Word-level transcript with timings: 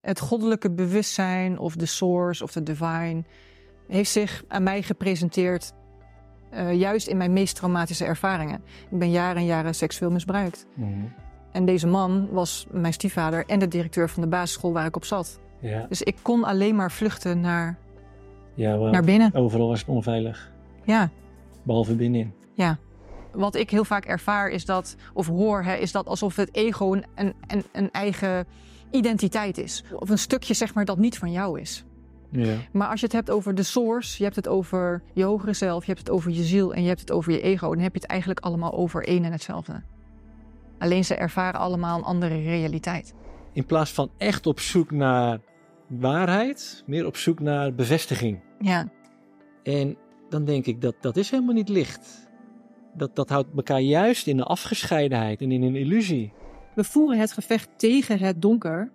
Het 0.00 0.20
goddelijke 0.20 0.70
bewustzijn 0.70 1.58
of 1.58 1.76
de 1.76 1.86
source 1.86 2.44
of 2.44 2.52
de 2.52 2.62
divine 2.62 3.22
heeft 3.88 4.10
zich 4.10 4.44
aan 4.48 4.62
mij 4.62 4.82
gepresenteerd 4.82 5.72
uh, 6.54 6.74
juist 6.74 7.06
in 7.06 7.16
mijn 7.16 7.32
meest 7.32 7.56
traumatische 7.56 8.04
ervaringen. 8.04 8.62
Ik 8.90 8.98
ben 8.98 9.10
jaren 9.10 9.36
en 9.36 9.44
jaren 9.44 9.74
seksueel 9.74 10.10
misbruikt. 10.10 10.66
Mm 10.74 11.12
En 11.52 11.64
deze 11.64 11.86
man 11.86 12.28
was 12.30 12.66
mijn 12.70 12.92
stiefvader 12.92 13.46
en 13.46 13.58
de 13.58 13.68
directeur 13.68 14.08
van 14.08 14.22
de 14.22 14.28
basisschool 14.28 14.72
waar 14.72 14.86
ik 14.86 14.96
op 14.96 15.04
zat. 15.04 15.40
Ja. 15.58 15.86
Dus 15.88 16.02
ik 16.02 16.16
kon 16.22 16.44
alleen 16.44 16.76
maar 16.76 16.90
vluchten 16.90 17.40
naar, 17.40 17.78
ja, 18.54 18.76
naar 18.76 19.04
binnen. 19.04 19.34
Overal 19.34 19.68
was 19.68 19.80
het 19.80 19.88
onveilig. 19.88 20.52
Ja. 20.84 21.10
Behalve 21.62 21.94
binnenin. 21.94 22.32
Ja. 22.54 22.78
Wat 23.32 23.54
ik 23.54 23.70
heel 23.70 23.84
vaak 23.84 24.04
ervaar 24.04 24.48
is 24.48 24.64
dat, 24.64 24.96
of 25.14 25.26
hoor, 25.26 25.62
hè, 25.62 25.74
is 25.74 25.92
dat 25.92 26.06
alsof 26.06 26.36
het 26.36 26.54
ego 26.54 26.92
een, 26.92 27.04
een, 27.46 27.64
een 27.72 27.90
eigen 27.90 28.46
identiteit 28.90 29.58
is. 29.58 29.84
Of 29.94 30.10
een 30.10 30.18
stukje 30.18 30.54
zeg 30.54 30.74
maar 30.74 30.84
dat 30.84 30.98
niet 30.98 31.18
van 31.18 31.32
jou 31.32 31.60
is. 31.60 31.84
Ja. 32.30 32.56
Maar 32.72 32.88
als 32.88 33.00
je 33.00 33.06
het 33.06 33.14
hebt 33.14 33.30
over 33.30 33.54
de 33.54 33.62
source, 33.62 34.18
je 34.18 34.24
hebt 34.24 34.36
het 34.36 34.48
over 34.48 35.02
je 35.12 35.24
hogere 35.24 35.52
zelf, 35.52 35.80
je 35.86 35.92
hebt 35.92 36.06
het 36.06 36.16
over 36.16 36.30
je 36.30 36.42
ziel 36.42 36.74
en 36.74 36.82
je 36.82 36.88
hebt 36.88 37.00
het 37.00 37.10
over 37.10 37.32
je 37.32 37.40
ego, 37.40 37.68
dan 37.68 37.82
heb 37.82 37.94
je 37.94 38.00
het 38.00 38.10
eigenlijk 38.10 38.40
allemaal 38.40 38.72
over 38.72 39.04
één 39.04 39.24
en 39.24 39.32
hetzelfde. 39.32 39.82
Alleen 40.78 41.04
ze 41.04 41.14
ervaren 41.14 41.60
allemaal 41.60 41.98
een 41.98 42.04
andere 42.04 42.42
realiteit. 42.42 43.14
In 43.52 43.66
plaats 43.66 43.92
van 43.92 44.10
echt 44.16 44.46
op 44.46 44.60
zoek 44.60 44.90
naar 44.90 45.40
waarheid, 45.86 46.82
meer 46.86 47.06
op 47.06 47.16
zoek 47.16 47.40
naar 47.40 47.74
bevestiging. 47.74 48.40
Ja. 48.60 48.88
En 49.62 49.96
dan 50.28 50.44
denk 50.44 50.66
ik 50.66 50.80
dat 50.80 50.94
dat 51.00 51.16
is 51.16 51.30
helemaal 51.30 51.54
niet 51.54 51.68
licht. 51.68 52.28
Dat, 52.94 53.16
dat 53.16 53.28
houdt 53.28 53.48
elkaar 53.56 53.80
juist 53.80 54.26
in 54.26 54.38
een 54.38 54.44
afgescheidenheid 54.44 55.40
en 55.40 55.52
in 55.52 55.62
een 55.62 55.76
illusie. 55.76 56.32
We 56.74 56.84
voeren 56.84 57.18
het 57.18 57.32
gevecht 57.32 57.68
tegen 57.76 58.18
het 58.18 58.42
donker. 58.42 58.90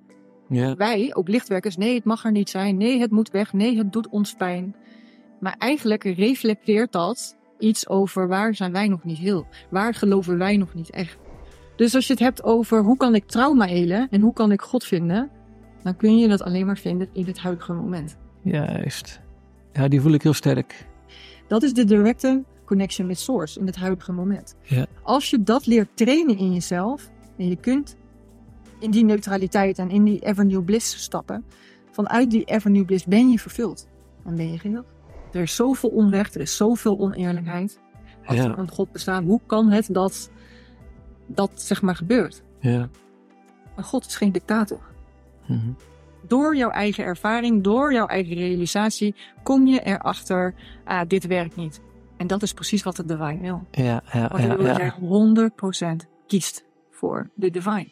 Ja. 0.49 0.75
Wij, 0.75 1.15
ook 1.15 1.27
lichtwerkers, 1.27 1.77
nee, 1.77 1.95
het 1.95 2.03
mag 2.03 2.25
er 2.25 2.31
niet 2.31 2.49
zijn. 2.49 2.77
Nee, 2.77 2.99
het 2.99 3.11
moet 3.11 3.31
weg. 3.31 3.53
Nee, 3.53 3.77
het 3.77 3.93
doet 3.93 4.09
ons 4.09 4.34
pijn. 4.34 4.75
Maar 5.40 5.55
eigenlijk 5.57 6.04
reflecteert 6.04 6.91
dat 6.91 7.37
iets 7.59 7.87
over 7.90 8.27
waar 8.27 8.55
zijn 8.55 8.71
wij 8.71 8.87
nog 8.87 9.04
niet 9.04 9.17
heel? 9.17 9.48
Waar 9.70 9.93
geloven 9.93 10.37
wij 10.37 10.57
nog 10.57 10.73
niet 10.73 10.90
echt? 10.90 11.17
Dus 11.76 11.95
als 11.95 12.07
je 12.07 12.13
het 12.13 12.21
hebt 12.21 12.43
over 12.43 12.84
hoe 12.84 12.98
kan 12.98 13.15
ik 13.15 13.27
trauma 13.27 13.65
helen 13.65 14.07
en 14.10 14.21
hoe 14.21 14.34
kan 14.34 14.51
ik 14.51 14.62
God 14.62 14.84
vinden, 14.84 15.29
dan 15.84 15.95
kun 15.95 16.17
je 16.17 16.27
dat 16.27 16.41
alleen 16.41 16.65
maar 16.65 16.77
vinden 16.77 17.10
in 17.13 17.26
het 17.26 17.39
huidige 17.39 17.73
moment. 17.73 18.17
Juist. 18.41 19.21
Ja, 19.73 19.87
die 19.87 20.01
voel 20.01 20.13
ik 20.13 20.21
heel 20.21 20.34
sterk. 20.34 20.87
Dat 21.48 21.63
is 21.63 21.73
de 21.73 21.84
directe 21.84 22.43
connection 22.65 23.07
met 23.07 23.20
source 23.20 23.60
in 23.60 23.65
het 23.65 23.76
huidige 23.76 24.12
moment. 24.12 24.55
Ja. 24.62 24.85
Als 25.04 25.29
je 25.29 25.43
dat 25.43 25.65
leert 25.65 25.89
trainen 25.93 26.37
in 26.37 26.54
jezelf 26.54 27.10
en 27.38 27.48
je 27.48 27.55
kunt 27.55 27.96
in 28.80 28.91
die 28.91 29.04
neutraliteit 29.04 29.80
en 29.80 29.90
in 29.90 30.04
die 30.04 30.20
ever 30.20 30.46
new 30.46 30.64
bliss 30.64 31.04
stappen, 31.04 31.46
vanuit 31.91 32.32
die 32.32 32.44
ever 32.44 32.72
new 32.72 32.86
bliss 32.86 33.05
ben 33.05 33.30
je 33.30 33.40
vervuld. 33.40 33.88
Dan 34.24 34.36
ben 34.36 34.52
je 34.52 34.60
geheel. 34.60 34.86
Er 35.32 35.41
is 35.41 35.56
zoveel 35.56 35.90
onrecht, 35.90 36.36
er 36.36 36.41
is 36.41 36.56
zoveel 36.56 37.00
oneerlijkheid. 37.00 37.80
Als 38.26 38.38
ja. 38.38 38.44
er 38.44 38.60
een 38.60 38.72
God 38.72 38.91
bestaat, 38.91 39.24
hoe 39.24 39.41
kan 39.46 39.70
het 39.72 39.94
dat 39.94 40.30
dat 41.26 41.52
zeg 41.62 41.82
maar 41.82 41.96
gebeurt? 41.96 42.44
Ja. 42.60 42.90
Maar 43.76 43.86
God 43.86 44.06
is 44.06 44.16
geen 44.16 44.32
dictator. 44.32 44.80
Mhm. 45.46 45.72
Door 46.28 46.56
jouw 46.56 46.70
eigen 46.70 47.04
ervaring, 47.04 47.63
door 47.63 47.94
jouw 47.94 48.08
eigen 48.08 48.36
realisatie, 48.36 49.16
kom 49.44 49.68
je 49.68 49.80
erachter, 49.80 50.54
ah, 50.84 51.08
dit 51.08 51.28
werkt 51.28 51.56
niet. 51.56 51.82
En 52.18 52.28
dat 52.28 52.44
is 52.44 52.54
precies 52.54 52.84
wat 52.84 52.96
de 52.96 53.06
divine 53.06 53.40
wil. 53.41 53.68
Ja, 53.72 54.04
ja, 54.12 54.28
Waardoor 54.28 54.66
ja, 54.66 54.78
ja. 54.80 54.94
je 55.00 55.52
100% 56.06 56.08
kiest 56.28 56.65
voor 56.96 57.29
de 57.34 57.49
divine. 57.49 57.88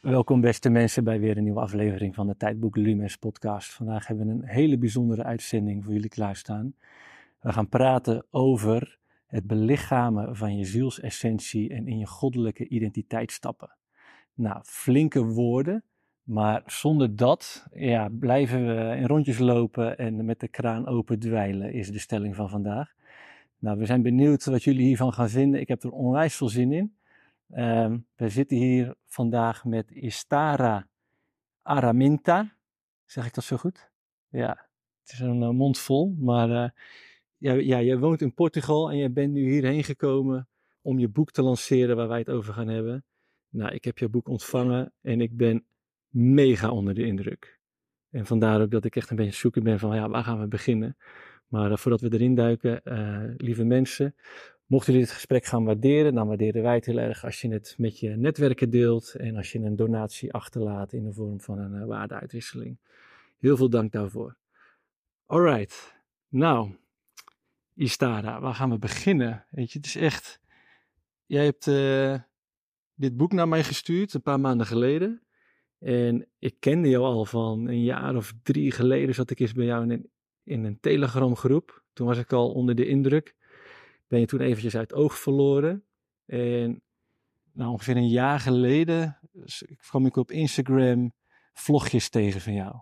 Welkom 0.00 0.40
beste 0.40 0.70
mensen 0.70 1.04
bij 1.04 1.20
weer 1.20 1.36
een 1.36 1.42
nieuwe 1.42 1.60
aflevering 1.60 2.14
van 2.14 2.26
de 2.26 2.36
Tijdboek 2.36 2.76
Lumens 2.76 3.16
podcast. 3.16 3.72
Vandaag 3.72 4.06
hebben 4.06 4.26
we 4.26 4.32
een 4.32 4.44
hele 4.44 4.78
bijzondere 4.78 5.24
uitzending 5.24 5.84
voor 5.84 5.92
jullie 5.92 6.08
klaarstaan. 6.08 6.74
We 7.40 7.52
gaan 7.52 7.68
praten 7.68 8.26
over 8.30 8.98
het 9.26 9.46
belichamen 9.46 10.36
van 10.36 10.56
je 10.56 10.64
zielsessentie 10.64 11.70
en 11.70 11.86
in 11.86 11.98
je 11.98 12.06
goddelijke 12.06 12.68
identiteit 12.68 13.32
stappen. 13.32 13.76
Nou, 14.34 14.60
flinke 14.64 15.24
woorden, 15.24 15.84
maar 16.22 16.62
zonder 16.66 17.16
dat 17.16 17.66
ja, 17.72 18.08
blijven 18.08 18.66
we 18.66 18.96
in 18.96 19.06
rondjes 19.06 19.38
lopen 19.38 19.98
en 19.98 20.24
met 20.24 20.40
de 20.40 20.48
kraan 20.48 20.86
open 20.86 21.18
dweilen, 21.18 21.72
is 21.72 21.90
de 21.90 21.98
stelling 21.98 22.36
van 22.36 22.48
vandaag. 22.48 22.94
Nou, 23.58 23.78
we 23.78 23.86
zijn 23.86 24.02
benieuwd 24.02 24.44
wat 24.44 24.64
jullie 24.64 24.86
hiervan 24.86 25.12
gaan 25.12 25.28
vinden. 25.28 25.60
Ik 25.60 25.68
heb 25.68 25.82
er 25.82 25.90
onwijs 25.90 26.36
veel 26.36 26.48
zin 26.48 26.72
in. 26.72 26.96
Um, 27.54 28.06
we 28.16 28.28
zitten 28.28 28.56
hier 28.56 28.94
vandaag 29.06 29.64
met 29.64 29.90
Istara 29.90 30.86
Araminta. 31.62 32.52
Zeg 33.04 33.26
ik 33.26 33.34
dat 33.34 33.44
zo 33.44 33.56
goed? 33.56 33.90
Ja, 34.28 34.68
het 35.00 35.12
is 35.12 35.18
een 35.18 35.42
uh, 35.42 35.48
mond 35.48 35.78
vol. 35.78 36.14
Maar 36.18 36.50
uh, 36.50 36.68
ja, 37.38 37.52
ja, 37.52 37.82
jij 37.82 37.98
woont 37.98 38.20
in 38.20 38.34
Portugal 38.34 38.90
en 38.90 38.96
jij 38.96 39.12
bent 39.12 39.32
nu 39.32 39.50
hierheen 39.50 39.84
gekomen 39.84 40.48
om 40.80 40.98
je 40.98 41.08
boek 41.08 41.30
te 41.30 41.42
lanceren 41.42 41.96
waar 41.96 42.08
wij 42.08 42.18
het 42.18 42.30
over 42.30 42.54
gaan 42.54 42.68
hebben. 42.68 43.04
Nou, 43.48 43.74
ik 43.74 43.84
heb 43.84 43.98
je 43.98 44.08
boek 44.08 44.28
ontvangen 44.28 44.92
en 45.00 45.20
ik 45.20 45.36
ben 45.36 45.66
mega 46.08 46.70
onder 46.70 46.94
de 46.94 47.04
indruk. 47.04 47.60
En 48.10 48.26
vandaar 48.26 48.60
ook 48.60 48.70
dat 48.70 48.84
ik 48.84 48.96
echt 48.96 49.10
een 49.10 49.16
beetje 49.16 49.32
zoeken 49.32 49.62
ben 49.62 49.78
van, 49.78 49.96
ja, 49.96 50.08
waar 50.08 50.24
gaan 50.24 50.40
we 50.40 50.46
beginnen? 50.46 50.96
Maar 51.46 51.70
uh, 51.70 51.76
voordat 51.76 52.00
we 52.00 52.12
erin 52.12 52.34
duiken, 52.34 52.80
lieve 53.36 53.64
mensen, 53.64 54.14
Mochten 54.66 54.92
jullie 54.92 55.06
dit 55.06 55.16
gesprek 55.16 55.44
gaan 55.44 55.64
waarderen, 55.64 56.14
dan 56.14 56.26
waarderen 56.26 56.62
wij 56.62 56.74
het 56.74 56.86
heel 56.86 56.98
erg 56.98 57.24
als 57.24 57.40
je 57.40 57.48
het 57.48 57.74
met 57.78 57.98
je 57.98 58.08
netwerken 58.08 58.70
deelt 58.70 59.14
en 59.14 59.36
als 59.36 59.52
je 59.52 59.58
een 59.58 59.76
donatie 59.76 60.32
achterlaat 60.32 60.92
in 60.92 61.04
de 61.04 61.12
vorm 61.12 61.40
van 61.40 61.58
een 61.58 61.74
uh, 61.74 61.86
waardeuitwisseling. 61.86 62.78
Heel 63.38 63.56
veel 63.56 63.70
dank 63.70 63.92
daarvoor. 63.92 64.36
Alright, 65.26 65.96
nou, 66.28 66.76
Istara, 67.76 68.40
waar 68.40 68.54
gaan 68.54 68.70
we 68.70 68.78
beginnen? 68.78 69.44
Weet 69.50 69.72
je, 69.72 69.78
het 69.78 69.86
is 69.86 69.96
echt. 69.96 70.40
Jij 71.26 71.44
hebt 71.44 71.66
uh, 71.66 72.18
dit 72.94 73.16
boek 73.16 73.32
naar 73.32 73.48
mij 73.48 73.64
gestuurd 73.64 74.14
een 74.14 74.22
paar 74.22 74.40
maanden 74.40 74.66
geleden. 74.66 75.22
En 75.78 76.28
ik 76.38 76.56
kende 76.60 76.88
jou 76.88 77.04
al 77.04 77.24
van 77.24 77.68
een 77.68 77.82
jaar 77.82 78.16
of 78.16 78.34
drie 78.42 78.70
geleden. 78.70 79.14
Zat 79.14 79.30
ik 79.30 79.40
eens 79.40 79.52
bij 79.52 79.66
jou 79.66 79.82
in 79.82 79.90
een, 79.90 80.10
in 80.42 80.64
een 80.64 80.80
Telegram 80.80 81.36
groep. 81.36 81.84
Toen 81.92 82.06
was 82.06 82.18
ik 82.18 82.32
al 82.32 82.52
onder 82.52 82.74
de 82.74 82.86
indruk 82.86 83.36
ben 84.06 84.20
je 84.20 84.26
toen 84.26 84.40
eventjes 84.40 84.76
uit 84.76 84.94
oog 84.94 85.18
verloren. 85.18 85.84
En 86.26 86.82
nou, 87.52 87.70
ongeveer 87.70 87.96
een 87.96 88.08
jaar 88.08 88.40
geleden 88.40 89.18
kwam 89.76 90.06
ik 90.06 90.16
op 90.16 90.30
Instagram 90.30 91.12
vlogjes 91.52 92.08
tegen 92.08 92.40
van 92.40 92.52
jou. 92.52 92.74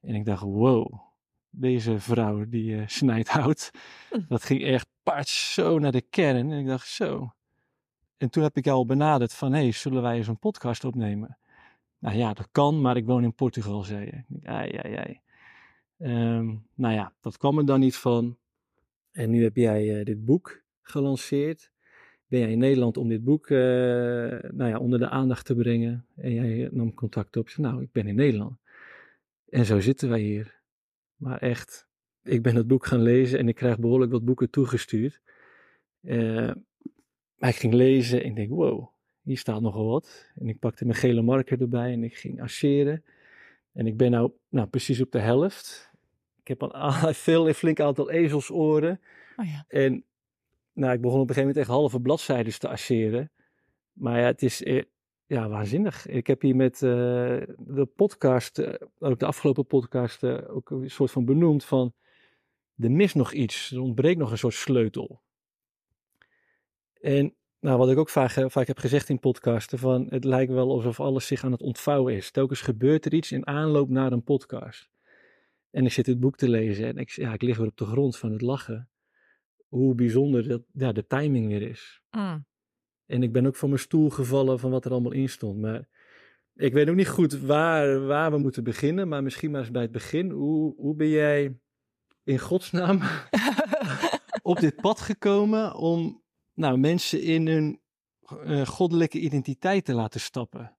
En 0.00 0.14
ik 0.14 0.24
dacht, 0.24 0.42
wow, 0.42 1.00
deze 1.50 1.98
vrouw 1.98 2.48
die 2.48 2.70
uh, 2.70 2.82
snijdt 2.86 3.28
hout. 3.28 3.70
Hm. 4.10 4.20
Dat 4.28 4.44
ging 4.44 4.62
echt 4.62 4.88
part 5.02 5.28
zo 5.28 5.78
naar 5.78 5.92
de 5.92 6.02
kern. 6.10 6.52
En 6.52 6.58
ik 6.58 6.66
dacht, 6.66 6.88
zo. 6.88 7.32
En 8.16 8.30
toen 8.30 8.42
heb 8.42 8.56
ik 8.56 8.64
jou 8.64 8.76
al 8.76 8.86
benaderd 8.86 9.34
van, 9.34 9.52
hey, 9.52 9.72
zullen 9.72 10.02
wij 10.02 10.16
eens 10.16 10.28
een 10.28 10.38
podcast 10.38 10.84
opnemen? 10.84 11.38
Nou 11.98 12.16
ja, 12.16 12.32
dat 12.32 12.48
kan, 12.52 12.80
maar 12.80 12.96
ik 12.96 13.06
woon 13.06 13.24
in 13.24 13.34
Portugal, 13.34 13.82
zei 13.82 14.04
je. 14.04 14.46
Ai, 14.48 14.76
ai, 14.76 14.94
ai. 14.94 15.20
Um, 15.98 16.66
nou 16.74 16.94
ja, 16.94 17.12
dat 17.20 17.36
kwam 17.36 17.58
er 17.58 17.66
dan 17.66 17.80
niet 17.80 17.96
van. 17.96 18.36
En 19.10 19.30
nu 19.30 19.42
heb 19.42 19.56
jij 19.56 19.98
uh, 19.98 20.04
dit 20.04 20.24
boek 20.24 20.62
gelanceerd. 20.82 21.70
Ben 22.26 22.40
jij 22.40 22.50
in 22.50 22.58
Nederland 22.58 22.96
om 22.96 23.08
dit 23.08 23.24
boek 23.24 23.48
uh, 23.48 23.58
nou 24.50 24.70
ja, 24.70 24.78
onder 24.78 24.98
de 24.98 25.08
aandacht 25.08 25.46
te 25.46 25.54
brengen. 25.54 26.06
En 26.16 26.34
jij 26.34 26.68
nam 26.72 26.94
contact 26.94 27.36
op. 27.36 27.48
Zei, 27.48 27.66
nou, 27.66 27.82
ik 27.82 27.92
ben 27.92 28.06
in 28.06 28.14
Nederland. 28.14 28.56
En 29.48 29.64
zo 29.64 29.80
zitten 29.80 30.08
wij 30.08 30.20
hier. 30.20 30.57
Maar 31.18 31.38
echt, 31.38 31.88
ik 32.22 32.42
ben 32.42 32.56
het 32.56 32.66
boek 32.66 32.86
gaan 32.86 33.02
lezen 33.02 33.38
en 33.38 33.48
ik 33.48 33.54
krijg 33.54 33.78
behoorlijk 33.78 34.12
wat 34.12 34.24
boeken 34.24 34.50
toegestuurd. 34.50 35.20
Uh, 36.02 36.52
maar 37.36 37.48
ik 37.48 37.56
ging 37.56 37.74
lezen 37.74 38.22
en 38.22 38.28
ik 38.28 38.36
denk, 38.36 38.50
wow, 38.50 38.88
hier 39.22 39.38
staat 39.38 39.60
nogal 39.60 39.86
wat. 39.86 40.30
En 40.34 40.48
ik 40.48 40.58
pakte 40.58 40.84
mijn 40.84 40.98
gele 40.98 41.22
marker 41.22 41.60
erbij 41.60 41.92
en 41.92 42.04
ik 42.04 42.16
ging 42.16 42.42
asseren. 42.42 43.04
En 43.72 43.86
ik 43.86 43.96
ben 43.96 44.10
nou, 44.10 44.32
nou 44.48 44.68
precies 44.68 45.00
op 45.00 45.12
de 45.12 45.18
helft. 45.18 45.90
Ik 46.40 46.48
heb 46.48 46.62
een 46.72 47.14
veel, 47.14 47.48
een 47.48 47.54
flink 47.54 47.80
aantal 47.80 48.10
ezelsoren. 48.10 49.00
Oh 49.36 49.46
ja. 49.46 49.64
En 49.68 50.04
nou, 50.72 50.92
ik 50.92 51.00
begon 51.00 51.20
op 51.20 51.28
een 51.28 51.34
gegeven 51.34 51.48
moment 51.48 51.56
echt 51.56 51.68
halve 51.68 52.00
bladzijden 52.00 52.58
te 52.58 52.68
asseren. 52.68 53.30
Maar 53.92 54.18
ja, 54.20 54.26
het 54.26 54.42
is 54.42 54.62
eh, 54.62 54.82
ja, 55.28 55.48
waanzinnig. 55.48 56.06
Ik 56.06 56.26
heb 56.26 56.42
hier 56.42 56.56
met 56.56 56.74
uh, 56.74 56.90
de 57.58 57.88
podcast, 57.96 58.58
uh, 58.58 58.74
ook 58.98 59.18
de 59.18 59.26
afgelopen 59.26 59.66
podcast, 59.66 60.22
uh, 60.22 60.54
ook 60.56 60.70
een 60.70 60.90
soort 60.90 61.10
van 61.10 61.24
benoemd 61.24 61.64
van... 61.64 61.92
Er 62.76 62.90
mist 62.90 63.14
nog 63.14 63.32
iets, 63.32 63.70
er 63.70 63.80
ontbreekt 63.80 64.18
nog 64.18 64.30
een 64.30 64.38
soort 64.38 64.54
sleutel. 64.54 65.20
En 67.00 67.34
nou, 67.60 67.78
wat 67.78 67.90
ik 67.90 67.98
ook 67.98 68.08
vaak, 68.08 68.30
vaak 68.30 68.66
heb 68.66 68.78
gezegd 68.78 69.08
in 69.08 69.18
podcasten, 69.18 69.78
van 69.78 70.06
het 70.08 70.24
lijkt 70.24 70.52
wel 70.52 70.70
alsof 70.70 71.00
alles 71.00 71.26
zich 71.26 71.44
aan 71.44 71.52
het 71.52 71.62
ontvouwen 71.62 72.14
is. 72.14 72.30
Telkens 72.30 72.60
gebeurt 72.60 73.04
er 73.04 73.14
iets 73.14 73.32
in 73.32 73.46
aanloop 73.46 73.88
naar 73.88 74.12
een 74.12 74.24
podcast. 74.24 74.90
En 75.70 75.84
ik 75.84 75.92
zit 75.92 76.06
het 76.06 76.20
boek 76.20 76.36
te 76.36 76.48
lezen 76.48 76.86
en 76.86 76.96
ik, 76.96 77.10
ja, 77.10 77.32
ik 77.32 77.42
lig 77.42 77.56
weer 77.56 77.66
op 77.66 77.76
de 77.76 77.84
grond 77.84 78.16
van 78.16 78.32
het 78.32 78.42
lachen. 78.42 78.88
Hoe 79.68 79.94
bijzonder 79.94 80.48
dat, 80.48 80.62
ja, 80.72 80.92
de 80.92 81.06
timing 81.06 81.46
weer 81.46 81.62
is. 81.62 82.02
Mm. 82.10 82.46
En 83.08 83.22
ik 83.22 83.32
ben 83.32 83.46
ook 83.46 83.56
van 83.56 83.68
mijn 83.68 83.80
stoel 83.80 84.10
gevallen 84.10 84.58
van 84.58 84.70
wat 84.70 84.84
er 84.84 84.90
allemaal 84.90 85.12
in 85.12 85.28
stond. 85.28 85.60
Maar 85.60 85.88
ik 86.54 86.72
weet 86.72 86.88
ook 86.88 86.96
niet 86.96 87.08
goed 87.08 87.40
waar, 87.40 88.06
waar 88.06 88.30
we 88.30 88.38
moeten 88.38 88.64
beginnen. 88.64 89.08
Maar 89.08 89.22
misschien 89.22 89.50
maar 89.50 89.60
eens 89.60 89.70
bij 89.70 89.82
het 89.82 89.92
begin. 89.92 90.30
Hoe, 90.30 90.74
hoe 90.76 90.94
ben 90.94 91.08
jij 91.08 91.58
in 92.24 92.38
godsnaam 92.38 93.00
op 94.42 94.60
dit 94.60 94.76
pad 94.76 95.00
gekomen 95.00 95.74
om 95.74 96.22
nou, 96.54 96.78
mensen 96.78 97.22
in 97.22 97.46
hun 97.46 97.80
uh, 98.44 98.66
goddelijke 98.66 99.18
identiteit 99.18 99.84
te 99.84 99.94
laten 99.94 100.20
stappen? 100.20 100.76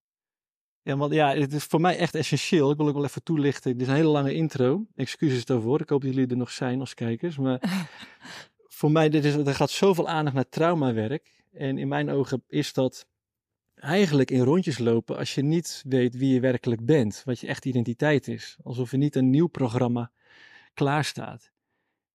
Ja, 0.81 0.97
want 0.97 1.13
ja, 1.13 1.35
het 1.35 1.53
is 1.53 1.63
voor 1.63 1.81
mij 1.81 1.97
echt 1.97 2.15
essentieel. 2.15 2.71
Ik 2.71 2.77
wil 2.77 2.87
ook 2.87 2.93
wel 2.93 3.03
even 3.03 3.23
toelichten. 3.23 3.71
Dit 3.71 3.81
is 3.81 3.87
een 3.87 3.95
hele 3.99 4.07
lange 4.07 4.33
intro. 4.33 4.85
Excuses 4.95 5.45
daarvoor. 5.45 5.81
Ik 5.81 5.89
hoop 5.89 6.01
dat 6.01 6.13
jullie 6.13 6.29
er 6.29 6.37
nog 6.37 6.51
zijn 6.51 6.79
als 6.79 6.93
kijkers. 6.93 7.37
Maar 7.37 7.87
voor 8.79 8.91
mij, 8.91 9.09
dit 9.09 9.25
is, 9.25 9.35
er 9.35 9.55
gaat 9.55 9.69
zoveel 9.69 10.07
aandacht 10.07 10.35
naar 10.35 10.49
traumawerk. 10.49 11.38
En 11.51 11.77
in 11.77 11.87
mijn 11.87 12.09
ogen 12.09 12.43
is 12.47 12.73
dat 12.73 13.07
eigenlijk 13.75 14.31
in 14.31 14.43
rondjes 14.43 14.77
lopen 14.77 15.17
als 15.17 15.35
je 15.35 15.41
niet 15.41 15.83
weet 15.87 16.15
wie 16.15 16.33
je 16.33 16.39
werkelijk 16.39 16.85
bent. 16.85 17.21
Wat 17.25 17.39
je 17.39 17.47
echt 17.47 17.65
identiteit 17.65 18.27
is. 18.27 18.57
Alsof 18.63 18.91
er 18.91 18.97
niet 18.97 19.15
een 19.15 19.29
nieuw 19.29 19.47
programma 19.47 20.11
klaar 20.73 21.03
staat. 21.03 21.51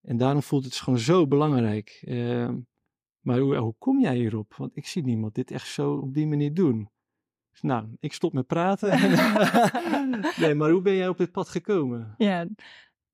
En 0.01 0.17
daarom 0.17 0.43
voelt 0.43 0.65
het 0.65 0.75
gewoon 0.75 0.99
zo 0.99 1.27
belangrijk. 1.27 2.03
Uh, 2.05 2.51
maar 3.21 3.39
hoe, 3.39 3.57
hoe 3.57 3.75
kom 3.79 4.01
jij 4.01 4.17
hierop? 4.17 4.55
Want 4.55 4.77
ik 4.77 4.87
zie 4.87 5.03
niemand 5.03 5.35
dit 5.35 5.51
echt 5.51 5.67
zo 5.67 5.93
op 5.93 6.15
die 6.15 6.27
manier 6.27 6.55
doen. 6.55 6.89
Dus 7.51 7.63
nou, 7.63 7.87
ik 8.01 8.13
stop 8.13 8.33
met 8.33 8.47
praten. 8.47 8.89
nee, 10.41 10.55
maar 10.55 10.71
hoe 10.71 10.83
ben 10.83 10.95
jij 10.95 11.09
op 11.09 11.19
dit 11.19 11.33
pad 11.33 11.49
gekomen? 11.49 12.15
Ja, 12.19 12.47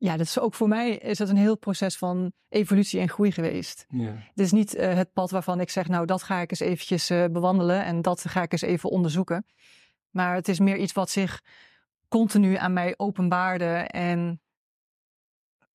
ja, 0.00 0.16
dat 0.16 0.26
is 0.26 0.38
ook 0.38 0.54
voor 0.54 0.68
mij 0.68 0.96
is 0.96 1.18
dat 1.18 1.28
een 1.28 1.36
heel 1.36 1.58
proces 1.58 1.96
van 1.96 2.32
evolutie 2.48 3.00
en 3.00 3.08
groei 3.08 3.32
geweest. 3.32 3.84
Ja. 3.88 4.06
Het 4.06 4.38
is 4.38 4.52
niet 4.52 4.76
uh, 4.76 4.94
het 4.94 5.12
pad 5.12 5.30
waarvan 5.30 5.60
ik 5.60 5.70
zeg, 5.70 5.88
nou 5.88 6.06
dat 6.06 6.22
ga 6.22 6.38
ik 6.38 6.50
eens 6.50 6.60
eventjes 6.60 7.10
uh, 7.10 7.24
bewandelen 7.24 7.84
en 7.84 8.02
dat 8.02 8.24
ga 8.28 8.42
ik 8.42 8.52
eens 8.52 8.62
even 8.62 8.90
onderzoeken. 8.90 9.46
Maar 10.10 10.34
het 10.34 10.48
is 10.48 10.58
meer 10.58 10.76
iets 10.76 10.92
wat 10.92 11.10
zich 11.10 11.42
continu 12.08 12.56
aan 12.56 12.72
mij 12.72 12.94
openbaarde 12.96 13.74
en 13.86 14.40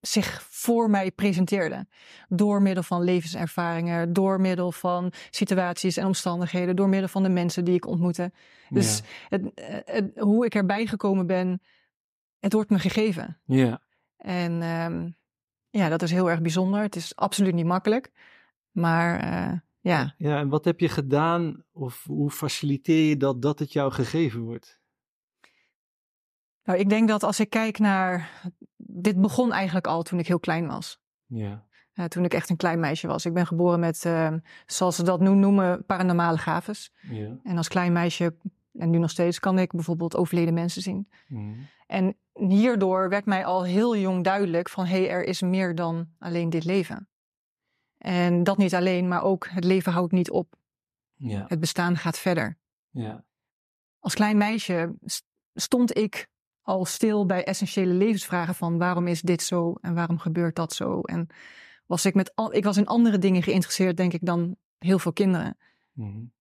zich 0.01 0.48
voor 0.50 0.89
mij 0.89 1.12
presenteerde. 1.12 1.88
Door 2.27 2.62
middel 2.62 2.83
van 2.83 3.04
levenservaringen, 3.04 4.13
door 4.13 4.42
middel 4.42 4.72
van 4.72 5.12
situaties 5.30 5.98
en 5.98 6.06
omstandigheden, 6.06 6.75
door 6.75 6.89
middel 6.89 7.10
van 7.10 7.24
de 7.24 7.30
mensen 7.30 7.66
die 7.66 7.75
ik 7.75 7.88
ontmoette. 7.88 8.31
Dus 8.69 9.01
het, 9.30 9.51
het, 9.86 10.19
hoe 10.19 10.45
ik 10.45 10.56
erbij 10.56 10.86
gekomen 10.86 11.27
ben, 11.27 11.62
het 12.39 12.54
wordt 12.54 12.69
me 12.69 12.80
gegeven. 12.80 13.39
Ja. 13.45 13.83
En 14.25 14.62
um, 14.62 15.16
ja, 15.69 15.89
dat 15.89 16.01
is 16.01 16.12
heel 16.12 16.30
erg 16.30 16.42
bijzonder. 16.42 16.81
Het 16.81 16.95
is 16.95 17.16
absoluut 17.16 17.54
niet 17.54 17.66
makkelijk. 17.66 18.12
Maar 18.72 19.24
uh, 19.24 19.60
ja. 19.80 20.13
Ja, 20.18 20.39
en 20.39 20.50
wat 20.50 20.66
heb 20.66 20.80
je 20.80 20.89
gedaan 20.89 21.63
of 21.72 22.04
hoe 22.04 22.31
faciliteer 22.31 23.10
je 23.10 23.18
dat 23.18 23.42
dat 23.42 23.60
het 23.60 23.74
jou 23.74 23.92
gegeven 23.92 24.42
wordt? 24.42 24.81
Nou, 26.63 26.80
ik 26.80 26.89
denk 26.89 27.07
dat 27.07 27.24
als 27.24 27.39
ik 27.39 27.50
kijk 27.50 27.80
naar. 27.80 28.42
Dit 28.75 29.22
begon 29.22 29.51
eigenlijk 29.51 29.88
al 29.88 30.04
toen 30.04 30.19
ik 30.19 30.27
heel 30.27 30.39
klein 30.39 30.68
was. 30.68 31.00
Ja. 31.25 31.66
Uh, 31.94 32.06
toen 32.06 32.24
ik 32.24 32.33
echt 32.33 32.50
een 32.50 32.57
klein 32.57 32.80
meisje 32.80 33.07
was. 33.07 33.25
Ik 33.25 33.33
ben 33.33 33.48
geboren 33.48 33.80
met, 33.80 34.06
uh, 34.06 34.33
zoals 34.66 34.95
ze 34.95 35.04
dat 35.04 35.19
nu 35.19 35.30
noemen, 35.30 35.86
paranormale 35.86 36.38
gaves. 36.38 36.94
Ja. 37.01 37.39
En 37.44 37.57
als 37.57 37.68
klein 37.68 37.94
meisje, 37.94 38.38
en 38.77 38.89
nu 38.89 38.98
nog 38.98 39.10
steeds, 39.10 39.39
kan 39.39 39.60
ik 39.60 39.72
bijvoorbeeld 39.72 40.16
overleden 40.16 40.54
mensen 40.54 40.81
zien. 40.81 41.10
Mm. 41.27 41.68
En 41.88 42.18
hierdoor 42.33 43.10
werd 43.10 43.25
mij 43.25 43.45
al 43.45 43.63
heel 43.63 43.98
jong 43.98 44.24
duidelijk 44.24 44.69
van 44.69 44.86
hé, 44.86 44.98
hey, 44.98 45.10
er 45.10 45.24
is 45.24 45.42
meer 45.42 45.75
dan 45.75 46.07
alleen 46.19 46.50
dit 46.50 46.63
leven. 46.63 47.10
En 47.98 48.44
dat 48.44 48.57
niet 48.57 48.75
alleen, 48.75 49.07
maar 49.07 49.24
ook 49.24 49.48
het 49.50 49.63
leven 49.63 49.92
houdt 49.92 50.12
niet 50.12 50.31
op. 50.31 50.56
Ja. 51.16 51.45
Het 51.48 51.60
bestaan 51.60 51.98
gaat 51.98 52.18
verder. 52.18 52.57
Ja. 52.89 53.24
Als 54.00 54.13
klein 54.13 54.38
meisje 54.38 54.95
stond 55.54 55.98
ik 55.98 56.30
al 56.62 56.86
stil 56.86 57.25
bij 57.25 57.44
essentiële 57.44 57.94
levensvragen 57.94 58.56
van 58.56 58.77
waarom 58.77 59.07
is 59.07 59.22
dit 59.22 59.42
zo 59.42 59.75
en 59.81 59.94
waarom 59.94 60.18
gebeurt 60.18 60.56
dat 60.56 60.74
zo. 60.74 61.01
En 61.01 61.27
was 61.86 62.06
ik 62.06 62.13
met 62.13 62.36
al, 62.36 62.54
ik 62.54 62.63
was 62.63 62.77
in 62.77 62.86
andere 62.86 63.18
dingen 63.18 63.44
geïnteresseerd, 63.44 63.98
denk 63.98 64.13
ik, 64.13 64.25
dan 64.25 64.56
heel 64.77 65.00
veel 65.00 65.13
kinderen. 65.13 65.57
Mm. 65.92 66.33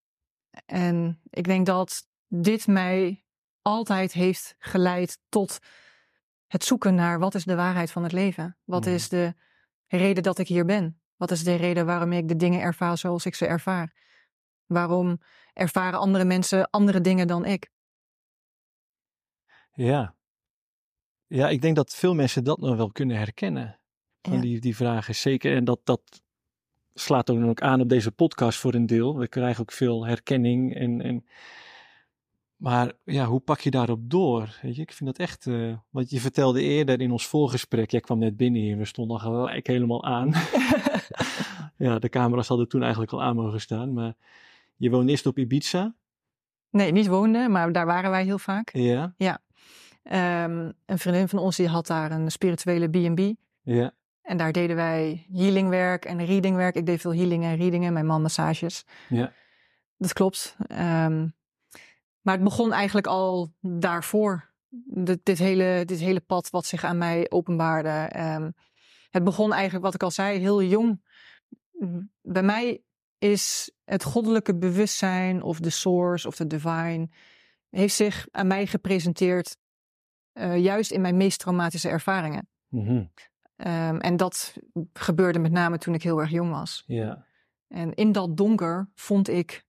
En 0.67 1.21
ik 1.31 1.45
denk 1.45 1.67
dat 1.67 2.09
dit 2.29 2.67
mij 2.67 3.25
altijd 3.63 4.13
heeft 4.13 4.55
geleid 4.59 5.19
tot 5.29 5.59
het 6.47 6.65
zoeken 6.65 6.95
naar 6.95 7.19
wat 7.19 7.35
is 7.35 7.45
de 7.45 7.55
waarheid 7.55 7.91
van 7.91 8.03
het 8.03 8.13
leven? 8.13 8.59
Wat 8.65 8.87
is 8.87 9.09
de 9.09 9.35
reden 9.87 10.23
dat 10.23 10.39
ik 10.39 10.49
hier 10.49 10.65
ben? 10.65 11.01
Wat 11.17 11.31
is 11.31 11.45
de 11.45 11.55
reden 11.55 11.87
waarom 11.87 12.13
ik 12.13 12.29
de 12.29 12.37
dingen 12.37 12.61
ervaar 12.61 12.99
zoals 12.99 13.27
ik 13.27 13.35
ze 13.35 13.47
ervaar? 13.47 13.95
Waarom 14.67 15.21
ervaren 15.53 15.99
andere 15.99 16.25
mensen 16.25 16.71
andere 16.71 17.01
dingen 17.01 17.27
dan 17.27 17.45
ik? 17.45 17.71
Ja. 19.73 20.15
Ja, 21.27 21.49
ik 21.49 21.63
denk 21.63 21.77
dat 21.77 21.95
veel 21.95 22.15
mensen 22.15 22.45
dat 22.45 22.59
nog 22.59 22.77
wel 22.77 22.93
kunnen 22.93 23.17
herkennen. 23.17 23.79
Van 24.23 24.41
die, 24.41 24.61
die 24.61 24.77
vragen. 24.77 25.15
Zeker. 25.15 25.57
En 25.57 25.65
dat, 25.65 25.81
dat 25.85 26.23
slaat 26.95 27.31
ook 27.31 27.61
aan 27.61 27.81
op 27.81 27.89
deze 27.89 28.13
podcast 28.13 28.59
voor 28.59 28.75
een 28.75 28.87
deel. 28.87 29.19
We 29.19 29.29
krijgen 29.29 29.61
ook 29.61 29.73
veel 29.73 30.07
herkenning 30.07 30.75
en, 30.75 31.01
en 31.01 31.27
maar 32.65 32.93
ja, 33.05 33.25
hoe 33.25 33.41
pak 33.41 33.61
je 33.61 33.71
daarop 33.71 34.11
door? 34.11 34.59
Weet 34.63 34.77
je, 34.77 34.83
ik 34.83 34.93
vind 34.93 35.11
dat 35.11 35.19
echt. 35.19 35.47
Uh, 35.47 35.77
want 35.91 36.11
je 36.11 36.21
vertelde 36.21 36.63
eerder 36.63 37.01
in 37.01 37.11
ons 37.11 37.27
voorgesprek. 37.27 37.91
Jij 37.91 38.01
kwam 38.01 38.19
net 38.19 38.37
binnen 38.37 38.61
hier, 38.61 38.77
we 38.77 38.85
stonden 38.85 39.21
gelijk 39.21 39.67
helemaal 39.67 40.05
aan. 40.05 40.33
ja, 41.87 41.99
de 41.99 42.09
camera's 42.09 42.49
hadden 42.49 42.69
toen 42.69 42.83
eigenlijk 42.83 43.13
al 43.13 43.23
aan 43.23 43.37
mogen 43.37 43.61
staan. 43.61 43.93
Maar 43.93 44.15
je 44.77 44.91
woonde 44.91 45.11
eerst 45.11 45.27
op 45.27 45.39
Ibiza? 45.39 45.95
Nee, 46.71 46.93
niet 46.93 47.07
woonde, 47.07 47.49
maar 47.49 47.73
daar 47.73 47.87
waren 47.87 48.11
wij 48.11 48.25
heel 48.25 48.39
vaak. 48.39 48.71
Ja. 48.73 49.15
Ja. 49.17 49.41
Um, 50.45 50.73
een 50.87 50.99
vriendin 50.99 51.29
van 51.29 51.39
ons 51.39 51.57
die 51.57 51.69
had 51.69 51.87
daar 51.87 52.11
een 52.11 52.31
spirituele 52.31 52.89
B&B. 52.89 53.35
Ja. 53.63 53.93
En 54.23 54.37
daar 54.37 54.53
deden 54.53 54.77
wij 54.77 55.27
healingwerk 55.33 56.05
en 56.05 56.25
readingwerk. 56.25 56.75
Ik 56.75 56.87
deed 56.87 57.01
veel 57.01 57.15
healing 57.15 57.45
en 57.45 57.57
readingen, 57.57 57.93
mijn 57.93 58.07
man 58.07 58.23
massages. 58.23 58.85
Ja. 59.09 59.33
Dat 59.97 60.13
klopt. 60.13 60.57
Um, 60.71 61.35
maar 62.25 62.35
het 62.35 62.45
begon 62.45 62.73
eigenlijk 62.73 63.07
al 63.07 63.53
daarvoor. 63.61 64.53
Dit, 64.87 65.21
dit, 65.23 65.39
hele, 65.39 65.83
dit 65.85 65.99
hele 65.99 66.21
pad 66.21 66.51
wat 66.51 66.67
zich 66.67 66.85
aan 66.85 66.99
mij 66.99 67.31
openbaarde. 67.31 68.11
Um, 68.17 68.55
het 69.11 69.25
begon 69.25 69.53
eigenlijk, 69.53 69.85
wat 69.85 69.95
ik 69.95 70.03
al 70.03 70.11
zei, 70.11 70.39
heel 70.39 70.63
jong. 70.63 71.03
Bij 72.23 72.43
mij 72.43 72.83
is 73.19 73.71
het 73.85 74.05
goddelijke 74.05 74.57
bewustzijn 74.57 75.43
of 75.43 75.61
de 75.61 75.71
source 75.71 76.29
of 76.29 76.37
de 76.37 76.47
divine... 76.47 77.09
heeft 77.71 77.95
zich 77.95 78.27
aan 78.31 78.47
mij 78.47 78.67
gepresenteerd 78.67 79.57
uh, 80.33 80.59
juist 80.59 80.91
in 80.91 81.01
mijn 81.01 81.17
meest 81.17 81.39
traumatische 81.39 81.89
ervaringen. 81.89 82.49
Mm 82.69 82.87
-hmm. 82.87 83.11
um, 83.57 84.01
en 84.01 84.17
dat 84.17 84.57
gebeurde 84.93 85.39
met 85.39 85.53
name 85.53 85.79
toen 85.79 85.95
ik 85.95 86.03
heel 86.03 86.21
erg 86.21 86.31
jong 86.31 86.51
was. 86.51 86.85
Ja. 86.87 87.27
En 87.69 87.95
in 87.95 88.13
dat 88.13 88.37
donker 88.37 88.91
vond 88.95 89.29
ik 89.29 89.65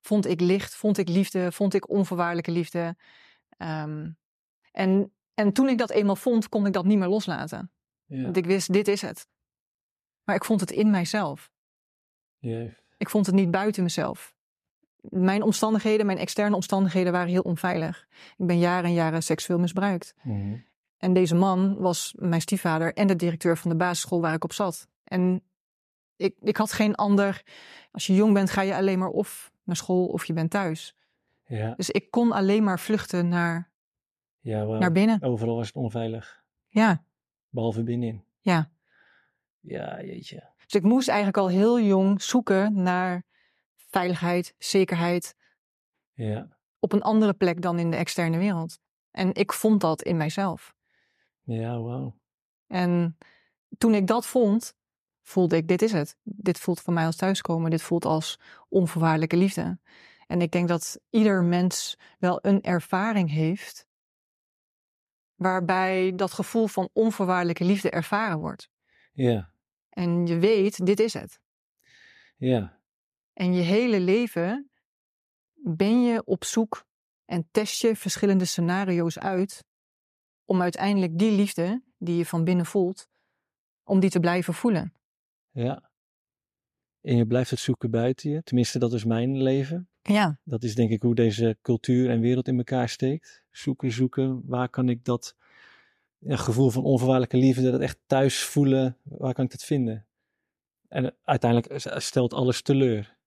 vond 0.00 0.26
ik 0.26 0.40
licht, 0.40 0.74
vond 0.74 0.98
ik 0.98 1.08
liefde, 1.08 1.52
vond 1.52 1.74
ik 1.74 1.88
onvoorwaardelijke 1.88 2.50
liefde. 2.50 2.96
Um, 3.58 4.18
en, 4.72 5.12
en 5.34 5.52
toen 5.52 5.68
ik 5.68 5.78
dat 5.78 5.90
eenmaal 5.90 6.16
vond, 6.16 6.48
kon 6.48 6.66
ik 6.66 6.72
dat 6.72 6.84
niet 6.84 6.98
meer 6.98 7.08
loslaten. 7.08 7.70
Ja. 8.06 8.22
Want 8.22 8.36
ik 8.36 8.46
wist, 8.46 8.72
dit 8.72 8.88
is 8.88 9.02
het. 9.02 9.28
Maar 10.24 10.36
ik 10.36 10.44
vond 10.44 10.60
het 10.60 10.70
in 10.70 10.90
mijzelf. 10.90 11.50
Ik 12.96 13.10
vond 13.10 13.26
het 13.26 13.34
niet 13.34 13.50
buiten 13.50 13.82
mezelf. 13.82 14.34
Mijn 15.00 15.42
omstandigheden, 15.42 16.06
mijn 16.06 16.18
externe 16.18 16.54
omstandigheden 16.54 17.12
waren 17.12 17.28
heel 17.28 17.42
onveilig. 17.42 18.06
Ik 18.36 18.46
ben 18.46 18.58
jaren 18.58 18.84
en 18.84 18.92
jaren 18.92 19.22
seksueel 19.22 19.58
misbruikt. 19.58 20.14
Mm 20.22 20.40
-hmm. 20.40 20.64
En 20.96 21.12
deze 21.12 21.34
man 21.34 21.76
was 21.78 22.14
mijn 22.18 22.40
stiefvader 22.40 22.94
en 22.94 23.06
de 23.06 23.16
directeur 23.16 23.56
van 23.56 23.70
de 23.70 23.76
basisschool 23.76 24.20
waar 24.20 24.34
ik 24.34 24.44
op 24.44 24.52
zat. 24.52 24.88
En 25.04 25.42
ik, 26.16 26.34
ik 26.40 26.56
had 26.56 26.72
geen 26.72 26.94
ander. 26.94 27.42
Als 27.90 28.06
je 28.06 28.14
jong 28.14 28.34
bent, 28.34 28.50
ga 28.50 28.62
je 28.62 28.74
alleen 28.74 28.98
maar 28.98 29.08
of 29.08 29.50
naar 29.70 29.84
school 29.84 30.06
of 30.06 30.24
je 30.24 30.32
bent 30.32 30.50
thuis. 30.50 30.96
Ja. 31.46 31.74
Dus 31.76 31.90
ik 31.90 32.10
kon 32.10 32.32
alleen 32.32 32.64
maar 32.64 32.80
vluchten 32.80 33.28
naar, 33.28 33.70
ja, 34.40 34.64
wow. 34.64 34.80
naar 34.80 34.92
binnen. 34.92 35.22
Overal 35.22 35.56
was 35.56 35.66
het 35.66 35.76
onveilig. 35.76 36.44
Ja. 36.68 37.04
Behalve 37.48 37.82
binnenin. 37.82 38.24
Ja. 38.40 38.70
Ja, 39.60 40.02
jeetje. 40.02 40.48
Dus 40.64 40.80
ik 40.80 40.82
moest 40.82 41.08
eigenlijk 41.08 41.38
al 41.38 41.48
heel 41.48 41.80
jong 41.80 42.22
zoeken 42.22 42.82
naar 42.82 43.24
veiligheid, 43.76 44.54
zekerheid. 44.58 45.36
Ja. 46.12 46.48
Op 46.78 46.92
een 46.92 47.02
andere 47.02 47.32
plek 47.32 47.62
dan 47.62 47.78
in 47.78 47.90
de 47.90 47.96
externe 47.96 48.38
wereld. 48.38 48.78
En 49.10 49.34
ik 49.34 49.52
vond 49.52 49.80
dat 49.80 50.02
in 50.02 50.16
mijzelf. 50.16 50.74
Ja, 51.42 51.80
wauw. 51.80 52.18
En 52.66 53.18
toen 53.78 53.94
ik 53.94 54.06
dat 54.06 54.26
vond, 54.26 54.76
voelde 55.30 55.56
ik, 55.56 55.68
dit 55.68 55.82
is 55.82 55.92
het. 55.92 56.16
Dit 56.22 56.58
voelt 56.58 56.80
voor 56.80 56.92
mij 56.92 57.06
als 57.06 57.16
thuiskomen. 57.16 57.70
Dit 57.70 57.82
voelt 57.82 58.04
als 58.04 58.40
onvoorwaardelijke 58.68 59.36
liefde. 59.36 59.78
En 60.26 60.40
ik 60.40 60.50
denk 60.50 60.68
dat 60.68 61.00
ieder 61.10 61.44
mens 61.44 61.98
wel 62.18 62.38
een 62.42 62.62
ervaring 62.62 63.30
heeft 63.30 63.86
waarbij 65.34 66.12
dat 66.14 66.32
gevoel 66.32 66.66
van 66.66 66.88
onvoorwaardelijke 66.92 67.64
liefde 67.64 67.90
ervaren 67.90 68.38
wordt. 68.38 68.70
Ja. 69.12 69.52
En 69.88 70.26
je 70.26 70.38
weet, 70.38 70.86
dit 70.86 71.00
is 71.00 71.12
het. 71.12 71.40
Ja. 72.36 72.80
En 73.32 73.54
je 73.54 73.62
hele 73.62 74.00
leven 74.00 74.70
ben 75.54 76.02
je 76.02 76.24
op 76.24 76.44
zoek 76.44 76.84
en 77.24 77.48
test 77.50 77.80
je 77.80 77.96
verschillende 77.96 78.44
scenario's 78.44 79.18
uit 79.18 79.64
om 80.44 80.62
uiteindelijk 80.62 81.18
die 81.18 81.30
liefde 81.30 81.82
die 81.98 82.16
je 82.16 82.26
van 82.26 82.44
binnen 82.44 82.66
voelt, 82.66 83.08
om 83.84 84.00
die 84.00 84.10
te 84.10 84.20
blijven 84.20 84.54
voelen. 84.54 84.94
Ja. 85.50 85.90
En 87.00 87.16
je 87.16 87.26
blijft 87.26 87.50
het 87.50 87.58
zoeken 87.58 87.90
buiten 87.90 88.30
je. 88.30 88.42
Tenminste, 88.42 88.78
dat 88.78 88.92
is 88.92 89.04
mijn 89.04 89.42
leven. 89.42 89.88
Ja. 90.02 90.38
Dat 90.44 90.62
is 90.62 90.74
denk 90.74 90.90
ik 90.90 91.02
hoe 91.02 91.14
deze 91.14 91.58
cultuur 91.62 92.10
en 92.10 92.20
wereld 92.20 92.48
in 92.48 92.56
elkaar 92.56 92.88
steekt. 92.88 93.44
Zoeken, 93.50 93.92
zoeken. 93.92 94.42
Waar 94.44 94.68
kan 94.68 94.88
ik 94.88 95.04
dat 95.04 95.36
ja, 96.18 96.36
gevoel 96.36 96.70
van 96.70 96.84
onvoorwaardelijke 96.84 97.36
liefde, 97.36 97.70
dat 97.70 97.80
echt 97.80 97.98
thuis 98.06 98.42
voelen, 98.42 98.96
waar 99.02 99.34
kan 99.34 99.44
ik 99.44 99.50
dat 99.50 99.64
vinden? 99.64 100.06
En 100.88 101.14
uiteindelijk 101.24 102.00
stelt 102.00 102.32
alles 102.32 102.62
teleur. 102.62 103.18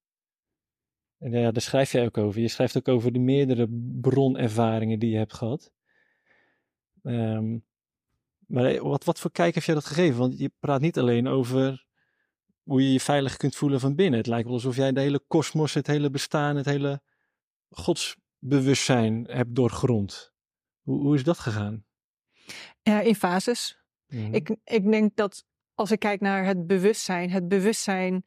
En 1.18 1.32
ja, 1.32 1.52
daar 1.52 1.62
schrijf 1.62 1.92
jij 1.92 2.06
ook 2.06 2.18
over. 2.18 2.42
Je 2.42 2.48
schrijft 2.48 2.78
ook 2.78 2.88
over 2.88 3.14
de 3.14 3.20
meerdere 3.20 3.68
bronervaringen 4.02 5.00
die 5.00 5.10
je 5.10 5.18
hebt 5.18 5.34
gehad. 5.34 5.72
Ehm, 7.04 7.58
maar 8.48 8.84
wat, 8.84 9.04
wat 9.04 9.20
voor 9.20 9.32
kijk 9.32 9.56
heb 9.56 9.64
jij 9.64 9.76
dat 9.76 9.86
gegeven? 9.86 10.20
Want 10.20 10.40
je 10.40 10.52
praat 10.60 10.82
niet 10.82 10.98
alleen 10.98 11.28
over 11.28 11.86
hoe 12.64 12.82
je 12.82 12.92
je 12.92 13.00
veilig 13.00 13.38
kunt 13.38 13.56
voelen 13.56 13.80
van 13.80 13.96
binnen. 13.96 14.20
Het 14.20 14.28
lijkt 14.28 14.46
wel 14.46 14.54
alsof 14.54 14.76
jij 14.76 14.92
de 14.92 15.00
hele 15.00 15.24
kosmos, 15.28 15.74
het 15.74 15.88
hele 15.88 16.10
bestaan, 16.10 16.56
het 16.56 16.66
hele 16.66 17.02
godsbewustzijn 17.70 19.26
hebt 19.30 19.56
doorgrond. 19.56 20.34
Hoe, 20.82 21.02
hoe 21.02 21.16
is 21.16 21.24
dat 21.24 21.40
gegaan? 21.40 21.86
Ja, 22.82 23.02
in 23.02 23.16
fases. 23.16 23.78
Mhm. 24.08 24.34
Ik, 24.34 24.56
ik 24.64 24.92
denk 24.92 25.16
dat 25.16 25.46
als 25.76 25.92
ik 25.92 26.00
kijk 26.00 26.22
naar 26.22 26.46
het 26.46 26.68
bewustzijn, 26.68 27.30
het 27.30 27.48
bewustzijn 27.48 28.24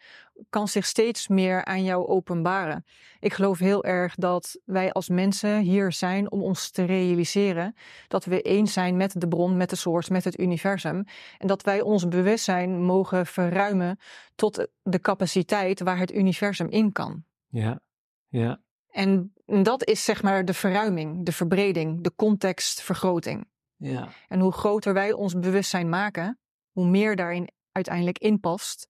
kan 0.51 0.69
zich 0.69 0.87
steeds 0.87 1.29
meer 1.29 1.65
aan 1.65 1.85
jou 1.85 2.07
openbaren. 2.07 2.85
Ik 3.21 3.33
geloof 3.33 3.59
heel 3.59 3.85
erg 3.85 4.15
dat 4.15 4.61
wij 4.65 4.93
als 4.93 5.09
mensen 5.09 5.61
hier 5.61 5.93
zijn 5.93 6.31
om 6.31 6.43
ons 6.43 6.71
te 6.71 6.85
realiseren 6.85 7.75
dat 8.09 8.25
we 8.25 8.43
één 8.43 8.67
zijn 8.67 8.97
met 8.97 9.21
de 9.21 9.29
bron, 9.29 9.57
met 9.57 9.71
de 9.71 9.77
source, 9.77 10.13
met 10.13 10.25
het 10.25 10.41
universum. 10.41 11.05
En 11.39 11.47
dat 11.47 11.63
wij 11.63 11.81
ons 11.81 12.09
bewustzijn 12.09 12.83
mogen 12.83 13.27
verruimen 13.27 13.99
tot 14.35 14.67
de 14.83 15.01
capaciteit 15.01 15.81
waar 15.81 15.99
het 15.99 16.13
universum 16.13 16.69
in 16.69 16.93
kan. 16.93 17.25
Ja, 17.49 17.81
ja. 18.29 18.61
En 18.91 19.33
dat 19.45 19.85
is 19.85 20.05
zeg 20.05 20.23
maar 20.23 20.45
de 20.45 20.55
verruiming, 20.55 21.25
de 21.25 21.33
verbreding, 21.33 22.03
de 22.03 22.15
contextvergroting. 22.15 23.47
Ja. 23.77 24.09
En 24.29 24.41
hoe 24.41 24.53
groter 24.53 24.95
wij 24.95 25.13
ons 25.13 25.39
bewustzijn 25.39 25.89
maken, 25.89 26.39
hoe 26.77 26.87
meer 26.87 27.17
daarin 27.17 27.51
uiteindelijk 27.73 28.19
inpast. 28.19 28.89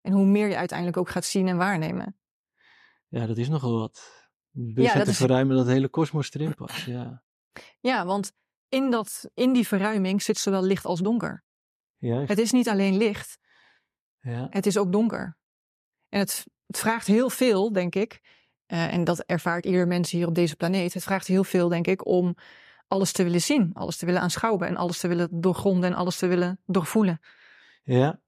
En 0.00 0.12
hoe 0.12 0.26
meer 0.26 0.48
je 0.48 0.56
uiteindelijk 0.56 0.98
ook 0.98 1.08
gaat 1.08 1.24
zien 1.24 1.48
en 1.48 1.56
waarnemen. 1.56 2.18
Ja, 3.08 3.26
dat 3.26 3.36
is 3.36 3.48
nogal 3.48 3.78
wat. 3.78 4.28
Dus 4.50 4.92
ja, 4.92 5.02
te 5.02 5.14
verruimen 5.14 5.56
dat 5.56 5.66
hele 5.66 5.88
kosmos 5.88 6.34
erin 6.34 6.54
past. 6.54 6.84
Ja, 6.86 7.22
ja 7.80 8.06
want 8.06 8.32
in, 8.68 8.90
dat, 8.90 9.30
in 9.34 9.52
die 9.52 9.66
verruiming 9.66 10.22
zit 10.22 10.38
zowel 10.38 10.62
licht 10.62 10.84
als 10.84 11.00
donker. 11.00 11.44
Juist. 11.96 12.28
Het 12.28 12.38
is 12.38 12.52
niet 12.52 12.68
alleen 12.68 12.96
licht, 12.96 13.38
ja. 14.20 14.46
het 14.50 14.66
is 14.66 14.78
ook 14.78 14.92
donker. 14.92 15.38
En 16.08 16.18
het, 16.18 16.46
het 16.66 16.78
vraagt 16.78 17.06
heel 17.06 17.30
veel, 17.30 17.72
denk 17.72 17.94
ik. 17.94 18.20
Uh, 18.66 18.92
en 18.92 19.04
dat 19.04 19.20
ervaart 19.20 19.66
ieder 19.66 19.86
mens 19.86 20.10
hier 20.10 20.26
op 20.26 20.34
deze 20.34 20.56
planeet. 20.56 20.94
Het 20.94 21.02
vraagt 21.02 21.26
heel 21.26 21.44
veel, 21.44 21.68
denk 21.68 21.86
ik, 21.86 22.06
om 22.06 22.36
alles 22.88 23.12
te 23.12 23.22
willen 23.22 23.40
zien, 23.40 23.70
alles 23.74 23.96
te 23.96 24.06
willen 24.06 24.20
aanschouwen 24.20 24.68
en 24.68 24.76
alles 24.76 25.00
te 25.00 25.08
willen 25.08 25.40
doorgronden 25.40 25.90
en 25.90 25.96
alles 25.96 26.18
te 26.18 26.26
willen 26.26 26.60
doorvoelen. 26.66 27.20
Ja, 27.82 28.20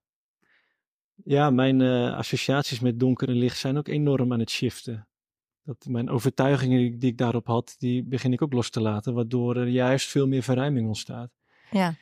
ja 1.25 1.51
mijn 1.51 1.81
uh, 1.81 2.15
associaties 2.15 2.81
met 2.81 3.01
donker 3.01 3.29
en 3.29 3.35
licht 3.35 3.59
zijn 3.59 3.77
ook 3.77 3.89
enorm 3.89 4.33
aan 4.33 4.39
het 4.39 4.51
shiften. 4.51 5.09
Dat 5.63 5.87
mijn 5.89 6.11
overtuigingen 6.11 6.99
die 6.99 7.11
ik 7.11 7.19
daarop 7.19 7.47
had, 7.47 7.75
die 7.79 8.05
begin 8.05 8.33
ik 8.33 8.43
ook 8.43 8.53
los 8.53 8.71
te 8.71 8.81
laten, 8.81 9.15
waardoor 9.15 9.57
er 9.57 9.69
juist 9.69 10.09
veel 10.09 10.27
meer 10.27 10.43
verruiming 10.43 10.87
ontstaat. 10.87 11.31
Ja. 11.71 11.95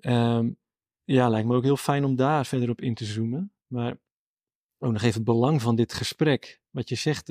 Um, 0.00 0.56
ja, 1.04 1.28
lijkt 1.28 1.48
me 1.48 1.54
ook 1.54 1.62
heel 1.62 1.76
fijn 1.76 2.04
om 2.04 2.16
daar 2.16 2.46
verder 2.46 2.70
op 2.70 2.80
in 2.80 2.94
te 2.94 3.04
zoomen. 3.04 3.52
Maar 3.66 3.96
ook 4.78 4.92
nog 4.92 5.02
even 5.02 5.14
het 5.14 5.24
belang 5.24 5.62
van 5.62 5.76
dit 5.76 5.92
gesprek. 5.92 6.60
Wat 6.70 6.88
je 6.88 6.94
zegt, 6.94 7.26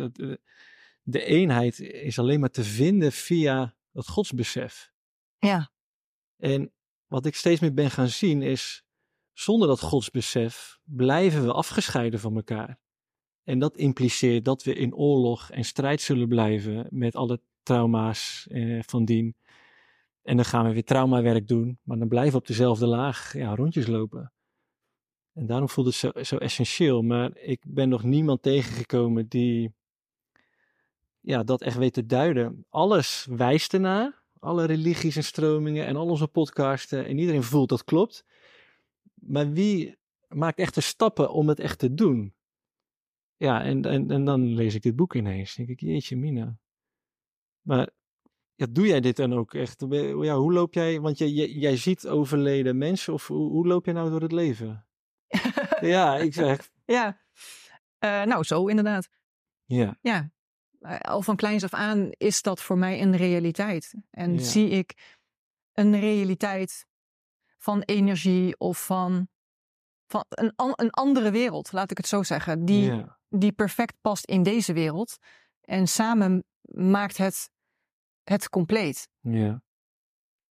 de 1.03 1.24
eenheid 1.24 1.80
is 1.80 2.20
alleen 2.20 2.39
maar 2.39 2.50
te 2.50 2.63
vinden 2.63 3.12
via 3.12 3.75
dat 3.91 4.07
godsbesef. 4.07 4.91
Ja. 5.38 5.71
En 6.38 6.74
wat 7.07 7.25
ik 7.25 7.36
steeds 7.36 7.60
meer 7.60 7.74
ben 7.74 7.91
gaan 7.91 8.07
zien 8.07 8.41
is, 8.41 8.83
zonder 9.33 9.67
dat 9.67 9.79
godsbesef 9.79 10.79
blijven 10.83 11.45
we 11.45 11.53
afgescheiden 11.53 12.19
van 12.19 12.36
elkaar. 12.36 12.79
En 13.43 13.60
dat 13.60 13.77
impliceert 13.77 14.45
dat 14.45 14.63
we 14.63 14.74
in 14.74 14.95
oorlog 14.95 15.50
en 15.50 15.63
strijd 15.63 16.01
zullen 16.01 16.27
blijven 16.27 16.88
met 16.89 17.15
alle 17.15 17.41
trauma's 17.63 18.48
eh, 18.50 18.79
van 18.83 19.05
dien. 19.05 19.36
En 20.21 20.36
dan 20.36 20.45
gaan 20.45 20.65
we 20.65 20.74
weer 20.74 20.83
traumawerk 20.83 21.48
doen, 21.48 21.79
maar 21.83 21.98
dan 21.98 22.07
blijven 22.07 22.31
we 22.31 22.38
op 22.38 22.48
dezelfde 22.48 22.86
laag 22.88 23.33
ja, 23.33 23.55
rondjes 23.55 23.88
lopen. 23.88 24.33
En 25.33 25.45
daarom 25.45 25.69
voelt 25.69 25.88
het 25.88 25.95
zo, 25.95 26.12
zo 26.21 26.38
essentieel. 26.38 27.01
Maar 27.01 27.38
ik 27.38 27.63
ben 27.67 27.89
nog 27.89 28.03
niemand 28.03 28.41
tegengekomen 28.41 29.27
die 29.27 29.74
ja, 31.21 31.43
dat 31.43 31.61
echt 31.61 31.77
weet 31.77 31.93
te 31.93 32.05
duiden. 32.05 32.65
Alles 32.69 33.27
wijst 33.29 33.73
ernaar. 33.73 34.21
Alle 34.39 34.65
religies 34.65 35.15
en 35.15 35.23
stromingen 35.23 35.85
en 35.85 35.95
al 35.95 36.09
onze 36.09 36.27
podcasten. 36.27 37.05
En 37.05 37.17
iedereen 37.17 37.43
voelt 37.43 37.69
dat 37.69 37.83
klopt. 37.83 38.25
Maar 39.13 39.51
wie 39.51 39.97
maakt 40.27 40.59
echt 40.59 40.75
de 40.75 40.81
stappen 40.81 41.31
om 41.31 41.47
het 41.47 41.59
echt 41.59 41.79
te 41.79 41.93
doen? 41.93 42.33
Ja, 43.37 43.63
en, 43.63 43.85
en, 43.85 44.11
en 44.11 44.25
dan 44.25 44.53
lees 44.53 44.75
ik 44.75 44.81
dit 44.81 44.95
boek 44.95 45.15
ineens. 45.15 45.55
denk 45.55 45.69
ik, 45.69 45.79
jeetje 45.79 46.17
mina. 46.17 46.57
Maar 47.61 47.89
ja, 48.55 48.65
doe 48.69 48.87
jij 48.87 48.99
dit 48.99 49.15
dan 49.15 49.33
ook 49.33 49.53
echt? 49.53 49.85
Ja, 49.89 50.35
hoe 50.35 50.53
loop 50.53 50.73
jij, 50.73 50.99
want 50.99 51.17
jij, 51.17 51.29
jij, 51.29 51.49
jij 51.49 51.77
ziet 51.77 52.07
overleden 52.07 52.77
mensen. 52.77 53.13
Of 53.13 53.27
hoe, 53.27 53.49
hoe 53.49 53.67
loop 53.67 53.85
jij 53.85 53.93
nou 53.93 54.09
door 54.09 54.21
het 54.21 54.31
leven? 54.31 54.85
ja, 55.81 56.17
ik 56.17 56.33
zeg. 56.33 56.69
Ja, 56.85 57.21
uh, 57.99 58.23
nou 58.23 58.43
zo 58.43 58.67
inderdaad. 58.67 59.09
Ja. 59.65 59.97
Ja, 60.01 60.15
eh, 60.17 60.27
al 61.01 61.21
van 61.21 61.35
kleins 61.35 61.63
af 61.63 61.73
aan 61.73 62.09
is 62.09 62.41
dat 62.41 62.61
voor 62.61 62.77
mij 62.77 63.01
een 63.01 63.15
realiteit. 63.15 63.93
En 64.09 64.39
zie 64.39 64.69
ik 64.69 65.19
een 65.73 66.00
realiteit 66.00 66.85
van 67.57 67.81
energie 67.81 68.59
of 68.59 68.85
van, 68.85 69.27
van 70.07 70.25
een, 70.29 70.53
een 70.55 70.89
andere 70.89 71.31
wereld, 71.31 71.71
laat 71.71 71.91
ik 71.91 71.97
het 71.97 72.07
zo 72.07 72.23
zeggen, 72.23 72.65
die, 72.65 73.05
die 73.29 73.51
perfect 73.51 73.95
past 74.01 74.25
in 74.25 74.43
deze 74.43 74.73
wereld. 74.73 75.17
En 75.61 75.88
samen 75.88 76.43
maakt 76.73 77.17
het 77.17 77.50
het 78.23 78.50
compleet. 78.50 79.09
Ja. 79.19 79.61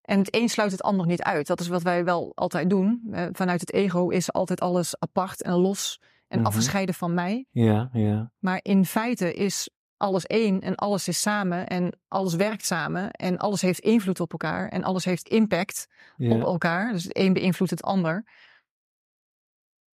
En 0.01 0.19
het 0.19 0.35
een 0.35 0.49
sluit 0.49 0.73
het 0.73 0.83
ander 0.83 1.07
niet 1.07 1.23
uit. 1.23 1.47
Dat 1.47 1.61
is 1.61 1.69
wat 1.69 1.83
wij 1.83 2.05
wel 2.05 2.33
altijd 2.35 2.71
doen. 2.71 3.09
Eh, 3.11 3.27
vanuit 3.33 3.61
het 3.61 3.73
ego 3.73 4.09
is 4.09 4.33
altijd 4.33 4.61
alles 4.61 4.99
apart 4.99 5.43
en 5.43 5.53
los 5.53 6.01
en 6.29 6.39
mhm. 6.39 6.47
afgescheiden 6.47 6.95
van 6.95 7.15
mij. 7.15 7.47
Ja, 7.51 7.91
ja. 7.93 8.33
Maar 8.39 8.61
in 8.63 8.85
feite 8.85 9.35
is 9.35 9.71
alles 10.01 10.27
één 10.27 10.61
en 10.61 10.75
alles 10.75 11.09
is 11.09 11.21
samen 11.21 11.67
en 11.67 11.99
alles 12.09 12.35
werkt 12.35 12.67
samen 12.67 13.11
en 13.11 13.39
alles 13.39 13.61
heeft 13.61 13.79
invloed 13.79 14.21
op 14.21 14.33
elkaar 14.33 14.69
en 14.69 14.85
alles 14.85 15.05
heeft 15.05 15.29
impact 15.29 15.89
op 16.19 16.41
elkaar. 16.41 16.93
Dus 16.93 17.05
het 17.05 17.17
een 17.19 17.33
beïnvloedt 17.33 17.71
het 17.71 17.83
ander. 17.83 18.25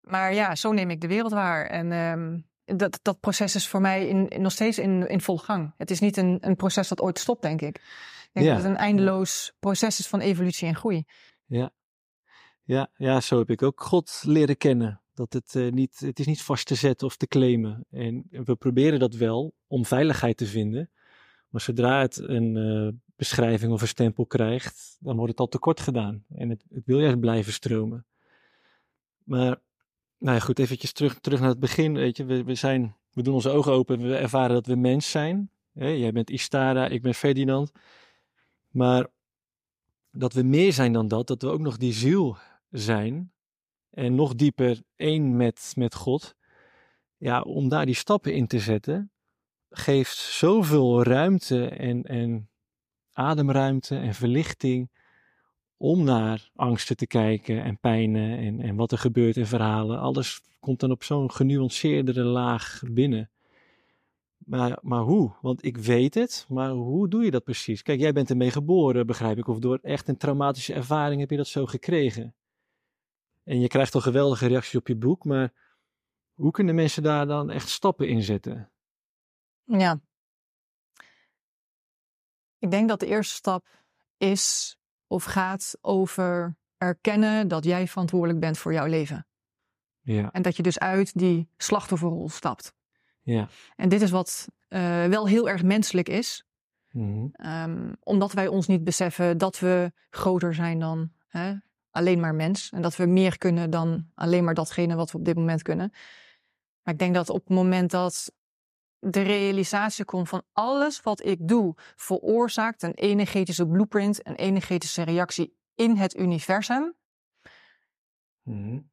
Maar 0.01 0.35
ja, 0.35 0.55
zo 0.55 0.73
neem 0.73 0.91
ik 0.91 1.01
de 1.01 1.07
wereld 1.07 1.33
waar. 1.33 1.67
En 1.67 1.93
um, 1.93 2.47
dat, 2.65 2.99
dat 3.03 3.21
proces 3.21 3.55
is 3.55 3.69
voor 3.69 3.81
mij 3.81 4.07
in, 4.07 4.43
nog 4.43 4.53
steeds 4.53 4.79
in, 4.79 5.09
in 5.09 5.21
volle 5.21 5.39
gang. 5.39 5.75
Het 5.77 5.91
is 5.91 6.01
niet 6.01 6.17
een, 6.17 6.39
een 6.41 6.57
proces 6.57 6.89
dat 6.89 7.01
ooit 7.01 7.19
stopt, 7.19 7.43
denk 7.43 7.61
ik. 7.61 7.77
Ik 7.77 8.31
denk 8.33 8.47
dat 8.47 8.57
het 8.57 8.65
een 8.65 8.77
eindeloos 8.77 9.53
proces 9.59 9.99
is 9.99 10.07
van 10.07 10.21
evolutie 10.21 10.69
en 10.69 10.77
groei. 10.77 11.05
Ja. 11.47 11.71
Ja, 12.63 12.89
ja, 12.97 13.21
zo 13.21 13.39
heb 13.39 13.51
ik 13.51 13.63
ook 13.63 13.83
God 13.83 14.23
leren 14.27 14.57
kennen. 14.57 15.01
Dat 15.17 15.33
het, 15.33 15.55
uh, 15.55 15.73
niet, 15.73 16.01
het 16.01 16.19
is 16.19 16.27
niet 16.27 16.43
vast 16.43 16.67
te 16.67 16.75
zetten 16.75 17.07
of 17.07 17.17
te 17.17 17.27
claimen. 17.27 17.87
En 17.91 18.27
we 18.31 18.57
proberen 18.57 18.99
dat 18.99 19.15
wel 19.15 19.55
om 19.67 19.85
veiligheid 19.85 20.37
te 20.37 20.47
vinden. 20.47 20.91
Maar 21.49 21.61
zodra 21.61 22.01
het 22.01 22.17
een 22.17 22.57
uh, 22.57 22.89
beschrijving 23.17 23.73
of 23.73 23.81
een 23.81 23.89
stempel 23.89 24.27
krijgt, 24.27 24.97
dan 25.01 25.17
wordt 25.17 25.31
het 25.31 25.41
al 25.41 25.49
tekort 25.49 25.81
gedaan. 25.81 26.25
En 26.29 26.49
het, 26.49 26.65
wil 26.85 27.01
juist 27.01 27.21
blijven 27.21 27.53
stromen. 27.53 28.07
Maar, 29.25 29.61
nou 30.19 30.37
ja, 30.37 30.41
goed, 30.41 30.59
eventjes 30.59 30.93
terug, 30.93 31.21
terug 31.21 31.41
naar 31.41 31.49
het 31.49 31.61
begin. 31.61 31.95
Weet 31.95 32.17
je, 32.17 32.25
we, 32.25 32.45
we, 32.45 32.55
zijn, 32.55 32.97
we 33.13 33.23
doen 33.23 33.35
onze 33.35 33.51
ogen 33.51 33.73
open, 33.73 34.03
we 34.03 34.17
ervaren 34.17 34.55
dat 34.55 34.67
we 34.67 34.77
mens 34.77 35.11
zijn. 35.11 35.51
Hè? 35.73 35.89
Jij 35.89 36.13
bent 36.13 36.31
Istara, 36.31 36.89
ik 36.89 37.03
ben 37.03 37.15
Ferdinand. 37.15 37.73
Maar 38.69 39.07
dat 40.11 40.33
we 40.33 40.43
meer 40.43 40.73
zijn 40.73 40.93
dan 40.93 41.09
dat, 41.09 41.27
dat 41.27 41.43
we 41.43 41.49
ook 41.49 41.61
nog 41.61 41.77
die 41.77 41.93
ziel 41.93 42.37
zijn 42.71 43.33
en 43.97 44.15
nog 44.15 44.35
dieper 44.35 44.83
één 44.97 45.37
met, 45.37 45.73
met 45.77 45.95
God. 45.95 46.35
Ja, 47.17 47.41
om 47.41 47.69
daar 47.69 47.87
die 47.87 47.95
stappen 47.95 48.35
in 48.35 48.47
te 48.47 48.59
zetten, 48.59 49.11
geeft 49.71 50.17
zoveel 50.17 51.03
ruimte 51.03 51.69
en, 51.69 52.03
en 52.03 52.49
ademruimte 53.13 53.97
en 53.97 54.15
verlichting 54.15 54.91
om 55.77 56.05
naar 56.05 56.51
angsten 56.55 56.97
te 56.97 57.07
kijken 57.07 57.63
en 57.63 57.79
pijnen 57.79 58.39
en, 58.39 58.61
en 58.61 58.77
wat 58.77 58.93
er 58.93 58.99
gebeurt 58.99 59.37
in 59.37 59.47
verhalen. 59.47 59.99
Alles 59.99 60.43
komt 60.61 60.81
dan 60.81 60.91
op 60.91 61.03
zo'n 61.03 61.33
genuanceerdere 61.33 62.25
laag 62.25 62.83
binnen. 62.91 63.31
Maar, 64.37 64.79
maar 64.83 65.03
hoe? 65.03 65.33
Want 65.41 65.65
ik 65.65 65.77
weet 65.77 66.15
het, 66.15 66.47
maar 66.49 66.71
hoe 66.71 67.09
doe 67.09 67.25
je 67.25 67.31
dat 67.31 67.45
precies? 67.45 67.83
Kijk, 67.83 68.01
jij 68.01 68.13
bent 68.13 68.31
ermee 68.31 68.51
geboren, 68.51 69.07
begrijp 69.07 69.39
ik, 69.39 69.49
of 69.49 69.59
door 69.59 69.79
echt 69.83 70.09
een 70.09 70.17
traumatische 70.17 70.75
ervaring 70.75 71.21
heb 71.21 71.31
je 71.31 71.37
dat 71.37 71.47
zo 71.47 71.67
gekregen. 71.67 72.35
En 73.47 73.61
je 73.61 73.69
krijgt 73.69 73.95
al 73.95 74.01
geweldige 74.01 74.47
reacties 74.47 74.75
op 74.75 74.87
je 74.87 74.97
boek, 74.97 75.25
maar 75.25 75.53
hoe 76.33 76.51
kunnen 76.51 76.75
mensen 76.75 77.03
daar 77.03 77.27
dan 77.27 77.51
echt 77.51 77.69
stappen 77.69 78.09
in 78.09 78.23
zetten? 78.23 78.73
Ja. 79.65 80.01
Ik 82.59 82.71
denk 82.71 82.89
dat 82.89 83.01
de 83.01 83.07
eerste 83.07 83.35
stap 83.35 83.69
is 84.17 84.77
of 85.07 85.25
gaat 85.25 85.79
over 85.81 86.57
erkennen 86.77 87.49
dat 87.49 87.65
jij 87.65 87.89
verantwoordelijk 87.89 88.41
bent 88.41 88.59
voor 88.59 88.73
jouw 88.73 88.87
leven. 88.87 89.27
Ja. 90.01 90.31
En 90.33 90.43
dat 90.43 90.57
je 90.57 90.63
dus 90.63 90.79
uit 90.79 91.19
die 91.19 91.49
slachtofferrol 91.57 92.29
stapt. 92.29 92.75
Ja. 93.23 93.49
En 93.77 93.89
dit 93.89 94.03
is 94.03 94.11
wat 94.11 94.49
uh, 94.69 95.05
wel 95.05 95.29
heel 95.29 95.49
erg 95.49 95.63
menselijk 95.63 96.09
is. 96.09 96.45
Mm 96.91 97.35
um, 97.37 97.97
omdat 98.01 98.33
wij 98.33 98.47
ons 98.49 98.67
niet 98.67 98.85
beseffen 98.85 99.39
dat 99.39 99.59
we 99.59 99.93
groter 100.11 100.55
zijn 100.55 100.79
dan 100.79 101.13
hè, 101.27 101.55
alleen 101.97 102.21
maar 102.21 102.35
mens. 102.35 102.71
En 102.71 102.83
dat 102.83 102.97
we 102.97 103.07
meer 103.07 103.39
kunnen 103.39 103.71
dan 103.71 104.11
alleen 104.15 104.45
maar 104.45 104.55
datgene 104.55 104.95
wat 104.95 105.11
we 105.11 105.19
op 105.19 105.25
dit 105.25 105.37
moment 105.37 105.63
kunnen. 105.63 105.91
Maar 106.83 106.95
ik 106.95 106.99
denk 106.99 107.15
dat 107.15 107.31
op 107.31 107.45
het 107.45 107.57
moment 107.57 107.91
dat 107.91 108.33
de 108.99 109.23
realisatie 109.23 110.05
komt 110.05 110.29
van 110.29 110.43
alles 110.53 111.01
wat 111.01 111.25
ik 111.25 111.49
doe, 111.49 111.75
veroorzaakt 111.77 112.83
een 112.83 112.95
energetische 112.95 113.67
blueprint, 113.67 114.27
een 114.27 114.35
energetische 114.35 115.03
reactie 115.03 115.57
in 115.75 115.97
het 115.97 116.17
universum. 116.17 116.95
Mm 118.43 118.91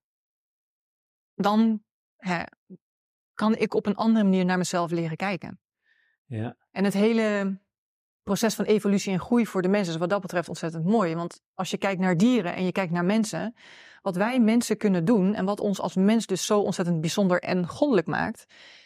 Dan 1.35 1.83
hè, 2.15 2.43
kan 3.33 3.55
ik 3.55 3.73
op 3.73 3.85
een 3.85 3.95
andere 3.95 4.23
manier 4.23 4.45
naar 4.45 4.57
mezelf 4.57 4.91
leren 4.91 5.17
kijken. 5.17 5.59
Ja. 6.25 6.57
En 6.71 6.83
het 6.83 6.93
hele 6.93 7.59
proces 8.23 8.55
van 8.55 8.65
evolutie 8.65 9.11
en 9.11 9.19
groei 9.19 9.45
voor 9.45 9.61
de 9.61 9.67
mensen 9.67 9.93
is 9.93 9.99
wat 9.99 10.09
dat 10.09 10.21
betreft 10.21 10.49
ontzettend 10.49 10.85
mooi. 10.85 11.15
Want 11.15 11.41
als 11.53 11.71
je 11.71 11.77
kijkt 11.77 12.01
naar 12.01 12.17
dieren 12.17 12.55
en 12.55 12.65
je 12.65 12.71
kijkt 12.71 12.91
naar 12.91 13.05
mensen, 13.05 13.55
wat 14.01 14.15
wij 14.15 14.39
mensen 14.39 14.77
kunnen 14.77 15.05
doen 15.05 15.33
en 15.33 15.45
wat 15.45 15.59
ons 15.59 15.79
als 15.79 15.95
mens 15.95 16.25
dus 16.25 16.45
zo 16.45 16.59
ontzettend 16.59 17.01
bijzonder 17.01 17.41
en 17.41 17.67
goddelijk 17.67 18.07
maakt, 18.07 18.45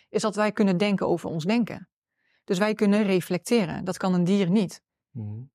is 0.09 0.21
dat 0.21 0.35
wij 0.35 0.51
kunnen 0.51 0.77
denken 0.77 1.07
over 1.07 1.29
ons 1.29 1.43
denken. 1.43 1.89
Dus 2.43 2.57
wij 2.57 2.73
kunnen 2.73 3.03
reflecteren. 3.03 3.85
Dat 3.85 3.97
kan 3.97 4.13
een 4.13 4.23
dier 4.23 4.49
niet. 4.49 4.81
Mm. 5.11 5.51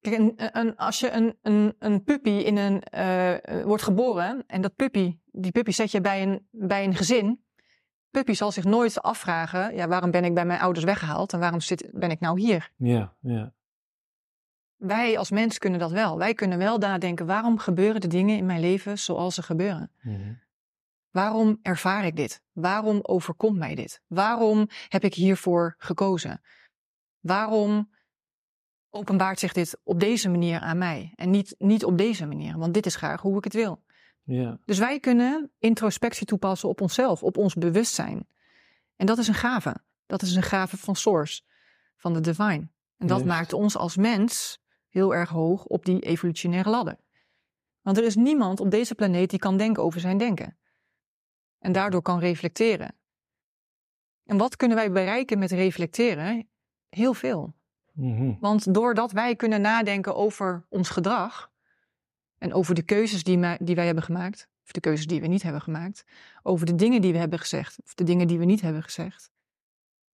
Kijk, 0.00 0.18
een, 0.18 0.34
een, 0.36 0.76
als 0.76 1.00
je 1.00 1.10
een, 1.10 1.38
een, 1.42 1.74
een 1.78 2.02
puppy 2.02 2.30
in 2.30 2.56
een, 2.56 2.82
uh, 2.94 3.64
wordt 3.64 3.82
geboren 3.82 4.44
en 4.46 4.60
dat 4.60 4.74
puppy, 4.74 5.18
die 5.24 5.52
puppy 5.52 5.70
zet 5.70 5.90
je 5.90 6.00
bij 6.00 6.22
een, 6.22 6.48
bij 6.50 6.84
een 6.84 6.94
gezin, 6.94 7.45
puppy 8.16 8.32
zal 8.32 8.52
zich 8.52 8.64
nooit 8.64 9.02
afvragen, 9.02 9.74
ja, 9.74 9.88
waarom 9.88 10.10
ben 10.10 10.24
ik 10.24 10.34
bij 10.34 10.44
mijn 10.44 10.60
ouders 10.60 10.84
weggehaald 10.84 11.32
en 11.32 11.38
waarom 11.38 11.60
zit, 11.60 11.88
ben 11.92 12.10
ik 12.10 12.20
nou 12.20 12.40
hier? 12.40 12.70
Ja, 12.76 13.14
ja. 13.20 13.52
Wij 14.76 15.18
als 15.18 15.30
mens 15.30 15.58
kunnen 15.58 15.80
dat 15.80 15.90
wel. 15.90 16.18
Wij 16.18 16.34
kunnen 16.34 16.58
wel 16.58 16.78
nadenken, 16.78 17.26
waarom 17.26 17.58
gebeuren 17.58 18.00
de 18.00 18.06
dingen 18.06 18.36
in 18.36 18.46
mijn 18.46 18.60
leven 18.60 18.98
zoals 18.98 19.34
ze 19.34 19.42
gebeuren? 19.42 19.90
Mm 20.02 20.44
Waarom 21.10 21.58
ervaar 21.62 22.04
ik 22.04 22.16
dit? 22.16 22.42
Waarom 22.52 22.98
overkomt 23.02 23.58
mij 23.58 23.74
dit? 23.74 24.00
Waarom 24.06 24.68
heb 24.88 25.04
ik 25.04 25.14
hiervoor 25.14 25.74
gekozen? 25.78 26.40
Waarom 27.20 27.90
openbaart 28.90 29.38
zich 29.38 29.52
dit 29.52 29.78
op 29.82 30.00
deze 30.00 30.28
manier 30.28 30.60
aan 30.60 30.78
mij 30.78 31.12
en 31.14 31.30
niet, 31.30 31.54
niet 31.58 31.84
op 31.84 31.98
deze 31.98 32.26
manier? 32.26 32.58
Want 32.58 32.74
dit 32.74 32.86
is 32.86 32.96
graag 32.96 33.20
hoe 33.20 33.36
ik 33.36 33.44
het 33.44 33.52
wil. 33.52 33.82
Ja. 34.26 34.58
Dus 34.64 34.78
wij 34.78 35.00
kunnen 35.00 35.50
introspectie 35.58 36.26
toepassen 36.26 36.68
op 36.68 36.80
onszelf, 36.80 37.22
op 37.22 37.36
ons 37.36 37.54
bewustzijn. 37.54 38.28
En 38.96 39.06
dat 39.06 39.18
is 39.18 39.28
een 39.28 39.34
gave. 39.34 39.76
Dat 40.06 40.22
is 40.22 40.34
een 40.34 40.42
gave 40.42 40.76
van 40.76 40.96
Source, 40.96 41.42
van 41.96 42.12
de 42.12 42.20
Divine. 42.20 42.68
En 42.96 43.06
dat 43.06 43.24
maakt 43.24 43.52
ons 43.52 43.76
als 43.76 43.96
mens 43.96 44.58
heel 44.88 45.14
erg 45.14 45.28
hoog 45.28 45.64
op 45.64 45.84
die 45.84 46.00
evolutionaire 46.00 46.70
ladder. 46.70 46.98
Want 47.80 47.96
er 47.96 48.04
is 48.04 48.14
niemand 48.14 48.60
op 48.60 48.70
deze 48.70 48.94
planeet 48.94 49.30
die 49.30 49.38
kan 49.38 49.56
denken 49.56 49.82
over 49.82 50.00
zijn 50.00 50.18
denken. 50.18 50.58
En 51.58 51.72
daardoor 51.72 52.02
kan 52.02 52.18
reflecteren. 52.18 52.94
En 54.24 54.36
wat 54.36 54.56
kunnen 54.56 54.76
wij 54.76 54.92
bereiken 54.92 55.38
met 55.38 55.50
reflecteren? 55.50 56.48
Heel 56.88 57.14
veel. 57.14 57.54
Mm 57.92 58.36
Want 58.40 58.74
doordat 58.74 59.12
wij 59.12 59.36
kunnen 59.36 59.60
nadenken 59.60 60.16
over 60.16 60.66
ons 60.68 60.88
gedrag, 60.88 61.50
en 62.38 62.52
over 62.52 62.74
de 62.74 62.82
keuzes 62.82 63.22
die, 63.22 63.56
die 63.58 63.74
wij 63.74 63.86
hebben 63.86 64.04
gemaakt, 64.04 64.48
of 64.64 64.72
de 64.72 64.80
keuzes 64.80 65.06
die 65.06 65.20
we 65.20 65.26
niet 65.26 65.42
hebben 65.42 65.62
gemaakt, 65.62 66.04
over 66.42 66.66
de 66.66 66.74
dingen 66.74 67.00
die 67.00 67.12
we 67.12 67.18
hebben 67.18 67.38
gezegd, 67.38 67.78
of 67.84 67.94
de 67.94 68.04
dingen 68.04 68.28
die 68.28 68.38
we 68.38 68.44
niet 68.44 68.60
hebben 68.60 68.82
gezegd, 68.82 69.30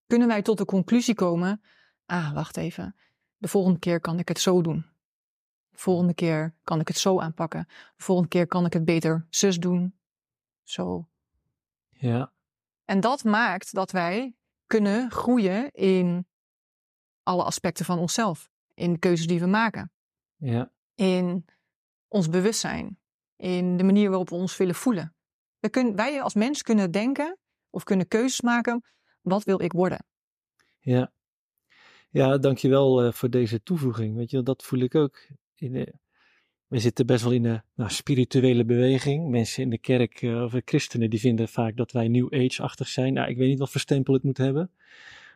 kunnen 0.06 0.28
wij 0.28 0.42
tot 0.42 0.58
de 0.58 0.64
conclusie 0.64 1.14
komen: 1.14 1.62
ah, 2.06 2.32
wacht 2.32 2.56
even, 2.56 2.96
de 3.36 3.48
volgende 3.48 3.78
keer 3.78 4.00
kan 4.00 4.18
ik 4.18 4.28
het 4.28 4.40
zo 4.40 4.62
doen. 4.62 4.86
De 5.70 5.78
volgende 5.78 6.14
keer 6.14 6.54
kan 6.64 6.80
ik 6.80 6.88
het 6.88 6.98
zo 6.98 7.20
aanpakken. 7.20 7.66
De 7.96 8.02
volgende 8.02 8.28
keer 8.28 8.46
kan 8.46 8.64
ik 8.64 8.72
het 8.72 8.84
beter 8.84 9.26
zus 9.30 9.58
doen. 9.58 9.94
Zo. 10.62 11.08
Ja. 11.90 12.32
En 12.84 13.00
dat 13.00 13.24
maakt 13.24 13.74
dat 13.74 13.90
wij 13.90 14.36
kunnen 14.66 15.10
groeien 15.10 15.70
in 15.72 16.26
alle 17.22 17.44
aspecten 17.44 17.84
van 17.84 17.98
onszelf. 17.98 18.50
In 18.74 18.92
de 18.92 18.98
keuzes 18.98 19.26
die 19.26 19.40
we 19.40 19.46
maken. 19.46 19.92
Ja. 20.36 20.70
In 20.94 21.44
ons 22.12 22.28
bewustzijn, 22.28 22.98
in 23.36 23.76
de 23.76 23.84
manier 23.84 24.08
waarop 24.08 24.28
we 24.28 24.34
ons 24.34 24.56
willen 24.56 24.74
voelen. 24.74 25.14
We 25.58 25.70
kunnen, 25.70 25.96
wij 25.96 26.22
als 26.22 26.34
mens 26.34 26.62
kunnen 26.62 26.90
denken 26.90 27.38
of 27.70 27.84
kunnen 27.84 28.08
keuzes 28.08 28.40
maken, 28.40 28.84
wat 29.20 29.44
wil 29.44 29.62
ik 29.62 29.72
worden? 29.72 30.06
Ja, 30.78 31.12
ja 32.10 32.38
dankjewel 32.38 33.06
uh, 33.06 33.12
voor 33.12 33.30
deze 33.30 33.62
toevoeging. 33.62 34.16
Weet 34.16 34.30
je, 34.30 34.42
dat 34.42 34.62
voel 34.62 34.80
ik 34.80 34.94
ook. 34.94 35.28
In 35.54 35.72
de, 35.72 35.94
we 36.66 36.78
zitten 36.78 37.06
best 37.06 37.22
wel 37.22 37.32
in 37.32 37.44
een 37.44 37.62
nou, 37.74 37.90
spirituele 37.90 38.64
beweging. 38.64 39.30
Mensen 39.30 39.62
in 39.62 39.70
de 39.70 39.78
kerk, 39.78 40.22
uh, 40.22 40.42
of 40.42 40.54
christenen, 40.64 41.10
die 41.10 41.20
vinden 41.20 41.48
vaak 41.48 41.76
dat 41.76 41.92
wij 41.92 42.08
New 42.08 42.34
Age-achtig 42.34 42.88
zijn. 42.88 43.12
Nou, 43.12 43.28
ik 43.28 43.36
weet 43.36 43.48
niet 43.48 43.58
wat 43.58 43.70
voor 43.70 43.80
stempel 43.80 44.14
het 44.14 44.22
moet 44.22 44.38
hebben. 44.38 44.70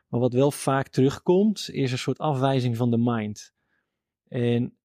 Maar 0.08 0.20
wat 0.20 0.32
wel 0.32 0.50
vaak 0.50 0.88
terugkomt, 0.88 1.70
is 1.70 1.92
een 1.92 1.98
soort 1.98 2.18
afwijzing 2.18 2.76
van 2.76 2.90
de 2.90 2.98
mind. 2.98 3.52
En 4.28 4.76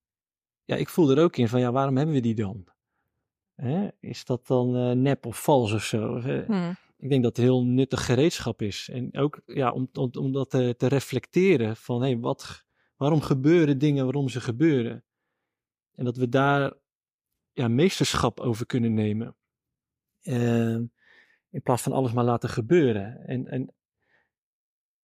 ja, 0.72 0.78
ik 0.78 0.90
voel 0.90 1.12
er 1.12 1.24
ook 1.24 1.38
in 1.38 1.48
van, 1.48 1.60
ja, 1.60 1.72
waarom 1.72 1.98
hebben 1.98 2.16
we 2.16 2.22
die 2.22 2.36
dan? 2.36 2.66
Hè? 3.56 3.88
Is 4.00 4.26
dat 4.26 4.48
dan 4.48 4.76
uh, 4.78 4.92
nep 4.92 5.26
of 5.26 5.44
vals 5.44 5.72
of 5.72 5.84
zo? 5.84 6.20
Hmm. 6.20 6.76
Ik 6.98 7.10
denk 7.10 7.24
dat 7.24 7.36
het 7.36 7.46
heel 7.46 7.66
nuttig 7.66 8.06
gereedschap 8.06 8.62
is. 8.62 8.90
En 8.92 9.18
ook 9.18 9.42
ja, 9.46 9.72
om, 9.72 9.90
om, 9.94 10.10
om 10.20 10.32
dat 10.32 10.50
te, 10.50 10.76
te 10.78 10.88
reflecteren 10.88 11.76
van, 11.76 12.02
hé, 12.02 12.08
hey, 12.08 12.20
wat, 12.20 12.66
waarom 12.96 13.22
gebeuren 13.22 13.78
dingen 13.78 14.04
waarom 14.04 14.30
ze 14.30 14.42
gebeuren? 14.42 15.04
En 15.96 16.06
dat 16.06 16.18
we 16.18 16.30
daar 16.30 16.74
ja, 17.54 17.68
meesterschap 17.68 18.40
over 18.40 18.66
kunnen 18.66 18.94
nemen. 18.94 19.36
Uh, 20.24 20.80
in 21.50 21.62
plaats 21.64 21.82
van 21.82 21.92
alles 21.92 22.12
maar 22.12 22.24
laten 22.24 22.50
gebeuren. 22.50 23.28
En, 23.28 23.48
en 23.48 23.74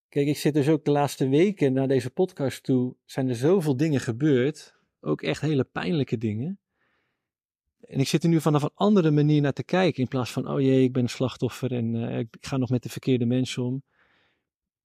kijk, 0.10 0.28
ik 0.28 0.38
zit 0.38 0.54
dus 0.54 0.70
ook 0.70 0.86
de 0.86 0.92
laatste 0.92 1.30
weken 1.30 1.74
naar 1.74 1.88
deze 1.88 2.10
podcast 2.10 2.64
toe, 2.64 2.96
zijn 3.06 3.30
er 3.30 3.36
zoveel 3.36 3.78
dingen 3.78 4.00
gebeurd 4.00 4.77
ook 5.00 5.22
echt 5.22 5.42
hele 5.42 5.64
pijnlijke 5.64 6.18
dingen. 6.18 6.60
En 7.80 8.00
ik 8.00 8.08
zit 8.08 8.24
er 8.24 8.30
nu 8.30 8.42
vanaf 8.42 8.64
een 8.64 8.72
andere 8.74 9.12
manier 9.12 9.42
naar 9.42 9.54
te 9.54 9.64
kijken. 9.64 10.02
In 10.02 10.08
plaats 10.08 10.32
van, 10.32 10.48
oh 10.48 10.62
jee, 10.62 10.84
ik 10.84 10.94
ben 10.94 11.04
een 11.04 11.10
slachtoffer 11.10 11.72
en 11.72 11.96
uh, 11.96 12.20
ik 12.20 12.38
ga 12.42 12.58
nog 12.58 12.70
met 12.70 12.84
de 12.84 12.90
verkeerde 12.90 13.26
mensen 13.26 13.64
om. 13.64 13.84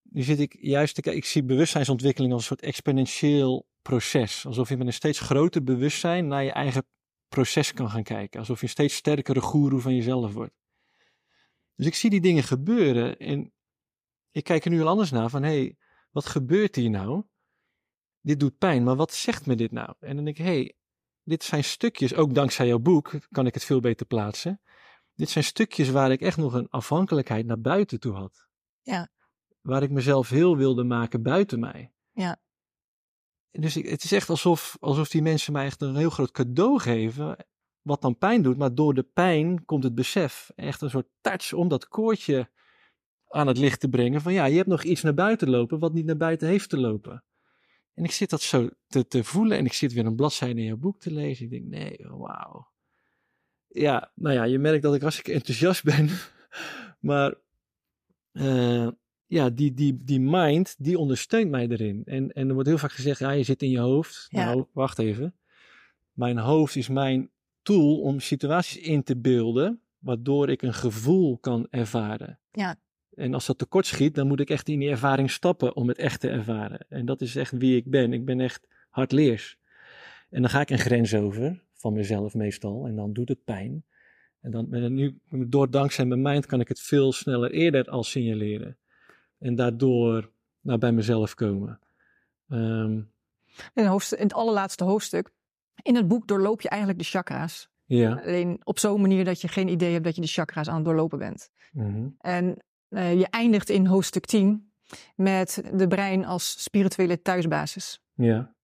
Nu 0.02 0.22
zit 0.22 0.40
ik 0.40 0.56
juist 0.60 0.94
te 0.94 1.00
kijken, 1.00 1.22
ik 1.22 1.28
zie 1.28 1.44
bewustzijnsontwikkeling 1.44 2.32
als 2.32 2.42
een 2.42 2.48
soort 2.48 2.62
exponentieel 2.62 3.66
proces. 3.82 4.46
Alsof 4.46 4.68
je 4.68 4.76
met 4.76 4.86
een 4.86 4.92
steeds 4.92 5.20
groter 5.20 5.64
bewustzijn 5.64 6.26
naar 6.26 6.44
je 6.44 6.52
eigen 6.52 6.84
proces 7.28 7.72
kan 7.72 7.90
gaan 7.90 8.02
kijken. 8.02 8.40
Alsof 8.40 8.58
je 8.58 8.64
een 8.64 8.72
steeds 8.72 8.94
sterkere 8.94 9.40
goeroe 9.40 9.80
van 9.80 9.94
jezelf 9.94 10.32
wordt. 10.32 10.54
Dus 11.76 11.86
ik 11.86 11.94
zie 11.94 12.10
die 12.10 12.20
dingen 12.20 12.42
gebeuren 12.42 13.18
en 13.18 13.52
ik 14.30 14.44
kijk 14.44 14.64
er 14.64 14.70
nu 14.70 14.80
al 14.80 14.88
anders 14.88 15.10
naar 15.10 15.30
van, 15.30 15.42
hé, 15.42 15.48
hey, 15.48 15.76
wat 16.10 16.26
gebeurt 16.26 16.76
hier 16.76 16.90
nou? 16.90 17.24
Dit 18.22 18.40
doet 18.40 18.58
pijn, 18.58 18.84
maar 18.84 18.96
wat 18.96 19.12
zegt 19.12 19.46
me 19.46 19.54
dit 19.54 19.72
nou? 19.72 19.94
En 20.00 20.16
dan 20.16 20.24
denk 20.24 20.38
ik, 20.38 20.44
hé, 20.44 20.52
hey, 20.52 20.76
dit 21.22 21.44
zijn 21.44 21.64
stukjes, 21.64 22.14
ook 22.14 22.34
dankzij 22.34 22.66
jouw 22.66 22.78
boek 22.78 23.10
kan 23.30 23.46
ik 23.46 23.54
het 23.54 23.64
veel 23.64 23.80
beter 23.80 24.06
plaatsen. 24.06 24.60
Dit 25.14 25.30
zijn 25.30 25.44
stukjes 25.44 25.90
waar 25.90 26.10
ik 26.10 26.20
echt 26.20 26.36
nog 26.36 26.52
een 26.52 26.68
afhankelijkheid 26.68 27.46
naar 27.46 27.60
buiten 27.60 28.00
toe 28.00 28.14
had. 28.14 28.46
Ja. 28.82 29.08
Waar 29.60 29.82
ik 29.82 29.90
mezelf 29.90 30.28
heel 30.28 30.56
wilde 30.56 30.84
maken 30.84 31.22
buiten 31.22 31.60
mij. 31.60 31.92
Ja. 32.12 32.40
Dus 33.50 33.76
ik, 33.76 33.88
het 33.88 34.04
is 34.04 34.12
echt 34.12 34.30
alsof, 34.30 34.76
alsof 34.80 35.08
die 35.08 35.22
mensen 35.22 35.52
mij 35.52 35.64
echt 35.64 35.82
een 35.82 35.96
heel 35.96 36.10
groot 36.10 36.30
cadeau 36.30 36.78
geven. 36.80 37.46
wat 37.82 38.02
dan 38.02 38.18
pijn 38.18 38.42
doet, 38.42 38.56
maar 38.56 38.74
door 38.74 38.94
de 38.94 39.02
pijn 39.02 39.64
komt 39.64 39.84
het 39.84 39.94
besef. 39.94 40.50
Echt 40.54 40.80
een 40.80 40.90
soort 40.90 41.08
touch 41.20 41.52
om 41.52 41.68
dat 41.68 41.88
koordje 41.88 42.50
aan 43.28 43.46
het 43.46 43.58
licht 43.58 43.80
te 43.80 43.88
brengen. 43.88 44.20
Van 44.20 44.32
ja, 44.32 44.44
je 44.44 44.56
hebt 44.56 44.68
nog 44.68 44.82
iets 44.82 45.02
naar 45.02 45.14
buiten 45.14 45.50
lopen 45.50 45.78
wat 45.78 45.92
niet 45.92 46.04
naar 46.04 46.16
buiten 46.16 46.48
heeft 46.48 46.68
te 46.68 46.78
lopen. 46.78 47.24
En 47.94 48.04
ik 48.04 48.10
zit 48.10 48.30
dat 48.30 48.40
zo 48.40 48.68
te, 48.86 49.06
te 49.06 49.24
voelen 49.24 49.58
en 49.58 49.64
ik 49.64 49.72
zit 49.72 49.92
weer 49.92 50.06
een 50.06 50.16
bladzijde 50.16 50.60
in 50.60 50.66
jouw 50.66 50.76
boek 50.76 51.00
te 51.00 51.12
lezen. 51.12 51.44
Ik 51.44 51.50
denk, 51.50 51.64
nee, 51.64 51.98
wauw. 52.08 52.70
Ja, 53.68 54.12
nou 54.14 54.34
ja, 54.34 54.44
je 54.44 54.58
merkt 54.58 54.82
dat 54.82 54.94
ik 54.94 55.00
hartstikke 55.00 55.32
enthousiast 55.32 55.84
ben. 55.94 56.08
maar 57.00 57.34
uh, 58.32 58.88
ja, 59.26 59.50
die, 59.50 59.74
die, 59.74 60.00
die 60.04 60.20
mind, 60.20 60.74
die 60.78 60.98
ondersteunt 60.98 61.50
mij 61.50 61.68
erin. 61.68 62.02
En, 62.04 62.32
en 62.32 62.48
er 62.48 62.54
wordt 62.54 62.68
heel 62.68 62.78
vaak 62.78 62.92
gezegd, 62.92 63.18
ja, 63.18 63.30
je 63.30 63.42
zit 63.42 63.62
in 63.62 63.70
je 63.70 63.78
hoofd. 63.78 64.26
Ja. 64.28 64.44
Nou, 64.44 64.64
wacht 64.72 64.98
even. 64.98 65.34
Mijn 66.12 66.38
hoofd 66.38 66.76
is 66.76 66.88
mijn 66.88 67.30
tool 67.62 68.00
om 68.00 68.20
situaties 68.20 68.82
in 68.82 69.02
te 69.02 69.16
beelden, 69.16 69.80
waardoor 69.98 70.48
ik 70.48 70.62
een 70.62 70.74
gevoel 70.74 71.38
kan 71.38 71.66
ervaren. 71.70 72.38
Ja. 72.50 72.76
En 73.14 73.34
als 73.34 73.46
dat 73.46 73.58
tekort 73.58 73.86
schiet, 73.86 74.14
dan 74.14 74.26
moet 74.26 74.40
ik 74.40 74.50
echt 74.50 74.68
in 74.68 74.78
die 74.78 74.90
ervaring 74.90 75.30
stappen 75.30 75.76
om 75.76 75.88
het 75.88 75.98
echt 75.98 76.20
te 76.20 76.28
ervaren. 76.28 76.86
En 76.88 77.06
dat 77.06 77.20
is 77.20 77.36
echt 77.36 77.52
wie 77.52 77.76
ik 77.76 77.90
ben. 77.90 78.12
Ik 78.12 78.24
ben 78.24 78.40
echt 78.40 78.66
hardleers. 78.90 79.58
En 80.30 80.40
dan 80.40 80.50
ga 80.50 80.60
ik 80.60 80.70
een 80.70 80.78
grens 80.78 81.14
over, 81.14 81.62
van 81.74 81.92
mezelf 81.92 82.34
meestal, 82.34 82.86
en 82.86 82.96
dan 82.96 83.12
doet 83.12 83.28
het 83.28 83.44
pijn. 83.44 83.84
En 84.40 84.50
dan, 84.50 84.94
nu, 84.94 85.18
door 85.28 85.70
dankzij 85.70 86.04
mijn 86.04 86.22
mind 86.22 86.46
kan 86.46 86.60
ik 86.60 86.68
het 86.68 86.80
veel 86.80 87.12
sneller 87.12 87.50
eerder 87.50 87.84
al 87.84 88.04
signaleren. 88.04 88.76
En 89.38 89.54
daardoor 89.54 90.30
nou, 90.60 90.78
bij 90.78 90.92
mezelf 90.92 91.34
komen. 91.34 91.78
Um, 92.48 93.10
in, 93.74 93.86
hoofdstuk, 93.86 94.18
in 94.18 94.24
het 94.24 94.34
allerlaatste 94.34 94.84
hoofdstuk, 94.84 95.30
in 95.82 95.96
het 95.96 96.08
boek 96.08 96.28
doorloop 96.28 96.60
je 96.60 96.68
eigenlijk 96.68 97.00
de 97.00 97.08
chakra's. 97.08 97.70
Ja. 97.84 98.20
Alleen 98.24 98.60
op 98.64 98.78
zo'n 98.78 99.00
manier 99.00 99.24
dat 99.24 99.40
je 99.40 99.48
geen 99.48 99.68
idee 99.68 99.92
hebt 99.92 100.04
dat 100.04 100.14
je 100.14 100.20
de 100.20 100.26
chakra's 100.26 100.68
aan 100.68 100.74
het 100.74 100.84
doorlopen 100.84 101.18
bent. 101.18 101.50
Mm 101.72 102.14
En 102.18 102.56
uh, 102.92 103.18
je 103.18 103.26
eindigt 103.26 103.68
in 103.68 103.86
hoofdstuk 103.86 104.26
10 104.26 104.72
met 105.16 105.62
de 105.72 105.86
brein 105.86 106.24
als 106.24 106.62
spirituele 106.62 107.22
thuisbasis. 107.22 108.00
Ja. 108.14 108.54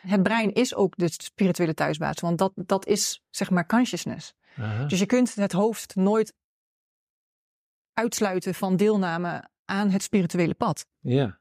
Het 0.00 0.22
brein 0.22 0.52
is 0.52 0.74
ook 0.74 0.96
de 0.96 1.08
spirituele 1.08 1.74
thuisbasis, 1.74 2.20
want 2.20 2.38
dat, 2.38 2.52
dat 2.54 2.86
is 2.86 3.24
zeg 3.30 3.50
maar 3.50 3.66
consciousness. 3.66 4.34
Aha. 4.56 4.84
Dus 4.84 4.98
je 4.98 5.06
kunt 5.06 5.34
het 5.34 5.52
hoofd 5.52 5.94
nooit 5.94 6.34
uitsluiten 7.92 8.54
van 8.54 8.76
deelname 8.76 9.48
aan 9.64 9.90
het 9.90 10.02
spirituele 10.02 10.54
pad. 10.54 10.86
Ja. 11.00 11.40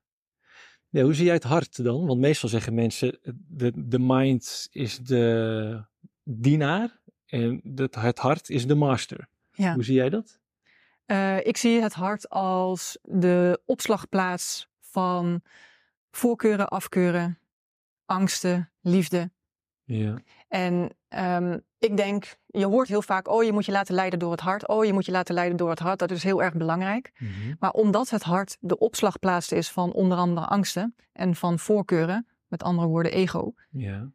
ja. 0.90 1.04
Hoe 1.04 1.14
zie 1.14 1.26
jij 1.26 1.34
het 1.34 1.44
hart 1.44 1.84
dan? 1.84 2.06
Want 2.06 2.20
meestal 2.20 2.50
zeggen 2.50 2.74
mensen, 2.74 3.20
de, 3.48 3.72
de 3.76 4.00
mind 4.00 4.68
is 4.72 4.98
de 5.00 5.86
dienaar 6.24 7.00
en 7.26 7.62
het, 7.76 7.96
het 7.96 8.20
hart 8.20 8.50
is 8.50 8.68
de 8.68 8.76
master. 8.76 9.28
Ja. 9.52 9.74
Hoe 9.74 9.84
zie 9.84 9.96
jij 9.96 10.10
dat? 10.10 10.40
Uh, 11.08 11.46
ik 11.46 11.58
zie 11.58 11.82
het 11.82 11.94
hart 11.94 12.30
als 12.30 12.98
de 13.02 13.62
opslagplaats 13.66 14.68
van 14.80 15.42
voorkeuren, 16.12 16.68
afkeuren, 16.68 17.40
angsten, 18.06 18.72
liefde. 18.82 19.32
Ja. 19.84 20.18
En 20.48 20.90
um, 21.10 21.62
ik 21.80 21.98
denk, 21.98 22.38
je 22.48 22.66
hoort 22.66 22.88
heel 22.88 23.02
vaak, 23.02 23.28
oh 23.28 23.44
je 23.44 23.52
moet 23.52 23.66
je 23.66 23.72
laten 23.72 23.96
leiden 23.96 24.20
door 24.20 24.32
het 24.32 24.40
hart. 24.40 24.68
Oh 24.68 24.86
je 24.86 24.94
moet 24.94 25.06
je 25.06 25.12
laten 25.12 25.34
leiden 25.36 25.58
door 25.58 25.70
het 25.70 25.80
hart. 25.80 26.00
Dat 26.00 26.12
is 26.12 26.24
heel 26.24 26.44
erg 26.44 26.54
belangrijk. 26.54 27.12
Mm 27.18 27.28
-hmm. 27.28 27.56
Maar 27.60 27.72
omdat 27.72 28.10
het 28.10 28.24
hart 28.24 28.58
de 28.60 28.78
opslagplaats 28.78 29.52
is 29.52 29.72
van 29.72 29.94
onder 29.94 30.18
andere 30.18 30.48
angsten 30.48 30.96
en 31.12 31.36
van 31.36 31.60
voorkeuren, 31.60 32.28
met 32.48 32.64
andere 32.64 32.88
woorden 32.88 33.12
ego. 33.12 33.54
Ja. 33.70 34.12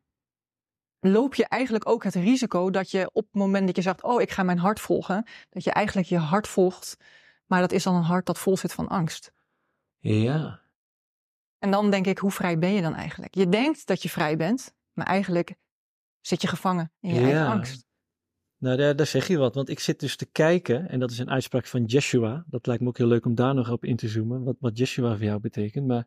Loop 1.00 1.34
je 1.34 1.46
eigenlijk 1.46 1.88
ook 1.88 2.04
het 2.04 2.14
risico 2.14 2.70
dat 2.70 2.90
je 2.90 3.10
op 3.12 3.24
het 3.24 3.34
moment 3.34 3.66
dat 3.66 3.76
je 3.76 3.82
zegt, 3.82 4.02
oh 4.02 4.20
ik 4.20 4.30
ga 4.30 4.42
mijn 4.42 4.58
hart 4.58 4.80
volgen, 4.80 5.26
dat 5.50 5.64
je 5.64 5.70
eigenlijk 5.70 6.08
je 6.08 6.18
hart 6.18 6.48
volgt, 6.48 6.96
maar 7.46 7.60
dat 7.60 7.72
is 7.72 7.82
dan 7.82 7.94
een 7.94 8.02
hart 8.02 8.26
dat 8.26 8.38
vol 8.38 8.56
zit 8.56 8.72
van 8.72 8.88
angst. 8.88 9.32
Ja. 9.98 10.60
En 11.58 11.70
dan 11.70 11.90
denk 11.90 12.06
ik, 12.06 12.18
hoe 12.18 12.30
vrij 12.30 12.58
ben 12.58 12.72
je 12.72 12.82
dan 12.82 12.94
eigenlijk? 12.94 13.34
Je 13.34 13.48
denkt 13.48 13.86
dat 13.86 14.02
je 14.02 14.08
vrij 14.08 14.36
bent, 14.36 14.74
maar 14.92 15.06
eigenlijk 15.06 15.54
zit 16.20 16.42
je 16.42 16.48
gevangen 16.48 16.92
in 17.00 17.14
je 17.14 17.20
ja. 17.20 17.26
eigen 17.26 17.46
angst. 17.46 17.88
Nou, 18.60 18.76
daar, 18.76 18.96
daar, 18.96 19.06
zeg 19.06 19.28
je 19.28 19.38
wat. 19.38 19.54
Want 19.54 19.68
ik 19.68 19.80
zit 19.80 20.00
dus 20.00 20.16
te 20.16 20.26
kijken, 20.26 20.88
en 20.88 21.00
dat 21.00 21.10
is 21.10 21.18
een 21.18 21.30
uitspraak 21.30 21.66
van 21.66 21.84
Jeshua. 21.84 22.44
Dat 22.46 22.66
lijkt 22.66 22.82
me 22.82 22.88
ook 22.88 22.98
heel 22.98 23.06
leuk 23.06 23.26
om 23.26 23.34
daar 23.34 23.54
nog 23.54 23.70
op 23.70 23.84
in 23.84 23.96
te 23.96 24.08
zoomen, 24.08 24.44
wat, 24.44 24.56
wat 24.58 24.78
Jeshua 24.78 25.16
voor 25.16 25.24
jou 25.24 25.40
betekent. 25.40 25.86
Maar 25.86 26.06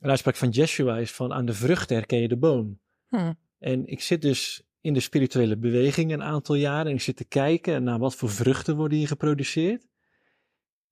een 0.00 0.10
uitspraak 0.10 0.36
van 0.36 0.48
Jeshua 0.48 0.96
is 0.96 1.12
van 1.12 1.32
aan 1.32 1.44
de 1.44 1.52
vruchten 1.52 1.96
herken 1.96 2.18
je 2.18 2.28
de 2.28 2.36
boom. 2.36 2.80
Hm. 3.08 3.32
En 3.64 3.86
ik 3.86 4.00
zit 4.00 4.22
dus 4.22 4.62
in 4.80 4.92
de 4.92 5.00
spirituele 5.00 5.56
beweging 5.56 6.12
een 6.12 6.22
aantal 6.22 6.54
jaren 6.54 6.86
en 6.86 6.94
ik 6.94 7.00
zit 7.00 7.16
te 7.16 7.24
kijken 7.24 7.82
naar 7.82 7.98
wat 7.98 8.14
voor 8.14 8.30
vruchten 8.30 8.76
worden 8.76 8.98
hier 8.98 9.06
geproduceerd. 9.06 9.86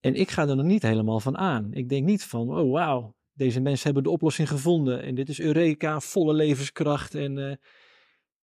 En 0.01 0.15
ik 0.15 0.31
ga 0.31 0.49
er 0.49 0.57
nog 0.57 0.67
niet 0.67 0.83
helemaal 0.83 1.21
van 1.21 1.39
aan. 1.39 1.73
Ik 1.73 1.89
denk 1.89 2.07
niet 2.07 2.25
van, 2.25 2.59
oh 2.59 2.73
wauw, 2.73 3.17
deze 3.33 3.61
mensen 3.61 3.85
hebben 3.85 4.03
de 4.03 4.11
oplossing 4.11 4.49
gevonden 4.49 5.03
en 5.03 5.15
dit 5.15 5.29
is 5.29 5.41
Eureka, 5.41 6.01
volle 6.01 6.35
levenskracht 6.35 7.15
en... 7.15 7.37
Uh, 7.37 7.53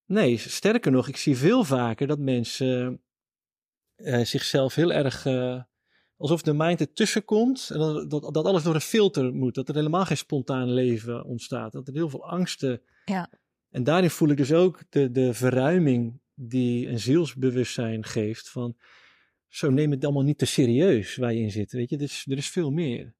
Nee, 0.04 0.36
sterker 0.38 0.92
nog, 0.92 1.08
ik 1.08 1.16
zie 1.16 1.36
veel 1.36 1.64
vaker 1.64 2.06
dat 2.06 2.18
mensen 2.18 3.02
uh, 3.96 4.24
zichzelf 4.24 4.74
heel 4.74 4.92
erg. 4.92 5.26
Alsof 6.16 6.42
de 6.42 6.52
mind 6.52 6.80
ertussen 6.80 7.24
komt 7.24 7.70
en 7.70 7.78
dat, 7.78 8.10
dat, 8.10 8.34
dat, 8.34 8.44
alles 8.44 8.62
door 8.62 8.74
een 8.74 8.80
filter 8.80 9.34
moet. 9.34 9.54
Dat 9.54 9.68
er 9.68 9.74
helemaal 9.74 10.04
geen 10.04 10.16
spontaan 10.16 10.70
leven 10.70 11.24
ontstaat. 11.24 11.72
Dat 11.72 11.88
er 11.88 11.94
heel 11.94 12.08
veel 12.08 12.28
angsten. 12.28 12.82
Ja. 13.04 13.30
En 13.70 13.84
daarin 13.84 14.10
voel 14.10 14.28
ik 14.28 14.36
dus 14.36 14.52
ook 14.52 14.80
de, 14.88 15.10
de 15.10 15.34
verruiming 15.34 16.20
die 16.34 16.88
een 16.88 16.98
zielsbewustzijn 16.98 18.04
geeft. 18.04 18.50
Van 18.50 18.76
zo 19.48 19.70
neem 19.70 19.90
het 19.90 20.04
allemaal 20.04 20.22
niet 20.22 20.38
te 20.38 20.46
serieus 20.46 21.16
waar 21.16 21.32
je 21.32 21.40
in 21.40 21.50
zit. 21.50 21.72
Weet 21.72 21.90
je, 21.90 21.96
er 21.96 22.02
is, 22.02 22.26
er 22.28 22.36
is 22.36 22.50
veel 22.50 22.70
meer. 22.70 23.14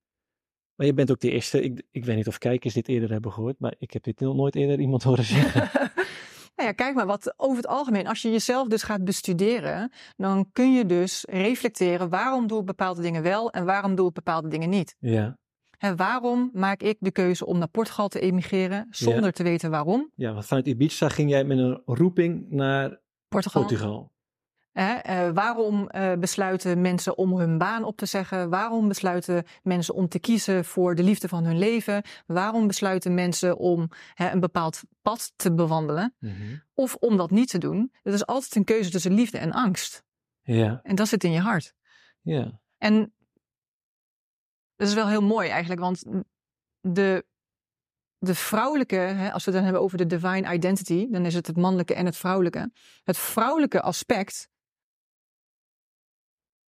Maar 0.75 0.87
je 0.87 0.95
bent 0.95 1.11
ook 1.11 1.21
de 1.21 1.31
eerste. 1.31 1.63
Ik, 1.63 1.83
ik 1.91 2.05
weet 2.05 2.17
niet 2.17 2.29
of 2.29 2.39
kijkers 2.39 2.75
dit 2.75 2.89
eerder 2.89 3.11
hebben 3.11 3.33
gehoord, 3.33 3.59
maar 3.59 3.75
ik 3.79 3.93
heb 3.93 4.03
dit 4.03 4.21
nooit 4.21 4.55
eerder 4.55 4.81
iemand 4.81 5.03
horen 5.09 5.25
zeggen. 5.25 5.71
Nou 6.61 6.73
ja, 6.73 6.79
kijk 6.79 6.95
maar, 6.95 7.07
wat 7.07 7.35
over 7.37 7.57
het 7.57 7.67
algemeen, 7.67 8.07
als 8.07 8.23
je 8.23 8.31
jezelf 8.31 8.69
dus 8.69 8.83
gaat 8.83 9.05
bestuderen, 9.05 9.93
dan 10.17 10.51
kun 10.53 10.73
je 10.73 10.87
dus 10.87 11.25
reflecteren 11.29 12.09
waarom 12.09 12.47
doe 12.47 12.61
ik 12.61 12.67
bepaalde 12.67 13.03
dingen 13.03 13.23
wel 13.23 13.51
en 13.51 13.65
waarom 13.65 13.95
doe 13.95 14.09
ik 14.09 14.15
bepaalde 14.15 14.49
dingen 14.49 14.69
niet. 14.69 14.97
Ja. 14.99 15.39
En 15.81 15.97
waarom 15.97 16.51
maak 16.53 16.81
ik 16.83 16.97
de 17.01 17.11
keuze 17.11 17.47
om 17.47 17.59
naar 17.59 17.69
Portugal 17.69 18.09
te 18.09 18.21
emigreren 18.21 18.87
zonder 18.91 19.25
Ja. 19.25 19.31
te 19.31 19.43
weten 19.43 19.71
waarom? 19.71 20.11
Ja, 20.15 20.33
want 20.33 20.47
vanuit 20.47 20.67
Ibiza 20.67 21.09
ging 21.09 21.31
jij 21.31 21.45
met 21.45 21.59
een 21.59 21.83
roeping 21.85 22.51
naar 22.51 23.01
Portugal. 23.29 23.63
Portugal. 23.63 24.13
Hè, 24.71 24.93
eh, 24.95 25.31
waarom 25.31 25.89
eh, 25.89 26.13
besluiten 26.19 26.81
mensen 26.81 27.19
om 27.19 27.39
hun 27.39 27.59
baan 27.59 27.85
op 27.85 27.97
te 27.97 28.07
zeggen? 28.07 28.51
Waarom 28.51 28.89
besluiten 28.89 29.45
mensen 29.63 29.95
om 29.95 30.09
te 30.09 30.19
kiezen 30.19 30.65
voor 30.65 30.95
de 30.95 31.03
liefde 31.03 31.29
van 31.29 31.45
hun 31.45 31.59
leven? 31.59 32.03
Waarom 32.27 32.67
besluiten 32.67 33.15
mensen 33.15 33.57
om 33.59 33.89
hè, 34.15 34.31
een 34.33 34.41
bepaald 34.41 34.83
pad 35.03 35.33
te 35.37 35.55
bewandelen? 35.55 36.15
Mhm. 36.19 36.35
Of 36.75 36.95
om 36.95 37.17
dat 37.17 37.31
niet 37.31 37.49
te 37.49 37.59
doen? 37.59 37.93
Het 38.03 38.15
is 38.15 38.27
altijd 38.27 38.57
een 38.57 38.65
keuze 38.65 38.91
tussen 38.91 39.13
liefde 39.13 39.39
en 39.39 39.53
angst. 39.53 40.05
Ja, 40.43 40.81
En 40.83 40.95
dat 40.95 41.09
zit 41.09 41.25
in 41.25 41.33
je 41.33 41.41
hart. 41.41 41.75
ja. 42.23 42.61
En 42.79 43.13
dat 44.81 44.89
is 44.89 44.95
wel 44.95 45.09
heel 45.09 45.23
mooi 45.23 45.49
eigenlijk, 45.49 45.81
want 45.81 46.05
de, 46.81 47.27
de 48.19 48.35
vrouwelijke, 48.35 48.97
hè, 48.97 49.33
als 49.33 49.45
we 49.45 49.51
het 49.51 49.55
dan 49.55 49.65
hebben 49.65 49.83
over 49.83 49.99
de 49.99 50.07
divine 50.07 50.53
identity, 50.53 51.09
dan 51.11 51.25
is 51.27 51.35
het 51.35 51.47
het 51.47 51.57
mannelijke 51.57 51.95
en 51.95 52.05
het 52.05 52.17
vrouwelijke. 52.17 52.73
Het 53.05 53.19
vrouwelijke 53.19 53.81
aspect 53.81 54.49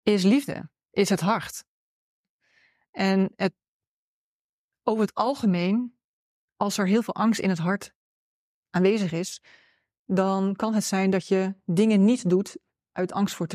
is 0.01 0.23
liefde, 0.23 0.69
is 0.89 1.09
het 1.09 1.19
hart. 1.19 1.63
En 2.91 3.31
het, 3.35 3.53
over 4.83 5.01
het 5.01 5.13
algemeen, 5.13 5.99
als 6.55 6.77
er 6.77 6.87
heel 6.87 7.03
veel 7.03 7.15
angst 7.15 7.39
in 7.39 7.49
het 7.49 7.59
hart 7.59 7.93
aanwezig 8.69 9.11
is, 9.11 9.41
dan 10.05 10.55
kan 10.55 10.73
het 10.73 10.83
zijn 10.83 11.09
dat 11.09 11.27
je 11.27 11.55
dingen 11.65 12.05
niet 12.05 12.29
doet 12.29 12.57
uit 12.91 13.11
angst 13.11 13.35
voor 13.35 13.47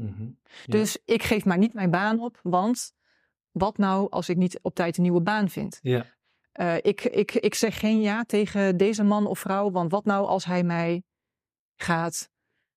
Mhm. 0.00 0.22
Ja. 0.22 0.30
Dus 0.66 0.98
ik 1.04 1.22
geef 1.22 1.44
maar 1.44 1.58
niet 1.58 1.74
mijn 1.74 1.90
baan 1.90 2.20
op, 2.20 2.40
want 2.42 2.92
wat 3.50 3.78
nou 3.78 4.10
als 4.10 4.28
ik 4.28 4.36
niet 4.36 4.58
op 4.62 4.74
tijd 4.74 4.96
een 4.96 5.02
nieuwe 5.02 5.20
baan 5.22 5.48
vind? 5.48 5.78
Ja, 5.82 6.06
Eh, 6.52 6.76
ik, 6.76 7.04
ik, 7.04 7.32
ik 7.34 7.54
zeg 7.54 7.78
geen 7.78 8.00
ja 8.00 8.24
tegen 8.24 8.76
deze 8.76 9.02
man 9.02 9.26
of 9.26 9.38
vrouw, 9.38 9.70
want 9.70 9.90
wat 9.90 10.04
nou 10.04 10.26
als 10.26 10.44
hij 10.44 10.62
mij 10.62 11.02
gaat 11.76 12.30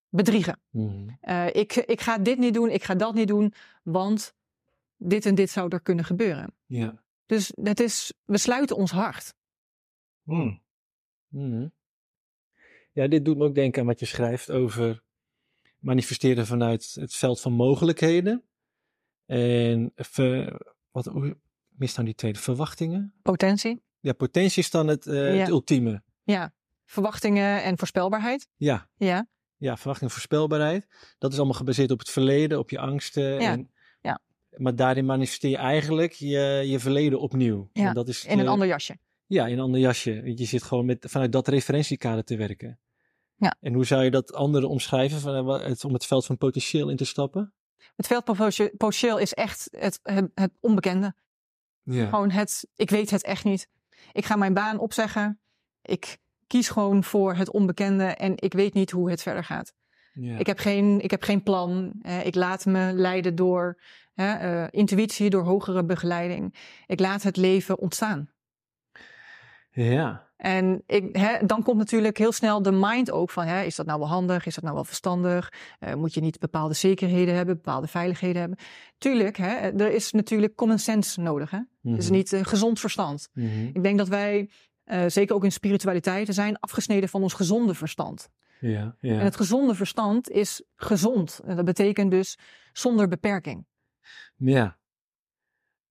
bedriegen? 0.08 0.60
Mhm. 0.70 1.08
Eh, 1.20 1.46
ik, 1.52 1.74
ik 1.76 2.00
ga 2.00 2.18
dit 2.18 2.38
niet 2.38 2.54
doen, 2.54 2.70
ik 2.70 2.84
ga 2.84 2.94
dat 2.94 3.14
niet 3.14 3.28
doen, 3.28 3.52
want 3.82 4.34
dit 4.96 5.26
en 5.26 5.34
dit 5.34 5.50
zou 5.50 5.68
er 5.68 5.80
kunnen 5.80 6.04
gebeuren. 6.04 6.54
ja. 6.66 7.02
Dus 7.26 7.52
het 7.62 7.80
is, 7.80 8.12
we 8.24 8.38
sluiten 8.38 8.76
ons 8.76 8.90
hart. 8.90 9.34
Mm. 10.22 10.60
Mhm. 11.28 11.68
Ja, 12.92 13.08
dit 13.08 13.24
doet 13.24 13.36
me 13.36 13.44
ook 13.44 13.54
denken 13.54 13.80
aan 13.80 13.86
wat 13.86 14.00
je 14.00 14.06
schrijft 14.06 14.50
over 14.50 15.02
manifesteren 15.84 16.46
vanuit 16.46 16.96
het 17.00 17.14
veld 17.14 17.40
van 17.40 17.52
mogelijkheden. 17.52 18.42
En 19.26 19.92
ver, 19.94 20.60
wat 20.90 21.04
hoe 21.04 21.36
mist 21.68 21.96
dan 21.96 22.04
die 22.04 22.14
tweede 22.14 22.38
verwachtingen? 22.38 23.14
Potentie? 23.22 23.82
Ja, 24.00 24.12
potentie 24.12 24.62
is 24.62 24.70
dan 24.70 24.86
het, 24.86 25.06
eh, 25.06 25.34
Ja. 25.34 25.40
het 25.40 25.48
ultieme. 25.48 26.02
Ja. 26.22 26.52
verwachtingen 26.86 27.62
en 27.62 27.78
voorspelbaarheid. 27.78 28.48
Ja. 28.56 28.88
Ja. 28.96 29.28
Ja, 29.56 29.76
verwachting 29.76 30.10
en 30.10 30.16
voorspelbaarheid. 30.16 30.86
Dat 31.18 31.32
is 31.32 31.36
allemaal 31.38 31.56
gebaseerd 31.56 31.90
op 31.90 31.98
het 31.98 32.10
verleden, 32.10 32.58
op 32.58 32.70
je 32.70 32.78
angsten. 32.78 33.40
Ja. 33.40 33.52
En, 33.52 33.70
Ja. 34.00 34.20
Maar 34.56 34.76
daarin 34.76 35.04
manifesteer 35.04 35.50
je 35.50 35.56
eigenlijk 35.56 36.12
je, 36.12 36.62
je 36.66 36.78
verleden 36.78 37.20
opnieuw. 37.20 37.70
Ja, 37.72 37.88
En 37.88 37.94
dat 37.94 38.08
is 38.08 38.24
In 38.24 38.38
een 38.38 38.44
de- 38.44 38.50
ander 38.50 38.66
jasje. 38.68 38.98
Ja, 39.26 39.46
in 39.46 39.52
een 39.52 39.60
ander 39.60 39.80
jasje. 39.80 40.22
Want 40.24 40.38
Je 40.38 40.44
zit 40.44 40.62
gewoon 40.62 40.84
met, 40.84 41.04
vanuit 41.08 41.32
dat 41.32 41.48
referentiekader 41.48 42.24
te 42.24 42.36
werken. 42.36 42.78
Ja. 43.36 43.56
En 43.60 43.74
hoe 43.74 43.84
zou 43.84 44.04
je 44.04 44.10
dat 44.10 44.32
anderen 44.32 44.68
omschrijven 44.68 45.20
van, 45.20 45.34
eh, 45.60 45.66
het, 45.66 45.84
om 45.84 45.92
het 45.92 46.06
veld 46.06 46.26
van 46.26 46.38
potentieel 46.38 46.88
in 46.88 46.96
te 46.96 47.04
stappen? 47.04 47.54
Het 47.96 48.06
veld 48.06 48.24
potentieel- 48.24 48.70
potentieel 48.76 49.18
is 49.18 49.34
echt 49.34 49.68
het, 49.70 50.00
het, 50.02 50.28
het 50.34 50.52
onbekende. 50.60 51.14
Ja. 51.82 52.08
Gewoon 52.08 52.30
het, 52.30 52.68
ik 52.76 52.90
weet 52.90 53.10
het 53.10 53.22
echt 53.24 53.44
niet. 53.44 53.68
Ik 54.12 54.24
ga 54.24 54.36
mijn 54.36 54.54
baan 54.54 54.78
opzeggen. 54.78 55.40
Ik 55.82 56.18
kies 56.46 56.68
gewoon 56.68 57.04
voor 57.04 57.34
het 57.34 57.50
onbekende 57.50 58.04
en 58.04 58.32
ik 58.36 58.52
weet 58.52 58.74
niet 58.74 58.90
hoe 58.90 59.10
het 59.10 59.22
verder 59.22 59.44
gaat. 59.44 59.74
ja. 60.12 60.38
Ik, 60.38 60.46
heb 60.46 60.58
geen, 60.58 61.00
ik 61.00 61.10
heb 61.10 61.22
geen 61.22 61.42
plan. 61.42 61.92
Eh, 62.02 62.26
ik 62.26 62.34
laat 62.34 62.64
me 62.64 62.92
leiden 62.92 63.34
door 63.34 63.80
hè, 64.14 64.32
eh, 64.32 64.68
intuïtie, 64.70 65.30
door 65.30 65.42
hogere 65.44 65.84
begeleiding. 65.84 66.54
Ik 66.86 67.00
laat 67.00 67.22
het 67.22 67.36
leven 67.36 67.78
ontstaan. 67.78 68.30
ja. 69.70 70.32
En 70.44 70.82
ik, 70.86 71.16
hè, 71.16 71.46
dan 71.46 71.62
komt 71.62 71.78
natuurlijk 71.78 72.18
heel 72.18 72.32
snel 72.32 72.62
de 72.62 72.72
mind 72.72 73.10
ook 73.10 73.30
van, 73.30 73.46
hè, 73.46 73.62
is 73.62 73.76
dat 73.76 73.86
nou 73.86 73.98
wel 73.98 74.08
handig? 74.08 74.46
Is 74.46 74.54
dat 74.54 74.64
nou 74.64 74.76
wel 74.76 74.84
verstandig? 74.84 75.52
Eh, 75.78 75.94
moet 75.94 76.14
je 76.14 76.20
niet 76.20 76.38
bepaalde 76.38 76.74
zekerheden 76.74 77.34
hebben, 77.34 77.54
bepaalde 77.54 77.86
veiligheden 77.86 78.40
hebben? 78.40 78.58
Tuurlijk, 78.98 79.36
hè, 79.36 79.54
er 79.56 79.92
is 79.92 80.12
natuurlijk 80.12 80.54
common 80.54 80.78
sense 80.78 81.20
nodig. 81.20 81.50
Hè? 81.50 81.58
Mhm. 81.80 81.94
Dus 81.94 82.10
niet 82.10 82.32
eh, 82.32 82.44
gezond 82.44 82.80
verstand. 82.80 83.28
Mhm. 83.32 83.66
Ik 83.66 83.82
denk 83.82 83.98
dat 83.98 84.08
wij, 84.08 84.50
eh, 84.84 85.04
zeker 85.06 85.34
ook 85.34 85.44
in 85.44 85.52
spiritualiteit, 85.52 86.34
zijn 86.34 86.58
afgesneden 86.58 87.08
van 87.08 87.22
ons 87.22 87.32
gezonde 87.32 87.74
verstand. 87.74 88.28
Ja, 88.60 88.96
ja. 89.00 89.18
En 89.18 89.24
het 89.24 89.36
gezonde 89.36 89.74
verstand 89.74 90.30
is 90.30 90.62
gezond. 90.76 91.40
En 91.44 91.56
dat 91.56 91.64
betekent 91.64 92.10
dus 92.10 92.38
zonder 92.72 93.08
beperking. 93.08 93.66
ja. 94.36 94.76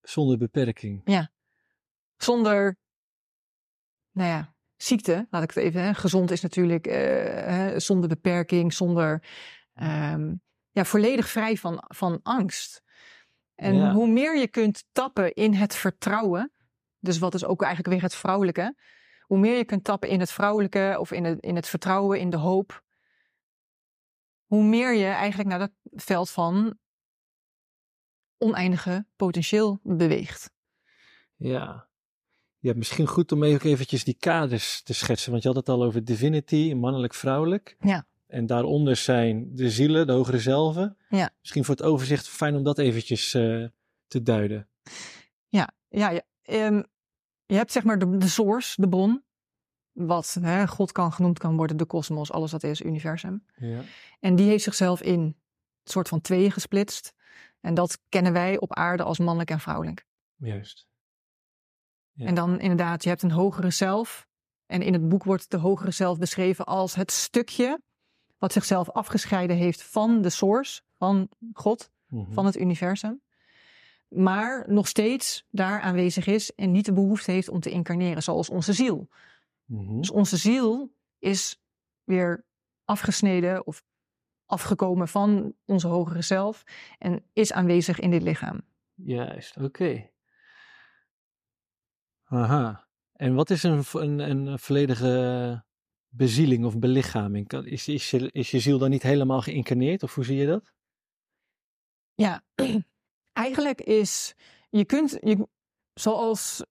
Zonder 0.02 0.38
beperking. 0.38 1.28
Zonder, 2.18 2.78
nou 4.14 4.30
ja, 4.30 4.56
ziekte, 4.76 5.28
laat 5.30 5.44
ik 5.44 5.50
het 5.54 5.64
even. 5.64 5.82
Hè. 5.84 5.94
Gezond 5.94 6.32
is 6.32 6.42
natuurlijk 6.42 6.88
eh, 6.88 6.96
hè, 7.46 7.80
zonder 7.80 8.10
beperking, 8.10 8.74
zonder, 8.74 9.24
ehm, 9.74 10.34
ja, 10.72 10.86
volledig 10.86 11.30
vrij 11.30 11.58
van, 11.58 11.84
van 11.88 12.20
angst. 12.24 12.84
En 13.56 13.76
Ja. 13.76 13.92
hoe 13.94 14.08
meer 14.08 14.38
je 14.38 14.48
kunt 14.48 14.84
tappen 14.92 15.34
in 15.34 15.54
het 15.54 15.76
vertrouwen, 15.76 16.52
dus 17.00 17.18
wat 17.20 17.34
is 17.34 17.46
ook 17.46 17.62
eigenlijk 17.62 17.94
weer 17.94 18.04
het 18.04 18.16
vrouwelijke, 18.16 18.76
hoe 19.22 19.38
meer 19.40 19.58
je 19.58 19.66
kunt 19.66 19.84
tappen 19.84 20.10
in 20.10 20.20
het 20.20 20.32
vrouwelijke 20.32 20.96
of 21.00 21.12
in 21.12 21.24
het, 21.24 21.40
in 21.40 21.56
het 21.56 21.68
vertrouwen, 21.68 22.20
in 22.20 22.30
de 22.30 22.38
hoop, 22.38 22.84
hoe 24.46 24.64
meer 24.64 24.94
je 24.94 25.06
eigenlijk 25.06 25.50
naar 25.50 25.60
dat 25.60 25.72
veld 25.92 26.30
van 26.30 26.78
oneindige 28.38 29.06
potentieel 29.16 29.80
beweegt. 29.84 30.52
Ja. 31.36 31.90
Ja, 32.64 32.74
misschien 32.76 33.08
goed 33.08 33.32
om 33.32 33.44
even 33.44 33.70
eventjes 33.70 34.04
die 34.04 34.16
kaders 34.20 34.82
te 34.82 34.94
schetsen. 34.94 35.32
Want 35.32 35.44
je 35.44 35.50
had 35.50 35.58
het 35.58 35.70
al 35.70 35.84
over 35.84 36.06
divinity, 36.06 36.74
mannelijk-vrouwelijk. 36.74 37.76
Ja. 37.80 38.06
En 38.28 38.46
daaronder 38.46 38.96
zijn 38.96 39.56
de 39.56 39.70
zielen, 39.70 40.08
de 40.08 40.14
hogere 40.14 40.40
zelven. 40.40 40.98
Ja. 41.10 41.30
Misschien 41.40 41.66
voor 41.66 41.76
het 41.76 41.84
overzicht 41.84 42.28
fijn 42.28 42.56
om 42.56 42.64
dat 42.64 42.78
eventjes 42.78 43.34
eh, 43.34 43.66
te 44.08 44.22
duiden. 44.22 44.68
Ja, 45.48 45.70
ja, 45.90 46.10
ja. 46.10 46.22
Ehm, 46.42 46.84
je 47.46 47.56
hebt 47.56 47.72
zeg 47.72 47.84
maar 47.84 48.00
de, 48.00 48.18
de 48.18 48.28
source, 48.28 48.82
de 48.82 48.90
bron. 48.90 49.24
Wat 49.92 50.38
hè, 50.42 50.68
God 50.68 50.92
kan 50.92 51.12
genoemd 51.12 51.40
kan 51.40 51.56
worden, 51.56 51.78
de 51.78 51.86
kosmos, 51.86 52.32
alles 52.32 52.52
wat 52.52 52.64
is, 52.64 52.82
universum. 52.82 53.46
Ja. 53.56 53.82
En 54.20 54.36
die 54.36 54.48
heeft 54.48 54.64
zichzelf 54.64 55.02
in 55.02 55.20
een 55.20 55.36
soort 55.84 56.08
van 56.08 56.22
tweeën 56.22 56.52
gesplitst. 56.52 57.14
En 57.62 57.74
dat 57.74 58.00
kennen 58.10 58.34
wij 58.34 58.60
op 58.60 58.74
aarde 58.74 59.04
als 59.04 59.20
mannelijk 59.20 59.50
en 59.50 59.60
vrouwelijk. 59.60 60.06
Juist. 60.36 60.92
Ja. 62.14 62.26
En 62.26 62.36
dan 62.36 62.60
inderdaad, 62.60 63.04
je 63.04 63.10
hebt 63.10 63.22
een 63.24 63.32
hogere 63.32 63.70
zelf. 63.72 64.28
En 64.66 64.82
in 64.82 64.94
het 64.94 65.10
boek 65.10 65.24
wordt 65.24 65.52
de 65.52 65.58
hogere 65.58 65.92
zelf 65.92 66.18
beschreven 66.18 66.66
als 66.66 66.96
het 66.96 67.12
stukje 67.12 67.82
wat 68.38 68.54
zichzelf 68.54 68.90
afgescheiden 68.90 69.56
heeft 69.56 69.84
van 69.84 70.22
de 70.22 70.30
source, 70.30 70.82
van 70.98 71.30
God, 71.54 71.92
Mhm. 72.08 72.32
van 72.34 72.46
het 72.46 72.58
universum. 72.58 73.22
Maar 74.08 74.66
nog 74.68 74.88
steeds 74.88 75.46
daar 75.50 75.82
aanwezig 75.82 76.26
is 76.28 76.52
en 76.56 76.72
niet 76.72 76.86
de 76.86 76.94
behoefte 76.94 77.32
heeft 77.32 77.50
om 77.50 77.60
te 77.60 77.70
incarneren, 77.70 78.24
zoals 78.24 78.50
onze 78.50 78.74
ziel. 78.74 79.08
Mhm. 79.66 79.98
Dus 79.98 80.12
onze 80.12 80.38
ziel 80.38 80.94
is 81.20 81.62
weer 82.04 82.46
afgesneden 82.86 83.68
of 83.68 83.84
afgekomen 84.46 85.08
van 85.08 85.54
onze 85.66 85.88
hogere 85.88 86.22
zelf 86.22 86.64
en 86.98 87.24
is 87.34 87.54
aanwezig 87.54 88.00
in 88.00 88.12
dit 88.12 88.22
lichaam. 88.22 88.62
Juist, 88.96 89.58
oké. 89.58 90.10
Aha. 92.34 92.88
En 93.14 93.36
wat 93.36 93.50
is 93.50 93.64
een, 93.64 93.84
een, 93.92 94.20
een 94.20 94.60
volledige 94.60 95.64
bezieling 96.08 96.66
of 96.66 96.80
belichaming? 96.80 97.52
Is, 97.52 97.88
is, 97.88 98.12
je, 98.12 98.32
is 98.32 98.52
je 98.52 98.60
ziel 98.60 98.78
dan 98.78 98.90
niet 98.90 99.04
helemaal 99.04 99.42
geïncarneerd 99.42 100.04
of 100.04 100.16
hoe 100.16 100.24
zie 100.24 100.38
je 100.38 100.46
dat? 100.46 100.74
Ja, 102.14 102.44
eigenlijk 103.48 103.82
is, 103.82 104.36
je 104.70 104.86
kunt, 104.86 105.18
je, 105.22 105.48
zoals 105.94 106.64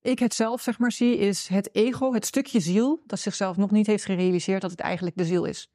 ik 0.00 0.18
het 0.18 0.34
zelf 0.34 0.60
zeg 0.60 0.78
maar 0.78 0.92
zie, 0.92 1.16
is 1.16 1.48
het 1.48 1.74
ego, 1.74 2.12
het 2.12 2.26
stukje 2.26 2.60
ziel, 2.60 3.02
dat 3.06 3.18
zichzelf 3.18 3.56
nog 3.56 3.70
niet 3.70 3.86
heeft 3.86 4.04
gerealiseerd 4.04 4.60
dat 4.60 4.70
het 4.70 4.80
eigenlijk 4.80 5.16
de 5.16 5.24
ziel 5.24 5.44
is. 5.44 5.68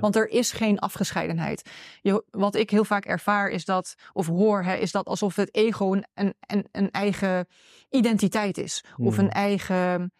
Want 0.00 0.16
er 0.16 0.28
is 0.28 0.52
geen 0.52 0.78
afgescheidenheid. 0.78 1.70
Je, 2.02 2.24
wat 2.30 2.54
ik 2.54 2.70
heel 2.70 2.84
vaak 2.84 3.04
ervaar 3.04 3.48
is 3.48 3.64
dat, 3.64 3.94
of 4.12 4.26
hoor, 4.26 4.62
hè, 4.62 4.74
is 4.74 4.92
dat 4.92 5.06
alsof 5.06 5.36
het 5.36 5.54
ego 5.54 5.92
een, 5.92 6.34
een, 6.46 6.68
een, 6.72 6.90
eigen 6.90 7.46
identiteit 7.90 8.58
is. 8.58 8.84
Of 8.96 9.18
een 9.18 9.30
eigen, 9.30 10.12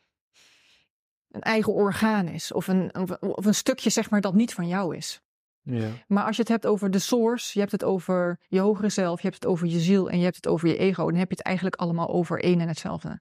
een 1.28 1.40
eigen 1.40 1.72
orgaan 1.72 2.28
is. 2.28 2.52
Of 2.52 2.66
een, 2.66 2.94
of, 2.94 3.10
of 3.10 3.46
een 3.46 3.54
stukje, 3.54 3.90
zeg 3.90 4.10
maar, 4.10 4.20
dat 4.20 4.34
niet 4.34 4.54
van 4.54 4.68
jou 4.68 4.96
is. 4.96 5.20
ja. 5.62 5.88
Maar 6.06 6.24
als 6.24 6.36
je 6.36 6.42
het 6.42 6.50
hebt 6.50 6.66
over 6.66 6.90
de 6.90 6.98
source, 6.98 7.50
je 7.52 7.60
hebt 7.60 7.72
het 7.72 7.84
over 7.84 8.40
je 8.48 8.60
hogere 8.60 8.88
zelf, 8.88 9.22
je 9.22 9.28
hebt 9.28 9.42
het 9.42 9.50
over 9.50 9.66
je 9.66 9.80
ziel 9.80 10.10
en 10.10 10.18
je 10.18 10.24
hebt 10.24 10.36
het 10.36 10.46
over 10.46 10.68
je 10.68 10.76
ego, 10.76 11.04
dan 11.06 11.18
heb 11.18 11.30
je 11.30 11.36
het 11.36 11.46
eigenlijk 11.46 11.76
allemaal 11.76 12.08
over 12.08 12.42
één 12.42 12.60
en 12.60 12.68
hetzelfde. 12.68 13.20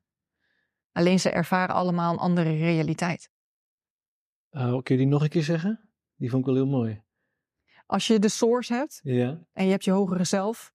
Alleen 0.91 1.19
ze 1.19 1.29
ervaren 1.29 1.75
allemaal 1.75 2.13
een 2.13 2.19
andere 2.19 2.57
realiteit. 2.57 3.29
Oh, 4.49 4.83
kun 4.83 4.95
je 4.95 5.01
die 5.01 5.07
nog 5.07 5.21
een 5.21 5.29
keer 5.29 5.43
zeggen? 5.43 5.92
Die 6.23 6.31
vond 6.31 6.47
ik 6.47 6.53
wel 6.53 6.63
heel 6.63 6.71
mooi. 6.71 7.01
Als 7.85 8.07
je 8.07 8.19
de 8.19 8.29
source 8.29 8.73
hebt 8.73 8.99
Ja, 9.03 9.39
en 9.53 9.65
je 9.65 9.71
hebt 9.71 9.83
je 9.83 9.91
hogere 9.91 10.23
zelf, 10.23 10.73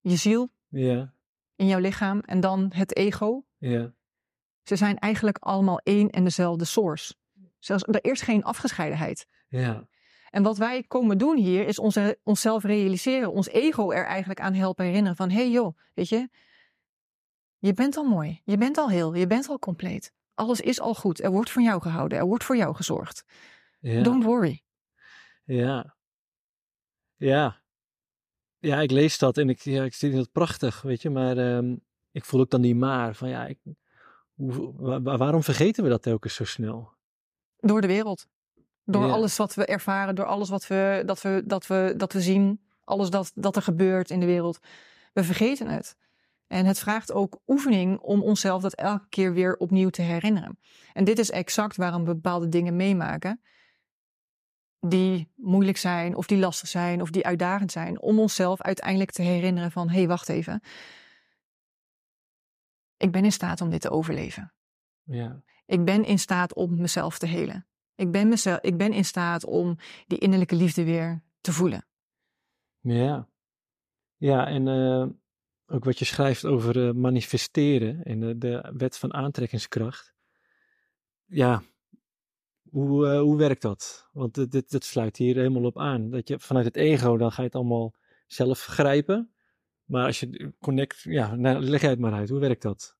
je 0.00 0.16
ziel 0.16 0.48
ja, 0.68 1.14
in 1.56 1.66
jouw 1.66 1.78
lichaam 1.78 2.20
en 2.20 2.40
dan 2.40 2.70
het 2.74 2.96
ego, 2.96 3.44
ja. 3.58 3.94
ze 4.62 4.76
zijn 4.76 4.98
eigenlijk 4.98 5.38
allemaal 5.38 5.78
één 5.78 6.10
en 6.10 6.24
dezelfde 6.24 6.64
source. 6.64 7.14
Zelfs, 7.58 7.82
er 7.82 8.04
is 8.04 8.20
geen 8.20 8.44
afgescheidenheid. 8.44 9.26
Ja, 9.48 9.88
En 10.30 10.42
wat 10.42 10.58
wij 10.58 10.82
komen 10.82 11.18
doen 11.18 11.36
hier 11.36 11.66
is 11.66 11.78
onze, 11.78 12.18
onszelf 12.22 12.62
realiseren, 12.64 13.32
ons 13.32 13.48
ego 13.48 13.90
er 13.90 14.06
eigenlijk 14.06 14.40
aan 14.40 14.54
helpen 14.54 14.84
herinneren 14.84 15.16
van, 15.16 15.30
hé 15.30 15.36
hey 15.36 15.50
joh, 15.50 15.78
weet 15.94 16.08
je, 16.08 16.28
je 17.58 17.72
bent 17.72 17.96
al 17.96 18.04
mooi, 18.04 18.40
je 18.44 18.56
bent 18.56 18.78
al 18.78 18.88
heel, 18.88 19.14
je 19.14 19.26
bent 19.26 19.48
al 19.48 19.58
compleet. 19.58 20.12
Alles 20.34 20.60
is 20.60 20.80
al 20.80 20.94
goed, 20.94 21.22
er 21.22 21.30
wordt 21.30 21.50
van 21.50 21.62
jou 21.62 21.80
gehouden, 21.80 22.18
er 22.18 22.26
wordt 22.26 22.44
voor 22.44 22.56
jou 22.56 22.74
gezorgd. 22.74 23.24
ja. 23.80 24.02
Don't 24.02 24.24
worry. 24.24 24.64
Ja. 25.46 25.94
Ja. 27.16 27.60
Ja, 28.58 28.80
ik 28.80 28.90
lees 28.90 29.18
dat 29.18 29.38
en 29.38 29.48
ik, 29.48 29.60
ja, 29.60 29.84
ik 29.84 29.94
vind 29.94 30.14
het 30.14 30.32
prachtig, 30.32 30.82
weet 30.82 31.02
je. 31.02 31.10
Maar 31.10 31.36
ehm, 31.38 31.76
ik 32.10 32.24
voel 32.24 32.40
ook 32.40 32.50
dan 32.50 32.60
die 32.60 32.74
maar 32.74 33.14
van 33.14 33.28
ja, 33.28 33.46
ik, 33.46 33.58
hoe, 34.34 34.72
wa- 34.76 35.00
wa- 35.02 35.16
waarom 35.16 35.42
vergeten 35.42 35.82
we 35.84 35.88
dat 35.90 36.02
telkens 36.02 36.34
zo 36.34 36.44
snel? 36.44 36.92
Door 37.58 37.80
de 37.80 37.86
wereld. 37.86 38.26
Door 38.84 39.06
Ja. 39.06 39.12
alles 39.12 39.36
wat 39.36 39.54
we 39.54 39.66
ervaren, 39.66 40.14
door 40.14 40.24
alles 40.24 40.48
wat 40.48 40.66
we, 40.66 41.02
dat, 41.06 41.22
we, 41.22 41.42
dat, 41.46 41.66
we, 41.66 41.94
dat 41.96 42.12
we 42.12 42.20
zien, 42.20 42.60
alles 42.84 43.10
dat, 43.10 43.32
dat 43.34 43.56
er 43.56 43.62
gebeurt 43.62 44.10
in 44.10 44.20
de 44.20 44.26
wereld. 44.26 44.58
We 45.12 45.24
vergeten 45.24 45.68
het. 45.68 45.96
En 46.46 46.66
het 46.66 46.78
vraagt 46.78 47.12
ook 47.12 47.40
oefening 47.46 47.98
om 47.98 48.22
onszelf 48.22 48.62
dat 48.62 48.74
elke 48.74 49.08
keer 49.08 49.32
weer 49.32 49.56
opnieuw 49.56 49.88
te 49.90 50.02
herinneren. 50.02 50.58
En 50.92 51.04
dit 51.04 51.18
is 51.18 51.30
exact 51.30 51.76
waarom 51.76 52.04
we 52.04 52.14
bepaalde 52.14 52.48
dingen 52.48 52.76
meemaken. 52.76 53.40
Die 54.88 55.32
moeilijk 55.34 55.76
zijn, 55.76 56.16
of 56.16 56.26
die 56.26 56.38
lastig 56.38 56.68
zijn, 56.68 57.00
of 57.00 57.10
die 57.10 57.26
uitdagend 57.26 57.72
zijn. 57.72 58.00
Om 58.00 58.18
onszelf 58.18 58.62
uiteindelijk 58.62 59.10
te 59.10 59.22
herinneren 59.22 59.70
van, 59.70 59.88
hé, 59.88 59.96
hey, 59.96 60.06
wacht 60.06 60.28
even. 60.28 60.60
Ik 62.96 63.12
ben 63.12 63.24
in 63.24 63.32
staat 63.32 63.60
om 63.60 63.70
dit 63.70 63.80
te 63.80 63.90
overleven. 63.90 64.52
Ja, 65.02 65.42
Ik 65.66 65.84
ben 65.84 66.04
in 66.04 66.18
staat 66.18 66.54
om 66.54 66.80
mezelf 66.80 67.18
te 67.18 67.26
helen. 67.26 67.66
Ik 67.94 68.10
ben, 68.10 68.28
mezelf, 68.28 68.60
ik 68.60 68.76
ben 68.76 68.92
in 68.92 69.04
staat 69.04 69.44
om 69.44 69.76
die 70.06 70.18
innerlijke 70.18 70.56
liefde 70.56 70.84
weer 70.84 71.22
te 71.40 71.52
voelen. 71.52 71.86
ja. 72.80 73.28
Ja, 74.18 74.46
en 74.46 74.68
eh, 74.68 75.06
ook 75.66 75.84
wat 75.84 75.98
je 75.98 76.04
schrijft 76.04 76.44
over 76.44 76.88
eh, 76.88 76.94
manifesteren 76.94 78.02
en 78.04 78.20
de, 78.20 78.38
de 78.38 78.72
wet 78.76 78.98
van 78.98 79.14
aantrekkingskracht. 79.14 80.14
Ja, 81.24 81.62
Hoe, 82.76 83.06
uh, 83.06 83.20
hoe 83.20 83.36
werkt 83.36 83.62
dat? 83.62 84.08
Want 84.12 84.50
dit, 84.50 84.70
dit, 84.70 84.84
sluit 84.84 85.16
hier 85.16 85.36
helemaal 85.36 85.64
op 85.64 85.78
aan. 85.78 86.10
Dat 86.10 86.28
je 86.28 86.38
vanuit 86.38 86.64
het 86.64 86.76
ego, 86.76 87.16
dan 87.16 87.32
ga 87.32 87.40
je 87.40 87.46
het 87.46 87.56
allemaal 87.56 87.94
zelf 88.26 88.64
grijpen. 88.64 89.30
Maar 89.84 90.06
als 90.06 90.20
je 90.20 90.52
connect, 90.60 91.00
ja, 91.02 91.34
nou, 91.34 91.60
leg 91.60 91.80
jij 91.80 91.90
het 91.90 91.98
maar 91.98 92.12
uit. 92.12 92.28
Hoe 92.28 92.40
werkt 92.40 92.62
dat? 92.62 92.96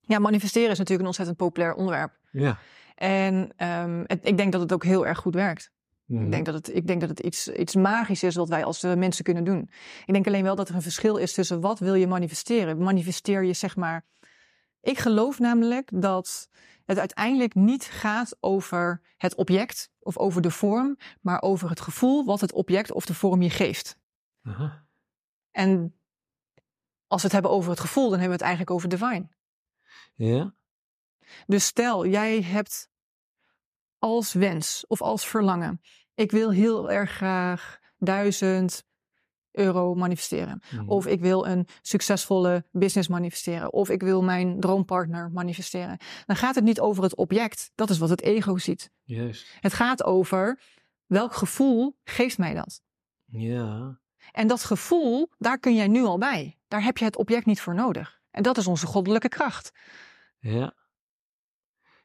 Ja, 0.00 0.18
manifesteren 0.18 0.70
is 0.70 0.78
natuurlijk 0.78 1.00
een 1.00 1.06
ontzettend 1.06 1.36
populair 1.36 1.74
onderwerp. 1.74 2.18
Ja. 2.30 2.58
En 2.94 3.34
um, 3.34 4.04
het, 4.06 4.20
ik 4.22 4.36
denk 4.36 4.52
dat 4.52 4.60
het 4.60 4.72
ook 4.72 4.84
heel 4.84 5.06
erg 5.06 5.18
goed 5.18 5.34
werkt. 5.34 5.72
Ik 6.08 6.18
mhm. 6.18 6.30
denk 6.30 6.46
dat 6.46 6.54
het, 6.54 6.74
ik 6.74 6.86
denk 6.86 7.00
dat 7.00 7.08
het 7.08 7.20
iets, 7.20 7.48
iets 7.48 7.74
magisch 7.74 8.22
is 8.22 8.34
wat 8.34 8.48
wij 8.48 8.64
als 8.64 8.84
uh, 8.84 8.94
mensen 8.94 9.24
kunnen 9.24 9.44
doen. 9.44 9.70
Ik 10.06 10.12
denk 10.12 10.26
alleen 10.26 10.42
wel 10.42 10.56
dat 10.56 10.68
er 10.68 10.74
een 10.74 10.82
verschil 10.82 11.16
is 11.16 11.32
tussen 11.32 11.60
wat 11.60 11.78
wil 11.78 11.94
je 11.94 12.06
manifesteren. 12.06 12.78
Manifesteer 12.78 13.44
je 13.44 13.52
zeg 13.52 13.76
maar. 13.76 14.04
Ik 14.82 14.98
geloof 14.98 15.38
namelijk 15.38 15.90
dat 15.94 16.48
het 16.84 16.98
uiteindelijk 16.98 17.54
niet 17.54 17.84
gaat 17.84 18.36
over 18.40 19.02
het 19.16 19.34
object 19.34 19.90
of 19.98 20.18
over 20.18 20.42
de 20.42 20.50
vorm, 20.50 20.96
maar 21.20 21.42
over 21.42 21.68
het 21.68 21.80
gevoel 21.80 22.24
wat 22.24 22.40
het 22.40 22.52
object 22.52 22.92
of 22.92 23.06
de 23.06 23.14
vorm 23.14 23.42
je 23.42 23.50
geeft. 23.50 23.98
Aha. 24.42 24.86
En 25.50 25.98
als 27.06 27.20
we 27.20 27.26
het 27.26 27.32
hebben 27.32 27.50
over 27.50 27.70
het 27.70 27.80
gevoel, 27.80 28.10
dan 28.10 28.18
hebben 28.18 28.38
we 28.38 28.44
het 28.44 28.56
eigenlijk 28.56 28.70
over 28.70 28.88
divine. 28.88 29.28
Ja. 30.14 30.54
Dus 31.46 31.66
stel, 31.66 32.06
jij 32.06 32.42
hebt 32.42 32.90
als 33.98 34.32
wens 34.32 34.84
of 34.86 35.02
als 35.02 35.26
verlangen, 35.26 35.80
ik 36.14 36.30
wil 36.30 36.50
heel 36.50 36.90
erg 36.90 37.10
graag 37.10 37.78
duizend 37.98 38.84
euro 39.52 39.94
manifesteren. 39.94 40.62
Mhm. 40.70 40.88
Of 40.88 41.06
ik 41.06 41.20
wil 41.20 41.46
een 41.46 41.66
succesvolle 41.82 42.64
business 42.70 43.08
manifesteren. 43.08 43.72
Of 43.72 43.88
ik 43.88 44.02
wil 44.02 44.22
mijn 44.22 44.60
droompartner 44.60 45.30
manifesteren. 45.30 45.98
Dan 46.26 46.36
gaat 46.36 46.54
het 46.54 46.64
niet 46.64 46.80
over 46.80 47.02
het 47.02 47.16
object. 47.16 47.70
Dat 47.74 47.90
is 47.90 47.98
wat 47.98 48.08
het 48.08 48.22
ego 48.22 48.58
ziet. 48.58 48.90
Juist. 49.02 49.46
Het 49.60 49.72
gaat 49.72 50.04
over 50.04 50.60
welk 51.06 51.34
gevoel 51.34 51.98
geeft 52.04 52.38
mij 52.38 52.54
dat. 52.54 52.82
Ja. 53.24 54.00
En 54.32 54.46
dat 54.46 54.64
gevoel, 54.64 55.30
daar 55.38 55.58
kun 55.58 55.74
jij 55.74 55.88
nu 55.88 56.02
al 56.02 56.18
bij. 56.18 56.58
Daar 56.68 56.82
heb 56.82 56.98
je 56.98 57.04
het 57.04 57.16
object 57.16 57.46
niet 57.46 57.60
voor 57.60 57.74
nodig. 57.74 58.20
En 58.30 58.42
dat 58.42 58.56
is 58.56 58.66
onze 58.66 58.86
goddelijke 58.86 59.28
kracht. 59.28 59.72
Ja. 60.38 60.74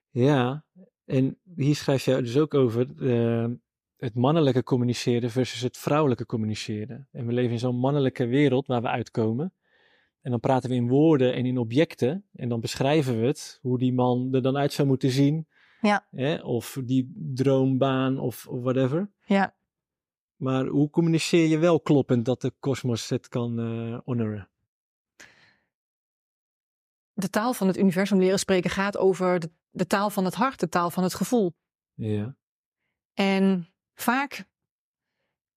Ja. 0.10 0.66
En 1.06 1.40
hier 1.56 1.76
schrijf 1.76 2.06
je 2.06 2.22
dus 2.22 2.38
ook 2.38 2.54
over 2.54 2.88
uh, 2.96 3.48
het 3.98 4.16
mannelijke 4.16 4.64
communiceren 4.64 5.30
versus 5.32 5.62
het 5.62 5.78
vrouwelijke 5.78 6.26
communiceren. 6.26 7.08
En 7.12 7.26
we 7.26 7.34
leven 7.34 7.52
in 7.52 7.60
zo'n 7.60 7.80
mannelijke 7.80 8.26
wereld 8.26 8.68
waar 8.68 8.82
we 8.82 8.88
uitkomen. 8.88 9.54
En 10.22 10.32
dan 10.32 10.40
praten 10.40 10.70
we 10.70 10.76
in 10.76 10.88
woorden 10.88 11.34
en 11.34 11.46
in 11.46 11.58
objecten. 11.58 12.26
En 12.34 12.50
dan 12.50 12.60
beschrijven 12.60 13.20
we 13.20 13.26
het, 13.26 13.60
hoe 13.62 13.78
die 13.78 13.94
man 13.94 14.34
er 14.34 14.42
dan 14.42 14.58
uit 14.58 14.74
zou 14.74 14.88
moeten 14.88 15.10
zien. 15.10 15.48
Ja. 15.82 16.08
Hè? 16.12 16.36
Of 16.36 16.82
die 16.84 17.14
droombaan 17.16 18.20
of, 18.20 18.48
of 18.48 18.62
whatever. 18.62 19.10
Ja. 19.26 19.56
Maar 20.36 20.66
hoe 20.66 20.90
communiceer 20.90 21.48
je 21.48 21.58
wel 21.58 21.80
kloppend 21.80 22.26
dat 22.26 22.42
de 22.42 22.54
kosmos 22.60 23.10
het 23.10 23.28
kan 23.28 23.60
uh, 23.60 24.00
honoren? 24.06 24.50
De 27.14 27.30
taal 27.30 27.54
van 27.54 27.68
het 27.68 27.78
universum 27.78 28.20
leren 28.20 28.40
spreken 28.40 28.70
gaat 28.70 28.98
over 28.98 29.40
de, 29.40 29.50
de 29.70 29.88
taal 29.88 30.10
van 30.10 30.26
het 30.26 30.36
hart, 30.36 30.60
de 30.60 30.70
taal 30.70 30.90
van 30.90 31.04
het 31.04 31.14
gevoel. 31.14 31.54
Ja. 31.94 32.36
En 33.14 33.68
Vaak 34.00 34.46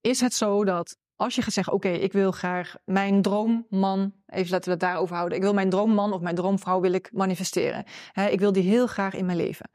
is 0.00 0.20
het 0.20 0.34
zo 0.34 0.64
dat 0.64 0.98
als 1.16 1.34
je 1.34 1.42
gaat 1.42 1.52
zeggen: 1.52 1.72
Oké, 1.72 1.88
ik 1.88 2.12
wil 2.12 2.30
graag 2.30 2.74
mijn 2.84 3.22
droomman, 3.22 4.12
even 4.26 4.50
laten 4.50 4.64
we 4.64 4.70
het 4.70 4.80
daarover 4.80 5.16
houden. 5.16 5.38
Ik 5.38 5.44
wil 5.44 5.54
mijn 5.54 5.70
droomman 5.70 6.12
of 6.12 6.20
mijn 6.20 6.34
droomvrouw 6.34 6.80
wil 6.80 6.92
ik 6.92 7.10
manifesteren. 7.12 7.84
ik 8.30 8.40
wil 8.40 8.52
die 8.52 8.62
heel 8.62 8.86
graag 8.86 9.14
in 9.14 9.26
mijn 9.26 9.36
leven. 9.36 9.70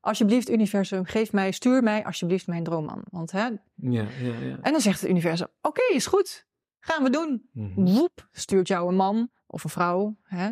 Alsjeblieft, 0.00 0.50
universum, 0.50 1.04
geef 1.04 1.32
mij, 1.32 1.50
stuur 1.50 1.82
mij 1.82 2.04
alsjeblieft 2.04 2.46
mijn 2.46 2.64
droomman. 2.64 3.04
Want, 3.10 3.30
hè, 3.30 3.44
ja, 3.44 3.58
ja, 3.74 4.38
ja. 4.40 4.58
En 4.62 4.72
dan 4.72 4.80
zegt 4.80 5.00
het 5.00 5.10
universum: 5.10 5.46
Oké, 5.60 5.82
is 5.92 6.06
goed, 6.06 6.46
gaan 6.78 7.02
we 7.02 7.10
doen. 7.10 7.48
Mm 7.52 7.72
Woep, 7.74 8.28
stuurt 8.32 8.68
jou 8.68 8.88
een 8.88 8.96
man 8.96 9.30
of 9.46 9.64
een 9.64 9.70
vrouw. 9.70 10.16
Hè? 10.22 10.50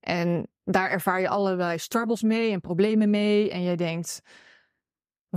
En 0.00 0.48
daar 0.64 0.90
ervaar 0.90 1.20
je 1.20 1.28
allerlei 1.28 1.78
struggles 1.78 2.22
mee 2.22 2.52
en 2.52 2.60
problemen 2.60 3.10
mee. 3.10 3.50
En 3.50 3.62
je 3.62 3.76
denkt: 3.76 4.22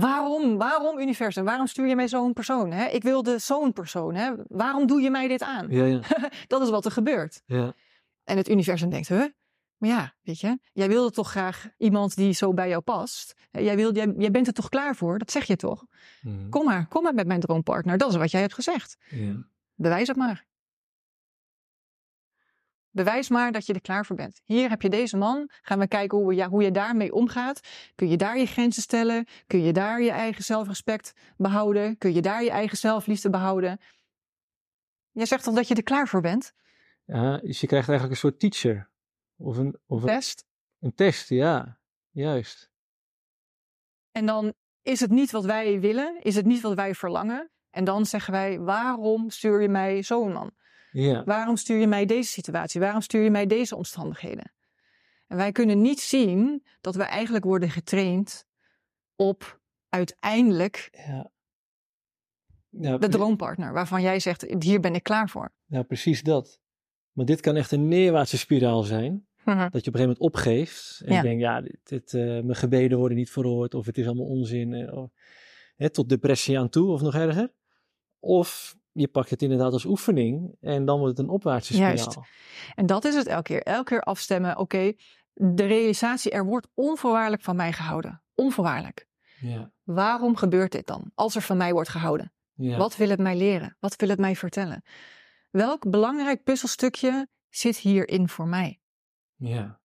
Waarom? 0.00 0.58
Waarom 0.58 0.98
universum? 0.98 1.44
Waarom 1.44 1.66
stuur 1.66 1.86
je 1.86 1.96
mij 1.96 2.08
zo'n 2.08 2.32
persoon? 2.32 2.72
Hè? 2.72 2.86
Ik 2.86 3.02
wilde 3.02 3.38
zo'n 3.38 3.72
persoon. 3.72 4.14
Hè? 4.14 4.30
Waarom 4.48 4.86
doe 4.86 5.00
je 5.00 5.10
mij 5.10 5.28
dit 5.28 5.42
aan? 5.42 5.66
Ja, 5.70 5.84
ja. 5.84 6.00
dat 6.46 6.62
is 6.62 6.70
wat 6.70 6.84
er 6.84 6.90
gebeurt. 6.90 7.42
Ja. 7.46 7.74
En 8.24 8.36
het 8.36 8.48
universum 8.48 8.90
denkt, 8.90 9.08
huh? 9.08 9.24
Maar 9.76 9.90
ja, 9.90 10.14
weet 10.22 10.40
je, 10.40 10.58
jij 10.72 10.88
wilde 10.88 11.10
toch 11.10 11.30
graag 11.30 11.68
iemand 11.78 12.16
die 12.16 12.32
zo 12.32 12.54
bij 12.54 12.68
jou 12.68 12.82
past. 12.82 13.34
Jij, 13.50 13.76
jij, 13.76 14.14
jij 14.16 14.30
bent 14.30 14.46
er 14.46 14.52
toch 14.52 14.68
klaar 14.68 14.96
voor? 14.96 15.18
Dat 15.18 15.30
zeg 15.30 15.44
je 15.44 15.56
toch? 15.56 15.86
Mhm. 16.22 16.48
Kom 16.48 16.64
maar, 16.64 16.86
kom 16.88 17.02
maar 17.02 17.14
met 17.14 17.26
mijn 17.26 17.40
droompartner. 17.40 17.98
Dat 17.98 18.10
is 18.10 18.16
wat 18.16 18.30
jij 18.30 18.40
hebt 18.40 18.54
gezegd. 18.54 18.96
Ja. 19.10 19.46
Bewijs 19.74 20.08
het 20.08 20.16
maar. 20.16 20.46
Bewijs 22.90 23.28
maar 23.28 23.52
dat 23.52 23.66
je 23.66 23.72
er 23.72 23.80
klaar 23.80 24.06
voor 24.06 24.16
bent. 24.16 24.40
Hier 24.44 24.68
heb 24.68 24.82
je 24.82 24.88
deze 24.88 25.16
man. 25.16 25.50
Gaan 25.62 25.78
we 25.78 25.88
kijken 25.88 26.18
hoe, 26.18 26.34
ja, 26.34 26.48
hoe 26.48 26.62
je 26.62 26.70
daarmee 26.70 27.12
omgaat. 27.12 27.60
Kun 27.94 28.08
je 28.08 28.16
daar 28.16 28.38
je 28.38 28.46
grenzen 28.46 28.82
stellen? 28.82 29.26
Kun 29.46 29.62
je 29.62 29.72
daar 29.72 30.02
je 30.02 30.10
eigen 30.10 30.44
zelfrespect 30.44 31.12
behouden? 31.36 31.98
Kun 31.98 32.14
je 32.14 32.22
daar 32.22 32.42
je 32.42 32.50
eigen 32.50 32.78
zelfliefde 32.78 33.30
behouden? 33.30 33.80
Jij 35.10 35.26
zegt 35.26 35.44
toch 35.44 35.54
dat 35.54 35.68
je 35.68 35.74
er 35.74 35.82
klaar 35.82 36.08
voor 36.08 36.20
bent? 36.20 36.52
Ja, 37.04 37.38
dus 37.38 37.60
je 37.60 37.66
krijgt 37.66 37.88
eigenlijk 37.88 38.10
een 38.10 38.30
soort 38.30 38.40
teacher. 38.40 38.90
Of 39.36 39.56
een, 39.56 39.78
of 39.86 40.02
een 40.02 40.08
test. 40.08 40.44
Een 40.80 40.94
test, 40.94 41.28
ja. 41.28 41.78
Juist. 42.10 42.70
En 44.12 44.26
dan 44.26 44.54
is 44.82 45.00
het 45.00 45.10
niet 45.10 45.30
wat 45.30 45.44
wij 45.44 45.80
willen, 45.80 46.20
is 46.22 46.34
het 46.34 46.46
niet 46.46 46.60
wat 46.60 46.74
wij 46.74 46.94
verlangen. 46.94 47.50
En 47.70 47.84
dan 47.84 48.06
zeggen 48.06 48.32
wij, 48.32 48.60
waarom 48.60 49.30
stuur 49.30 49.62
je 49.62 49.68
mij 49.68 50.02
zo'n 50.02 50.32
man? 50.32 50.52
Ja. 50.90 51.24
Waarom 51.24 51.56
stuur 51.56 51.78
je 51.78 51.86
mij 51.86 52.06
deze 52.06 52.30
situatie? 52.30 52.80
Waarom 52.80 53.00
stuur 53.00 53.22
je 53.22 53.30
mij 53.30 53.46
deze 53.46 53.76
omstandigheden? 53.76 54.52
En 55.26 55.36
wij 55.36 55.52
kunnen 55.52 55.80
niet 55.80 56.00
zien 56.00 56.66
dat 56.80 56.94
we 56.94 57.02
eigenlijk 57.02 57.44
worden 57.44 57.70
getraind 57.70 58.46
op 59.16 59.60
uiteindelijk 59.88 60.88
ja. 61.06 61.30
Ja, 62.70 62.98
de 62.98 63.08
droompartner, 63.08 63.72
waarvan 63.72 64.02
jij 64.02 64.20
zegt, 64.20 64.54
hier 64.58 64.80
ben 64.80 64.94
ik 64.94 65.02
klaar 65.02 65.28
voor. 65.28 65.52
Ja, 65.66 65.82
precies 65.82 66.22
dat. 66.22 66.60
Maar 67.12 67.24
dit 67.24 67.40
kan 67.40 67.56
echt 67.56 67.72
een 67.72 67.88
neerwaartse 67.88 68.38
spiraal 68.38 68.82
zijn. 68.82 69.26
Mhm. 69.44 69.58
Dat 69.70 69.84
je 69.84 69.90
op 69.90 69.94
een 69.94 70.00
gegeven 70.00 70.00
moment 70.00 70.18
opgeeft 70.18 71.02
en 71.04 71.14
je 71.14 71.22
denkt, 71.22 71.40
ja, 71.40 71.60
dit, 71.60 71.78
dit 71.82 72.12
uh, 72.12 72.22
mijn 72.22 72.56
gebeden 72.56 72.98
worden 72.98 73.16
niet 73.16 73.30
verhoord 73.30 73.74
of 73.74 73.86
het 73.86 73.98
is 73.98 74.06
allemaal 74.06 74.26
onzin. 74.26 74.74
Eh, 75.76 75.86
tot 75.86 76.08
depressie 76.08 76.58
aan 76.58 76.68
toe 76.68 76.90
of 76.90 77.00
nog 77.00 77.14
erger. 77.14 77.52
Of 78.18 78.76
je 78.92 79.08
pakt 79.08 79.30
het 79.30 79.42
inderdaad 79.42 79.72
als 79.72 79.84
oefening 79.84 80.56
en 80.60 80.84
dan 80.84 80.98
wordt 80.98 81.16
het 81.16 81.26
een 81.26 81.32
opwaartse 81.32 81.72
spiraal. 81.72 81.94
Juist. 81.94 82.18
En 82.74 82.86
dat 82.86 83.04
is 83.04 83.14
het 83.14 83.26
elke 83.26 83.42
keer. 83.42 83.62
Elke 83.62 83.84
keer 83.84 84.00
afstemmen, 84.00 84.58
oké, 84.58 84.92
de 85.32 85.66
realisatie, 85.66 86.30
er 86.30 86.44
wordt 86.44 86.68
onvoorwaardelijk 86.74 87.42
van 87.42 87.56
mij 87.56 87.72
gehouden. 87.72 88.22
Onvoorwaardelijk. 88.34 89.08
Ja. 89.40 89.72
Waarom 89.82 90.36
gebeurt 90.36 90.72
dit 90.72 90.86
dan, 90.86 91.10
als 91.14 91.34
er 91.34 91.42
van 91.42 91.56
mij 91.56 91.72
wordt 91.72 91.88
gehouden? 91.88 92.32
Ja. 92.54 92.76
Wat 92.76 92.96
wil 92.96 93.08
het 93.08 93.20
mij 93.20 93.36
leren? 93.36 93.76
Wat 93.80 93.96
wil 93.96 94.08
het 94.08 94.18
mij 94.18 94.36
vertellen? 94.36 94.82
Welk 95.50 95.90
belangrijk 95.90 96.42
puzzelstukje 96.42 97.28
zit 97.48 97.76
hierin 97.76 98.28
voor 98.28 98.46
mij? 98.46 98.80
Ja. 99.34 99.80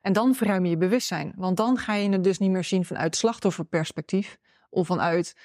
En 0.00 0.12
dan 0.12 0.34
verruim 0.34 0.64
je 0.64 0.70
je 0.70 0.76
bewustzijn. 0.76 1.32
Want 1.36 1.56
dan 1.56 1.78
ga 1.78 1.94
je 1.94 2.08
het 2.08 2.24
dus 2.24 2.38
niet 2.38 2.50
meer 2.50 2.64
zien 2.64 2.84
vanuit 2.84 3.16
slachtofferperspectief. 3.16 4.38
Of 4.70 4.86
vanuit 4.86 5.36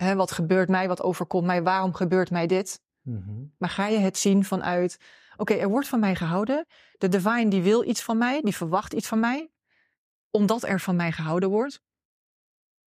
hè, 0.00 0.14
wat 0.14 0.32
gebeurt 0.32 0.68
mij, 0.68 0.88
wat 0.88 1.02
overkomt 1.02 1.46
mij, 1.46 1.62
waarom 1.62 1.94
gebeurt 1.94 2.30
mij 2.30 2.46
dit? 2.46 2.82
Mhm. 3.00 3.44
Maar 3.58 3.68
ga 3.68 3.86
je 3.86 3.98
het 3.98 4.18
zien 4.18 4.44
vanuit, 4.44 4.98
oké, 5.36 5.54
er 5.54 5.68
wordt 5.68 5.88
van 5.88 6.00
mij 6.00 6.14
gehouden. 6.14 6.66
De 6.98 7.08
divine 7.08 7.50
die 7.50 7.62
wil 7.62 7.84
iets 7.84 8.02
van 8.02 8.18
mij, 8.18 8.40
die 8.40 8.56
verwacht 8.56 8.92
iets 8.92 9.08
van 9.08 9.20
mij, 9.20 9.50
omdat 10.30 10.62
er 10.62 10.80
van 10.80 10.96
mij 10.96 11.12
gehouden 11.12 11.48
wordt. 11.48 11.82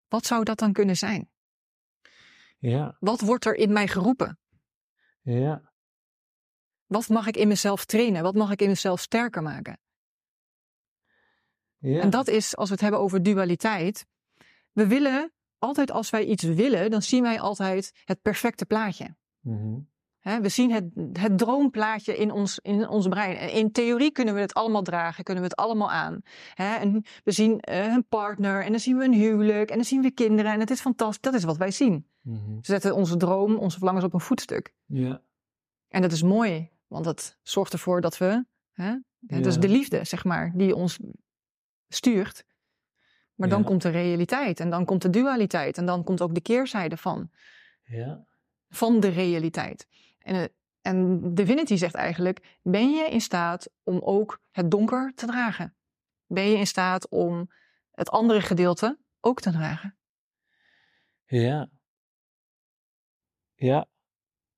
Wat 0.08 0.26
zou 0.26 0.44
dat 0.44 0.58
dan 0.60 0.74
kunnen 0.74 0.98
zijn? 0.98 1.30
Ja. 2.58 2.98
Wat 3.00 3.22
wordt 3.22 3.46
er 3.46 3.56
in 3.56 3.74
mij 3.74 3.88
geroepen? 3.88 4.40
Ja. 5.22 5.72
Wat 6.86 7.08
mag 7.08 7.28
ik 7.28 7.38
in 7.38 7.48
mezelf 7.48 7.86
trainen? 7.86 8.24
Wat 8.24 8.36
mag 8.36 8.52
ik 8.52 8.62
in 8.62 8.70
mezelf 8.70 9.00
sterker 9.00 9.42
maken? 9.42 9.80
Ja. 11.78 12.02
En 12.02 12.10
dat 12.10 12.28
is, 12.28 12.56
als 12.56 12.68
we 12.68 12.74
het 12.74 12.84
hebben 12.84 13.00
over 13.00 13.24
dualiteit. 13.24 14.06
We 14.72 14.88
willen 14.88 15.34
altijd 15.64 15.92
als 15.92 16.10
wij 16.10 16.26
iets 16.26 16.44
willen, 16.44 16.92
dan 16.92 17.02
zien 17.02 17.24
wij 17.24 17.40
altijd 17.40 17.92
het 18.06 18.22
perfecte 18.22 18.66
plaatje. 18.66 19.16
Mhm. 19.40 19.80
we 20.42 20.50
zien 20.50 20.72
het, 20.72 20.86
het 21.20 21.38
droomplaatje 21.38 22.18
in 22.18 22.32
ons, 22.32 22.60
in 22.60 22.88
ons 22.88 23.08
brein. 23.08 23.52
In 23.52 23.72
theorie 23.72 24.12
kunnen 24.12 24.34
we 24.34 24.40
het 24.40 24.54
allemaal 24.54 24.82
dragen, 24.82 25.24
kunnen 25.24 25.44
we 25.44 25.50
het 25.50 25.60
allemaal 25.60 25.92
aan. 25.92 26.22
en 26.56 27.06
we 27.24 27.32
zien 27.32 27.52
uh, 27.70 27.94
een 27.94 28.08
partner 28.08 28.64
en 28.64 28.72
dan 28.72 28.80
zien 28.80 28.98
we 28.98 29.04
een 29.04 29.14
huwelijk 29.14 29.70
en 29.70 29.76
dan 29.76 29.86
zien 29.86 30.02
we 30.02 30.12
kinderen 30.12 30.52
en 30.52 30.60
het 30.60 30.70
is 30.70 30.82
fantastisch. 30.82 31.22
Dat 31.22 31.34
is 31.34 31.44
wat 31.44 31.58
wij 31.58 31.72
zien. 31.72 32.08
Mhm. 32.22 32.56
We 32.56 32.60
zetten 32.62 32.96
onze 32.96 33.18
droom, 33.18 33.56
onze 33.56 33.78
verlangens 33.78 34.06
op 34.06 34.14
een 34.14 34.20
voetstuk. 34.20 34.74
Ja. 34.86 35.22
En 35.88 36.02
dat 36.02 36.12
is 36.12 36.24
mooi, 36.24 36.70
want 36.88 37.06
dat 37.06 37.38
zorgt 37.42 37.74
ervoor 37.74 38.02
dat 38.02 38.18
we, 38.18 38.46
dat 39.20 39.46
is 39.46 39.58
de 39.58 39.70
liefde, 39.70 40.04
zeg 40.04 40.24
maar, 40.24 40.52
die 40.56 40.76
ons 40.76 41.00
stuurt. 41.88 42.46
Maar 43.44 43.52
dan 43.52 43.64
komt 43.64 43.82
de 43.82 43.90
realiteit 43.90 44.60
en 44.60 44.70
dan 44.70 44.86
komt 44.86 45.02
de 45.02 45.10
dualiteit 45.10 45.78
en 45.78 45.86
dan 45.86 46.04
komt 46.04 46.22
ook 46.22 46.34
de 46.34 46.42
keerzijde 46.42 46.98
van. 46.98 47.30
Ja. 47.84 48.26
Van 48.70 49.00
de 49.00 49.08
realiteit. 49.08 49.88
En, 50.20 50.36
eh, 50.36 50.48
en 50.82 51.20
Divinity 51.34 51.76
zegt 51.76 51.96
eigenlijk: 51.96 52.60
ben 52.62 52.92
je 52.92 53.10
in 53.10 53.22
staat 53.22 53.70
om 53.84 54.00
ook 54.00 54.42
het 54.52 54.72
donker 54.72 55.14
te 55.16 55.26
dragen? 55.26 55.76
Ben 56.26 56.44
je 56.44 56.58
in 56.58 56.68
staat 56.68 57.10
om 57.10 57.52
het 57.92 58.10
andere 58.10 58.42
gedeelte 58.42 59.00
ook 59.20 59.42
te 59.42 59.52
dragen? 59.52 59.98
Ja. 61.26 61.70
Ja. 63.56 63.88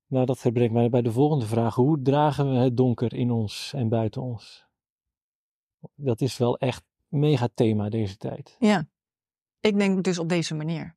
Nou, 0.06 0.26
dat 0.26 0.52
brengt 0.52 0.74
mij 0.74 0.88
bij 0.88 1.02
de 1.02 1.12
volgende 1.12 1.46
vraag. 1.46 1.74
Hoe 1.74 2.02
dragen 2.02 2.50
we 2.50 2.56
het 2.56 2.76
donker 2.76 3.14
in 3.14 3.30
ons 3.30 3.72
en 3.74 3.88
buiten 3.88 4.22
ons? 4.22 4.66
Dat 5.94 6.20
is 6.20 6.38
wel 6.38 6.58
echt 6.58 6.84
mega 7.08 7.48
thema 7.54 7.88
deze 7.88 8.16
tijd. 8.16 8.56
Ja, 8.58 8.86
ik 9.60 9.78
denk 9.78 10.04
dus 10.04 10.18
op 10.18 10.28
deze 10.28 10.54
manier. 10.54 10.96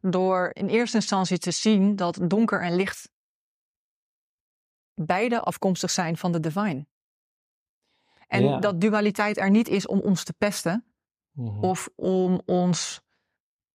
Door 0.00 0.50
in 0.52 0.68
eerste 0.68 0.96
instantie 0.96 1.38
te 1.38 1.50
zien 1.50 1.96
dat 1.96 2.20
donker 2.22 2.62
en 2.62 2.76
licht 2.76 3.10
beide 4.94 5.40
afkomstig 5.40 5.90
zijn 5.90 6.16
van 6.16 6.32
de 6.32 6.40
divine. 6.40 6.86
En 8.26 8.60
dat 8.60 8.80
dualiteit 8.80 9.38
er 9.38 9.50
niet 9.50 9.68
is 9.68 9.86
om 9.86 10.00
ons 10.00 10.24
te 10.24 10.32
pesten, 10.32 10.84
mhm. 11.30 11.64
of 11.64 11.88
om 11.94 12.40
ons 12.44 13.00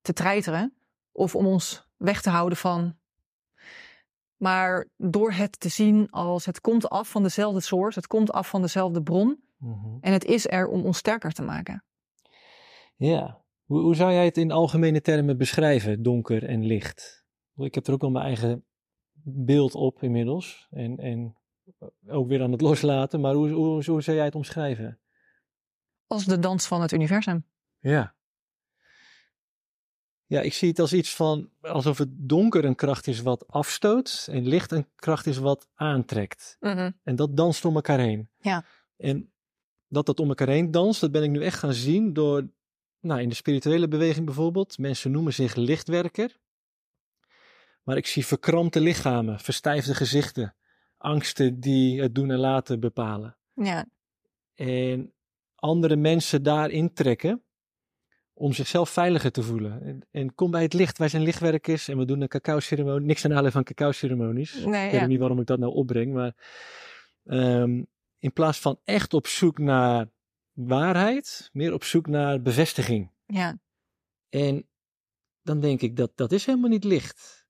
te 0.02 0.14
treiteren, 0.14 0.78
of 1.12 1.36
om 1.36 1.46
ons 1.46 1.88
weg 1.98 2.22
te 2.22 2.30
houden 2.30 2.58
van. 2.58 2.98
Maar 4.36 4.88
door 4.98 5.32
het 5.32 5.60
te 5.60 5.70
zien 5.70 6.10
als 6.10 6.46
het 6.46 6.62
komt 6.62 6.90
af 6.90 7.10
van 7.10 7.24
dezelfde 7.24 7.62
source, 7.62 8.00
het 8.00 8.08
komt 8.08 8.32
af 8.32 8.50
van 8.50 8.62
dezelfde 8.62 9.04
bron, 9.04 9.44
Mhm. 9.58 9.98
En 10.02 10.14
het 10.14 10.26
is 10.26 10.48
er 10.48 10.68
om 10.68 10.86
ons 10.86 10.98
sterker 10.98 11.32
te 11.32 11.42
maken. 11.42 11.84
Ja. 12.96 13.44
Hoe, 13.64 13.82
hoe 13.82 13.96
zou 13.96 14.12
jij 14.12 14.26
het 14.26 14.38
in 14.38 14.52
algemene 14.52 15.02
termen 15.02 15.38
beschrijven, 15.38 16.04
donker 16.04 16.44
en 16.44 16.66
licht? 16.66 17.26
Ik 17.56 17.76
heb 17.76 17.88
er 17.88 17.94
ook 17.94 18.04
al 18.04 18.10
mijn 18.10 18.26
eigen 18.26 18.66
beeld 19.24 19.76
op 19.76 20.04
inmiddels. 20.04 20.68
En, 20.70 20.98
en 20.98 21.38
ook 22.08 22.28
weer 22.28 22.42
aan 22.42 22.52
het 22.52 22.62
loslaten. 22.62 23.22
Maar 23.22 23.34
hoe, 23.34 23.50
hoe, 23.50 23.84
hoe 23.84 24.02
zou 24.02 24.18
jij 24.18 24.26
het 24.26 24.36
omschrijven? 24.36 25.00
Als 26.08 26.26
de 26.26 26.40
dans 26.40 26.68
van 26.68 26.82
het 26.82 26.92
universum. 26.92 27.46
Ja. 27.80 28.16
Ja, 30.28 30.42
ik 30.42 30.54
zie 30.54 30.70
het 30.70 30.80
als 30.80 30.94
iets 30.94 31.16
van 31.16 31.50
alsof 31.62 31.98
het 31.98 32.10
donker 32.12 32.66
een 32.66 32.76
kracht 32.76 33.08
is 33.08 33.22
wat 33.22 33.48
afstoot 33.48 34.28
en 34.32 34.48
licht 34.48 34.72
een 34.72 34.88
kracht 34.96 35.26
is 35.26 35.38
wat 35.38 35.68
aantrekt. 35.74 36.58
Mhm. 36.60 36.92
En 37.04 37.16
dat 37.16 37.38
danst 37.38 37.62
door 37.62 37.74
elkaar 37.74 38.00
heen. 38.00 38.30
Ja. 38.38 38.66
En 38.98 39.34
dat 39.88 40.06
dat 40.06 40.20
om 40.20 40.28
elkaar 40.28 40.48
heen 40.48 40.72
danst, 40.72 41.02
dat 41.02 41.12
ben 41.12 41.24
ik 41.24 41.30
nu 41.30 41.44
echt 41.44 41.60
gaan 41.60 41.74
zien 41.74 42.14
door, 42.14 42.48
nou, 43.00 43.22
in 43.22 43.30
de 43.30 43.36
spirituele 43.36 43.88
beweging 43.88 44.26
bijvoorbeeld. 44.26 44.78
Mensen 44.78 45.12
noemen 45.12 45.34
zich 45.34 45.56
lichtwerker. 45.56 46.38
Maar 47.84 47.98
ik 47.98 48.08
zie 48.08 48.26
verkrampte 48.26 48.80
lichamen, 48.80 49.40
verstijfde 49.40 49.94
gezichten, 49.94 50.56
angsten 50.98 51.60
die 51.60 52.02
het 52.02 52.16
doen 52.16 52.32
en 52.32 52.40
laten 52.40 52.80
bepalen. 52.80 53.38
Ja. 53.54 53.86
En 54.54 55.14
andere 55.56 55.96
mensen 55.96 56.44
daarin 56.44 56.94
trekken 56.94 57.44
om 58.34 58.54
zichzelf 58.54 58.90
veiliger 58.90 59.32
te 59.32 59.44
voelen. 59.44 59.82
En, 59.82 60.08
en, 60.12 60.36
kom 60.36 60.52
bij 60.52 60.62
het 60.62 60.74
licht. 60.74 60.98
Wij 60.98 61.10
zijn 61.10 61.24
lichtwerkers 61.24 61.88
en 61.88 61.98
we 61.98 62.06
doen 62.06 62.22
een 62.22 62.28
cacao-ceremonie. 62.28 63.08
Niks 63.08 63.26
aan 63.26 63.44
de 63.44 63.52
van 63.52 63.64
cacao-ceremonies. 63.64 64.66
Nee, 64.66 64.86
ik 64.86 65.00
weet 65.00 65.08
niet 65.08 65.20
waarom 65.20 65.40
ik 65.40 65.46
dat 65.46 65.60
nou 65.60 65.74
opbreng, 65.74 66.14
maar 66.14 66.36
um, 67.24 67.88
in 68.26 68.34
plaats 68.34 68.60
van 68.60 68.80
echt 68.84 69.14
op 69.14 69.28
zoek 69.28 69.58
naar 69.58 70.10
waarheid, 70.52 71.50
meer 71.54 71.74
op 71.74 71.84
zoek 71.84 72.08
naar 72.08 72.42
bevestiging. 72.42 73.12
Ja. 73.26 73.60
En 74.30 74.68
dan 75.42 75.60
denk 75.60 75.82
ik 75.82 75.96
dat 75.96 76.12
dat 76.16 76.32
is 76.32 76.46
helemaal 76.46 76.70
niet 76.70 76.84
licht. 76.84 77.48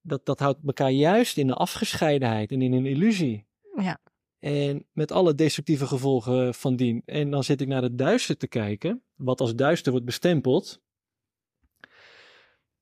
Dat, 0.00 0.26
dat 0.26 0.38
houdt 0.38 0.58
elkaar 0.66 0.90
juist 0.90 1.36
in 1.36 1.48
een 1.48 1.54
afgescheidenheid 1.54 2.52
en 2.52 2.62
in 2.62 2.72
een 2.72 2.86
illusie. 2.86 3.46
Ja. 3.76 4.00
En 4.38 4.86
met 4.92 5.12
alle 5.12 5.34
destructieve 5.34 5.86
gevolgen 5.86 6.54
van 6.54 6.76
dien. 6.76 7.02
En 7.04 7.30
dan 7.30 7.44
zit 7.44 7.60
ik 7.60 7.68
naar 7.68 7.82
het 7.82 7.98
duister 7.98 8.36
te 8.36 8.48
kijken, 8.48 9.02
wat 9.14 9.40
als 9.40 9.54
duister 9.54 9.90
wordt 9.90 10.06
bestempeld. 10.06 10.80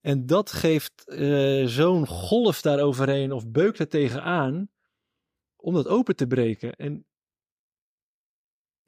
En 0.00 0.26
dat 0.26 0.52
geeft 0.52 1.04
uh, 1.06 1.66
zo'n 1.66 2.06
golf 2.06 2.60
daaroverheen 2.60 3.32
of 3.32 3.48
beukt 3.48 3.78
er 3.78 3.88
tegenaan 3.88 4.70
om 5.56 5.74
dat 5.74 5.88
open 5.88 6.16
te 6.16 6.26
breken. 6.26 6.76
En 6.76 7.06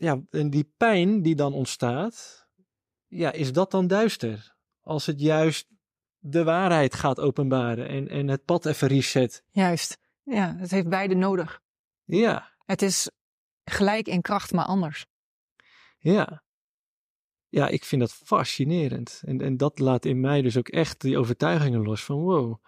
ja, 0.00 0.20
en 0.30 0.50
die 0.50 0.72
pijn 0.76 1.22
die 1.22 1.34
dan 1.34 1.52
ontstaat, 1.52 2.46
ja, 3.06 3.32
is 3.32 3.52
dat 3.52 3.70
dan 3.70 3.86
duister? 3.86 4.54
Als 4.80 5.06
het 5.06 5.20
juist 5.20 5.68
de 6.18 6.44
waarheid 6.44 6.94
gaat 6.94 7.20
openbaren 7.20 7.88
en, 7.88 8.08
en 8.08 8.28
het 8.28 8.44
pad 8.44 8.66
even 8.66 8.88
reset. 8.88 9.44
Juist, 9.50 9.98
ja, 10.22 10.56
het 10.56 10.70
heeft 10.70 10.88
beide 10.88 11.14
nodig. 11.14 11.60
Ja. 12.04 12.52
Het 12.64 12.82
is 12.82 13.10
gelijk 13.64 14.06
in 14.06 14.20
kracht, 14.20 14.52
maar 14.52 14.64
anders. 14.64 15.06
Ja. 15.98 16.42
Ja, 17.48 17.68
ik 17.68 17.84
vind 17.84 18.00
dat 18.00 18.12
fascinerend. 18.12 19.22
En, 19.24 19.40
en 19.40 19.56
dat 19.56 19.78
laat 19.78 20.04
in 20.04 20.20
mij 20.20 20.42
dus 20.42 20.56
ook 20.56 20.68
echt 20.68 21.00
die 21.00 21.18
overtuigingen 21.18 21.82
los 21.82 22.04
van 22.04 22.16
wow. 22.16 22.64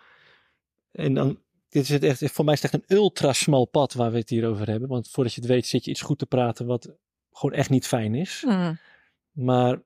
En 0.91 1.15
dan, 1.15 1.43
dit 1.69 1.83
is 1.83 1.89
het 1.89 2.03
echt, 2.03 2.31
voor 2.33 2.45
mij 2.45 2.55
is 2.55 2.63
het 2.63 2.73
echt 2.73 2.83
een 2.83 2.97
ultra 2.97 3.33
smal 3.33 3.65
pad 3.65 3.93
waar 3.93 4.11
we 4.11 4.19
het 4.19 4.29
hier 4.29 4.49
over 4.49 4.69
hebben. 4.69 4.89
Want 4.89 5.11
voordat 5.11 5.35
je 5.35 5.41
het 5.41 5.51
weet 5.51 5.67
zit 5.67 5.85
je 5.85 5.91
iets 5.91 6.03
goed 6.03 6.19
te 6.19 6.27
praten 6.27 6.67
wat 6.67 7.01
gewoon 7.33 7.57
echt 7.57 7.71
niet 7.71 7.87
fijn 7.87 8.15
is. 8.15 8.45
Mm. 8.47 8.79
Maar 9.33 9.83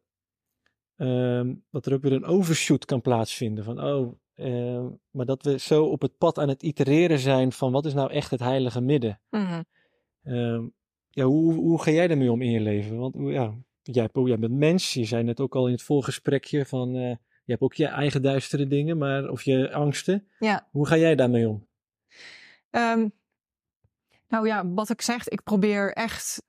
um, 0.96 1.64
dat 1.70 1.86
er 1.86 1.92
ook 1.92 2.02
weer 2.02 2.12
een 2.12 2.24
overshoot 2.24 2.84
kan 2.84 3.00
plaatsvinden. 3.00 3.64
Van 3.64 3.84
oh, 3.84 4.12
uh, 4.36 4.86
maar 5.10 5.26
dat 5.26 5.42
we 5.42 5.58
zo 5.58 5.84
op 5.84 6.00
het 6.00 6.18
pad 6.18 6.38
aan 6.38 6.48
het 6.48 6.62
itereren 6.62 7.18
zijn 7.18 7.52
van 7.52 7.72
wat 7.72 7.86
is 7.86 7.94
nou 7.94 8.10
echt 8.10 8.30
het 8.30 8.40
heilige 8.40 8.80
midden. 8.80 9.20
Mm. 9.30 9.64
Um, 10.24 10.74
ja, 11.10 11.24
hoe, 11.24 11.54
hoe 11.54 11.82
ga 11.82 11.90
jij 11.90 12.08
daarmee 12.08 12.32
om 12.32 12.42
in 12.42 12.50
je 12.50 12.60
leven? 12.60 12.98
Want 12.98 13.14
ja, 13.18 13.54
jij, 13.82 14.08
jij 14.12 14.38
bent 14.38 14.52
mens. 14.52 14.94
Je 14.94 15.04
zei 15.04 15.22
net 15.22 15.40
ook 15.40 15.54
al 15.54 15.66
in 15.66 15.72
het 15.72 15.82
voorgesprekje 15.82 16.66
van 16.66 16.96
uh, 16.96 17.08
je 17.44 17.52
hebt 17.52 17.62
ook 17.62 17.74
je 17.74 17.86
eigen 17.86 18.22
duistere 18.22 18.66
dingen, 18.66 18.98
maar 18.98 19.28
of 19.28 19.42
je 19.42 19.72
angsten. 19.72 20.28
Ja. 20.38 20.68
Hoe 20.70 20.86
ga 20.86 20.96
jij 20.96 21.14
daarmee 21.14 21.48
om? 21.48 21.66
Nou 24.28 24.46
ja, 24.46 24.68
wat 24.68 24.90
ik 24.90 25.02
zeg, 25.02 25.28
ik 25.28 25.42
probeer 25.42 25.92
echt 25.92 26.42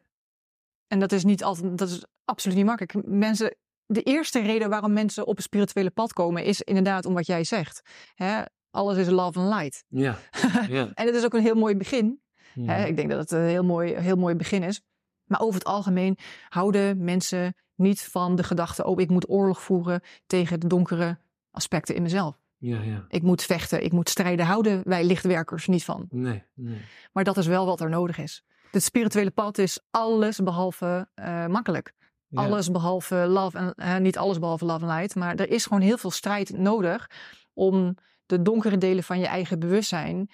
en 0.87 0.99
dat 0.99 1.11
is 1.11 1.23
niet 1.23 1.43
altijd, 1.43 1.77
dat 1.77 1.89
is 1.89 2.05
absoluut 2.25 2.57
niet 2.57 2.65
makkelijk. 2.65 3.07
Mensen, 3.07 3.55
de 3.85 4.01
eerste 4.01 4.39
reden 4.39 4.69
waarom 4.69 4.93
mensen 4.93 5.27
op 5.27 5.37
een 5.37 5.43
spirituele 5.43 5.89
pad 5.89 6.13
komen, 6.13 6.43
is 6.43 6.61
inderdaad 6.61 7.05
om 7.05 7.13
wat 7.13 7.25
jij 7.25 7.43
zegt. 7.43 7.81
Hè? 8.15 8.41
Alles 8.71 8.97
is 8.97 9.09
love 9.09 9.39
and 9.39 9.53
light. 9.53 9.83
Ja. 9.87 10.17
ja. 10.77 10.91
en 10.93 11.05
het 11.05 11.15
is 11.15 11.25
ook 11.25 11.33
een 11.33 11.41
heel 11.41 11.55
mooi 11.55 11.75
begin. 11.75 12.21
Hè? 12.53 12.85
Ik 12.85 12.95
denk 12.95 13.09
dat 13.09 13.19
het 13.19 13.31
een 13.31 13.41
heel 13.41 13.63
mooi, 13.63 13.95
heel 13.95 14.15
mooi 14.15 14.35
begin 14.35 14.63
is. 14.63 14.81
Maar 15.25 15.39
over 15.39 15.59
het 15.59 15.67
algemeen 15.67 16.17
houden 16.49 17.03
mensen 17.03 17.55
niet 17.75 18.01
van 18.01 18.35
de 18.35 18.43
gedachte: 18.43 18.85
oh, 18.85 19.01
ik 19.01 19.09
moet 19.09 19.29
oorlog 19.29 19.61
voeren 19.61 20.01
tegen 20.25 20.59
de 20.59 20.67
donkere 20.67 21.17
aspecten 21.51 21.95
in 21.95 22.01
mezelf. 22.01 22.39
Ja, 22.57 22.81
ja. 22.81 23.05
Ik 23.09 23.21
moet 23.21 23.43
vechten, 23.43 23.83
ik 23.83 23.91
moet 23.91 24.09
strijden. 24.09 24.45
Houden 24.45 24.81
wij 24.83 25.03
lichtwerkers 25.03 25.67
niet 25.67 25.83
van. 25.83 26.07
Nee, 26.09 26.43
nee. 26.53 26.81
Maar 27.11 27.23
dat 27.23 27.37
is 27.37 27.47
wel 27.47 27.65
wat 27.65 27.81
er 27.81 27.89
nodig 27.89 28.17
is. 28.17 28.45
Het 28.71 28.83
spirituele 28.83 29.31
pad 29.31 29.57
is 29.57 29.79
alles 29.91 30.39
behalve 30.39 31.07
uh, 31.15 31.47
makkelijk. 31.47 31.93
Alles 32.33 32.71
behalve 32.71 33.15
love 33.15 33.57
en 33.57 33.73
uh, 33.77 33.97
niet 33.97 34.17
alles 34.17 34.39
behalve 34.39 34.65
love 34.65 34.85
and 34.85 34.93
light, 34.93 35.15
maar 35.15 35.35
er 35.35 35.49
is 35.49 35.65
gewoon 35.65 35.81
heel 35.81 35.97
veel 35.97 36.11
strijd 36.11 36.57
nodig 36.57 37.09
om 37.53 37.95
de 38.25 38.41
donkere 38.41 38.77
delen 38.77 39.03
van 39.03 39.19
je 39.19 39.25
eigen 39.25 39.59
bewustzijn 39.59 40.29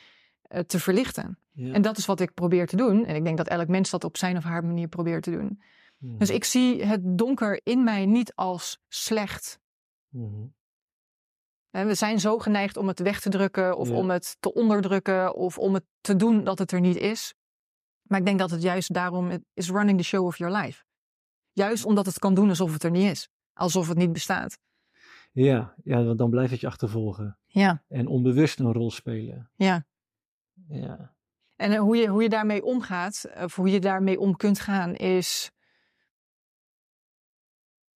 uh, 0.51 0.59
te 0.59 0.79
verlichten. 0.79 1.37
En 1.55 1.81
dat 1.81 1.97
is 1.97 2.05
wat 2.05 2.19
ik 2.19 2.33
probeer 2.33 2.67
te 2.67 2.75
doen. 2.75 3.05
En 3.05 3.15
ik 3.15 3.23
denk 3.23 3.37
dat 3.37 3.47
elk 3.47 3.67
mens 3.67 3.89
dat 3.89 4.03
op 4.03 4.17
zijn 4.17 4.37
of 4.37 4.43
haar 4.43 4.65
manier 4.65 4.87
probeert 4.87 5.23
te 5.23 5.31
doen. 5.31 5.61
Mm. 5.97 6.17
Dus 6.17 6.29
ik 6.29 6.43
zie 6.43 6.85
het 6.85 7.01
donker 7.03 7.61
in 7.63 7.83
mij 7.83 8.05
niet 8.05 8.35
als 8.35 8.79
slecht. 8.87 9.59
Mm. 10.09 10.53
En 11.69 11.87
we 11.87 11.93
zijn 11.93 12.19
zo 12.19 12.39
geneigd 12.39 12.77
om 12.77 12.87
het 12.87 12.99
weg 12.99 13.19
te 13.19 13.29
drukken 13.29 13.77
of 13.77 13.89
om 13.89 14.09
het 14.09 14.37
te 14.39 14.53
onderdrukken 14.53 15.35
of 15.35 15.57
om 15.57 15.73
het 15.73 15.83
te 16.01 16.15
doen 16.15 16.43
dat 16.43 16.59
het 16.59 16.71
er 16.71 16.79
niet 16.79 16.97
is. 16.97 17.33
Maar 18.13 18.21
ik 18.21 18.27
denk 18.27 18.39
dat 18.39 18.51
het 18.51 18.61
juist 18.61 18.93
daarom 18.93 19.43
is 19.53 19.69
running 19.69 19.97
the 19.97 20.03
show 20.03 20.25
of 20.25 20.37
your 20.37 20.57
life. 20.57 20.83
Juist 21.51 21.85
omdat 21.85 22.05
het 22.05 22.19
kan 22.19 22.33
doen 22.33 22.49
alsof 22.49 22.73
het 22.73 22.83
er 22.83 22.91
niet 22.91 23.11
is. 23.11 23.29
Alsof 23.53 23.87
het 23.87 23.97
niet 23.97 24.13
bestaat. 24.13 24.59
Ja, 25.31 25.75
ja 25.83 26.03
want 26.03 26.17
dan 26.17 26.29
blijf 26.29 26.49
het 26.49 26.59
je 26.59 26.67
achtervolgen. 26.67 27.37
Ja. 27.45 27.83
En 27.87 28.07
onbewust 28.07 28.59
een 28.59 28.73
rol 28.73 28.91
spelen. 28.91 29.49
Ja. 29.55 29.85
Ja. 30.67 31.15
En 31.55 31.71
eh, 31.71 31.79
hoe 31.79 31.95
je, 31.95 32.07
hoe 32.07 32.21
je 32.21 32.29
daarmee 32.29 32.63
omgaat, 32.63 33.25
of 33.35 33.55
hoe 33.55 33.69
je 33.69 33.79
daarmee 33.79 34.19
om 34.19 34.35
kunt 34.35 34.59
gaan, 34.59 34.95
is. 34.95 35.51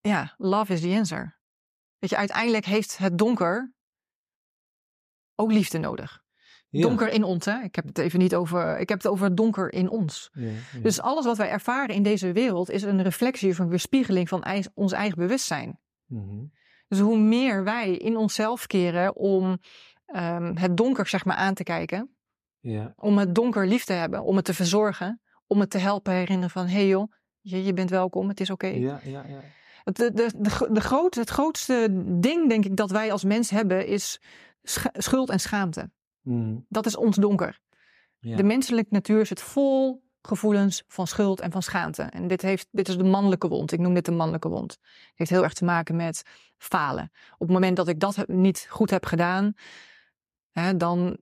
Ja, 0.02 0.34
love 0.38 0.74
is 0.74 0.82
the 0.82 0.96
answer. 0.98 1.40
Weet 1.98 2.10
je, 2.10 2.18
uiteindelijk 2.18 2.66
heeft 2.66 2.98
het 2.98 3.18
donker 3.18 3.74
ook 5.36 5.52
liefde 5.52 5.78
nodig. 5.78 6.26
Donker 6.82 7.10
in 7.10 7.24
ons, 7.24 7.46
hè? 7.46 7.62
Ik 7.64 7.76
heb 7.76 7.86
het 7.86 7.98
even 7.98 8.20
niet 8.20 8.36
over. 8.36 8.80
Ik 8.80 8.90
heb 8.90 8.98
het 8.98 9.08
over 9.12 9.36
donker 9.36 9.74
in 9.74 9.90
ons. 9.90 10.30
Ja, 10.34 10.50
Dus 10.82 11.02
alles 11.02 11.26
wat 11.26 11.38
wij 11.38 11.50
ervaren 11.50 11.96
in 11.96 12.04
deze 12.04 12.32
wereld 12.32 12.72
is 12.72 12.84
een 12.84 13.04
reflectie 13.04 13.50
of 13.50 13.60
een 13.60 13.70
weerspiegeling 13.70 14.30
van 14.30 14.46
ons 14.74 14.92
eigen 14.92 15.18
bewustzijn. 15.18 15.80
Mhm. 16.06 16.46
Dus 16.88 17.00
hoe 17.00 17.18
meer 17.18 17.64
wij 17.64 17.92
in 17.92 18.18
onszelf 18.18 18.68
keren 18.68 19.16
om 19.16 19.58
ehm, 20.06 20.56
het 20.56 20.78
donker 20.78 21.08
zeg 21.08 21.26
maar 21.26 21.36
aan 21.36 21.54
te 21.54 21.64
kijken, 21.64 22.16
ja. 22.60 22.94
om 22.96 23.18
het 23.18 23.36
donker 23.36 23.68
lief 23.68 23.84
te 23.84 23.94
hebben, 23.94 24.24
om 24.24 24.36
het 24.36 24.46
te 24.46 24.54
verzorgen, 24.54 25.22
om 25.48 25.60
het 25.60 25.70
te 25.70 25.78
helpen 25.78 26.14
herinneren 26.14 26.50
van 26.50 26.66
hé 26.66 26.74
hey 26.74 26.88
joh, 26.88 27.12
je, 27.42 27.64
je 27.64 27.74
bent 27.74 27.90
welkom, 27.90 28.28
het 28.28 28.40
is 28.40 28.50
oké. 28.50 28.68
Ja, 28.68 29.00
ja, 29.04 29.26
ja. 29.28 29.40
De, 29.84 30.14
de, 30.14 30.32
de, 30.38 30.68
de 30.72 30.82
groot, 30.82 31.16
het 31.16 31.30
grootste 31.30 31.88
ding, 32.20 32.50
denk 32.50 32.66
ik, 32.66 32.76
dat 32.76 32.92
wij 32.92 33.12
als 33.12 33.24
mens 33.24 33.50
hebben, 33.50 33.88
is 33.88 34.22
schuld 34.94 35.30
en 35.30 35.40
schaamte. 35.40 35.90
Mm. 36.28 36.66
Dat 36.70 36.86
is 36.86 36.96
ons 36.96 37.16
donker. 37.16 37.60
Ja. 38.20 38.36
De 38.36 38.44
menselijke 38.44 38.94
natuur 38.94 39.26
zit 39.26 39.42
vol 39.42 40.06
gevoelens 40.22 40.84
van 40.88 41.08
schuld 41.08 41.40
en 41.40 41.52
van 41.52 41.62
schaamte. 41.62 42.02
En 42.02 42.28
dit, 42.28 42.42
heeft, 42.42 42.68
dit 42.72 42.88
is 42.88 42.98
de 42.98 43.04
mannelijke 43.04 43.48
wond. 43.48 43.72
Ik 43.72 43.80
noem 43.80 43.94
dit 43.94 44.06
de 44.06 44.12
mannelijke 44.12 44.50
wond. 44.50 44.72
Het 44.72 45.12
heeft 45.16 45.30
heel 45.30 45.44
erg 45.44 45.54
te 45.54 45.66
maken 45.66 45.96
met 45.96 46.24
falen. 46.58 47.12
Op 47.34 47.40
het 47.40 47.50
moment 47.50 47.78
dat 47.78 47.88
ik 47.88 48.00
dat 48.00 48.28
niet 48.28 48.68
goed 48.70 48.90
heb 48.90 49.06
gedaan, 49.06 49.54
hè, 50.52 50.78
dan, 50.78 51.18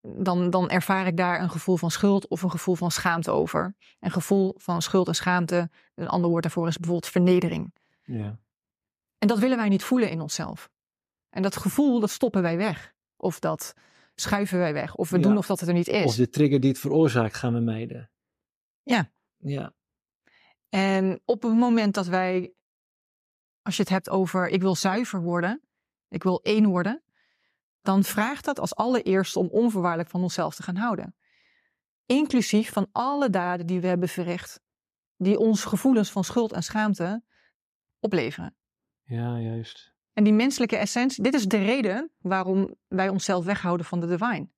dan, 0.00 0.50
dan 0.50 0.70
ervaar 0.70 1.06
ik 1.06 1.16
daar 1.16 1.40
een 1.40 1.50
gevoel 1.50 1.76
van 1.76 1.90
schuld 1.90 2.28
of 2.28 2.42
een 2.42 2.50
gevoel 2.50 2.74
van 2.74 2.90
schaamte 2.90 3.30
over. 3.30 3.74
Een 4.00 4.10
gevoel 4.10 4.54
van 4.56 4.82
schuld 4.82 5.08
en 5.08 5.14
schaamte, 5.14 5.70
een 5.94 6.08
ander 6.08 6.30
woord 6.30 6.42
daarvoor 6.42 6.68
is 6.68 6.76
bijvoorbeeld 6.76 7.12
vernedering. 7.12 7.74
Ja. 8.02 8.38
En 9.18 9.28
dat 9.28 9.38
willen 9.38 9.56
wij 9.56 9.68
niet 9.68 9.84
voelen 9.84 10.10
in 10.10 10.20
onszelf. 10.20 10.70
En 11.30 11.42
dat 11.42 11.56
gevoel, 11.56 12.00
dat 12.00 12.10
stoppen 12.10 12.42
wij 12.42 12.56
weg. 12.56 12.94
Of 13.16 13.38
dat 13.38 13.74
schuiven 14.14 14.58
wij 14.58 14.72
weg. 14.72 14.94
Of 14.94 15.10
we 15.10 15.18
doen 15.18 15.36
of 15.36 15.46
dat 15.46 15.60
het 15.60 15.68
er 15.68 15.74
niet 15.74 15.88
is. 15.88 16.04
Of 16.04 16.14
de 16.14 16.28
trigger 16.28 16.60
die 16.60 16.70
het 16.70 16.78
veroorzaakt 16.78 17.34
gaan 17.34 17.54
we 17.54 17.60
mijden. 17.60 18.10
Ja. 18.82 19.12
Ja. 19.36 19.74
En 20.68 21.20
op 21.24 21.42
het 21.42 21.54
moment 21.54 21.94
dat 21.94 22.06
wij, 22.06 22.54
als 23.62 23.76
je 23.76 23.82
het 23.82 23.90
hebt 23.90 24.10
over 24.10 24.48
ik 24.48 24.60
wil 24.60 24.74
zuiver 24.74 25.20
worden, 25.20 25.62
ik 26.08 26.22
wil 26.22 26.42
één 26.42 26.66
worden, 26.66 27.02
dan 27.80 28.04
vraagt 28.04 28.44
dat 28.44 28.58
als 28.58 28.74
allereerste 28.74 29.38
om 29.38 29.48
onvoorwaardelijk 29.48 30.10
van 30.10 30.22
onszelf 30.22 30.54
te 30.54 30.62
gaan 30.62 30.76
houden. 30.76 31.16
Inclusief 32.06 32.72
van 32.72 32.88
alle 32.92 33.30
daden 33.30 33.66
die 33.66 33.80
we 33.80 33.86
hebben 33.86 34.08
verricht, 34.08 34.60
die 35.16 35.38
ons 35.38 35.64
gevoelens 35.64 36.10
van 36.10 36.24
schuld 36.24 36.52
en 36.52 36.62
schaamte 36.62 37.24
opleveren. 38.00 38.56
Ja, 39.02 39.38
juist. 39.38 39.93
En 40.14 40.24
die 40.24 40.32
menselijke 40.32 40.76
essentie, 40.76 41.22
dit 41.22 41.34
is 41.34 41.46
de 41.46 41.64
reden 41.64 42.10
waarom 42.20 42.74
wij 42.88 43.08
onszelf 43.08 43.44
weghouden 43.44 43.86
van 43.86 44.00
de 44.00 44.06
divine. 44.06 44.48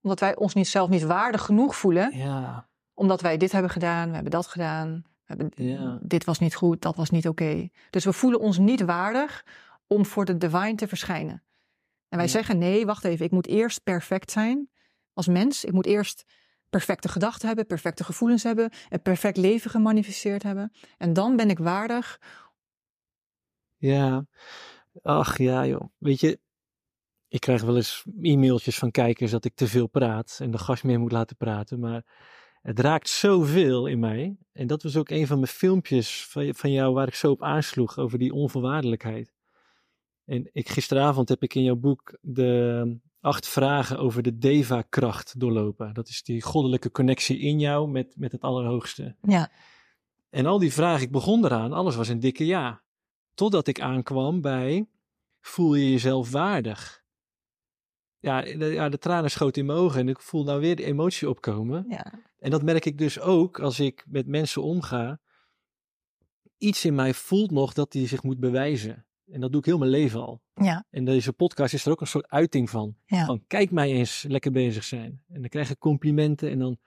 Omdat 0.00 0.20
wij 0.20 0.36
ons 0.36 0.54
niet 0.54 0.68
zelf 0.68 0.88
niet 0.88 1.02
waardig 1.02 1.42
genoeg 1.42 1.76
voelen. 1.76 2.16
Ja. 2.16 2.68
Omdat 2.94 3.20
wij 3.20 3.36
dit 3.36 3.52
hebben 3.52 3.70
gedaan, 3.70 4.08
we 4.08 4.14
hebben 4.14 4.32
dat 4.32 4.46
gedaan. 4.46 5.02
We 5.04 5.34
hebben, 5.36 5.50
ja. 5.54 5.98
Dit 6.02 6.24
was 6.24 6.38
niet 6.38 6.54
goed, 6.54 6.82
dat 6.82 6.96
was 6.96 7.10
niet 7.10 7.28
oké. 7.28 7.68
Dus 7.90 8.04
we 8.04 8.12
voelen 8.12 8.40
ons 8.40 8.58
niet 8.58 8.80
waardig 8.80 9.44
om 9.86 10.06
voor 10.06 10.24
de 10.24 10.36
divine 10.36 10.74
te 10.74 10.88
verschijnen. 10.88 11.42
En 12.08 12.18
wij 12.18 12.28
zeggen 12.28 12.58
nee, 12.58 12.86
wacht 12.86 13.04
even, 13.04 13.24
ik 13.24 13.30
moet 13.30 13.46
eerst 13.46 13.82
perfect 13.82 14.30
zijn 14.30 14.70
als 15.12 15.26
mens. 15.26 15.64
Ik 15.64 15.72
moet 15.72 15.86
eerst 15.86 16.24
perfecte 16.70 17.08
gedachten 17.08 17.46
hebben, 17.46 17.66
perfecte 17.66 18.04
gevoelens 18.04 18.42
hebben, 18.42 18.70
een 18.88 19.02
perfect 19.02 19.36
leven 19.36 19.70
gemanifesteerd 19.70 20.42
hebben. 20.42 20.72
En 20.98 21.12
dan 21.12 21.36
ben 21.36 21.50
ik 21.50 21.58
waardig. 21.58 22.20
Ja, 23.76 24.24
ach 25.02 25.38
ja 25.38 25.66
joh, 25.66 25.88
weet 25.98 26.20
je, 26.20 26.40
ik 27.28 27.40
krijg 27.40 27.62
wel 27.62 27.76
eens 27.76 28.04
e-mailtjes 28.20 28.78
van 28.78 28.90
kijkers 28.90 29.30
dat 29.30 29.44
ik 29.44 29.54
te 29.54 29.66
veel 29.66 29.86
praat 29.86 30.38
en 30.42 30.50
de 30.50 30.58
gast 30.58 30.84
meer 30.84 31.00
moet 31.00 31.12
laten 31.12 31.36
praten, 31.36 31.80
maar 31.80 32.04
het 32.62 32.78
raakt 32.78 33.08
zoveel 33.08 33.86
in 33.86 33.98
mij. 33.98 34.36
En 34.52 34.66
dat 34.66 34.82
was 34.82 34.96
ook 34.96 35.08
een 35.08 35.26
van 35.26 35.36
mijn 35.36 35.50
filmpjes 35.50 36.26
van, 36.26 36.54
van 36.54 36.72
jou 36.72 36.94
waar 36.94 37.06
ik 37.06 37.14
zo 37.14 37.30
op 37.30 37.42
aansloeg 37.42 37.98
over 37.98 38.18
die 38.18 38.32
onvoorwaardelijkheid. 38.32 39.34
En 40.24 40.48
ik, 40.52 40.68
gisteravond 40.68 41.28
heb 41.28 41.42
ik 41.42 41.54
in 41.54 41.62
jouw 41.62 41.76
boek 41.76 42.18
de 42.20 42.98
acht 43.20 43.48
vragen 43.48 43.98
over 43.98 44.22
de 44.22 44.38
Deva-kracht 44.38 45.40
doorlopen. 45.40 45.94
Dat 45.94 46.08
is 46.08 46.22
die 46.22 46.42
goddelijke 46.42 46.90
connectie 46.90 47.38
in 47.38 47.60
jou 47.60 47.90
met, 47.90 48.14
met 48.16 48.32
het 48.32 48.40
Allerhoogste. 48.40 49.16
Ja. 49.22 49.50
En 50.30 50.46
al 50.46 50.58
die 50.58 50.72
vragen, 50.72 51.02
ik 51.02 51.10
begon 51.10 51.44
eraan, 51.44 51.72
alles 51.72 51.96
was 51.96 52.08
een 52.08 52.20
dikke 52.20 52.46
ja. 52.46 52.82
Totdat 53.40 53.66
ik 53.66 53.80
aankwam 53.80 54.40
bij, 54.40 54.86
voel 55.40 55.74
je 55.74 55.90
jezelf 55.90 56.30
waardig? 56.30 57.04
Ja, 58.18 58.42
de, 58.42 58.64
ja, 58.64 58.88
de 58.88 58.98
tranen 58.98 59.30
schoten 59.30 59.60
in 59.60 59.66
mijn 59.66 59.78
ogen 59.78 60.00
en 60.00 60.08
ik 60.08 60.20
voel 60.20 60.44
nou 60.44 60.60
weer 60.60 60.76
de 60.76 60.84
emotie 60.84 61.28
opkomen. 61.28 61.86
Ja. 61.88 62.12
En 62.38 62.50
dat 62.50 62.62
merk 62.62 62.84
ik 62.84 62.98
dus 62.98 63.20
ook 63.20 63.60
als 63.60 63.80
ik 63.80 64.04
met 64.08 64.26
mensen 64.26 64.62
omga. 64.62 65.20
Iets 66.58 66.84
in 66.84 66.94
mij 66.94 67.14
voelt 67.14 67.50
nog 67.50 67.72
dat 67.72 67.92
hij 67.92 68.06
zich 68.06 68.22
moet 68.22 68.40
bewijzen. 68.40 69.06
En 69.26 69.40
dat 69.40 69.50
doe 69.50 69.60
ik 69.60 69.66
heel 69.66 69.78
mijn 69.78 69.90
leven 69.90 70.20
al. 70.20 70.42
Ja. 70.54 70.86
En 70.90 71.04
deze 71.04 71.32
podcast 71.32 71.74
is 71.74 71.84
er 71.84 71.92
ook 71.92 72.00
een 72.00 72.06
soort 72.06 72.28
uiting 72.28 72.70
van. 72.70 72.96
Ja. 73.06 73.24
Van 73.24 73.44
kijk 73.46 73.70
mij 73.70 73.90
eens 73.90 74.24
lekker 74.28 74.52
bezig 74.52 74.84
zijn. 74.84 75.22
En 75.28 75.40
dan 75.40 75.48
krijg 75.48 75.70
ik 75.70 75.78
complimenten 75.78 76.50
en 76.50 76.58
dan. 76.58 76.78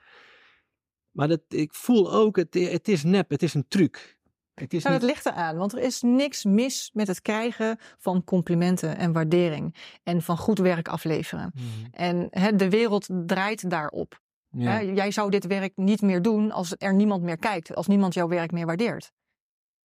Maar 1.12 1.28
dat, 1.28 1.42
ik 1.48 1.74
voel 1.74 2.14
ook, 2.14 2.36
het, 2.36 2.54
het 2.54 2.88
is 2.88 3.04
nep, 3.04 3.30
het 3.30 3.44
is 3.44 3.54
een 3.54 3.68
truc. 3.68 4.22
Het, 4.54 4.74
is 4.74 4.84
nou, 4.84 4.94
niet... 4.94 5.04
het 5.04 5.12
ligt 5.12 5.26
eraan, 5.26 5.58
want 5.58 5.74
er 5.74 5.80
is 5.80 6.02
niks 6.02 6.44
mis 6.44 6.90
met 6.94 7.08
het 7.08 7.22
krijgen 7.22 7.78
van 7.98 8.24
complimenten 8.24 8.98
en 8.98 9.14
waardering. 9.14 9.76
En 10.04 10.22
van 10.22 10.38
goed 10.38 10.58
werk 10.58 10.88
afleveren. 10.88 11.52
Hmm. 11.56 11.88
En 11.92 12.58
de 12.58 12.70
wereld 12.70 13.10
draait 13.26 13.70
daarop. 13.70 14.22
Ja. 14.50 14.82
Jij 14.84 15.12
zou 15.12 15.30
dit 15.30 15.48
werk 15.48 15.72
niet 15.76 16.02
meer 16.02 16.22
doen 16.22 16.52
als 16.52 16.76
er 16.78 16.94
niemand 16.94 17.24
meer 17.24 17.38
kijkt, 17.38 17.76
als 17.76 17.88
niemand 17.88 18.14
jouw 18.14 18.28
werk 18.28 18.52
meer 18.52 18.66
waardeert. 18.66 19.12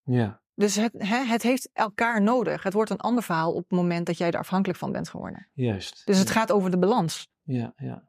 Ja. 0.02 0.42
Dus 0.54 0.74
het, 0.74 0.92
het 1.28 1.42
heeft 1.42 1.70
elkaar 1.72 2.22
nodig. 2.22 2.62
Het 2.62 2.72
wordt 2.72 2.90
een 2.90 3.00
ander 3.00 3.22
verhaal 3.22 3.52
op 3.52 3.62
het 3.68 3.78
moment 3.78 4.06
dat 4.06 4.18
jij 4.18 4.30
er 4.30 4.38
afhankelijk 4.38 4.78
van 4.78 4.92
bent 4.92 5.08
geworden. 5.08 5.48
Juist. 5.52 6.02
Dus 6.06 6.18
het 6.18 6.30
gaat 6.30 6.52
over 6.52 6.70
de 6.70 6.78
balans. 6.78 7.28
Ja, 7.42 7.72
ja. 7.76 8.08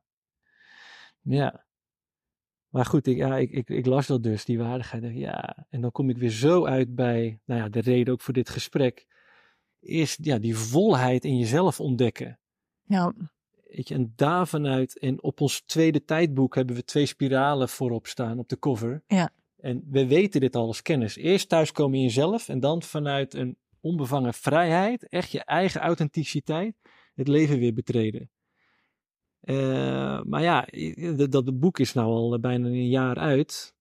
Ja. 1.22 1.66
Maar 2.70 2.86
goed, 2.86 3.08
ik, 3.08 3.18
ja, 3.18 3.38
ik, 3.38 3.52
ik, 3.52 3.70
ik 3.70 3.86
las 3.86 4.08
dat 4.08 4.24
dus, 4.24 4.46
die 4.46 4.58
waardigheid. 4.58 5.04
Ja, 5.14 5.66
en 5.70 5.82
dan 5.82 5.92
kom 5.92 6.10
ik 6.10 6.18
weer 6.18 6.30
zo 6.30 6.66
uit 6.66 6.96
bij, 6.96 7.40
nou 7.46 7.62
ja, 7.62 7.70
de 7.70 7.80
reden 7.80 8.14
ook 8.14 8.22
voor 8.22 8.34
dit 8.34 8.50
gesprek, 8.50 9.06
is 9.80 10.18
ja, 10.22 10.38
die 10.38 10.56
volheid 10.56 11.24
in 11.24 11.38
jezelf 11.38 11.80
ontdekken. 11.80 12.40
Ja. 12.84 13.14
Weet 13.64 13.88
je, 13.88 13.94
en 13.94 14.14
daar 14.16 14.48
vanuit, 14.48 15.00
en 15.00 15.24
op 15.24 15.42
ons 15.42 15.62
tweede 15.62 16.04
tijdboek 16.04 16.56
hebben 16.56 16.76
we 16.76 16.84
twee 16.84 17.06
spiralen 17.06 17.70
voorop 17.70 18.08
staan 18.08 18.40
op 18.40 18.50
de 18.50 18.60
cover. 18.60 19.04
Ja. 19.08 19.30
En 19.58 19.84
we 19.90 20.08
weten 20.08 20.42
dit 20.42 20.56
al 20.56 20.68
als 20.68 20.82
kennis. 20.82 21.16
Eerst 21.16 21.50
thuiskomen 21.50 21.98
in 21.98 22.04
jezelf 22.04 22.50
en 22.50 22.60
dan 22.60 22.82
vanuit 22.82 23.34
een 23.34 23.58
onbevangen 23.82 24.34
vrijheid, 24.34 25.08
echt 25.08 25.32
je 25.32 25.44
eigen 25.44 25.82
authenticiteit, 25.82 26.76
het 27.14 27.28
leven 27.28 27.60
weer 27.60 27.74
betreden. 27.74 28.30
Uh, 29.42 30.22
maar 30.24 30.42
ja, 30.42 30.68
dat, 31.16 31.32
dat 31.32 31.60
boek 31.60 31.80
is 31.80 31.94
nou 31.94 32.08
al 32.08 32.40
bijna 32.40 32.68
een 32.68 32.90
jaar 32.90 33.18
uit. 33.18 33.76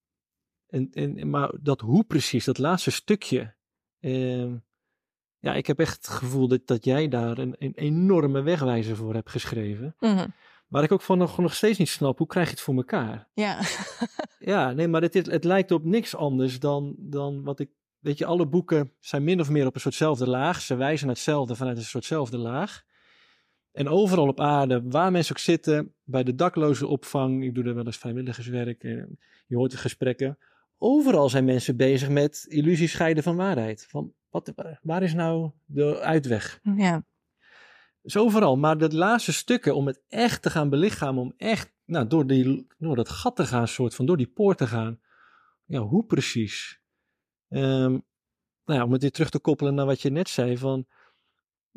En, 0.67 0.91
en, 0.93 1.31
maar 1.31 1.53
dat 1.61 1.81
hoe 1.81 2.05
precies, 2.05 2.45
dat 2.45 2.59
laatste 2.59 2.91
stukje. 2.91 3.55
Uh, 4.01 4.53
ja, 5.39 5.55
ik 5.55 5.67
heb 5.67 5.79
echt 5.79 5.97
het 5.97 6.09
gevoel 6.09 6.49
dat, 6.49 6.67
dat 6.67 6.85
jij 6.85 7.09
daar 7.09 7.39
een, 7.39 7.55
een 7.59 7.75
enorme 7.75 8.41
wegwijzer 8.41 8.97
voor 8.97 9.15
hebt 9.15 9.31
geschreven. 9.31 9.97
Mm 9.99 10.35
Waar 10.69 10.83
ik 10.83 10.93
ook 10.93 11.03
van 11.03 11.19
nog, 11.19 11.39
nog 11.39 11.55
steeds 11.55 11.79
niet 11.79 11.89
snap, 11.89 12.19
hoe 12.19 12.27
krijg 12.27 12.47
je 12.47 12.53
het 12.53 12.61
voor 12.61 12.75
elkaar? 12.75 13.29
Ja. 13.35 13.61
ja, 14.39 14.73
nee, 14.73 14.89
maar 14.89 15.03
het, 15.03 15.15
het 15.15 15.45
lijkt 15.45 15.71
op 15.71 15.85
niks 15.85 16.17
anders 16.17 16.61
dan, 16.61 16.95
dan 16.99 17.43
wat 17.43 17.61
ik... 17.61 17.71
Weet 17.99 18.19
je, 18.19 18.27
alle 18.27 18.47
boeken 18.47 18.93
zijn 19.01 19.25
min 19.25 19.41
of 19.41 19.51
meer 19.51 19.67
op 19.67 19.75
een 19.75 19.81
soortzelfde 19.81 20.29
laag. 20.29 20.61
Ze 20.61 20.75
wijzen 20.75 21.07
naar 21.07 21.15
hetzelfde 21.15 21.55
vanuit 21.55 21.77
een 21.77 21.83
soortzelfde 21.83 22.39
laag. 22.39 22.85
En 23.79 23.89
overal 23.89 24.29
op 24.29 24.41
aarde, 24.41 24.83
waar 24.89 25.11
mensen 25.11 25.35
ook 25.35 25.43
zitten, 25.43 25.95
bij 26.05 26.23
de 26.23 26.35
dakloze 26.35 26.87
opvang, 26.87 27.45
ik 27.45 27.55
doe 27.55 27.65
daar 27.65 27.75
wel 27.75 27.87
eens 27.87 27.99
vrijwilligerswerk, 27.99 28.83
je 29.47 29.57
hoort 29.57 29.71
de 29.71 29.77
gesprekken. 29.77 30.39
Overal 30.79 31.29
zijn 31.29 31.45
mensen 31.45 31.77
bezig 31.77 32.09
met 32.09 32.45
illusie 32.49 32.89
scheiden 32.89 33.23
van 33.23 33.37
waarheid. 33.37 33.87
Van 33.89 34.13
wat, 34.31 34.53
waar 34.83 35.03
is 35.03 35.15
nou 35.15 35.51
de 35.65 36.01
uitweg? 36.01 36.61
Ja. 36.77 37.05
Dus 38.03 38.17
overal. 38.17 38.57
Maar 38.57 38.79
dat 38.79 38.93
laatste 38.93 39.33
stukken 39.33 39.75
om 39.75 39.87
het 39.87 40.03
echt 40.09 40.43
te 40.43 40.51
gaan 40.51 40.69
belichamen, 40.69 41.23
om 41.23 41.35
echt 41.37 41.73
nou, 41.85 42.07
door, 42.07 42.27
die, 42.27 42.67
door 42.79 42.97
dat 42.97 43.09
gat 43.09 43.37
te 43.37 43.47
gaan, 43.47 43.69
soort 43.69 43.95
van 43.95 44.07
door 44.07 44.17
die 44.17 44.31
poort 44.35 44.59
te 44.59 44.67
gaan. 44.67 45.01
Ja, 45.65 45.81
hoe 45.81 46.05
precies? 46.05 46.81
Um, 47.49 48.05
nou 48.65 48.79
ja, 48.79 48.85
om 48.85 48.93
het 48.93 49.03
weer 49.03 49.13
terug 49.13 49.31
te 49.31 49.39
koppelen 49.39 49.75
naar 49.75 49.87
wat 49.87 50.03
je 50.03 50.11
net 50.11 50.29
zei, 50.29 50.59
van 50.59 50.87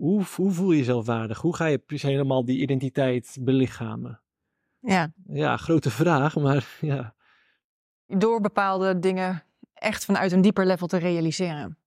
hoe, 0.01 0.23
hoe 0.35 0.51
voel 0.51 0.71
je 0.71 0.77
jezelf 0.77 1.05
waardig? 1.05 1.41
Hoe 1.41 1.55
ga 1.55 1.65
je 1.65 1.77
precies 1.77 2.09
helemaal 2.09 2.45
die 2.45 2.61
identiteit 2.61 3.37
belichamen? 3.39 4.21
Ja. 4.79 5.13
Ja, 5.27 5.57
grote 5.57 5.89
vraag, 5.89 6.35
maar 6.35 6.77
ja. 6.81 7.15
Door 8.05 8.41
bepaalde 8.41 8.99
dingen 8.99 9.43
echt 9.73 10.05
vanuit 10.05 10.31
een 10.31 10.41
dieper 10.41 10.65
level 10.65 10.87
te 10.87 10.97
realiseren. 10.97 11.77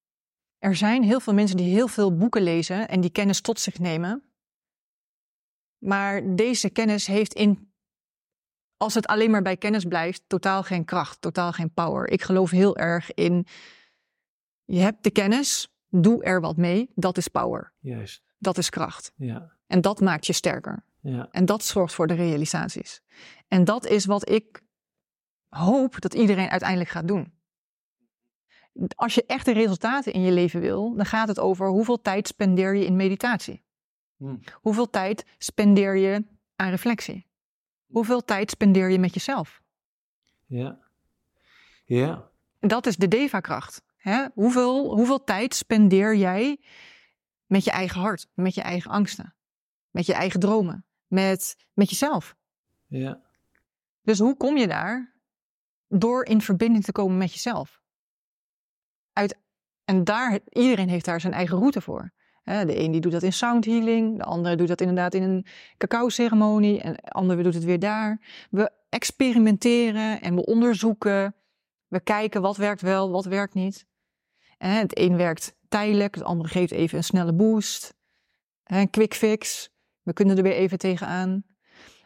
Er 0.59 0.77
zijn 0.77 1.03
heel 1.03 1.21
veel 1.21 1.35
mensen 1.35 1.57
die 1.57 1.75
heel 1.75 1.89
veel 1.89 2.17
boeken 2.17 2.43
lezen 2.43 2.89
en 2.89 3.01
die 3.01 3.11
kennis 3.11 3.41
tot 3.41 3.61
zich 3.61 3.79
nemen. 3.79 4.23
Maar 5.79 6.35
deze 6.37 6.71
kennis 6.71 7.07
heeft 7.07 7.35
in, 7.35 7.73
als 8.77 8.95
het 8.95 9.07
alleen 9.07 9.31
maar 9.31 9.43
bij 9.43 9.57
kennis 9.57 9.85
blijft, 9.85 10.23
totaal 10.27 10.63
geen 10.63 10.85
kracht, 10.85 11.21
totaal 11.21 11.53
geen 11.53 11.73
power. 11.73 12.11
Ik 12.11 12.23
geloof 12.23 12.51
heel 12.51 12.77
erg 12.77 13.15
in, 13.15 13.47
je 14.65 14.79
hebt 14.79 15.03
de 15.05 15.11
kennis, 15.11 15.74
Doe 15.97 16.25
er 16.25 16.41
wat 16.41 16.57
mee. 16.57 16.91
Dat 16.95 17.17
is 17.17 17.29
power. 17.29 17.73
Juist. 17.81 18.23
Dat 18.39 18.59
is 18.59 18.71
kracht. 18.71 19.13
Ja. 19.17 19.53
En 19.67 19.81
dat 19.81 20.01
maakt 20.01 20.27
je 20.27 20.33
sterker. 20.33 20.85
Ja. 21.01 21.29
En 21.31 21.45
dat 21.45 21.65
zorgt 21.65 21.95
voor 21.95 22.07
de 22.07 22.15
realisaties. 22.15 23.03
En 23.49 23.65
dat 23.65 23.87
is 23.87 24.05
wat 24.05 24.31
ik 24.31 24.63
hoop 25.49 26.01
dat 26.01 26.15
iedereen 26.15 26.49
uiteindelijk 26.49 26.91
gaat 26.91 27.09
doen. 27.09 27.33
Als 28.95 29.15
je 29.15 29.27
echte 29.27 29.53
resultaten 29.53 30.13
in 30.13 30.21
je 30.21 30.33
leven 30.33 30.61
wil, 30.61 30.95
dan 30.95 31.07
gaat 31.07 31.29
het 31.29 31.39
over 31.39 31.69
hoeveel 31.69 32.01
tijd 32.01 32.29
spendeer 32.29 32.75
je 32.75 32.85
in 32.85 32.97
meditatie. 32.97 33.63
Hm. 34.17 34.37
Hoeveel 34.53 34.91
tijd 34.91 35.25
spendeer 35.39 35.97
je 35.97 36.25
aan 36.57 36.71
reflectie? 36.71 37.27
Hoeveel 37.87 38.25
tijd 38.25 38.51
spendeer 38.51 38.91
je 38.91 38.99
met 38.99 39.15
jezelf? 39.15 39.63
Ja. 40.47 40.79
Ja. 41.85 42.31
En 42.59 42.69
dat 42.69 42.87
is 42.87 42.97
de 42.97 43.09
Deva-kracht. 43.09 43.83
Hè? 44.05 44.27
Hoeveel, 44.35 44.95
hoeveel 44.95 45.25
tijd 45.25 45.55
spendeer 45.55 46.17
jij 46.17 46.61
met 47.47 47.65
je 47.65 47.71
eigen 47.71 48.01
hart, 48.01 48.27
met 48.35 48.55
je 48.55 48.61
eigen 48.61 48.91
angsten, 48.91 49.35
met 49.91 50.07
je 50.07 50.13
eigen 50.13 50.41
dromen, 50.41 50.85
met, 51.07 51.57
met 51.73 51.91
jezelf? 51.91 52.37
Ja. 52.87 53.21
Dus 54.03 54.19
hoe 54.19 54.37
kom 54.37 54.57
je 54.57 54.67
daar? 54.67 55.15
Door 55.89 56.25
in 56.25 56.41
verbinding 56.41 56.85
te 56.85 56.93
komen 56.93 57.19
met 57.19 57.33
jezelf. 57.33 57.81
Uit, 59.13 59.39
en 59.85 60.05
daar, 60.05 60.39
iedereen 60.49 60.89
heeft 60.89 61.05
daar 61.05 61.21
zijn 61.21 61.33
eigen 61.33 61.59
route 61.59 61.81
voor. 61.81 62.13
De 62.43 62.79
een 62.79 62.91
die 62.93 63.01
doet 63.01 63.13
dat 63.13 63.23
in 63.23 63.33
sound 63.33 63.65
healing, 63.65 64.19
de 64.19 64.25
andere 64.25 64.57
doet 64.57 64.69
dat 64.69 64.81
inderdaad 64.81 65.15
in 65.15 65.23
een 65.23 65.47
cacao-ceremonie 65.77 66.81
en 66.81 66.93
de 66.93 67.11
andere 67.11 67.43
doet 67.43 67.55
het 67.55 67.65
weer 67.65 67.79
daar. 67.79 68.21
We 68.51 68.71
experimenteren 68.89 70.21
en 70.21 70.35
we 70.35 70.45
onderzoeken. 70.45 71.35
We 71.89 72.01
kijken 72.01 72.43
wat 72.43 72.57
werkt 72.57 72.81
wel, 72.81 73.11
wat 73.11 73.25
werkt 73.25 73.55
niet. 73.55 73.87
Het 74.69 74.99
een 74.99 75.17
werkt 75.17 75.55
tijdelijk, 75.69 76.15
het 76.15 76.25
andere 76.25 76.49
geeft 76.49 76.73
even 76.73 76.99
een 76.99 77.05
snelle 77.05 77.35
boost. 77.35 77.95
Een 78.65 78.91
quick 78.91 79.15
fix. 79.15 79.71
We 80.03 80.13
kunnen 80.13 80.37
er 80.37 80.43
weer 80.43 80.53
even 80.53 80.79
tegenaan. 80.79 81.45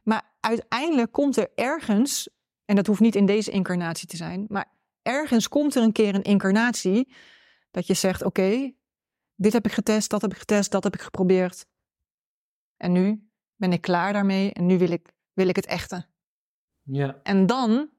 Maar 0.03 0.37
uiteindelijk 0.41 1.13
komt 1.13 1.37
er 1.37 1.51
ergens, 1.55 2.29
en 2.65 2.77
dat 2.77 2.87
hoeft 2.87 3.01
niet 3.01 3.15
in 3.15 3.27
deze 3.27 3.51
incarnatie 3.51 4.09
te 4.09 4.17
zijn, 4.17 4.45
maar 4.49 4.73
ergens 5.03 5.49
komt 5.49 5.75
er 5.75 5.83
een 5.83 5.93
keer 5.93 6.15
een 6.15 6.23
incarnatie 6.23 7.15
dat 7.71 7.87
je 7.87 7.95
zegt: 7.95 8.25
Oké, 8.25 8.73
dit 9.35 9.53
heb 9.53 9.67
ik 9.67 9.73
getest, 9.73 10.11
dat 10.11 10.23
heb 10.23 10.33
ik 10.33 10.39
getest, 10.39 10.71
dat 10.71 10.85
heb 10.85 10.95
ik 10.95 11.01
geprobeerd. 11.01 11.67
En 12.77 12.93
nu 12.93 13.31
ben 13.55 13.73
ik 13.73 13.81
klaar 13.81 14.13
daarmee 14.13 14.53
en 14.53 14.67
nu 14.67 14.79
wil 14.79 14.91
ik, 14.91 15.13
wil 15.33 15.49
ik 15.49 15.57
het 15.57 15.67
echte. 15.67 16.07
Ja. 16.83 17.21
En 17.23 17.47
dan, 17.47 17.91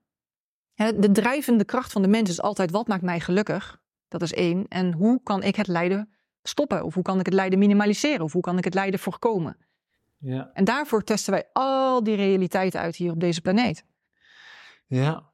de 0.76 1.12
drijvende 1.12 1.66
kracht 1.66 1.92
van 1.92 2.02
de 2.02 2.08
mens 2.08 2.30
is 2.30 2.42
altijd: 2.42 2.72
wat 2.72 2.88
maakt 2.88 3.04
mij 3.04 3.20
gelukkig? 3.20 3.82
Dat 4.10 4.22
is 4.22 4.34
één. 4.34 4.68
En 4.68 4.94
hoe 4.94 5.24
kan 5.24 5.44
ik 5.44 5.56
het 5.56 5.68
lijden 5.68 6.10
stoppen? 6.44 6.84
Of 6.84 6.94
hoe 6.94 7.04
kan 7.04 7.20
ik 7.20 7.26
het 7.26 7.34
lijden 7.34 7.60
minimaliseren? 7.60 8.22
Of 8.22 8.34
hoe 8.34 8.42
kan 8.42 8.58
ik 8.58 8.64
het 8.64 8.74
lijden 8.74 9.00
voorkomen? 9.00 9.58
Ja. 10.18 10.52
En 10.54 10.64
daarvoor 10.64 11.04
testen 11.04 11.34
wij 11.34 11.50
al 11.54 12.04
die 12.04 12.16
realiteiten 12.16 12.80
uit 12.80 12.96
hier 12.96 13.12
op 13.12 13.20
deze 13.20 13.42
planeet. 13.42 13.86
Ja. 14.88 15.32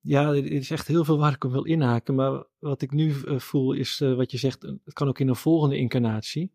Ja, 0.00 0.28
er 0.28 0.46
is 0.46 0.70
echt 0.70 0.86
heel 0.86 1.04
veel 1.04 1.18
waar 1.18 1.32
ik 1.32 1.44
op 1.44 1.50
wil 1.50 1.64
inhaken. 1.64 2.14
Maar 2.14 2.44
wat 2.58 2.82
ik 2.82 2.90
nu 2.90 3.14
uh, 3.14 3.38
voel 3.38 3.72
is 3.72 4.00
uh, 4.00 4.14
wat 4.16 4.30
je 4.30 4.38
zegt, 4.38 4.62
het 4.62 4.92
kan 4.92 5.08
ook 5.08 5.18
in 5.18 5.28
een 5.28 5.36
volgende 5.36 5.76
incarnatie. 5.76 6.52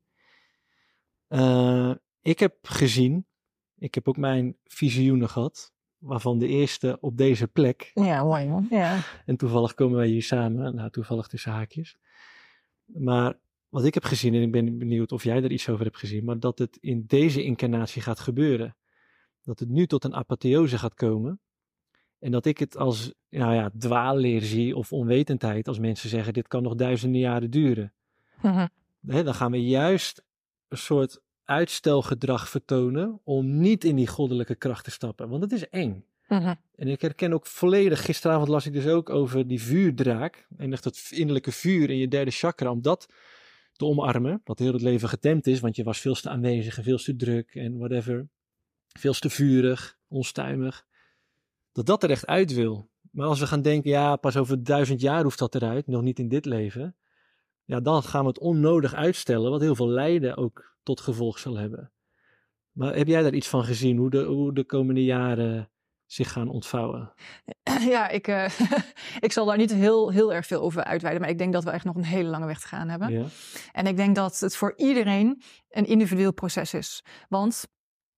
Uh, 1.29 1.93
ik 2.21 2.39
heb 2.39 2.55
gezien, 2.61 3.27
ik 3.77 3.95
heb 3.95 4.07
ook 4.07 4.17
mijn 4.17 4.57
visioenen 4.63 5.29
gehad, 5.29 5.73
waarvan 6.05 6.39
de 6.39 6.47
eerste 6.47 6.97
op 7.01 7.17
deze 7.17 7.47
plek. 7.47 7.91
Ja, 7.93 8.23
mooi 8.23 8.47
man. 8.47 8.67
Ja. 8.69 8.99
En 9.25 9.37
toevallig 9.37 9.73
komen 9.73 9.97
wij 9.97 10.07
hier 10.07 10.23
samen, 10.23 10.75
nou 10.75 10.89
toevallig 10.89 11.27
tussen 11.27 11.51
haakjes. 11.51 11.97
Maar 12.85 13.37
wat 13.69 13.85
ik 13.85 13.93
heb 13.93 14.03
gezien, 14.03 14.33
en 14.33 14.41
ik 14.41 14.51
ben 14.51 14.77
benieuwd 14.77 15.11
of 15.11 15.23
jij 15.23 15.43
er 15.43 15.51
iets 15.51 15.69
over 15.69 15.85
hebt 15.85 15.97
gezien, 15.97 16.25
maar 16.25 16.39
dat 16.39 16.59
het 16.59 16.77
in 16.81 17.03
deze 17.07 17.43
incarnatie 17.43 18.01
gaat 18.01 18.19
gebeuren. 18.19 18.75
Dat 19.43 19.59
het 19.59 19.69
nu 19.69 19.87
tot 19.87 20.03
een 20.03 20.15
apotheose 20.15 20.77
gaat 20.77 20.93
komen. 20.93 21.39
En 22.19 22.31
dat 22.31 22.45
ik 22.45 22.57
het 22.57 22.77
als 22.77 23.13
nou 23.29 23.53
ja, 23.53 23.71
dwaalleer 23.77 24.41
zie 24.41 24.75
of 24.75 24.93
onwetendheid 24.93 25.67
als 25.67 25.79
mensen 25.79 26.09
zeggen 26.09 26.33
dit 26.33 26.47
kan 26.47 26.63
nog 26.63 26.75
duizenden 26.75 27.21
jaren 27.21 27.51
duren. 27.51 27.93
Mhm. 28.41 28.67
Dan 28.99 29.35
gaan 29.35 29.51
we 29.51 29.65
juist 29.65 30.23
een 30.67 30.77
soort 30.77 31.21
uitstelgedrag 31.45 32.49
vertonen 32.49 33.19
om 33.23 33.59
niet 33.59 33.83
in 33.83 33.95
die 33.95 34.07
goddelijke 34.07 34.55
kracht 34.55 34.83
te 34.83 34.91
stappen, 34.91 35.29
want 35.29 35.41
het 35.41 35.51
is 35.51 35.69
eng. 35.69 36.05
Mhm. 36.27 36.53
En 36.75 36.87
ik 36.87 37.01
herken 37.01 37.33
ook 37.33 37.45
volledig, 37.45 38.05
gisteravond 38.05 38.47
las 38.47 38.65
ik 38.65 38.73
dus 38.73 38.87
ook 38.87 39.09
over 39.09 39.47
die 39.47 39.61
vuurdraak 39.61 40.47
en 40.57 40.71
echt 40.71 40.83
dat 40.83 41.07
innerlijke 41.09 41.51
vuur 41.51 41.89
in 41.89 41.97
je 41.97 42.07
derde 42.07 42.31
chakra, 42.31 42.71
om 42.71 42.81
dat 42.81 43.07
te 43.71 43.85
omarmen, 43.85 44.41
dat 44.43 44.59
heel 44.59 44.73
het 44.73 44.81
leven 44.81 45.09
getemd 45.09 45.47
is, 45.47 45.59
want 45.59 45.75
je 45.75 45.83
was 45.83 45.99
veel 45.99 46.15
te 46.15 46.29
aanwezig 46.29 46.77
en 46.77 46.83
veel 46.83 46.97
te 46.97 47.15
druk 47.15 47.55
en 47.55 47.77
whatever, 47.77 48.27
veel 48.87 49.13
te 49.13 49.29
vurig, 49.29 49.97
onstuimig 50.07 50.85
dat 51.75 51.85
dat 51.85 52.03
er 52.03 52.09
echt 52.09 52.25
uit 52.25 52.53
wil. 52.53 52.89
Maar 53.11 53.27
als 53.27 53.39
we 53.39 53.47
gaan 53.47 53.61
denken, 53.61 53.89
ja, 53.89 54.15
pas 54.15 54.37
over 54.37 54.63
duizend 54.63 55.01
jaar 55.01 55.23
hoeft 55.23 55.39
dat 55.39 55.55
eruit, 55.55 55.87
nog 55.87 56.01
niet 56.01 56.19
in 56.19 56.27
dit 56.27 56.45
leven. 56.45 56.95
Ja, 57.65 57.79
dan 57.79 58.03
gaan 58.03 58.21
we 58.21 58.27
het 58.27 58.39
onnodig 58.39 58.93
uitstellen, 58.93 59.51
wat 59.51 59.61
heel 59.61 59.75
veel 59.75 59.89
lijden 59.89 60.37
ook 60.37 60.77
tot 60.83 61.01
gevolg 61.01 61.39
zal 61.39 61.57
hebben. 61.57 61.91
Maar 62.71 62.95
heb 62.95 63.07
jij 63.07 63.21
daar 63.21 63.33
iets 63.33 63.47
van 63.47 63.63
gezien, 63.63 63.97
hoe 63.97 64.09
de, 64.09 64.23
hoe 64.23 64.53
de 64.53 64.63
komende 64.63 65.03
jaren 65.03 65.71
zich 66.05 66.31
gaan 66.31 66.49
ontvouwen? 66.49 67.13
Ja, 67.79 68.09
ik, 68.09 68.27
uh, 68.27 68.59
ik 69.19 69.31
zal 69.31 69.45
daar 69.45 69.57
niet 69.57 69.73
heel, 69.73 70.11
heel 70.11 70.33
erg 70.33 70.45
veel 70.45 70.61
over 70.61 70.83
uitweiden, 70.83 71.21
maar 71.21 71.31
ik 71.31 71.37
denk 71.37 71.53
dat 71.53 71.63
we 71.63 71.69
echt 71.69 71.85
nog 71.85 71.95
een 71.95 72.03
hele 72.03 72.29
lange 72.29 72.45
weg 72.45 72.59
te 72.59 72.67
gaan 72.67 72.89
hebben. 72.89 73.11
Ja. 73.11 73.25
En 73.71 73.87
ik 73.87 73.97
denk 73.97 74.15
dat 74.15 74.39
het 74.39 74.55
voor 74.55 74.73
iedereen 74.75 75.41
een 75.69 75.85
individueel 75.85 76.33
proces 76.33 76.73
is. 76.73 77.03
Want 77.29 77.67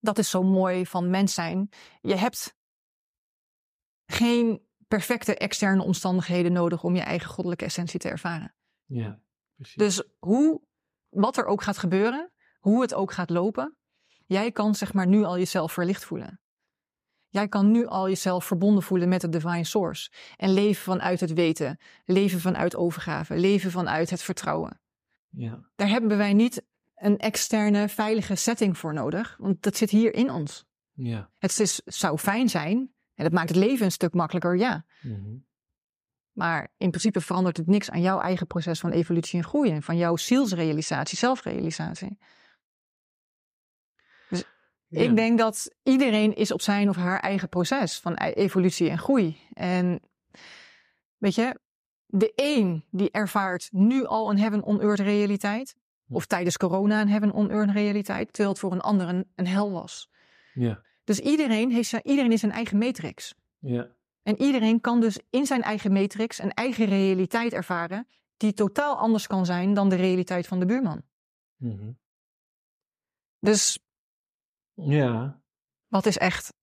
dat 0.00 0.18
is 0.18 0.30
zo 0.30 0.42
mooi 0.42 0.86
van 0.86 1.10
mens 1.10 1.34
zijn. 1.34 1.68
Je 2.00 2.14
hebt 2.14 2.56
geen 4.06 4.62
perfecte 4.88 5.36
externe 5.36 5.82
omstandigheden 5.82 6.52
nodig 6.52 6.84
om 6.84 6.94
je 6.94 7.00
eigen 7.00 7.28
goddelijke 7.28 7.64
essentie 7.64 8.00
te 8.00 8.08
ervaren. 8.08 8.54
Ja, 8.84 9.20
precies. 9.58 9.76
Dus 9.76 10.02
hoe, 10.18 10.60
wat 11.08 11.36
er 11.36 11.46
ook 11.46 11.62
gaat 11.62 11.78
gebeuren, 11.78 12.32
hoe 12.58 12.82
het 12.82 12.94
ook 12.94 13.12
gaat 13.12 13.30
lopen, 13.30 13.76
jij 14.26 14.52
kan 14.52 14.74
zeg 14.74 14.92
maar 14.92 15.06
nu 15.06 15.24
al 15.24 15.38
jezelf 15.38 15.72
verlicht 15.72 16.04
voelen. 16.04 16.40
Jij 17.30 17.48
kan 17.48 17.70
nu 17.70 17.86
al 17.86 18.08
jezelf 18.08 18.44
verbonden 18.44 18.82
voelen 18.82 19.08
met 19.08 19.20
de 19.20 19.28
divine 19.28 19.64
source 19.64 20.10
en 20.36 20.52
leven 20.52 20.82
vanuit 20.82 21.20
het 21.20 21.32
weten, 21.32 21.78
leven 22.04 22.40
vanuit 22.40 22.76
overgave, 22.76 23.36
leven 23.36 23.70
vanuit 23.70 24.10
het 24.10 24.22
vertrouwen. 24.22 24.80
Ja. 25.28 25.70
Daar 25.74 25.88
hebben 25.88 26.18
wij 26.18 26.32
niet 26.32 26.62
een 26.94 27.18
externe 27.18 27.88
veilige 27.88 28.34
setting 28.34 28.78
voor 28.78 28.94
nodig, 28.94 29.36
want 29.38 29.62
dat 29.62 29.76
zit 29.76 29.90
hier 29.90 30.14
in 30.14 30.30
ons. 30.30 30.64
Ja. 30.92 31.30
Het 31.38 31.60
is, 31.60 31.80
zou 31.84 32.18
fijn 32.18 32.48
zijn 32.48 32.92
en 33.14 33.24
dat 33.24 33.32
maakt 33.32 33.48
het 33.48 33.58
leven 33.58 33.84
een 33.84 33.92
stuk 33.92 34.14
makkelijker, 34.14 34.56
ja. 34.56 34.84
Mhm. 35.02 35.36
Maar 36.38 36.68
in 36.76 36.88
principe 36.90 37.20
verandert 37.20 37.56
het 37.56 37.66
niks 37.66 37.90
aan 37.90 38.00
jouw 38.00 38.20
eigen 38.20 38.46
proces 38.46 38.80
van 38.80 38.90
evolutie 38.90 39.38
en 39.38 39.44
groei 39.44 39.70
en 39.70 39.82
van 39.82 39.96
jouw 39.96 40.16
zielsrealisatie, 40.16 41.18
zelfrealisatie. 41.18 42.18
Dus 44.28 44.44
Ja. 44.86 45.00
ik 45.00 45.16
denk 45.16 45.38
dat 45.38 45.74
iedereen 45.82 46.34
is 46.34 46.52
op 46.52 46.60
zijn 46.60 46.88
of 46.88 46.96
haar 46.96 47.20
eigen 47.20 47.48
proces 47.48 47.98
van 48.00 48.12
e- 48.12 48.30
evolutie 48.30 48.90
en 48.90 48.98
groei. 48.98 49.36
En 49.52 50.00
weet 51.16 51.34
je, 51.34 51.60
de 52.06 52.32
een 52.34 52.84
die 52.90 53.10
ervaart 53.10 53.68
nu 53.72 54.04
al 54.04 54.30
een 54.30 54.38
heaven 54.38 54.62
on 54.62 54.80
earth 54.80 55.00
realiteit, 55.00 55.76
of 56.08 56.26
tijdens 56.26 56.56
corona 56.56 57.00
een 57.00 57.08
heaven 57.08 57.32
on 57.32 57.50
earth 57.50 57.70
realiteit, 57.70 58.26
terwijl 58.26 58.48
het 58.50 58.58
voor 58.58 58.72
een 58.72 58.80
ander 58.80 59.08
een, 59.08 59.32
een 59.34 59.46
hel 59.46 59.72
was. 59.72 60.10
Ja. 60.54 60.82
Dus 61.04 61.20
iedereen, 61.20 61.70
heeft 61.70 61.88
zijn, 61.88 62.02
iedereen 62.04 62.32
is 62.32 62.40
zijn 62.40 62.52
eigen 62.52 62.78
matrix. 62.78 63.34
Ja. 63.58 63.96
En 64.22 64.40
iedereen 64.42 64.80
kan 64.80 65.00
dus 65.00 65.18
in 65.30 65.46
zijn 65.46 65.62
eigen 65.62 65.92
matrix 65.92 66.38
een 66.38 66.52
eigen 66.52 66.86
realiteit 66.86 67.52
ervaren, 67.52 68.06
die 68.36 68.52
totaal 68.52 68.96
anders 68.96 69.26
kan 69.26 69.46
zijn 69.46 69.74
dan 69.74 69.88
de 69.88 69.96
realiteit 69.96 70.46
van 70.46 70.58
de 70.58 70.66
buurman. 70.66 71.02
Mhm. 71.56 71.90
Dus 73.38 73.78
Ja. 74.74 75.40
wat 75.86 76.06
is 76.06 76.18
echt? 76.18 76.54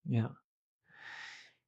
Ja. 0.00 0.38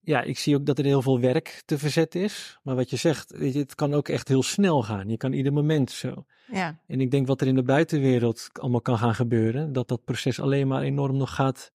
Ja, 0.00 0.22
ik 0.22 0.38
zie 0.38 0.56
ook 0.56 0.66
dat 0.66 0.78
er 0.78 0.84
heel 0.84 1.02
veel 1.02 1.20
werk 1.20 1.62
te 1.64 1.78
verzetten 1.78 2.20
is. 2.20 2.58
Maar 2.62 2.74
wat 2.74 2.90
je 2.90 2.96
zegt, 2.96 3.30
het 3.38 3.74
kan 3.74 3.94
ook 3.94 4.08
echt 4.08 4.28
heel 4.28 4.42
snel 4.42 4.82
gaan. 4.82 5.08
Je 5.08 5.16
kan 5.16 5.32
ieder 5.32 5.52
moment 5.52 5.90
zo. 5.90 6.24
Ja, 6.46 6.78
En 6.86 7.00
ik 7.00 7.10
denk 7.10 7.26
wat 7.26 7.40
er 7.40 7.46
in 7.46 7.54
de 7.54 7.62
buitenwereld 7.62 8.48
allemaal 8.52 8.80
kan 8.80 8.98
gaan 8.98 9.14
gebeuren, 9.14 9.72
dat 9.72 9.88
dat 9.88 10.04
proces 10.04 10.40
alleen 10.40 10.68
maar 10.68 10.82
enorm 10.82 11.16
nog 11.16 11.34
gaat 11.34 11.72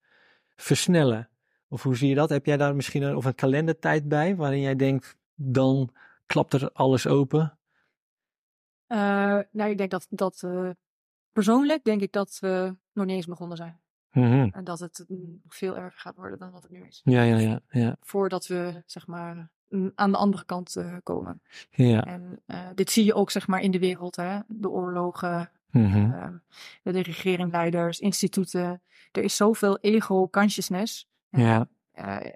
versnellen. 0.56 1.28
Of 1.68 1.82
hoe 1.82 1.96
zie 1.96 2.08
je 2.08 2.14
dat? 2.14 2.28
Heb 2.28 2.46
jij 2.46 2.56
daar 2.56 2.74
misschien 2.74 3.02
een, 3.02 3.16
of 3.16 3.24
een 3.24 3.34
kalendertijd 3.34 4.08
bij 4.08 4.36
waarin 4.36 4.60
jij 4.60 4.76
denkt, 4.76 5.16
dan 5.34 5.90
klapt 6.26 6.52
er 6.52 6.72
alles 6.72 7.06
open? 7.06 7.52
nou 9.50 9.70
ik 9.70 9.78
denk 9.78 9.90
dat, 9.90 10.06
dat 10.10 10.46
persoonlijk 11.32 11.84
denk 11.84 12.00
ik 12.00 12.12
dat 12.12 12.38
we 12.40 12.76
nog 12.92 13.06
niet 13.06 13.16
eens 13.16 13.26
begonnen 13.26 13.56
zijn. 13.56 13.80
Mhm. 14.12 14.48
En 14.52 14.64
dat 14.64 14.78
het 14.78 15.04
nog 15.08 15.54
veel 15.56 15.76
erger 15.76 16.00
gaat 16.00 16.16
worden 16.16 16.38
dan 16.38 16.50
wat 16.50 16.62
het 16.62 16.72
nu 16.72 16.84
is. 16.86 17.00
Ja, 17.04 17.22
ja, 17.22 17.36
ja. 17.36 17.60
ja. 17.70 17.96
Voordat 18.00 18.46
we, 18.46 18.82
zeg 18.86 19.06
maar, 19.06 19.50
aan 19.94 20.10
de 20.10 20.16
andere 20.16 20.44
kant 20.44 20.76
uh, 20.76 20.96
komen. 21.02 21.42
Ja. 21.70 22.04
En 22.04 22.42
dit 22.74 22.90
zie 22.90 23.04
je 23.04 23.14
ook, 23.14 23.30
zeg 23.30 23.46
maar, 23.46 23.60
in 23.60 23.70
de 23.70 23.78
wereld. 23.78 24.16
Hè? 24.16 24.38
De 24.46 24.70
oorlogen, 24.70 25.50
mm 25.70 26.12
uh, 26.82 26.92
de 26.94 27.02
regeringleiders, 27.02 28.00
instituten. 28.00 28.82
Er 29.12 29.22
is 29.22 29.36
zoveel 29.36 29.78
ego-consciousness. 29.78 31.08
Ja. 31.30 31.68
Eh, 31.90 32.32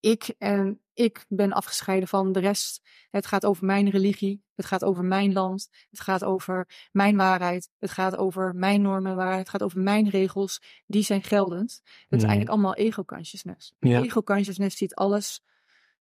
ik 0.00 0.34
en 0.38 0.80
ik 0.94 1.24
ben 1.28 1.52
afgescheiden 1.52 2.08
van 2.08 2.32
de 2.32 2.40
rest. 2.40 2.82
Het 3.10 3.26
gaat 3.26 3.46
over 3.46 3.64
mijn 3.64 3.90
religie. 3.90 4.42
Het 4.54 4.66
gaat 4.66 4.84
over 4.84 5.04
mijn 5.04 5.32
land. 5.32 5.68
Het 5.90 6.00
gaat 6.00 6.24
over 6.24 6.88
mijn 6.92 7.16
waarheid. 7.16 7.70
Het 7.78 7.90
gaat 7.90 8.16
over 8.16 8.54
mijn 8.54 8.82
normen 8.82 9.16
waarheid. 9.16 9.38
Het 9.38 9.48
gaat 9.48 9.62
over 9.62 9.80
mijn 9.80 10.08
regels. 10.08 10.62
Die 10.86 11.02
zijn 11.02 11.22
geldend. 11.22 11.80
Het 11.84 12.18
is 12.18 12.22
eigenlijk 12.22 12.50
allemaal 12.50 12.74
ego-consciousness. 12.74 13.74
Ja. 13.78 14.02
Ego-consciousness 14.02 14.76
ziet 14.76 14.94
alles, 14.94 15.42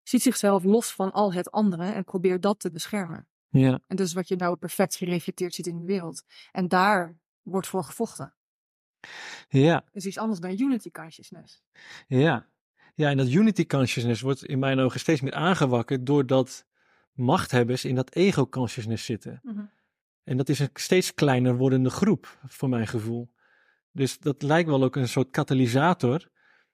ziet 0.04 0.22
zichzelf 0.22 0.64
los 0.64 0.94
van 0.94 1.12
al 1.12 1.34
het 1.34 1.52
andere 1.52 1.92
en 1.92 2.04
probeert 2.04 2.42
dat 2.42 2.60
te 2.60 2.72
beschermen. 2.72 3.28
Ja. 3.50 3.80
En 3.88 3.96
dat 3.96 4.06
is 4.06 4.14
wat 4.14 4.28
je 4.28 4.36
nou 4.36 4.56
perfect 4.56 4.96
gereflecteerd 4.96 5.54
ziet 5.54 5.68
in 5.68 5.78
de 5.78 5.86
wereld. 5.86 6.24
En 6.52 6.68
daar 6.68 7.18
wordt 7.42 7.68
voor 7.68 7.84
gevochten. 7.84 8.34
Ja. 9.50 9.84
Dus 9.92 10.06
iets 10.06 10.18
anders 10.18 10.40
dan 10.40 10.60
unity 10.60 10.92
consciousness. 10.92 11.64
Ja. 12.08 12.48
Ja, 12.96 13.10
en 13.10 13.18
dat 13.18 13.30
unity 13.30 13.66
consciousness 13.66 14.22
wordt 14.22 14.46
in 14.46 14.60
mijn 14.60 14.80
ogen 14.80 15.00
steeds 15.00 15.22
meer 15.22 15.34
aangewakkerd 15.34 16.06
doordat 16.06 16.66
machthebbers 17.12 17.86
in 17.86 17.96
dat 17.96 18.16
ego 18.16 18.48
consciousness 18.48 19.06
zitten. 19.06 19.40
Mhm. 19.44 19.64
En 20.24 20.38
dat 20.38 20.50
is 20.50 20.60
een 20.60 20.70
steeds 20.74 21.14
kleiner 21.14 21.58
wordende 21.58 21.90
groep, 21.90 22.40
voor 22.48 22.70
mijn 22.70 22.88
gevoel. 22.88 23.34
Dus 23.92 24.20
dat 24.20 24.42
lijkt 24.42 24.70
wel 24.70 24.84
ook 24.84 24.96
een 24.96 25.08
soort 25.08 25.30
katalysator, 25.30 26.30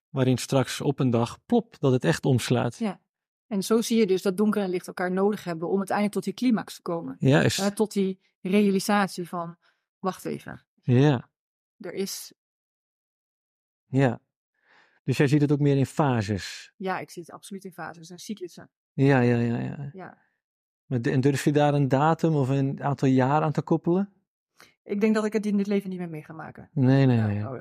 waarin 0.10 0.38
straks 0.38 0.82
op 0.82 1.00
een 1.00 1.10
dag, 1.10 1.46
plop, 1.46 1.80
dat 1.80 1.92
het 1.92 2.04
echt 2.04 2.26
omslaat. 2.26 2.78
Ja. 2.78 3.02
En 3.48 3.64
zo 3.64 3.82
zie 3.82 3.98
je 3.98 4.08
dus 4.08 4.22
dat 4.22 4.38
donker 4.38 4.62
en 4.62 4.70
licht 4.70 4.88
elkaar 4.88 5.12
nodig 5.12 5.44
hebben 5.44 5.70
om 5.70 5.78
uiteindelijk 5.78 6.16
tot 6.16 6.24
die 6.24 6.34
climax 6.34 6.76
te 6.76 6.82
komen. 6.82 7.16
Ja, 7.20 7.42
is... 7.42 7.70
tot 7.76 7.94
die 7.94 8.20
realisatie 8.42 9.28
van, 9.28 9.58
wacht 10.00 10.26
even. 10.26 10.66
Ja. 10.82 11.30
Er 11.82 11.94
is... 11.94 12.34
Ja. 13.86 14.22
Dus 15.04 15.18
jij 15.18 15.28
ziet 15.28 15.42
het 15.42 15.52
ook 15.52 15.60
meer 15.60 15.78
in 15.78 15.86
fases? 15.86 16.74
Ja, 16.78 17.00
ik 17.00 17.10
zie 17.10 17.22
het 17.22 17.32
absoluut 17.32 17.64
in 17.64 17.72
fases 17.72 18.10
en 18.10 18.20
cyclussen. 18.20 18.70
Ja, 18.94 19.20
ja, 19.20 19.38
ja. 19.38 19.58
ja. 19.58 19.90
ja. 19.94 20.18
Maar, 20.86 21.00
en 21.02 21.22
durf 21.22 21.44
je 21.44 21.52
daar 21.52 21.74
een 21.74 21.88
datum 21.88 22.36
of 22.36 22.50
een 22.50 22.84
aantal 22.84 23.08
jaar 23.08 23.42
aan 23.42 23.52
te 23.52 23.62
koppelen? 23.62 24.14
Ik 24.84 25.02
denk 25.02 25.16
dat 25.16 25.26
ik 25.26 25.34
het 25.34 25.46
in 25.46 25.58
dit 25.58 25.68
leven 25.68 25.90
niet 25.90 26.00
meer 26.00 26.10
mee 26.10 26.24
ga 26.24 26.34
maken. 26.34 26.70
Nee, 26.74 27.06
nee, 27.06 27.18
nee. 27.18 27.38
Ja, 27.38 27.60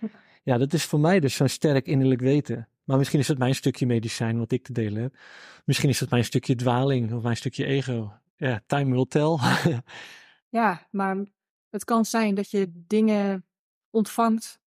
ja 0.42 0.58
dat 0.58 0.72
is 0.72 0.84
voor 0.84 1.00
mij 1.00 1.20
dus 1.20 1.34
zo'n 1.34 1.48
sterk 1.48 1.86
innerlijk 1.86 2.20
weten. 2.20 2.68
Maar 2.84 2.98
misschien 2.98 3.20
is 3.20 3.28
het 3.28 3.38
mijn 3.38 3.54
stukje 3.54 3.86
medicijn 3.86 4.38
wat 4.38 4.52
ik 4.52 4.64
te 4.64 4.72
delen 4.72 5.02
heb. 5.02 5.16
Misschien 5.64 5.88
is 5.88 6.00
het 6.00 6.10
mijn 6.10 6.24
stukje 6.24 6.54
dwaling 6.54 7.12
of 7.12 7.22
mijn 7.22 7.36
stukje 7.36 7.64
ego. 7.64 8.12
Ja, 8.36 8.62
time 8.66 8.90
will 8.90 9.06
tell. 9.06 9.38
ja, 10.60 10.86
maar 10.90 11.24
het 11.70 11.84
kan 11.84 12.04
zijn 12.04 12.34
dat 12.34 12.50
je 12.50 12.70
dingen 12.86 13.44
ontvangt 13.92 14.60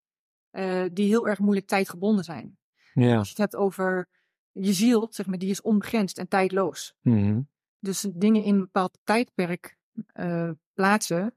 uh, 0.51 0.86
die 0.93 1.07
heel 1.07 1.28
erg 1.28 1.39
moeilijk 1.39 1.67
tijdgebonden 1.67 2.23
zijn. 2.23 2.57
Ja. 2.93 3.17
Als 3.17 3.26
je 3.26 3.34
het 3.34 3.41
hebt 3.41 3.55
over 3.55 4.09
je 4.51 4.73
ziel, 4.73 5.07
zeg 5.11 5.26
maar, 5.26 5.38
die 5.38 5.49
is 5.49 5.61
onbegrensd 5.61 6.17
en 6.17 6.28
tijdloos. 6.28 6.95
Mm 7.01 7.49
Dus 7.80 8.07
dingen 8.13 8.43
in 8.43 8.53
een 8.53 8.59
bepaald 8.59 8.99
tijdperk 9.03 9.78
uh, 10.13 10.51
plaatsen, 10.73 11.36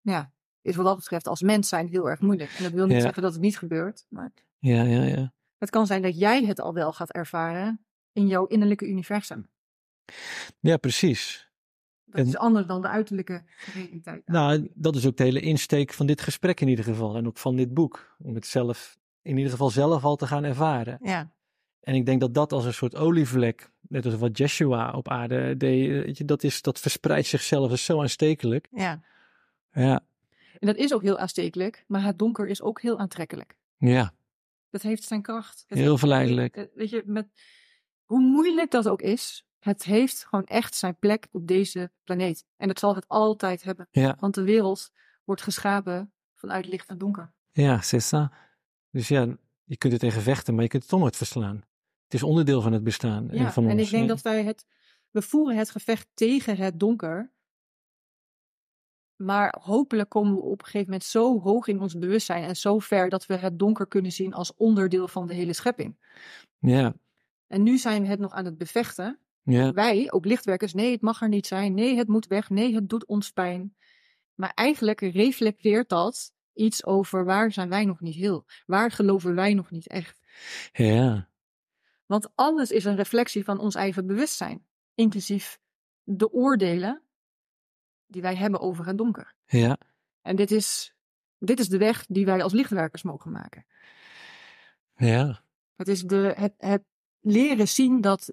ja, 0.00 0.32
is 0.60 0.76
wat 0.76 0.84
dat 0.84 0.96
betreft 0.96 1.26
als 1.26 1.42
mens 1.42 1.68
zijn 1.68 1.88
heel 1.88 2.10
erg 2.10 2.20
moeilijk. 2.20 2.50
En 2.56 2.62
dat 2.62 2.72
wil 2.72 2.86
niet 2.86 3.02
zeggen 3.02 3.22
dat 3.22 3.32
het 3.32 3.40
niet 3.40 3.58
gebeurt. 3.58 4.06
Maar 4.08 4.32
ja, 4.58 4.82
ja, 4.82 5.02
ja. 5.02 5.32
Het 5.58 5.70
kan 5.70 5.86
zijn 5.86 6.02
dat 6.02 6.18
jij 6.18 6.44
het 6.44 6.60
al 6.60 6.74
wel 6.74 6.92
gaat 6.92 7.12
ervaren 7.12 7.86
in 8.12 8.26
jouw 8.26 8.46
innerlijke 8.46 8.88
universum. 8.88 9.50
Ja, 10.60 10.76
precies. 10.76 11.51
Dat 12.12 12.26
is 12.26 12.36
anders 12.36 12.66
dan 12.66 12.82
de 12.82 12.88
uiterlijke 12.88 13.42
realiteit. 13.74 14.22
Nou, 14.26 14.70
dat 14.74 14.96
is 14.96 15.06
ook 15.06 15.16
de 15.16 15.22
hele 15.22 15.40
insteek 15.40 15.92
van 15.92 16.06
dit 16.06 16.20
gesprek 16.20 16.60
in 16.60 16.68
ieder 16.68 16.84
geval. 16.84 17.16
En 17.16 17.26
ook 17.26 17.38
van 17.38 17.56
dit 17.56 17.74
boek. 17.74 18.16
Om 18.18 18.34
het 18.34 18.46
zelf, 18.46 18.98
in 19.22 19.36
ieder 19.36 19.50
geval 19.52 19.70
zelf 19.70 20.04
al 20.04 20.16
te 20.16 20.26
gaan 20.26 20.44
ervaren. 20.44 20.98
Ja. 21.02 21.32
En 21.80 21.94
ik 21.94 22.06
denk 22.06 22.20
dat 22.20 22.34
dat 22.34 22.52
als 22.52 22.64
een 22.64 22.74
soort 22.74 22.96
olievlek, 22.96 23.70
net 23.80 24.04
als 24.04 24.14
wat 24.14 24.38
Jeshua 24.38 24.92
op 24.92 25.08
aarde 25.08 25.56
deed, 25.56 26.18
je, 26.18 26.24
dat, 26.24 26.42
is, 26.42 26.62
dat 26.62 26.78
verspreidt 26.78 27.26
zichzelf, 27.26 27.68
dat 27.68 27.78
is 27.78 27.84
zo 27.84 28.00
aanstekelijk. 28.00 28.68
Ja. 28.70 29.02
Ja. 29.72 30.00
En 30.60 30.66
dat 30.66 30.76
is 30.76 30.92
ook 30.92 31.02
heel 31.02 31.18
aanstekelijk, 31.18 31.84
maar 31.86 32.04
het 32.04 32.18
donker 32.18 32.48
is 32.48 32.62
ook 32.62 32.80
heel 32.80 32.98
aantrekkelijk. 32.98 33.56
Ja. 33.76 34.12
Dat 34.70 34.82
heeft 34.82 35.02
zijn 35.02 35.22
kracht. 35.22 35.64
heel 35.68 35.98
verleidelijk. 35.98 36.68
Weet 36.74 36.90
je, 36.90 37.02
met, 37.06 37.26
hoe 38.04 38.20
moeilijk 38.20 38.70
dat 38.70 38.88
ook 38.88 39.02
is, 39.02 39.46
het 39.62 39.84
heeft 39.84 40.24
gewoon 40.24 40.44
echt 40.44 40.74
zijn 40.74 40.98
plek 40.98 41.28
op 41.30 41.46
deze 41.46 41.90
planeet. 42.04 42.44
En 42.56 42.68
dat 42.68 42.78
zal 42.78 42.94
het 42.94 43.08
altijd 43.08 43.62
hebben. 43.62 43.88
Ja. 43.90 44.16
Want 44.20 44.34
de 44.34 44.42
wereld 44.42 44.90
wordt 45.24 45.42
geschapen 45.42 46.12
vanuit 46.34 46.66
licht 46.66 46.88
en 46.88 46.98
donker. 46.98 47.32
Ja, 47.50 47.80
c'est 47.80 48.14
Dus 48.90 49.08
ja, 49.08 49.36
je 49.64 49.76
kunt 49.76 49.92
het 49.92 50.02
tegen 50.02 50.22
vechten, 50.22 50.54
maar 50.54 50.62
je 50.62 50.68
kunt 50.68 50.82
het 50.82 50.90
toch 50.90 51.00
nooit 51.00 51.16
verslaan. 51.16 51.56
Het 52.04 52.14
is 52.14 52.22
onderdeel 52.22 52.60
van 52.60 52.72
het 52.72 52.84
bestaan. 52.84 53.28
Ja, 53.30 53.44
en, 53.44 53.52
van 53.52 53.68
en 53.68 53.78
ons. 53.78 53.82
ik 53.82 53.90
denk 53.90 54.08
dat 54.08 54.22
wij 54.22 54.44
het... 54.44 54.66
We 55.10 55.22
voeren 55.22 55.56
het 55.56 55.70
gevecht 55.70 56.08
tegen 56.14 56.56
het 56.56 56.80
donker. 56.80 57.32
Maar 59.16 59.56
hopelijk 59.60 60.08
komen 60.08 60.34
we 60.34 60.40
op 60.40 60.58
een 60.58 60.64
gegeven 60.64 60.86
moment 60.86 61.04
zo 61.04 61.40
hoog 61.40 61.66
in 61.66 61.80
ons 61.80 61.98
bewustzijn 61.98 62.44
en 62.44 62.56
zo 62.56 62.78
ver 62.78 63.08
dat 63.08 63.26
we 63.26 63.36
het 63.36 63.58
donker 63.58 63.86
kunnen 63.86 64.12
zien 64.12 64.34
als 64.34 64.54
onderdeel 64.56 65.08
van 65.08 65.26
de 65.26 65.34
hele 65.34 65.52
schepping. 65.52 65.96
Ja. 66.58 66.94
En 67.46 67.62
nu 67.62 67.78
zijn 67.78 68.02
we 68.02 68.08
het 68.08 68.18
nog 68.18 68.32
aan 68.32 68.44
het 68.44 68.58
bevechten. 68.58 69.18
Ja. 69.42 69.72
Wij, 69.72 70.12
ook 70.12 70.24
lichtwerkers, 70.24 70.74
nee, 70.74 70.92
het 70.92 71.00
mag 71.00 71.22
er 71.22 71.28
niet 71.28 71.46
zijn. 71.46 71.74
Nee, 71.74 71.96
het 71.96 72.08
moet 72.08 72.26
weg. 72.26 72.50
Nee, 72.50 72.74
het 72.74 72.88
doet 72.88 73.06
ons 73.06 73.30
pijn. 73.30 73.76
Maar 74.34 74.52
eigenlijk 74.54 75.00
reflecteert 75.00 75.88
dat 75.88 76.32
iets 76.54 76.84
over 76.84 77.24
waar 77.24 77.52
zijn 77.52 77.68
wij 77.68 77.84
nog 77.84 78.00
niet 78.00 78.14
heel? 78.14 78.46
Waar 78.66 78.90
geloven 78.90 79.34
wij 79.34 79.54
nog 79.54 79.70
niet 79.70 79.88
echt? 79.88 80.20
Ja. 80.72 81.28
Want 82.06 82.30
alles 82.34 82.70
is 82.70 82.84
een 82.84 82.96
reflectie 82.96 83.44
van 83.44 83.58
ons 83.58 83.74
eigen 83.74 84.06
bewustzijn, 84.06 84.66
inclusief 84.94 85.58
de 86.02 86.32
oordelen 86.32 87.02
die 88.06 88.22
wij 88.22 88.36
hebben 88.36 88.60
over 88.60 88.86
het 88.86 88.98
donker. 88.98 89.34
Ja. 89.46 89.78
En 90.22 90.36
dit 90.36 90.50
is, 90.50 90.94
dit 91.38 91.60
is 91.60 91.68
de 91.68 91.78
weg 91.78 92.06
die 92.06 92.24
wij 92.24 92.42
als 92.42 92.52
lichtwerkers 92.52 93.02
mogen 93.02 93.30
maken. 93.30 93.66
Ja. 94.96 95.42
Het 95.76 95.88
is 95.88 96.02
de, 96.02 96.32
het, 96.36 96.54
het 96.56 96.82
leren 97.20 97.68
zien 97.68 98.00
dat 98.00 98.32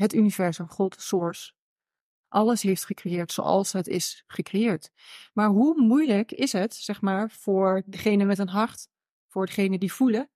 het 0.00 0.14
universum, 0.14 0.68
God, 0.68 1.00
Source, 1.00 1.52
alles 2.28 2.62
heeft 2.62 2.84
gecreëerd 2.84 3.32
zoals 3.32 3.72
het 3.72 3.86
is 3.86 4.24
gecreëerd. 4.26 4.90
Maar 5.32 5.48
hoe 5.48 5.80
moeilijk 5.80 6.32
is 6.32 6.52
het, 6.52 6.74
zeg 6.74 7.00
maar, 7.00 7.30
voor 7.30 7.82
degene 7.86 8.24
met 8.24 8.38
een 8.38 8.48
hart, 8.48 8.88
voor 9.26 9.46
degene 9.46 9.78
die 9.78 9.92
voelen, 9.92 10.30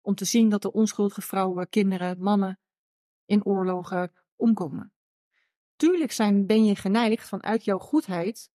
om 0.00 0.14
te 0.14 0.24
zien 0.24 0.48
dat 0.48 0.62
de 0.62 0.72
onschuldige 0.72 1.20
vrouwen, 1.20 1.68
kinderen, 1.68 2.22
mannen 2.22 2.58
in 3.24 3.44
oorlogen 3.44 4.12
omkomen? 4.36 4.92
Tuurlijk 5.76 6.12
zijn, 6.12 6.46
ben 6.46 6.64
je 6.64 6.76
geneigd 6.76 7.28
vanuit 7.28 7.64
jouw 7.64 7.78
goedheid 7.78 8.50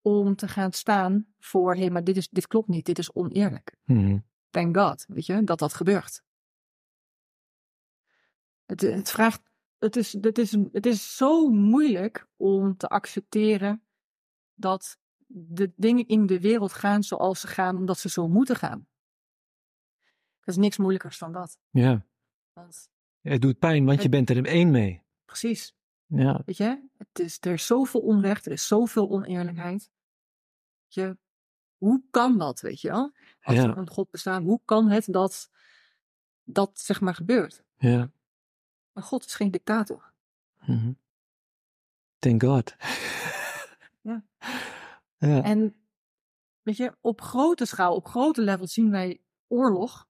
om 0.00 0.36
te 0.36 0.48
gaan 0.48 0.72
staan 0.72 1.26
voor, 1.38 1.74
hé, 1.74 1.80
hey, 1.80 1.90
maar 1.90 2.04
dit, 2.04 2.16
is, 2.16 2.28
dit 2.28 2.46
klopt 2.46 2.68
niet, 2.68 2.86
dit 2.86 2.98
is 2.98 3.12
oneerlijk. 3.12 3.76
Hmm. 3.84 4.24
Thank 4.50 4.76
God, 4.76 5.04
weet 5.08 5.26
je, 5.26 5.44
dat 5.44 5.58
dat 5.58 5.74
gebeurt. 5.74 6.22
Het, 8.64 8.80
het 8.80 9.10
vraagt, 9.10 9.51
het 9.82 9.96
is, 9.96 10.12
het, 10.12 10.38
is, 10.38 10.52
het 10.72 10.86
is 10.86 11.16
zo 11.16 11.48
moeilijk 11.48 12.26
om 12.36 12.76
te 12.76 12.88
accepteren 12.88 13.82
dat 14.54 14.98
de 15.26 15.72
dingen 15.76 16.06
in 16.06 16.26
de 16.26 16.40
wereld 16.40 16.72
gaan 16.72 17.02
zoals 17.02 17.40
ze 17.40 17.46
gaan, 17.46 17.76
omdat 17.76 17.98
ze 17.98 18.08
zo 18.08 18.28
moeten 18.28 18.56
gaan. 18.56 18.86
Dat 20.38 20.54
is 20.54 20.56
niks 20.56 20.76
moeilijkers 20.76 21.18
dan 21.18 21.32
dat. 21.32 21.58
Ja. 21.70 22.06
Want 22.52 22.90
het 23.20 23.42
doet 23.42 23.58
pijn, 23.58 23.84
want 23.84 24.02
je 24.02 24.08
bent 24.08 24.30
er 24.30 24.44
één 24.44 24.70
mee. 24.70 25.02
Precies. 25.24 25.74
Ja. 26.06 26.42
Weet 26.44 26.56
je, 26.56 26.88
het 26.96 27.18
is, 27.18 27.38
er 27.40 27.52
is 27.52 27.66
zoveel 27.66 28.00
onrecht, 28.00 28.46
er 28.46 28.52
is 28.52 28.66
zoveel 28.66 29.10
oneerlijkheid. 29.10 29.90
Je, 30.86 31.16
hoe 31.76 32.02
kan 32.10 32.38
dat, 32.38 32.60
weet 32.60 32.80
je 32.80 32.88
wel? 32.88 33.12
Als 33.40 33.56
ja. 33.56 33.62
er 33.62 33.78
een 33.78 33.90
God 33.90 34.10
bestaat, 34.10 34.42
hoe 34.42 34.60
kan 34.64 34.88
het 34.88 35.12
dat 35.12 35.50
dat 36.42 36.80
zeg 36.80 37.00
maar 37.00 37.14
gebeurt? 37.14 37.64
Ja. 37.76 38.12
Maar 38.92 39.02
God 39.02 39.24
is 39.24 39.34
geen 39.34 39.50
dictator. 39.50 40.12
Mm 40.66 40.78
-hmm. 40.78 40.98
Thank 42.18 42.42
God. 42.42 42.76
ja. 44.00 44.24
ja. 45.18 45.42
En 45.42 45.74
weet 46.62 46.76
je, 46.76 46.96
op 47.00 47.20
grote 47.20 47.64
schaal, 47.64 47.94
op 47.94 48.06
grote 48.06 48.42
level 48.42 48.66
zien 48.66 48.90
wij 48.90 49.20
oorlog. 49.46 50.08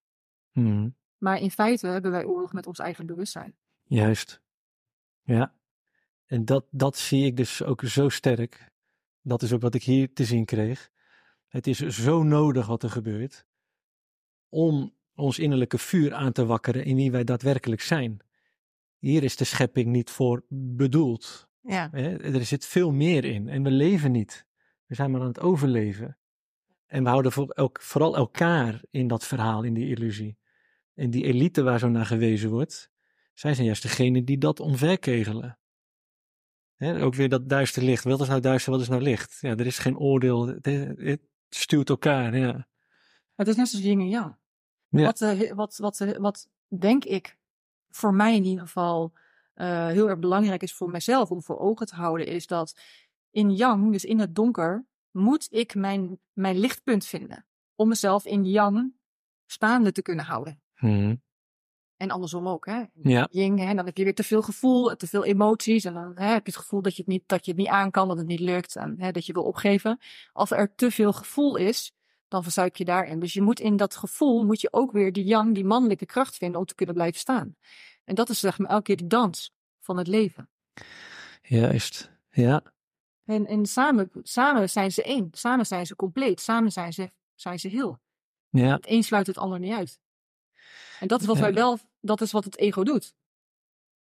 Mm 0.52 0.66
-hmm. 0.66 0.96
Maar 1.18 1.40
in 1.40 1.50
feite 1.50 1.86
hebben 1.86 2.10
wij 2.10 2.24
oorlog 2.24 2.52
met 2.52 2.66
ons 2.66 2.78
eigen 2.78 3.06
bewustzijn. 3.06 3.56
Juist. 3.82 4.42
Ja. 5.22 5.54
En 6.26 6.44
dat, 6.44 6.64
dat 6.70 6.96
zie 6.96 7.26
ik 7.26 7.36
dus 7.36 7.62
ook 7.62 7.82
zo 7.82 8.08
sterk. 8.08 8.70
Dat 9.20 9.42
is 9.42 9.52
ook 9.52 9.62
wat 9.62 9.74
ik 9.74 9.82
hier 9.82 10.12
te 10.12 10.24
zien 10.24 10.44
kreeg. 10.44 10.90
Het 11.48 11.66
is 11.66 11.78
zo 11.78 12.22
nodig 12.22 12.66
wat 12.66 12.82
er 12.82 12.90
gebeurt. 12.90 13.46
om 14.48 14.94
ons 15.14 15.38
innerlijke 15.38 15.78
vuur 15.78 16.14
aan 16.14 16.32
te 16.32 16.44
wakkeren 16.44 16.84
in 16.84 16.96
wie 16.96 17.10
wij 17.10 17.24
daadwerkelijk 17.24 17.80
zijn. 17.80 18.20
Hier 19.02 19.22
is 19.22 19.36
de 19.36 19.44
schepping 19.44 19.86
niet 19.86 20.10
voor 20.10 20.44
bedoeld. 20.48 21.48
Ja. 21.60 21.92
Er 21.92 22.44
zit 22.44 22.66
veel 22.66 22.92
meer 22.92 23.24
in 23.24 23.48
en 23.48 23.62
we 23.62 23.70
leven 23.70 24.12
niet. 24.12 24.46
We 24.86 24.94
zijn 24.94 25.10
maar 25.10 25.20
aan 25.20 25.26
het 25.26 25.40
overleven. 25.40 26.18
En 26.86 27.02
we 27.02 27.08
houden 27.08 27.32
vooral 27.72 28.16
elkaar 28.16 28.82
in 28.90 29.08
dat 29.08 29.24
verhaal, 29.24 29.62
in 29.62 29.74
die 29.74 29.88
illusie. 29.88 30.38
En 30.94 31.10
die 31.10 31.24
elite 31.24 31.62
waar 31.62 31.78
zo 31.78 31.88
naar 31.88 32.06
gewezen 32.06 32.50
wordt, 32.50 32.90
zij 33.34 33.54
zijn 33.54 33.66
juist 33.66 33.82
degene 33.82 34.24
die 34.24 34.38
dat 34.38 34.60
omverkegelen. 34.60 35.58
ook 36.78 37.14
weer 37.14 37.28
dat 37.28 37.48
duister 37.48 37.82
licht. 37.82 38.04
Wat 38.04 38.20
is 38.20 38.28
nou 38.28 38.40
duister, 38.40 38.72
wat 38.72 38.80
is 38.80 38.88
nou 38.88 39.02
licht? 39.02 39.38
Ja, 39.40 39.50
er 39.50 39.66
is 39.66 39.78
geen 39.78 39.98
oordeel. 39.98 40.46
Het, 40.46 40.66
het 40.98 41.20
stuurt 41.48 41.88
elkaar, 41.88 42.36
ja. 42.36 42.68
Het 43.34 43.48
is 43.48 43.56
net 43.56 43.68
zoals 43.68 43.84
yin 43.84 44.00
en 44.00 44.08
yang. 44.08 44.36
Ja. 44.88 45.04
Wat, 45.04 45.20
uh, 45.20 45.52
wat, 45.52 45.76
wat, 45.76 46.00
uh, 46.00 46.16
wat 46.16 46.48
denk 46.68 47.04
ik, 47.04 47.40
voor 47.92 48.14
mij 48.14 48.34
in 48.34 48.44
ieder 48.44 48.64
geval, 48.64 49.12
uh, 49.54 49.86
heel 49.86 50.08
erg 50.08 50.18
belangrijk 50.18 50.62
is 50.62 50.74
voor 50.74 50.90
mezelf 50.90 51.30
om 51.30 51.42
voor 51.42 51.58
ogen 51.58 51.86
te 51.86 51.94
houden, 51.94 52.26
is 52.26 52.46
dat 52.46 52.80
in 53.30 53.54
yang, 53.54 53.92
dus 53.92 54.04
in 54.04 54.18
het 54.18 54.34
donker, 54.34 54.86
moet 55.10 55.46
ik 55.50 55.74
mijn, 55.74 56.18
mijn 56.32 56.58
lichtpunt 56.58 57.06
vinden. 57.06 57.46
Om 57.74 57.88
mezelf 57.88 58.24
in 58.24 58.44
yang 58.44 58.92
staande 59.46 59.92
te 59.92 60.02
kunnen 60.02 60.24
houden. 60.24 60.62
Hmm. 60.74 61.22
En 61.96 62.10
andersom 62.10 62.48
ook, 62.48 62.66
hè. 62.66 62.82
Ja. 62.92 63.28
Ying, 63.30 63.58
hè, 63.58 63.74
dan 63.74 63.86
heb 63.86 63.96
je 63.96 64.04
weer 64.04 64.14
te 64.14 64.22
veel 64.22 64.42
gevoel, 64.42 64.96
te 64.96 65.06
veel 65.06 65.24
emoties. 65.24 65.84
En 65.84 65.94
dan 65.94 66.12
hè, 66.14 66.26
heb 66.26 66.46
je 66.46 66.52
het 66.52 66.60
gevoel 66.60 66.82
dat 66.82 66.96
je 66.96 67.02
het 67.02 67.10
niet, 67.10 67.22
dat 67.26 67.44
je 67.44 67.50
het 67.50 67.60
niet 67.60 67.70
aan 67.70 67.90
kan, 67.90 68.08
dat 68.08 68.16
het 68.16 68.26
niet 68.26 68.40
lukt. 68.40 68.76
En 68.76 68.94
hè, 68.98 69.10
dat 69.10 69.26
je 69.26 69.32
wil 69.32 69.42
opgeven. 69.42 69.98
Als 70.32 70.50
er 70.50 70.74
te 70.74 70.90
veel 70.90 71.12
gevoel 71.12 71.56
is, 71.56 71.92
dan 72.32 72.42
verzuip 72.42 72.76
je 72.76 72.84
daarin. 72.84 73.20
Dus 73.20 73.32
je 73.32 73.42
moet 73.42 73.60
in 73.60 73.76
dat 73.76 73.96
gevoel, 73.96 74.44
moet 74.44 74.60
je 74.60 74.72
ook 74.72 74.92
weer 74.92 75.12
die 75.12 75.24
yang, 75.24 75.54
die 75.54 75.64
mannelijke 75.64 76.06
kracht 76.06 76.36
vinden 76.36 76.60
om 76.60 76.66
te 76.66 76.74
kunnen 76.74 76.94
blijven 76.94 77.20
staan. 77.20 77.56
En 78.04 78.14
dat 78.14 78.28
is 78.28 78.40
zeg 78.40 78.58
maar 78.58 78.70
elke 78.70 78.82
keer 78.82 78.96
de 78.96 79.06
dans 79.06 79.54
van 79.80 79.96
het 79.96 80.06
leven. 80.06 80.48
Juist, 81.42 82.10
ja. 82.30 82.62
En, 83.24 83.46
en 83.46 83.66
samen, 83.66 84.10
samen 84.22 84.70
zijn 84.70 84.92
ze 84.92 85.02
één. 85.02 85.28
Samen 85.32 85.66
zijn 85.66 85.86
ze 85.86 85.96
compleet. 85.96 86.40
Samen 86.40 86.72
zijn 86.72 86.92
ze, 86.92 87.10
zijn 87.34 87.58
ze 87.58 87.68
heel. 87.68 88.00
Ja. 88.48 88.74
Het 88.74 88.88
een 88.88 89.02
sluit 89.02 89.26
het 89.26 89.38
ander 89.38 89.58
niet 89.58 89.72
uit. 89.72 90.00
En 91.00 91.08
dat 91.08 91.20
is 91.20 91.26
wat 91.26 91.38
wij 91.38 91.54
wel, 91.54 91.78
dat 92.00 92.20
is 92.20 92.32
wat 92.32 92.44
het 92.44 92.58
ego 92.58 92.84
doet. 92.84 93.14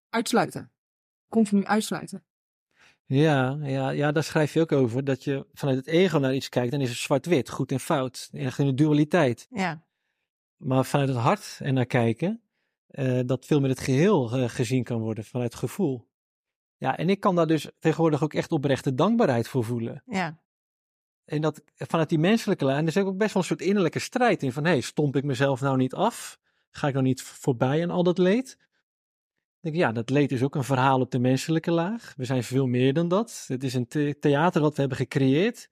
Uitsluiten. 0.09 0.71
Continu 1.29 1.65
uitsluiten. 1.65 2.25
Ja, 3.09 3.57
ja, 3.61 3.89
ja, 3.89 4.11
daar 4.11 4.23
schrijf 4.23 4.53
je 4.53 4.61
ook 4.61 4.71
over. 4.71 5.03
Dat 5.03 5.23
je 5.23 5.45
vanuit 5.53 5.77
het 5.77 5.87
ego 5.87 6.17
naar 6.17 6.35
iets 6.35 6.49
kijkt, 6.49 6.71
dan 6.71 6.81
is 6.81 6.89
het 6.89 6.97
zwart-wit, 6.97 7.49
goed 7.49 7.71
en 7.71 7.79
fout. 7.79 8.29
Echt 8.31 8.59
in 8.59 8.65
de 8.65 8.73
dualiteit. 8.73 9.47
Ja. 9.49 9.83
Maar 10.57 10.85
vanuit 10.85 11.09
het 11.09 11.17
hart 11.17 11.59
en 11.61 11.73
naar 11.73 11.85
kijken, 11.85 12.41
uh, 12.91 13.19
dat 13.25 13.45
veel 13.45 13.59
meer 13.59 13.69
het 13.69 13.79
geheel 13.79 14.37
uh, 14.37 14.49
gezien 14.49 14.83
kan 14.83 14.99
worden, 14.99 15.23
vanuit 15.23 15.55
gevoel. 15.55 16.07
Ja, 16.77 16.97
en 16.97 17.09
ik 17.09 17.19
kan 17.19 17.35
daar 17.35 17.47
dus 17.47 17.69
tegenwoordig 17.79 18.23
ook 18.23 18.33
echt 18.33 18.51
oprechte 18.51 18.93
dankbaarheid 18.93 19.47
voor 19.47 19.63
voelen. 19.63 20.03
Ja. 20.05 20.39
En 21.25 21.41
dat 21.41 21.61
vanuit 21.75 22.09
die 22.09 22.19
menselijke 22.19 22.65
lijn, 22.65 22.81
er 22.81 22.87
is 22.87 22.97
ook 22.97 23.17
best 23.17 23.33
wel 23.33 23.41
een 23.41 23.47
soort 23.47 23.61
innerlijke 23.61 23.99
strijd 23.99 24.43
in 24.43 24.51
van, 24.51 24.63
hé, 24.63 24.69
hey, 24.69 24.81
stomp 24.81 25.15
ik 25.15 25.23
mezelf 25.23 25.61
nou 25.61 25.77
niet 25.77 25.93
af? 25.93 26.39
Ga 26.69 26.87
ik 26.87 26.93
nou 26.93 27.05
niet 27.05 27.21
voorbij 27.21 27.83
aan 27.83 27.91
al 27.91 28.03
dat 28.03 28.17
leed? 28.17 28.57
Denk 29.59 29.75
ja, 29.75 29.91
dat 29.91 30.09
leed 30.09 30.31
is 30.31 30.43
ook 30.43 30.55
een 30.55 30.63
verhaal 30.63 30.99
op 30.99 31.11
de 31.11 31.19
menselijke 31.19 31.71
laag. 31.71 32.13
We 32.17 32.25
zijn 32.25 32.43
veel 32.43 32.67
meer 32.67 32.93
dan 32.93 33.07
dat. 33.07 33.45
Het 33.47 33.63
is 33.63 33.73
een 33.73 33.87
theater 34.19 34.61
wat 34.61 34.73
we 34.73 34.79
hebben 34.79 34.97
gecreëerd. 34.97 35.69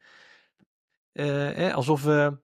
Uh, 1.13 1.73
alsof 1.73 2.03
we 2.03 2.37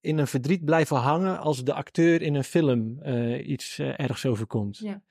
in 0.00 0.18
een 0.18 0.26
verdriet 0.26 0.64
blijven 0.64 0.96
hangen 0.96 1.38
als 1.38 1.64
de 1.64 1.74
acteur 1.74 2.22
in 2.22 2.34
een 2.34 2.44
film 2.44 2.98
uh, 3.02 3.48
iets 3.48 3.78
uh, 3.78 4.00
ergs 4.00 4.26
overkomt. 4.26 4.78
Ja. 4.78 5.02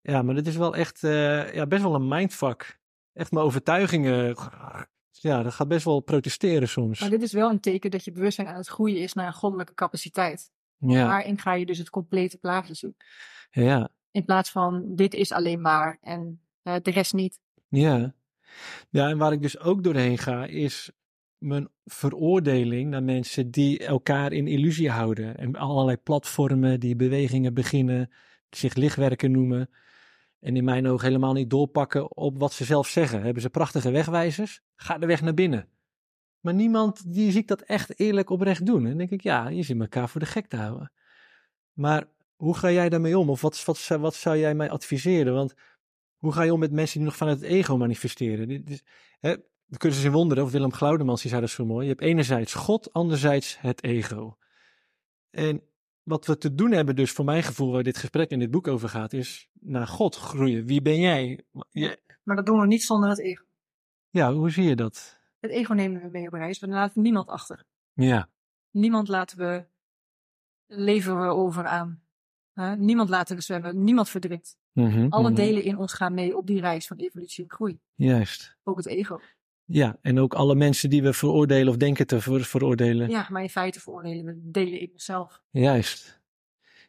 ja, 0.00 0.22
maar 0.22 0.34
dit 0.34 0.46
is 0.46 0.56
wel 0.56 0.76
echt 0.76 1.00
ja, 1.00 1.66
best 1.66 1.82
wel 1.82 1.94
een 1.94 2.08
mindfuck. 2.08 2.80
Echt 3.12 3.30
mijn 3.30 3.44
overtuigingen. 3.44 4.36
Ja, 5.10 5.42
dat 5.42 5.52
gaat 5.52 5.68
best 5.68 5.84
wel 5.84 6.00
protesteren 6.00 6.68
soms. 6.68 7.00
Maar 7.00 7.10
dit 7.10 7.22
is 7.22 7.32
wel 7.32 7.50
een 7.50 7.60
teken 7.60 7.90
dat 7.90 8.04
je 8.04 8.12
bewustzijn 8.12 8.48
aan 8.48 8.56
het 8.56 8.68
groeien 8.68 9.00
is 9.00 9.12
naar 9.12 9.26
een 9.26 9.32
goddelijke 9.32 9.74
capaciteit. 9.74 10.50
Ja. 10.78 11.06
Daarin 11.06 11.38
ga 11.38 11.52
je 11.52 11.66
dus 11.66 11.78
het 11.78 11.90
complete 11.90 12.38
plaatje 12.38 12.74
zien. 12.74 12.96
Ja. 13.50 13.90
In 14.16 14.24
plaats 14.24 14.50
van 14.50 14.94
dit 14.94 15.14
is 15.14 15.32
alleen 15.32 15.60
maar 15.60 15.98
en 16.00 16.40
uh, 16.62 16.74
de 16.82 16.90
rest 16.90 17.12
niet. 17.12 17.40
Ja. 17.68 18.14
Ja, 18.90 19.08
en 19.08 19.18
waar 19.18 19.32
ik 19.32 19.42
dus 19.42 19.58
ook 19.58 19.82
doorheen 19.82 20.18
ga 20.18 20.46
is 20.46 20.90
mijn 21.38 21.68
veroordeling 21.84 22.90
naar 22.90 23.02
mensen 23.02 23.50
die 23.50 23.78
elkaar 23.78 24.32
in 24.32 24.46
illusie 24.46 24.90
houden. 24.90 25.36
En 25.36 25.56
allerlei 25.56 25.96
platformen 25.96 26.80
die 26.80 26.96
bewegingen 26.96 27.54
beginnen, 27.54 28.10
zich 28.50 28.74
lichtwerken 28.74 29.30
noemen. 29.30 29.70
En 30.40 30.56
in 30.56 30.64
mijn 30.64 30.86
ogen 30.86 31.06
helemaal 31.06 31.32
niet 31.32 31.50
doorpakken 31.50 32.16
op 32.16 32.38
wat 32.38 32.52
ze 32.52 32.64
zelf 32.64 32.88
zeggen. 32.88 33.22
Hebben 33.22 33.42
ze 33.42 33.50
prachtige 33.50 33.90
wegwijzers? 33.90 34.62
Ga 34.76 34.98
de 34.98 35.06
weg 35.06 35.22
naar 35.22 35.34
binnen. 35.34 35.68
Maar 36.40 36.54
niemand 36.54 37.12
die 37.12 37.30
zie 37.30 37.40
ik 37.40 37.48
dat 37.48 37.60
echt 37.60 38.00
eerlijk 38.00 38.30
oprecht 38.30 38.66
doen. 38.66 38.82
En 38.82 38.88
dan 38.88 38.98
denk 38.98 39.10
ik, 39.10 39.22
ja, 39.22 39.48
je 39.48 39.62
zit 39.62 39.80
elkaar 39.80 40.08
voor 40.08 40.20
de 40.20 40.26
gek 40.26 40.46
te 40.46 40.56
houden. 40.56 40.92
Maar 41.72 42.14
hoe 42.36 42.56
ga 42.56 42.70
jij 42.70 42.88
daarmee 42.88 43.18
om? 43.18 43.30
Of 43.30 43.40
wat, 43.40 43.64
wat, 43.64 43.86
wat 43.86 44.14
zou 44.14 44.36
jij 44.36 44.54
mij 44.54 44.70
adviseren? 44.70 45.34
Want 45.34 45.54
hoe 46.16 46.32
ga 46.32 46.42
je 46.42 46.52
om 46.52 46.60
met 46.60 46.72
mensen 46.72 46.98
die 46.98 47.06
nog 47.08 47.16
vanuit 47.16 47.40
het 47.40 47.50
ego 47.50 47.76
manifesteren? 47.76 48.48
Dit, 48.48 48.84
hè, 49.20 49.36
de 49.64 49.78
cursus 49.78 50.04
in 50.04 50.12
wonderen, 50.12 50.44
of 50.44 50.50
Willem 50.50 50.72
Glaudemans, 50.72 51.20
die 51.20 51.30
zei 51.30 51.42
dat 51.42 51.50
zo 51.50 51.64
mooi. 51.64 51.84
Je 51.84 51.90
hebt 51.90 52.02
enerzijds 52.02 52.54
God, 52.54 52.92
anderzijds 52.92 53.60
het 53.60 53.82
ego. 53.82 54.36
En 55.30 55.62
wat 56.02 56.26
we 56.26 56.38
te 56.38 56.54
doen 56.54 56.72
hebben, 56.72 56.96
dus 56.96 57.12
voor 57.12 57.24
mijn 57.24 57.42
gevoel, 57.42 57.72
waar 57.72 57.82
dit 57.82 57.96
gesprek 57.96 58.30
in 58.30 58.38
dit 58.38 58.50
boek 58.50 58.68
over 58.68 58.88
gaat, 58.88 59.12
is 59.12 59.50
naar 59.52 59.86
God 59.86 60.16
groeien. 60.16 60.66
Wie 60.66 60.82
ben 60.82 61.00
jij? 61.00 61.44
Je... 61.70 62.00
Maar 62.22 62.36
dat 62.36 62.46
doen 62.46 62.60
we 62.60 62.66
niet 62.66 62.82
zonder 62.82 63.08
het 63.08 63.20
ego. 63.20 63.44
Ja, 64.10 64.32
hoe 64.32 64.50
zie 64.50 64.64
je 64.64 64.76
dat? 64.76 65.20
Het 65.40 65.50
ego 65.50 65.72
nemen 65.72 66.02
we 66.02 66.08
mee 66.08 66.26
op 66.26 66.32
reis. 66.32 66.58
We 66.58 66.66
laten 66.66 67.02
niemand 67.02 67.28
achter. 67.28 67.64
Ja. 67.92 68.28
Niemand 68.70 69.08
laten 69.08 69.38
we, 69.38 69.66
leveren 70.66 71.20
we 71.20 71.26
over 71.26 71.66
aan. 71.66 72.05
Niemand 72.78 73.08
laten 73.08 73.36
we 73.36 73.42
zwemmen, 73.42 73.84
niemand 73.84 74.08
verdrinkt. 74.08 74.56
Mm 74.72 75.06
Alle 75.08 75.32
delen 75.32 75.62
in 75.62 75.78
ons 75.78 75.92
gaan 75.92 76.14
mee 76.14 76.36
op 76.36 76.46
die 76.46 76.60
reis 76.60 76.86
van 76.86 76.96
evolutie 76.96 77.44
en 77.44 77.50
groei. 77.50 77.80
Juist. 77.94 78.56
Ook 78.62 78.76
het 78.76 78.86
ego. 78.86 79.20
Ja, 79.64 79.98
en 80.02 80.18
ook 80.18 80.34
alle 80.34 80.54
mensen 80.54 80.90
die 80.90 81.02
we 81.02 81.12
veroordelen 81.12 81.68
of 81.68 81.76
denken 81.76 82.06
te 82.06 82.20
ver 82.20 82.44
veroordelen. 82.44 83.10
Ja, 83.10 83.26
maar 83.30 83.42
in 83.42 83.50
feite 83.50 83.80
veroordelen 83.80 84.24
we 84.24 84.40
delen 84.42 84.80
in 84.80 84.90
onszelf. 84.92 85.42
Juist. 85.50 86.20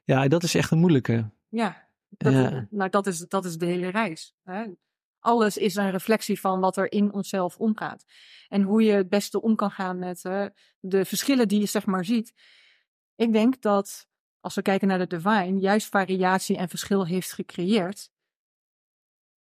Ja, 0.04 0.28
dat 0.28 0.44
is 0.44 0.56
echt 0.56 0.72
een 0.72 0.80
moeilijke. 0.80 1.30
Ja, 1.50 1.88
dat, 2.10 2.34
ja. 2.34 2.68
nou, 2.70 2.90
dat, 2.90 3.08
is, 3.08 3.20
dat 3.20 3.46
is 3.46 3.58
de 3.58 3.66
hele 3.66 3.90
reis. 3.90 4.36
Hè? 4.44 4.66
Alles 5.20 5.58
is 5.58 5.76
een 5.76 5.92
reflectie 5.92 6.40
van 6.40 6.60
wat 6.60 6.78
er 6.78 6.92
in 6.92 7.14
onszelf 7.14 7.58
omgaat. 7.58 8.06
En 8.48 8.62
hoe 8.62 8.84
je 8.84 8.92
het 8.92 9.10
beste 9.10 9.42
om 9.42 9.56
kan 9.56 9.72
gaan 9.72 10.00
met 10.00 10.24
uh, 10.24 10.46
de 10.80 11.06
verschillen 11.06 11.48
die 11.48 11.60
je 11.60 11.66
zeg 11.66 11.86
maar 11.86 12.06
ziet. 12.06 12.34
Ik 13.16 13.34
denk 13.34 13.62
dat 13.62 14.08
als 14.48 14.56
we 14.56 14.62
kijken 14.62 14.88
naar 14.88 14.98
de 14.98 15.08
divine, 15.08 15.60
juist 15.60 15.88
variatie 15.88 16.58
en 16.58 16.70
verschil 16.70 17.06
heeft 17.06 17.32
gecreëerd. 17.32 18.12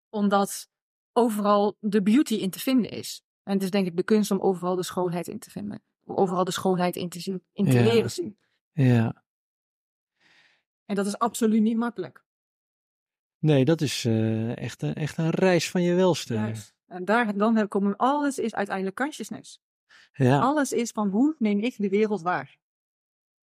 Omdat 0.08 0.68
overal 1.12 1.76
de 1.80 2.02
beauty 2.02 2.34
in 2.34 2.50
te 2.50 2.58
vinden 2.58 2.90
is. 2.90 3.24
En 3.42 3.52
het 3.52 3.62
is 3.62 3.70
denk 3.70 3.86
ik 3.86 3.96
de 3.96 4.02
kunst 4.02 4.30
om 4.30 4.40
overal 4.40 4.74
de 4.74 4.82
schoonheid 4.82 5.28
in 5.28 5.38
te 5.38 5.50
vinden. 5.50 5.82
Om 6.04 6.16
overal 6.16 6.44
de 6.44 6.50
schoonheid 6.50 6.96
in 6.96 7.08
te 7.08 7.20
zien, 7.20 7.44
in 7.52 7.64
te 7.64 7.78
ja. 7.78 7.82
leren 7.82 8.10
zien. 8.10 8.38
Ja. 8.72 9.24
En 10.84 10.94
dat 10.94 11.06
is 11.06 11.18
absoluut 11.18 11.62
niet 11.62 11.76
makkelijk. 11.76 12.24
Nee, 13.38 13.64
dat 13.64 13.80
is 13.80 14.04
uh, 14.04 14.56
echt, 14.56 14.82
een, 14.82 14.94
echt 14.94 15.18
een 15.18 15.30
reis 15.30 15.70
van 15.70 15.82
je 15.82 15.94
welste. 15.94 16.34
Juist. 16.34 16.74
En 16.86 17.04
daar, 17.04 17.36
dan 17.36 17.68
komen 17.68 17.96
alles 17.96 18.38
is 18.38 18.54
uiteindelijk 18.54 18.96
consciousness. 18.96 19.60
Ja. 20.12 20.40
Alles 20.40 20.72
is 20.72 20.90
van 20.90 21.08
hoe 21.08 21.34
neem 21.38 21.60
ik 21.60 21.76
de 21.76 21.88
wereld 21.88 22.22
waar? 22.22 22.58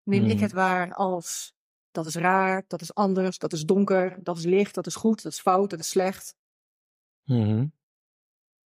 Neem 0.03 0.21
Hmm. 0.21 0.29
ik 0.29 0.39
het 0.39 0.51
waar 0.51 0.93
als 0.93 1.53
dat 1.91 2.05
is 2.05 2.15
raar, 2.15 2.63
dat 2.67 2.81
is 2.81 2.93
anders, 2.93 3.37
dat 3.37 3.53
is 3.53 3.63
donker, 3.65 4.23
dat 4.23 4.37
is 4.37 4.45
licht, 4.45 4.75
dat 4.75 4.87
is 4.87 4.95
goed, 4.95 5.23
dat 5.23 5.31
is 5.31 5.39
fout, 5.39 5.69
dat 5.69 5.79
is 5.79 5.89
slecht. 5.89 6.35
Mhm. 7.23 7.67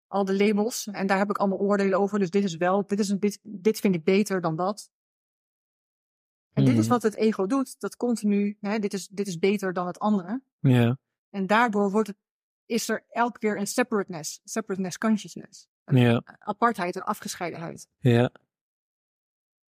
Al 0.07 0.25
de 0.25 0.35
labels. 0.37 0.87
En 0.87 1.07
daar 1.07 1.19
heb 1.19 1.31
ik 1.31 1.39
allemaal 1.39 1.59
oordelen 1.59 1.99
over. 1.99 2.19
Dus 2.19 2.31
dit 2.31 2.45
is 2.45 2.57
wel, 2.57 2.87
dit, 2.87 2.99
is 2.99 3.09
een, 3.09 3.21
dit, 3.21 3.39
dit 3.43 3.79
vind 3.79 3.95
ik 3.95 4.05
beter 4.05 4.41
dan 4.41 4.57
dat. 4.57 4.91
En 6.53 6.65
dit 6.65 6.75
is 6.75 6.81
Mhm. 6.81 6.89
wat 6.89 7.03
het 7.03 7.15
ego 7.15 7.47
doet. 7.47 7.81
Dat 7.81 7.97
continu, 7.97 8.57
hè, 8.61 8.79
dit, 8.79 8.93
is, 8.93 9.09
dit 9.09 9.27
is 9.27 9.39
beter 9.39 9.73
dan 9.73 9.87
het 9.87 9.99
andere. 9.99 10.43
Ja. 10.61 10.99
En 11.31 11.47
daardoor 11.47 11.91
wordt 11.91 12.09
het, 12.09 12.17
is 12.67 12.89
er 12.89 13.05
elke 13.09 13.39
keer 13.39 13.59
een 13.59 13.67
separateness, 13.67 14.41
separateness 14.45 14.99
consciousness. 14.99 15.69
Een 15.85 16.23
apartheid, 16.39 16.97
een 16.97 17.03
afgescheidenheid. 17.03 17.89
Ja. 17.99 18.31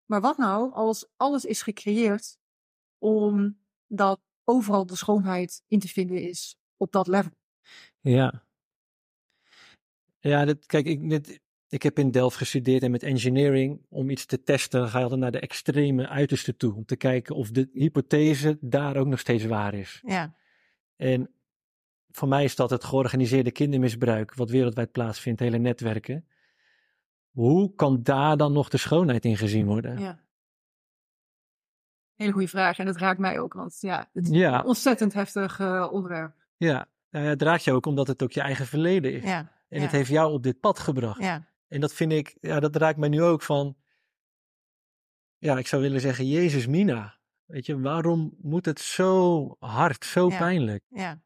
Maar 0.08 0.22
wat 0.22 0.38
nou 0.38 0.74
als 0.74 1.06
alles 1.16 1.46
is 1.46 1.62
gecreëerd 1.62 2.38
omdat 2.98 4.20
overal 4.44 4.86
de 4.86 4.96
schoonheid 4.96 5.64
in 5.68 5.80
te 5.80 5.88
vinden 5.88 6.22
is 6.22 6.58
op 6.78 6.92
dat 6.92 7.08
level? 7.08 7.32
Ja. 8.00 8.46
Ja, 10.20 10.46
dit, 10.46 10.66
kijk, 10.66 10.86
ik, 10.86 11.10
dit, 11.10 11.40
ik 11.70 11.84
heb 11.84 12.00
in 12.00 12.12
Delft 12.12 12.38
gestudeerd 12.38 12.84
en 12.84 12.92
met 12.92 13.04
engineering. 13.04 13.86
Om 13.90 14.10
iets 14.10 14.26
te 14.26 14.44
testen, 14.44 14.90
ga 14.90 14.98
je 14.98 15.04
altijd 15.04 15.22
naar 15.22 15.32
de 15.32 15.40
extreme 15.40 16.08
uiterste 16.08 16.56
toe. 16.56 16.76
Om 16.76 16.86
te 16.86 16.96
kijken 16.96 17.36
of 17.36 17.52
de 17.52 17.70
hypothese 17.74 18.58
daar 18.62 18.96
ook 18.96 19.08
nog 19.08 19.20
steeds 19.20 19.46
waar 19.46 19.74
is. 19.74 20.02
Ja. 20.06 20.36
En 20.96 21.32
voor 22.12 22.28
mij 22.28 22.44
is 22.44 22.56
dat 22.56 22.70
het 22.70 22.84
georganiseerde 22.84 23.52
kindermisbruik, 23.52 24.34
wat 24.34 24.50
wereldwijd 24.50 24.92
plaatsvindt, 24.92 25.40
hele 25.40 25.58
netwerken. 25.58 26.28
Hoe 27.38 27.76
kan 27.76 28.04
daar 28.04 28.38
dan 28.38 28.54
nog 28.54 28.70
de 28.70 28.78
schoonheid 28.78 29.26
in 29.26 29.38
gezien 29.38 29.66
worden? 29.66 30.00
Ja. 30.00 30.20
Hele 32.16 32.32
goede 32.32 32.48
vraag. 32.48 32.78
En 32.78 32.86
dat 32.86 32.98
raakt 32.98 33.20
mij 33.20 33.40
ook, 33.40 33.54
want 33.54 33.78
ja, 33.82 34.10
het 34.14 34.30
is 34.30 34.40
een 34.40 34.64
ontzettend 34.64 35.14
heftig 35.14 35.60
uh, 35.60 35.88
onderwerp. 35.92 36.36
Ja, 36.56 36.88
ja, 37.10 37.20
het 37.20 37.42
raakt 37.42 37.64
je 37.64 37.72
ook 37.72 37.86
omdat 37.86 38.08
het 38.08 38.24
ook 38.24 38.32
je 38.32 38.42
eigen 38.42 38.66
verleden 38.66 39.14
is. 39.14 39.24
Ja. 39.24 39.52
En 39.70 39.82
het 39.82 39.92
heeft 39.92 40.10
jou 40.10 40.34
op 40.34 40.44
dit 40.44 40.60
pad 40.60 40.80
gebracht. 40.80 41.22
Ja. 41.22 41.48
En 41.68 41.82
dat 41.82 41.94
vind 41.94 42.12
ik, 42.12 42.38
ja, 42.42 42.60
dat 42.60 42.76
raakt 42.76 42.98
mij 42.98 43.10
nu 43.10 43.22
ook 43.22 43.42
van, 43.42 43.78
ja, 45.38 45.58
ik 45.58 45.68
zou 45.68 45.82
willen 45.82 46.02
zeggen, 46.02 46.28
Jezus 46.28 46.68
Mina. 46.68 47.18
Weet 47.46 47.66
je, 47.66 47.80
waarom 47.80 48.36
moet 48.42 48.66
het 48.66 48.80
zo 48.80 49.56
hard, 49.60 50.06
zo 50.06 50.28
pijnlijk? 50.28 50.84
Ja. 50.88 51.22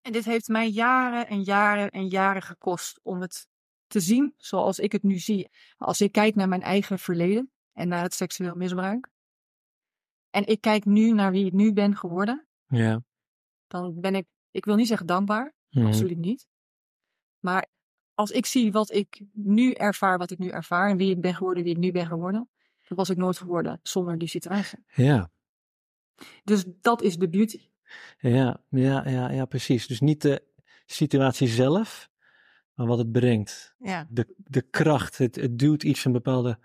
En 0.00 0.12
dit 0.12 0.24
heeft 0.24 0.48
mij 0.48 0.68
jaren 0.68 1.26
en 1.26 1.42
jaren 1.42 1.90
en 1.90 2.08
jaren 2.08 2.42
gekost 2.42 3.00
om 3.02 3.20
het 3.20 3.48
te 3.86 4.00
zien 4.00 4.34
zoals 4.36 4.78
ik 4.78 4.92
het 4.92 5.02
nu 5.02 5.18
zie. 5.18 5.50
Als 5.76 6.00
ik 6.00 6.12
kijk 6.12 6.34
naar 6.34 6.48
mijn 6.48 6.62
eigen 6.62 6.98
verleden 6.98 7.50
en 7.72 7.88
naar 7.88 8.02
het 8.02 8.14
seksueel 8.14 8.54
misbruik. 8.54 9.08
En 10.30 10.46
ik 10.46 10.60
kijk 10.60 10.84
nu 10.84 11.12
naar 11.12 11.30
wie 11.30 11.46
ik 11.46 11.52
nu 11.52 11.72
ben 11.72 11.96
geworden. 11.96 12.46
Ja. 12.66 13.02
Dan 13.66 14.00
ben 14.00 14.14
ik, 14.14 14.26
ik 14.50 14.64
wil 14.64 14.76
niet 14.76 14.86
zeggen 14.86 15.06
dankbaar, 15.06 15.54
mhm. 15.70 15.86
absoluut 15.86 16.18
niet. 16.18 16.46
Maar 17.38 17.66
als 18.14 18.30
ik 18.30 18.46
zie 18.46 18.72
wat 18.72 18.92
ik 18.92 19.20
nu 19.32 19.72
ervaar, 19.72 20.18
wat 20.18 20.30
ik 20.30 20.38
nu 20.38 20.48
ervaar 20.48 20.90
en 20.90 20.96
wie 20.96 21.10
ik 21.10 21.20
ben 21.20 21.34
geworden, 21.34 21.62
wie 21.62 21.72
ik 21.72 21.78
nu 21.78 21.92
ben 21.92 22.06
geworden, 22.06 22.50
dan 22.88 22.96
was 22.96 23.10
ik 23.10 23.16
nooit 23.16 23.38
geworden 23.38 23.80
zonder 23.82 24.18
die 24.18 24.28
situatie. 24.28 24.78
Ja. 24.94 25.30
Dus 26.44 26.64
dat 26.80 27.02
is 27.02 27.16
de 27.16 27.28
beauty. 27.28 27.68
Ja, 28.18 28.62
ja, 28.68 29.08
ja, 29.08 29.30
ja, 29.30 29.44
precies. 29.44 29.86
Dus 29.86 30.00
niet 30.00 30.22
de 30.22 30.42
situatie 30.86 31.48
zelf, 31.48 32.10
maar 32.76 32.86
wat 32.86 32.98
het 32.98 33.12
brengt. 33.12 33.74
Ja. 33.78 34.06
De, 34.10 34.34
de 34.36 34.62
kracht, 34.62 35.18
het, 35.18 35.36
het 35.36 35.58
duwt 35.58 35.82
iets 35.82 36.04
een 36.04 36.12
bepaalde. 36.12 36.58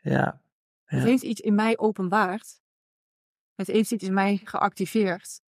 Ja, 0.00 0.40
Het 0.84 1.02
heeft 1.02 1.22
iets 1.22 1.40
in 1.40 1.54
mij 1.54 1.78
openbaard. 1.78 2.62
Het 3.54 3.66
heeft 3.66 3.90
iets 3.90 4.04
in 4.04 4.14
mij 4.14 4.40
geactiveerd. 4.44 5.40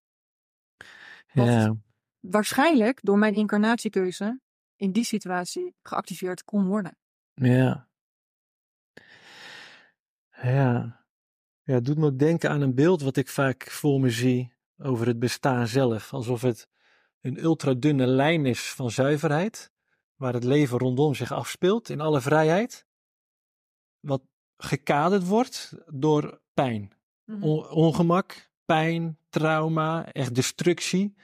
Ja. 1.32 1.76
Waarschijnlijk 2.20 3.00
door 3.02 3.18
mijn 3.18 3.34
incarnatiekeuze 3.34 4.40
in 4.76 4.92
die 4.92 5.04
situatie 5.04 5.74
geactiveerd 5.82 6.44
kon 6.44 6.66
worden. 6.66 6.96
Ja. 7.34 7.88
Ja. 10.42 11.04
Ja, 11.62 11.74
het 11.74 11.84
doet 11.84 11.98
me 11.98 12.06
ook 12.06 12.18
denken 12.18 12.50
aan 12.50 12.60
een 12.60 12.74
beeld 12.74 13.02
wat 13.02 13.16
ik 13.16 13.28
vaak 13.28 13.70
voor 13.70 14.00
me 14.00 14.10
zie 14.10 14.52
over 14.78 15.06
het 15.06 15.18
bestaan 15.18 15.66
zelf. 15.66 16.12
Alsof 16.12 16.42
het 16.42 16.68
een 17.20 17.42
ultradunne 17.42 18.06
lijn 18.06 18.46
is 18.46 18.72
van 18.72 18.90
zuiverheid, 18.90 19.72
waar 20.16 20.32
het 20.32 20.44
leven 20.44 20.78
rondom 20.78 21.14
zich 21.14 21.32
afspeelt 21.32 21.88
in 21.88 22.00
alle 22.00 22.20
vrijheid. 22.20 22.86
Wat 24.00 24.22
gekaderd 24.56 25.26
wordt 25.26 25.74
door 25.86 26.40
pijn, 26.54 26.92
mhm. 27.24 27.42
ongemak, 27.70 28.50
pijn, 28.64 29.18
trauma, 29.28 30.12
echt 30.12 30.34
destructie. 30.34 31.14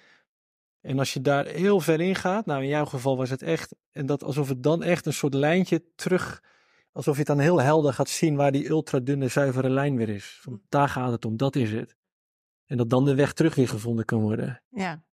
En 0.80 0.99
als 0.99 1.12
je 1.12 1.20
daar 1.20 1.47
heel 1.47 1.80
ver 1.80 2.01
in 2.01 2.14
gaat, 2.14 2.47
nou 2.47 2.62
in 2.62 2.68
jouw 2.68 2.84
geval 2.84 3.16
was 3.16 3.30
het 3.30 3.43
echt, 3.43 3.74
en 3.90 4.07
dat 4.07 4.24
alsof 4.24 4.49
het 4.49 4.62
dan 4.62 4.82
echt 4.82 5.07
een 5.07 5.12
soort 5.12 5.34
lijntje 5.34 5.84
terug, 5.95 6.43
alsof 6.93 7.12
je 7.12 7.18
het 7.18 7.28
dan 7.28 7.38
heel 7.38 7.61
helder 7.61 7.93
gaat 7.93 8.09
zien 8.09 8.36
waar 8.36 8.53
die 8.53 8.68
ultradunne 8.68 9.28
zuivere 9.28 9.70
lijn 9.70 9.97
weer 9.97 10.09
is. 10.09 10.38
Van, 10.40 10.62
daar 10.68 10.88
gaat 10.88 11.12
het 11.12 11.24
om, 11.24 11.36
dat 11.36 11.57
is 11.57 11.72
het. 11.72 11.97
En 12.64 12.76
dat 12.76 12.90
dan 12.90 13.05
de 13.05 13.14
weg 13.14 13.32
terug 13.32 13.55
weer 13.55 13.68
gevonden 13.68 14.05
kan 14.05 14.20
worden. 14.20 14.62
Ja. 14.68 15.05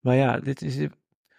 Maar 0.00 0.14
ja, 0.16 0.40
dit 0.40 0.62
is 0.62 0.88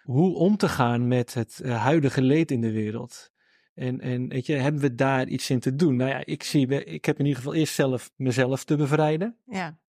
hoe 0.04 0.36
om 0.36 0.58
te 0.58 0.70
gaan 0.70 1.08
met 1.08 1.34
het 1.34 1.60
eh, 1.60 1.82
huidige 1.84 2.22
leed 2.22 2.52
in 2.52 2.62
de 2.62 2.72
wereld. 2.72 3.32
En, 3.74 4.02
en 4.02 4.28
weet 4.28 4.46
je, 4.46 4.54
hebben 4.54 4.82
we 4.82 4.96
daar 4.96 5.28
iets 5.28 5.50
in 5.50 5.60
te 5.60 5.76
doen? 5.76 5.96
Nou 5.96 6.10
ja, 6.10 6.26
ik 6.26 6.44
zie, 6.44 6.86
ik 6.86 7.06
heb 7.06 7.20
in 7.20 7.26
ieder 7.26 7.42
geval 7.42 7.58
eerst 7.58 7.74
zelf 7.74 8.12
mezelf 8.16 8.64
te 8.64 8.76
bevrijden. 8.76 9.38
Ja. 9.46 9.80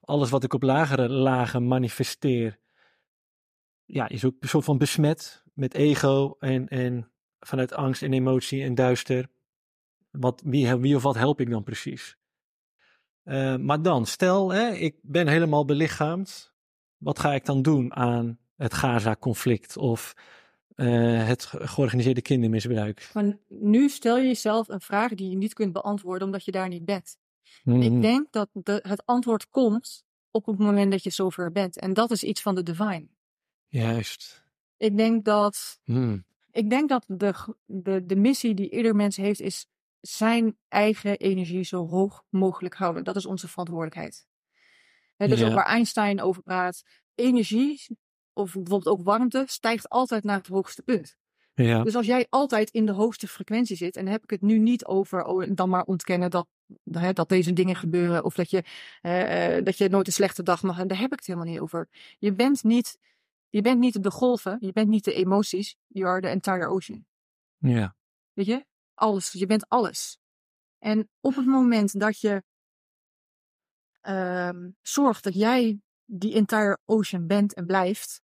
Alles 0.00 0.30
wat 0.30 0.44
ik 0.44 0.54
op 0.54 0.62
lagere 0.62 1.08
lagen 1.08 1.66
manifesteer, 1.66 2.58
ja, 3.84 4.08
is 4.08 4.24
ook 4.24 4.34
een 4.40 4.48
soort 4.48 4.64
van 4.64 4.78
besmet 4.78 5.44
met 5.54 5.74
ego 5.74 6.36
en, 6.38 6.68
en 6.68 7.10
vanuit 7.40 7.72
angst 7.72 8.02
en 8.02 8.12
emotie 8.12 8.62
en 8.62 8.74
duister. 8.74 9.28
Wat, 10.10 10.42
wie, 10.44 10.76
wie 10.76 10.96
of 10.96 11.02
wat 11.02 11.16
help 11.16 11.40
ik 11.40 11.50
dan 11.50 11.62
precies? 11.62 12.16
Uh, 13.24 13.56
maar 13.56 13.82
dan, 13.82 14.06
stel, 14.06 14.52
hè, 14.52 14.70
ik 14.70 14.96
ben 15.02 15.28
helemaal 15.28 15.64
belichaamd. 15.64 16.54
Wat 16.96 17.18
ga 17.18 17.34
ik 17.34 17.44
dan 17.44 17.62
doen 17.62 17.94
aan 17.94 18.38
het 18.58 18.74
Gaza-conflict 18.74 19.76
of 19.76 20.14
uh, 20.76 21.26
het 21.26 21.44
georganiseerde 21.46 22.22
kindermisbruik? 22.22 23.10
Maar 23.14 23.38
nu 23.48 23.88
stel 23.88 24.18
je 24.18 24.26
jezelf 24.26 24.68
een 24.68 24.80
vraag 24.80 25.14
die 25.14 25.30
je 25.30 25.36
niet 25.36 25.54
kunt 25.54 25.72
beantwoorden 25.72 26.26
omdat 26.26 26.44
je 26.44 26.50
daar 26.52 26.68
niet 26.68 26.84
bent. 26.84 27.16
Ik 27.64 27.74
mhm. 27.74 28.00
denk 28.00 28.32
dat 28.32 28.48
de, 28.52 28.80
het 28.82 29.06
antwoord 29.06 29.48
komt 29.48 30.04
op 30.30 30.46
het 30.46 30.58
moment 30.58 30.90
dat 30.90 31.02
je 31.02 31.10
zover 31.10 31.52
bent. 31.52 31.78
En 31.78 31.92
dat 31.92 32.10
is 32.10 32.22
iets 32.22 32.42
van 32.42 32.54
de 32.54 32.62
divine. 32.62 33.08
Juist. 33.68 34.44
Ik 34.76 34.96
denk 34.96 35.24
dat, 35.24 35.80
hmm. 35.84 36.24
ik 36.50 36.70
denk 36.70 36.88
dat 36.88 37.04
de, 37.06 37.34
de, 37.64 38.06
de 38.06 38.16
missie 38.16 38.54
die 38.54 38.70
ieder 38.70 38.96
mens 38.96 39.16
heeft, 39.16 39.40
is 39.40 39.66
zijn 40.00 40.56
eigen 40.68 41.16
energie 41.16 41.62
zo 41.62 41.88
hoog 41.88 42.24
mogelijk 42.28 42.74
houden. 42.74 43.04
Dat 43.04 43.16
is 43.16 43.26
onze 43.26 43.48
verantwoordelijkheid. 43.48 44.26
He, 45.16 45.28
dus 45.28 45.42
ook 45.42 45.52
waar 45.52 45.66
Einstein 45.66 46.20
over 46.20 46.42
praat, 46.42 46.82
energie, 47.14 47.98
of 48.38 48.52
bijvoorbeeld 48.52 48.86
ook 48.98 49.04
warmte, 49.04 49.44
stijgt 49.46 49.88
altijd 49.88 50.24
naar 50.24 50.36
het 50.36 50.46
hoogste 50.46 50.82
punt. 50.82 51.16
Ja. 51.54 51.82
Dus 51.82 51.96
als 51.96 52.06
jij 52.06 52.26
altijd 52.30 52.70
in 52.70 52.86
de 52.86 52.92
hoogste 52.92 53.28
frequentie 53.28 53.76
zit, 53.76 53.96
en 53.96 54.04
dan 54.04 54.12
heb 54.12 54.22
ik 54.22 54.30
het 54.30 54.42
nu 54.42 54.58
niet 54.58 54.84
over 54.84 55.24
oh, 55.24 55.50
dan 55.54 55.68
maar 55.68 55.84
ontkennen 55.84 56.30
dat, 56.30 56.46
dat 57.12 57.28
deze 57.28 57.52
dingen 57.52 57.76
gebeuren, 57.76 58.24
of 58.24 58.34
dat 58.34 58.50
je, 58.50 58.64
uh, 59.02 59.64
dat 59.64 59.78
je 59.78 59.88
nooit 59.88 60.06
een 60.06 60.12
slechte 60.12 60.42
dag 60.42 60.62
mag, 60.62 60.78
en 60.78 60.88
daar 60.88 60.98
heb 60.98 61.12
ik 61.12 61.18
het 61.18 61.26
helemaal 61.26 61.48
niet 61.48 61.60
over. 61.60 61.88
Je 62.18 62.32
bent 62.32 62.62
niet 62.62 62.98
je 63.50 63.62
bent 63.62 63.78
niet 63.78 64.02
de 64.02 64.10
golven, 64.10 64.56
je 64.60 64.72
bent 64.72 64.88
niet 64.88 65.04
de 65.04 65.14
emoties. 65.14 65.76
You 65.86 66.06
are 66.06 66.20
the 66.20 66.28
entire 66.28 66.66
ocean. 66.66 67.06
Ja. 67.56 67.96
Weet 68.32 68.46
je? 68.46 68.66
Alles. 68.94 69.32
Je 69.32 69.46
bent 69.46 69.68
alles. 69.68 70.18
En 70.78 71.10
op 71.20 71.34
het 71.34 71.46
moment 71.46 72.00
dat 72.00 72.20
je 72.20 72.42
uh, 74.02 74.66
zorgt 74.82 75.24
dat 75.24 75.34
jij 75.34 75.80
die 76.04 76.34
entire 76.34 76.78
ocean 76.84 77.26
bent 77.26 77.54
en 77.54 77.66
blijft, 77.66 78.22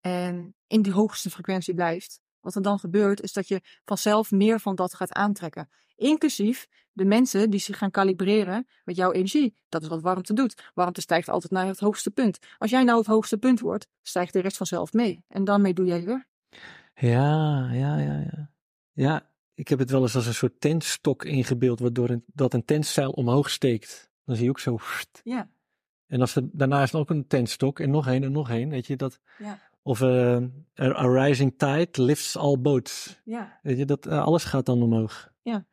en 0.00 0.54
in 0.66 0.82
die 0.82 0.92
hoogste 0.92 1.30
frequentie 1.30 1.74
blijft, 1.74 2.20
wat 2.40 2.54
er 2.54 2.62
dan 2.62 2.78
gebeurt, 2.78 3.22
is 3.22 3.32
dat 3.32 3.48
je 3.48 3.60
vanzelf 3.84 4.30
meer 4.30 4.60
van 4.60 4.74
dat 4.74 4.94
gaat 4.94 5.12
aantrekken. 5.12 5.68
Inclusief 5.96 6.66
de 6.92 7.04
mensen 7.04 7.50
die 7.50 7.60
zich 7.60 7.78
gaan 7.78 7.90
kalibreren 7.90 8.66
met 8.84 8.96
jouw 8.96 9.12
energie. 9.12 9.56
Dat 9.68 9.82
is 9.82 9.88
wat 9.88 10.02
warmte 10.02 10.32
doet. 10.32 10.70
Warmte 10.74 11.00
stijgt 11.00 11.28
altijd 11.28 11.52
naar 11.52 11.66
het 11.66 11.80
hoogste 11.80 12.10
punt. 12.10 12.38
Als 12.58 12.70
jij 12.70 12.82
nou 12.82 12.98
het 12.98 13.06
hoogste 13.06 13.38
punt 13.38 13.60
wordt, 13.60 13.86
stijgt 14.02 14.32
de 14.32 14.40
rest 14.40 14.56
vanzelf 14.56 14.92
mee. 14.92 15.24
En 15.28 15.44
daarmee 15.44 15.74
doe 15.74 15.86
jij 15.86 16.04
weer. 16.04 16.26
Ja, 16.94 17.70
ja, 17.72 17.98
ja, 17.98 18.18
ja. 18.18 18.50
Ja, 18.92 19.30
ik 19.54 19.68
heb 19.68 19.78
het 19.78 19.90
wel 19.90 20.02
eens 20.02 20.14
als 20.14 20.26
een 20.26 20.34
soort 20.34 20.60
tentstok 20.60 21.24
ingebeeld, 21.24 21.80
waardoor 21.80 22.10
een, 22.10 22.24
dat 22.26 22.54
een 22.54 22.64
tentzeil 22.64 23.10
omhoog 23.10 23.50
steekt. 23.50 24.10
Dan 24.24 24.36
zie 24.36 24.44
je 24.44 24.50
ook 24.50 24.60
zo. 24.60 24.78
Ja. 25.22 25.50
En 26.06 26.20
als 26.20 26.36
er, 26.36 26.48
daarna 26.52 26.82
is 26.82 26.94
ook 26.94 27.10
een 27.10 27.26
tentstok 27.26 27.80
en 27.80 27.90
nog 27.90 28.06
een 28.06 28.24
en 28.24 28.32
nog 28.32 28.50
een. 28.50 28.68
Weet 28.68 28.86
je 28.86 28.96
dat? 28.96 29.20
Ja. 29.38 29.67
Of 29.88 30.00
uh, 30.00 30.42
a 30.80 31.08
rising 31.08 31.58
tide 31.58 32.02
lifts 32.02 32.36
all 32.36 32.60
boats. 32.60 33.20
Ja. 33.24 33.58
Weet 33.62 33.78
je, 33.78 33.84
dat, 33.84 34.06
uh, 34.06 34.24
alles 34.24 34.44
gaat 34.44 34.66
dan 34.66 34.82
omhoog. 34.82 35.32
Ja. 35.42 35.66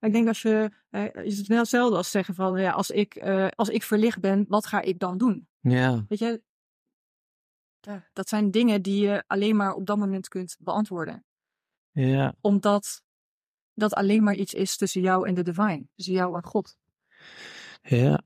Ik 0.00 0.12
denk 0.12 0.28
als 0.28 0.42
je, 0.42 0.70
uh, 0.90 1.14
is 1.14 1.38
het 1.38 1.46
wel 1.46 1.58
hetzelfde 1.58 1.96
als 1.96 2.10
zeggen 2.10 2.34
van, 2.34 2.60
ja, 2.60 2.70
als 2.70 2.90
ik, 2.90 3.22
als 3.54 3.68
ik 3.68 3.82
verlicht 3.82 4.20
ben, 4.20 4.44
wat 4.48 4.66
ga 4.66 4.80
ik 4.80 4.98
dan 4.98 5.18
doen? 5.18 5.48
Ja. 5.60 6.04
Weet 6.08 6.18
je, 6.18 6.42
dat 8.12 8.28
zijn 8.28 8.50
dingen 8.50 8.82
die 8.82 9.06
je 9.06 9.24
alleen 9.26 9.56
maar 9.56 9.74
op 9.74 9.86
dat 9.86 9.98
moment 9.98 10.28
kunt 10.28 10.56
beantwoorden. 10.60 11.24
Ja. 11.90 12.34
Omdat 12.40 13.02
dat 13.74 13.94
alleen 13.94 14.22
maar 14.22 14.34
iets 14.34 14.54
is 14.54 14.76
tussen 14.76 15.00
jou 15.00 15.28
en 15.28 15.34
de 15.34 15.42
divine, 15.42 15.86
tussen 15.94 16.14
jou 16.14 16.36
en 16.36 16.44
God. 16.44 16.76
Ja. 17.82 18.20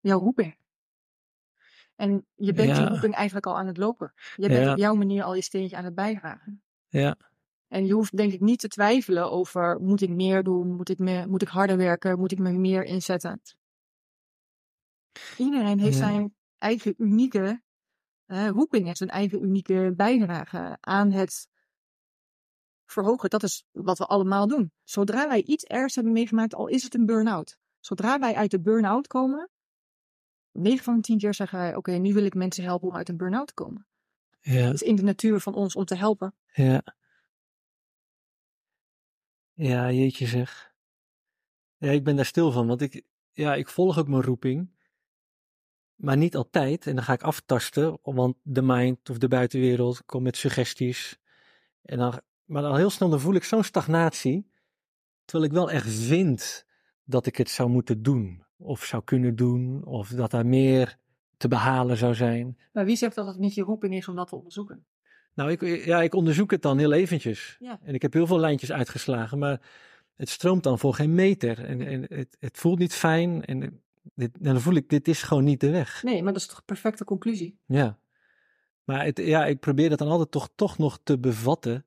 Jouw 0.00 0.18
roeping. 0.18 0.56
En 1.96 2.26
je 2.34 2.52
bent 2.52 2.76
die 2.76 2.86
roeping 2.86 3.14
eigenlijk 3.14 3.46
al 3.46 3.56
aan 3.56 3.66
het 3.66 3.76
lopen. 3.76 4.12
Je 4.34 4.48
bent 4.48 4.70
op 4.70 4.76
jouw 4.76 4.94
manier 4.94 5.22
al 5.22 5.34
je 5.34 5.42
steentje 5.42 5.76
aan 5.76 5.84
het 5.84 5.94
bijdragen. 5.94 6.62
Ja. 6.88 7.16
En 7.68 7.86
je 7.86 7.92
hoeft 7.92 8.16
denk 8.16 8.32
ik 8.32 8.40
niet 8.40 8.58
te 8.58 8.68
twijfelen 8.68 9.30
over 9.30 9.80
moet 9.80 10.00
ik 10.00 10.10
meer 10.10 10.42
doen, 10.42 10.74
moet 10.74 10.88
ik, 10.88 10.98
meer, 10.98 11.28
moet 11.28 11.42
ik 11.42 11.48
harder 11.48 11.76
werken, 11.76 12.18
moet 12.18 12.32
ik 12.32 12.38
me 12.38 12.52
meer 12.52 12.84
inzetten. 12.84 13.40
Iedereen 15.36 15.78
heeft 15.78 15.96
zijn 15.96 16.34
eigen 16.58 16.94
unieke 16.98 17.62
uh, 18.26 18.48
roeping, 18.48 18.96
zijn 18.96 19.10
eigen 19.10 19.42
unieke 19.42 19.92
bijdrage 19.96 20.76
aan 20.80 21.10
het 21.10 21.48
verhogen. 22.86 23.30
Dat 23.30 23.42
is 23.42 23.64
wat 23.72 23.98
we 23.98 24.06
allemaal 24.06 24.46
doen. 24.46 24.72
Zodra 24.84 25.28
wij 25.28 25.42
iets 25.42 25.64
ergs 25.64 25.94
hebben 25.94 26.12
meegemaakt, 26.12 26.54
al 26.54 26.66
is 26.66 26.82
het 26.82 26.94
een 26.94 27.06
burn-out. 27.06 27.58
Zodra 27.80 28.18
wij 28.18 28.34
uit 28.34 28.50
de 28.50 28.60
burn-out 28.60 29.06
komen, 29.06 29.50
9 30.56 30.84
van 30.84 30.94
de 30.94 31.00
10 31.00 31.18
keer 31.18 31.34
zeggen 31.34 31.58
wij, 31.58 31.74
oké, 31.74 31.92
nu 31.92 32.12
wil 32.12 32.24
ik 32.24 32.34
mensen 32.34 32.64
helpen 32.64 32.88
om 32.88 32.96
uit 32.96 33.08
een 33.08 33.16
burn-out 33.16 33.46
te 33.46 33.54
komen. 33.54 33.86
Ja. 34.40 34.52
Het 34.52 34.74
is 34.74 34.82
in 34.82 34.96
de 34.96 35.02
natuur 35.02 35.40
van 35.40 35.54
ons 35.54 35.76
om 35.76 35.84
te 35.84 35.96
helpen. 35.96 36.34
Ja. 36.52 36.82
Ja, 39.52 39.90
jeetje 39.90 40.26
zeg. 40.26 40.74
Ja, 41.76 41.90
ik 41.90 42.04
ben 42.04 42.16
daar 42.16 42.24
stil 42.24 42.52
van, 42.52 42.66
want 42.66 42.80
ik, 42.80 43.02
ja, 43.32 43.54
ik 43.54 43.68
volg 43.68 43.98
ook 43.98 44.08
mijn 44.08 44.22
roeping. 44.22 44.74
Maar 45.94 46.16
niet 46.16 46.36
altijd. 46.36 46.86
En 46.86 46.94
dan 46.94 47.04
ga 47.04 47.12
ik 47.12 47.22
aftasten, 47.22 47.98
want 48.02 48.36
de 48.42 48.62
mind 48.62 49.10
of 49.10 49.18
de 49.18 49.28
buitenwereld 49.28 50.04
komt 50.04 50.22
met 50.22 50.36
suggesties. 50.36 51.18
En 51.82 51.98
dan, 51.98 52.20
maar 52.44 52.64
al 52.64 52.76
heel 52.76 52.90
snel 52.90 53.08
dan 53.08 53.20
voel 53.20 53.34
ik 53.34 53.44
zo'n 53.44 53.64
stagnatie. 53.64 54.50
Terwijl 55.24 55.50
ik 55.50 55.56
wel 55.56 55.70
echt 55.70 55.88
vind 55.88 56.66
dat 57.04 57.26
ik 57.26 57.36
het 57.36 57.50
zou 57.50 57.68
moeten 57.68 58.02
doen. 58.02 58.45
Of 58.56 58.84
zou 58.84 59.04
kunnen 59.04 59.36
doen. 59.36 59.84
Of 59.84 60.08
dat 60.08 60.30
daar 60.30 60.46
meer 60.46 60.98
te 61.36 61.48
behalen 61.48 61.96
zou 61.96 62.14
zijn. 62.14 62.58
Maar 62.72 62.84
wie 62.84 62.96
zegt 62.96 63.14
dat 63.14 63.26
het 63.26 63.38
niet 63.38 63.54
je 63.54 63.62
roeping 63.62 63.94
is 63.94 64.08
om 64.08 64.16
dat 64.16 64.28
te 64.28 64.36
onderzoeken? 64.36 64.84
Nou, 65.34 65.50
ik, 65.50 65.84
ja, 65.84 66.02
ik 66.02 66.14
onderzoek 66.14 66.50
het 66.50 66.62
dan 66.62 66.78
heel 66.78 66.92
eventjes. 66.92 67.56
Ja. 67.60 67.78
En 67.82 67.94
ik 67.94 68.02
heb 68.02 68.12
heel 68.12 68.26
veel 68.26 68.38
lijntjes 68.38 68.72
uitgeslagen. 68.72 69.38
Maar 69.38 69.60
het 70.16 70.28
stroomt 70.28 70.62
dan 70.62 70.78
voor 70.78 70.94
geen 70.94 71.14
meter. 71.14 71.64
En, 71.64 71.86
en 71.86 72.04
het, 72.08 72.36
het 72.40 72.58
voelt 72.58 72.78
niet 72.78 72.94
fijn. 72.94 73.44
En 73.44 73.82
dit, 74.14 74.30
dan 74.44 74.60
voel 74.60 74.74
ik, 74.74 74.88
dit 74.88 75.08
is 75.08 75.22
gewoon 75.22 75.44
niet 75.44 75.60
de 75.60 75.70
weg. 75.70 76.02
Nee, 76.02 76.22
maar 76.22 76.32
dat 76.32 76.42
is 76.42 76.48
toch 76.48 76.58
een 76.58 76.64
perfecte 76.64 77.04
conclusie? 77.04 77.58
Ja. 77.66 77.98
Maar 78.84 79.04
het, 79.04 79.18
ja, 79.18 79.46
ik 79.46 79.60
probeer 79.60 79.88
dat 79.88 79.98
dan 79.98 80.08
altijd 80.08 80.30
toch, 80.30 80.48
toch 80.54 80.78
nog 80.78 81.00
te 81.02 81.18
bevatten. 81.18 81.84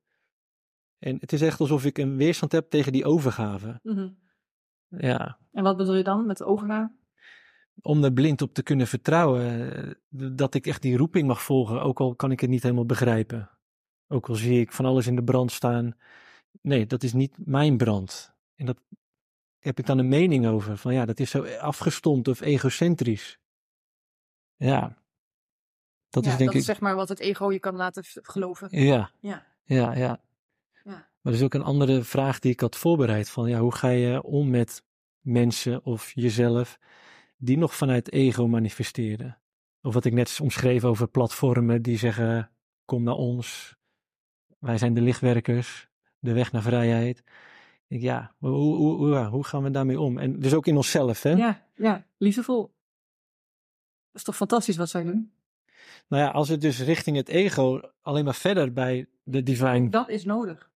En 0.99 1.17
het 1.19 1.33
is 1.33 1.41
echt 1.41 1.59
alsof 1.59 1.85
ik 1.85 1.97
een 1.97 2.17
weerstand 2.17 2.51
heb 2.51 2.69
tegen 2.69 2.91
die 2.91 3.05
overgave. 3.05 3.79
Mm 3.83 4.17
Ja. 4.89 5.37
En 5.51 5.63
wat 5.63 5.77
bedoel 5.77 5.95
je 5.95 6.03
dan 6.03 6.25
met 6.25 6.37
de 6.37 6.45
overgave? 6.45 6.91
Om 7.81 8.03
er 8.03 8.13
blind 8.13 8.41
op 8.41 8.53
te 8.53 8.63
kunnen 8.63 8.87
vertrouwen. 8.87 9.71
Eh, 9.71 9.91
dat 10.31 10.53
ik 10.53 10.67
echt 10.67 10.81
die 10.81 10.97
roeping 10.97 11.27
mag 11.27 11.41
volgen, 11.41 11.81
ook 11.81 11.99
al 11.99 12.15
kan 12.15 12.31
ik 12.31 12.39
het 12.39 12.49
niet 12.49 12.63
helemaal 12.63 12.85
begrijpen. 12.85 13.49
Ook 14.07 14.29
al 14.29 14.35
zie 14.35 14.59
ik 14.59 14.71
van 14.71 14.85
alles 14.85 15.07
in 15.07 15.15
de 15.15 15.23
brand 15.23 15.51
staan. 15.51 15.97
Nee, 16.61 16.85
dat 16.85 17.03
is 17.03 17.13
niet 17.13 17.37
mijn 17.45 17.77
brand. 17.77 18.33
En 18.55 18.65
dat 18.65 18.77
heb 19.59 19.79
ik 19.79 19.85
dan 19.85 19.97
een 19.97 20.07
mening 20.07 20.47
over. 20.47 20.77
Van 20.77 20.93
ja, 20.93 21.05
dat 21.05 21.19
is 21.19 21.29
zo 21.29 21.45
afgestomd 21.45 22.27
of 22.27 22.41
egocentrisch. 22.41 23.39
Ja. 24.55 24.97
Dat 26.09 26.25
is 26.25 26.29
denk 26.29 26.39
dat 26.39 26.53
ik. 26.53 26.59
Is 26.59 26.65
zeg 26.65 26.79
maar 26.79 26.95
wat 26.95 27.09
het 27.09 27.19
ego 27.19 27.51
je 27.51 27.59
kan 27.59 27.75
laten 27.75 28.03
geloven. 28.05 28.67
Ja. 28.71 29.11
Ja. 29.19 29.45
Ja, 29.63 29.93
ja. 29.93 30.21
Maar 31.21 31.33
er 31.33 31.39
is 31.39 31.45
ook 31.45 31.53
een 31.53 31.63
andere 31.63 32.03
vraag 32.03 32.39
die 32.39 32.51
ik 32.51 32.59
had 32.59 32.75
voorbereid. 32.75 33.29
Van 33.29 33.49
ja, 33.49 33.59
hoe 33.59 33.75
ga 33.75 33.89
je 33.89 34.23
om 34.23 34.49
met 34.49 34.83
mensen 35.19 35.85
of 35.85 36.11
jezelf 36.15 36.79
die 37.37 37.57
nog 37.57 37.75
vanuit 37.75 38.11
ego 38.11 38.47
manifesteren? 38.47 39.37
Of 39.81 39.93
wat 39.93 40.05
ik 40.05 40.13
net 40.13 40.39
omschreef 40.41 40.83
over 40.83 41.07
platformen 41.07 41.81
die 41.81 41.97
zeggen: 41.97 42.51
kom 42.85 43.03
naar 43.03 43.15
ons. 43.15 43.77
Wij 44.59 44.77
zijn 44.77 44.93
de 44.93 45.01
lichtwerkers, 45.01 45.89
de 46.19 46.33
weg 46.33 46.51
naar 46.51 46.61
vrijheid 46.61 47.23
ja, 47.97 48.33
hoe, 48.37 48.49
hoe, 48.49 48.95
hoe, 48.95 49.25
hoe, 49.25 49.43
gaan 49.43 49.63
we 49.63 49.71
daarmee 49.71 49.99
om? 49.99 50.17
En 50.17 50.39
dus 50.39 50.53
ook 50.53 50.67
in 50.67 50.75
onszelf, 50.75 51.23
hè? 51.23 51.31
Ja, 51.31 51.67
ja, 51.75 52.05
liefdevol. 52.17 52.61
Dat 52.61 54.15
is 54.15 54.23
toch 54.23 54.35
fantastisch 54.35 54.77
wat 54.77 54.89
zij 54.89 55.03
doen? 55.03 55.31
Nou 56.07 56.23
ja, 56.23 56.29
als 56.29 56.49
het 56.49 56.61
dus 56.61 56.79
richting 56.79 57.17
het 57.17 57.27
ego 57.27 57.81
alleen 58.01 58.25
maar 58.25 58.35
verder 58.35 58.73
bij 58.73 59.07
de 59.23 59.43
divine... 59.43 59.89
Dat 59.89 60.09
is 60.09 60.25
nodig. 60.25 60.68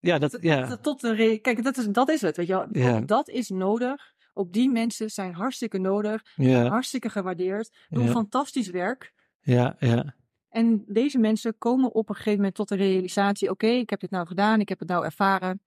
Ja, 0.00 0.18
dat, 0.18 0.38
ja. 0.40 0.76
Tot 0.76 1.00
de 1.00 1.38
Kijk, 1.42 1.64
dat 1.64 1.76
is, 1.76 1.86
dat 1.86 2.08
is 2.08 2.20
het, 2.20 2.36
weet 2.36 2.46
je 2.46 2.52
wel. 2.52 2.66
Ja. 2.72 3.00
Dat 3.00 3.28
is 3.28 3.48
nodig. 3.48 4.14
Ook 4.32 4.52
die 4.52 4.70
mensen 4.70 5.10
zijn 5.10 5.34
hartstikke 5.34 5.78
nodig. 5.78 6.22
Ja. 6.34 6.68
Hartstikke 6.68 7.10
gewaardeerd. 7.10 7.76
Doen 7.88 8.08
fantastisch 8.08 8.70
werk. 8.70 9.12
Ja, 9.40 9.76
ja. 9.78 10.14
En 10.48 10.84
deze 10.86 11.18
mensen 11.18 11.58
komen 11.58 11.94
op 11.94 12.08
een 12.08 12.14
gegeven 12.14 12.36
moment 12.38 12.54
tot 12.54 12.68
de 12.68 12.76
realisatie: 12.76 13.50
oké, 13.50 13.66
ik 13.66 13.90
heb 13.90 14.00
dit 14.00 14.10
nou 14.10 14.26
gedaan, 14.26 14.60
ik 14.60 14.68
heb 14.68 14.78
het 14.78 14.88
nou 14.88 15.04
ervaren 15.04 15.60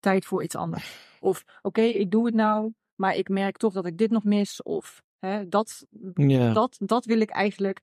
tijd 0.00 0.24
voor 0.24 0.42
iets 0.42 0.54
anders. 0.54 1.16
Of 1.20 1.44
oké, 1.62 1.80
ik 1.80 2.10
doe 2.10 2.26
het 2.26 2.34
nou, 2.34 2.72
maar 2.94 3.14
ik 3.14 3.28
merk 3.28 3.56
toch 3.56 3.72
dat 3.72 3.86
ik 3.86 3.98
dit 3.98 4.10
nog 4.10 4.24
mis. 4.24 4.62
Of 4.62 5.02
hè, 5.18 5.48
dat, 5.48 5.86
dat, 6.52 6.76
dat 6.78 7.04
wil 7.04 7.20
ik 7.20 7.30
eigenlijk. 7.30 7.80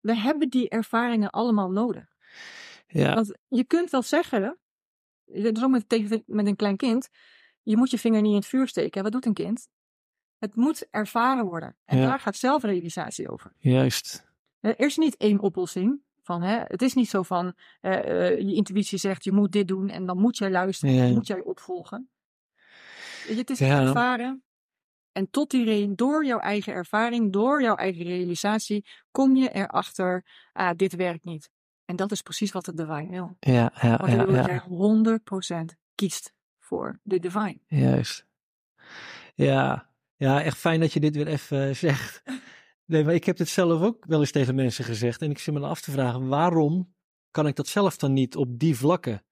We 0.00 0.16
hebben 0.16 0.48
die 0.48 0.68
ervaringen 0.68 1.30
allemaal 1.30 1.70
nodig. 1.70 2.06
Ja. 2.86 3.14
Want 3.14 3.38
je 3.48 3.64
kunt 3.64 3.90
wel 3.90 4.02
zeggen, 4.02 4.58
zo 5.54 5.68
met, 5.68 5.88
tegen, 5.88 6.22
met 6.26 6.46
een 6.46 6.56
klein 6.56 6.76
kind, 6.76 7.08
je 7.62 7.76
moet 7.76 7.90
je 7.90 7.98
vinger 7.98 8.20
niet 8.20 8.30
in 8.30 8.36
het 8.36 8.46
vuur 8.46 8.68
steken. 8.68 9.02
Wat 9.02 9.12
doet 9.12 9.26
een 9.26 9.34
kind? 9.34 9.68
Het 10.38 10.54
moet 10.54 10.86
ervaren 10.90 11.44
worden. 11.44 11.76
En 11.84 12.00
daar 12.00 12.20
gaat 12.20 12.36
zelfrealisatie 12.36 13.30
over. 13.30 13.52
Juist. 13.58 14.26
Er 14.60 14.80
is 14.80 14.96
niet 14.96 15.16
één 15.16 15.40
oplossing. 15.40 16.02
Van, 16.22 16.42
hè, 16.42 16.60
het 16.64 16.82
is 16.82 16.94
niet 16.94 17.08
zo 17.08 17.22
van 17.22 17.54
uh, 17.82 17.92
je 18.38 18.54
intuïtie 18.54 18.98
zegt 18.98 19.24
je 19.24 19.32
moet 19.32 19.52
dit 19.52 19.68
doen 19.68 19.88
en 19.88 20.06
dan 20.06 20.18
moet 20.18 20.38
jij 20.38 20.50
luisteren, 20.50 20.94
ja. 20.94 21.12
moet 21.12 21.26
jij 21.26 21.40
opvolgen. 21.40 22.08
Het 23.26 23.50
is 23.50 23.58
ja. 23.58 23.80
ervaren. 23.80 24.42
En 25.12 25.30
tot 25.30 25.50
die 25.50 25.94
door 25.94 26.26
jouw 26.26 26.38
eigen 26.38 26.72
ervaring, 26.72 27.32
door 27.32 27.62
jouw 27.62 27.74
eigen 27.74 28.04
realisatie, 28.04 28.86
kom 29.10 29.36
je 29.36 29.50
erachter, 29.50 30.24
ah, 30.52 30.76
dit 30.76 30.94
werkt 30.94 31.24
niet. 31.24 31.50
En 31.94 32.00
dat 32.00 32.12
is 32.12 32.22
precies 32.22 32.52
wat 32.52 32.64
de 32.64 32.74
divine 32.74 33.10
wil. 33.10 33.36
Ja, 33.40 33.72
ja, 33.80 33.96
Want 33.96 34.12
ja, 34.12 34.24
dat 34.24 34.46
jij 34.46 34.62
100% 35.72 35.76
kiest 35.94 36.34
voor 36.58 37.00
de 37.02 37.18
divine. 37.18 37.58
Juist. 37.66 38.26
Ja, 39.34 39.90
ja, 40.16 40.42
echt 40.42 40.58
fijn 40.58 40.80
dat 40.80 40.92
je 40.92 41.00
dit 41.00 41.16
weer 41.16 41.26
even 41.26 41.76
zegt. 41.76 42.22
Nee, 42.86 43.04
maar 43.04 43.14
ik 43.14 43.24
heb 43.24 43.38
het 43.38 43.48
zelf 43.48 43.82
ook 43.82 44.04
wel 44.04 44.20
eens 44.20 44.30
tegen 44.30 44.54
mensen 44.54 44.84
gezegd. 44.84 45.22
En 45.22 45.30
ik 45.30 45.38
zit 45.38 45.54
me 45.54 45.60
dan 45.60 45.68
af 45.68 45.80
te 45.80 45.90
vragen, 45.90 46.28
waarom 46.28 46.94
kan 47.30 47.46
ik 47.46 47.56
dat 47.56 47.66
zelf 47.66 47.96
dan 47.96 48.12
niet 48.12 48.36
op 48.36 48.58
die 48.58 48.76
vlakken? 48.76 49.22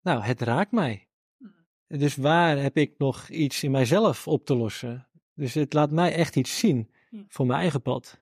Nou, 0.00 0.22
het 0.22 0.40
raakt 0.40 0.72
mij. 0.72 1.08
Mhm. 1.38 1.52
Dus 1.86 2.16
waar 2.16 2.58
heb 2.58 2.76
ik 2.76 2.94
nog 2.98 3.28
iets 3.28 3.62
in 3.62 3.70
mijzelf 3.70 4.28
op 4.28 4.46
te 4.46 4.54
lossen? 4.54 5.08
Dus 5.34 5.54
het 5.54 5.72
laat 5.72 5.90
mij 5.90 6.14
echt 6.14 6.36
iets 6.36 6.58
zien 6.58 6.90
voor 7.28 7.46
mijn 7.46 7.60
eigen 7.60 7.82
pad. 7.82 8.20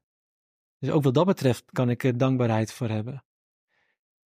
Dus 0.78 0.90
ook 0.90 1.02
wat 1.02 1.14
dat 1.14 1.26
betreft 1.26 1.64
kan 1.72 1.90
ik 1.90 2.04
er 2.04 2.18
dankbaarheid 2.18 2.72
voor 2.72 2.88
hebben. 2.88 3.24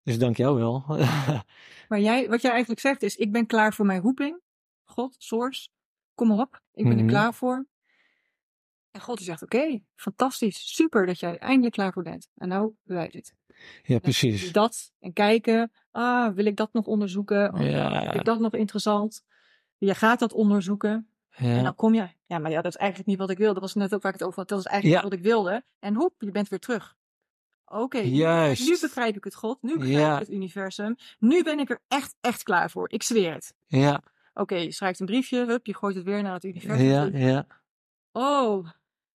Dus 0.03 0.17
dank 0.17 0.37
jou 0.37 0.57
wel. 0.57 0.83
maar 1.89 1.99
jij, 1.99 2.29
wat 2.29 2.41
jij 2.41 2.51
eigenlijk 2.51 2.81
zegt 2.81 3.03
is, 3.03 3.15
ik 3.15 3.31
ben 3.31 3.45
klaar 3.45 3.73
voor 3.73 3.85
mijn 3.85 4.01
roeping. 4.01 4.41
God, 4.83 5.15
source, 5.17 5.69
kom 6.15 6.27
maar 6.27 6.37
op. 6.37 6.61
Ik 6.73 6.83
ben 6.83 6.97
er 6.97 7.03
mhm. 7.03 7.07
klaar 7.07 7.33
voor. 7.33 7.65
En 8.91 9.01
God 9.01 9.19
zegt, 9.19 9.43
oké, 9.43 9.79
fantastisch, 9.95 10.73
super 10.75 11.05
dat 11.05 11.19
jij 11.19 11.37
eindelijk 11.37 11.73
klaar 11.73 11.93
voor 11.93 12.03
bent. 12.03 12.29
En 12.35 12.47
nou 12.47 12.73
bewijs 12.83 13.13
het. 13.13 13.35
Ja, 13.83 13.99
precies. 13.99 14.41
Dus 14.41 14.51
dat 14.51 14.91
en 14.99 15.13
kijken, 15.13 15.71
ah, 15.91 16.33
wil 16.33 16.45
ik 16.45 16.55
dat 16.55 16.73
nog 16.73 16.85
onderzoeken? 16.85 17.63
ja. 17.63 18.01
Vind 18.01 18.15
ik 18.15 18.25
dat 18.25 18.39
nog 18.39 18.53
interessant? 18.53 19.23
Je 19.77 19.95
gaat 19.95 20.19
dat 20.19 20.33
onderzoeken. 20.33 21.07
Ja. 21.29 21.57
En 21.57 21.63
dan 21.63 21.75
kom 21.75 21.93
je, 21.93 22.07
ja, 22.25 22.37
maar 22.39 22.51
ja, 22.51 22.61
dat 22.61 22.71
is 22.71 22.77
eigenlijk 22.77 23.09
niet 23.09 23.19
wat 23.19 23.29
ik 23.29 23.37
wilde. 23.37 23.53
Dat 23.53 23.63
was 23.63 23.73
net 23.73 23.93
ook 23.93 24.01
waar 24.01 24.13
ik 24.13 24.19
het 24.19 24.27
over 24.27 24.39
had. 24.39 24.49
Dat 24.49 24.59
is 24.59 24.65
eigenlijk 24.65 25.03
wat 25.03 25.13
ik 25.13 25.21
wilde. 25.21 25.63
En 25.79 25.95
hoep, 25.95 26.13
je 26.17 26.31
bent 26.31 26.49
weer 26.49 26.59
terug. 26.59 26.95
Oké, 27.73 27.97
Juist. 27.99 28.67
nu 28.67 28.77
begrijp 28.81 29.15
ik 29.15 29.23
het 29.23 29.35
God. 29.35 29.61
Nu 29.61 29.77
begrijp 29.77 30.13
ik 30.13 30.19
het 30.19 30.29
universum. 30.35 30.95
Nu 31.19 31.43
ben 31.43 31.59
ik 31.59 31.69
er 31.69 31.79
echt, 31.87 32.15
echt 32.21 32.43
klaar 32.43 32.69
voor. 32.71 32.91
Ik 32.91 33.03
zweer 33.03 33.33
het. 33.33 33.53
Ja. 33.67 34.01
Oké, 34.33 34.55
je 34.55 34.71
schrijft 34.71 34.99
een 34.99 35.05
briefje, 35.05 35.45
hup, 35.45 35.65
je 35.65 35.75
gooit 35.75 35.95
het 35.95 36.03
weer 36.03 36.23
naar 36.23 36.33
het 36.33 36.43
universum. 36.43 36.85
Ja, 36.85 37.09
ja. 37.13 37.47
Oh, 38.11 38.69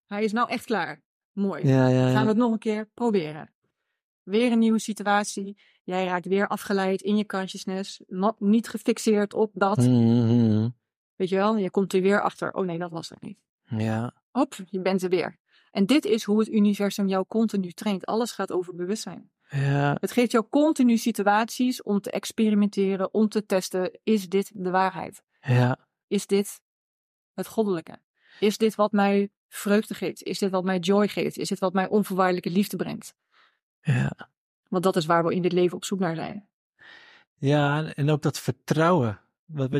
hij 0.07 0.25
is 0.25 0.33
nou 0.33 0.49
echt 0.49 0.65
klaar. 0.65 1.03
Mooi. 1.33 1.67
Ja, 1.67 1.89
ja, 1.89 2.11
Gaan 2.11 2.23
we 2.23 2.29
het 2.29 2.37
nog 2.37 2.53
een 2.53 2.59
keer 2.59 2.89
proberen. 2.95 3.51
Weer 4.23 4.53
een 4.53 4.59
nieuwe 4.59 4.79
situatie. 4.79 5.57
Jij 5.85 6.05
raakt 6.05 6.27
weer 6.27 6.49
afgeleid 6.49 7.03
in 7.03 7.17
je 7.17 7.27
consciousness. 7.27 8.01
niet 8.39 8.69
gefixeerd 8.69 9.35
op 9.35 9.51
dat. 9.55 9.77
Mm-hmm. 9.77 10.77
Weet 11.17 11.29
je 11.29 11.37
wel? 11.37 11.57
Je 11.57 11.71
komt 11.71 11.93
er 11.93 12.01
weer 12.01 12.23
achter. 12.23 12.53
Oh 12.53 12.67
nee, 12.67 12.79
dat 12.79 12.91
was 12.91 13.11
er 13.11 13.17
niet. 13.21 13.39
Ja. 13.65 14.15
Hop, 14.31 14.55
je 14.71 14.81
bent 14.81 15.03
er 15.03 15.09
weer. 15.09 15.39
En 15.79 15.87
dit 15.87 16.05
is 16.05 16.25
hoe 16.25 16.39
het 16.39 16.49
universum 16.49 17.09
jou 17.09 17.25
continu 17.29 17.73
traint. 17.73 18.07
Alles 18.07 18.33
gaat 18.33 18.53
over 18.53 18.75
bewustzijn. 18.75 19.31
Ja. 19.49 19.97
Het 20.01 20.13
geeft 20.13 20.31
jou 20.31 20.45
continu 20.51 20.97
situaties 20.97 21.83
om 21.83 22.01
te 22.01 22.11
experimenteren, 22.11 23.15
om 23.15 23.29
te 23.29 23.47
testen. 23.47 23.99
Is 24.03 24.29
dit 24.29 24.51
de 24.55 24.71
waarheid? 24.71 25.23
Ja. 25.41 25.79
Is 26.07 26.27
dit 26.27 26.61
het 27.35 27.47
goddelijke? 27.47 27.99
Is 28.41 28.59
dit 28.59 28.75
wat 28.75 28.93
mij 28.93 29.31
vreugde 29.49 29.95
geeft? 29.95 30.23
Is 30.23 30.39
dit 30.39 30.51
wat 30.51 30.65
mij 30.65 30.79
joy 30.79 31.09
geeft? 31.09 31.39
Is 31.39 31.49
dit 31.49 31.59
wat 31.59 31.73
mij 31.73 31.89
onvoorwaardelijke 31.89 32.51
liefde 32.51 32.77
brengt? 32.77 33.15
Ja. 33.81 34.13
Want 34.69 34.83
dat 34.85 34.97
is 34.97 35.07
waar 35.07 35.25
we 35.25 35.35
in 35.35 35.43
dit 35.43 35.53
leven 35.53 35.77
op 35.77 35.85
zoek 35.85 35.99
naar 35.99 36.15
zijn. 36.15 36.49
Ja, 37.37 37.93
en 37.95 38.11
ook 38.11 38.23
dat 38.23 38.39
vertrouwen. 38.39 39.21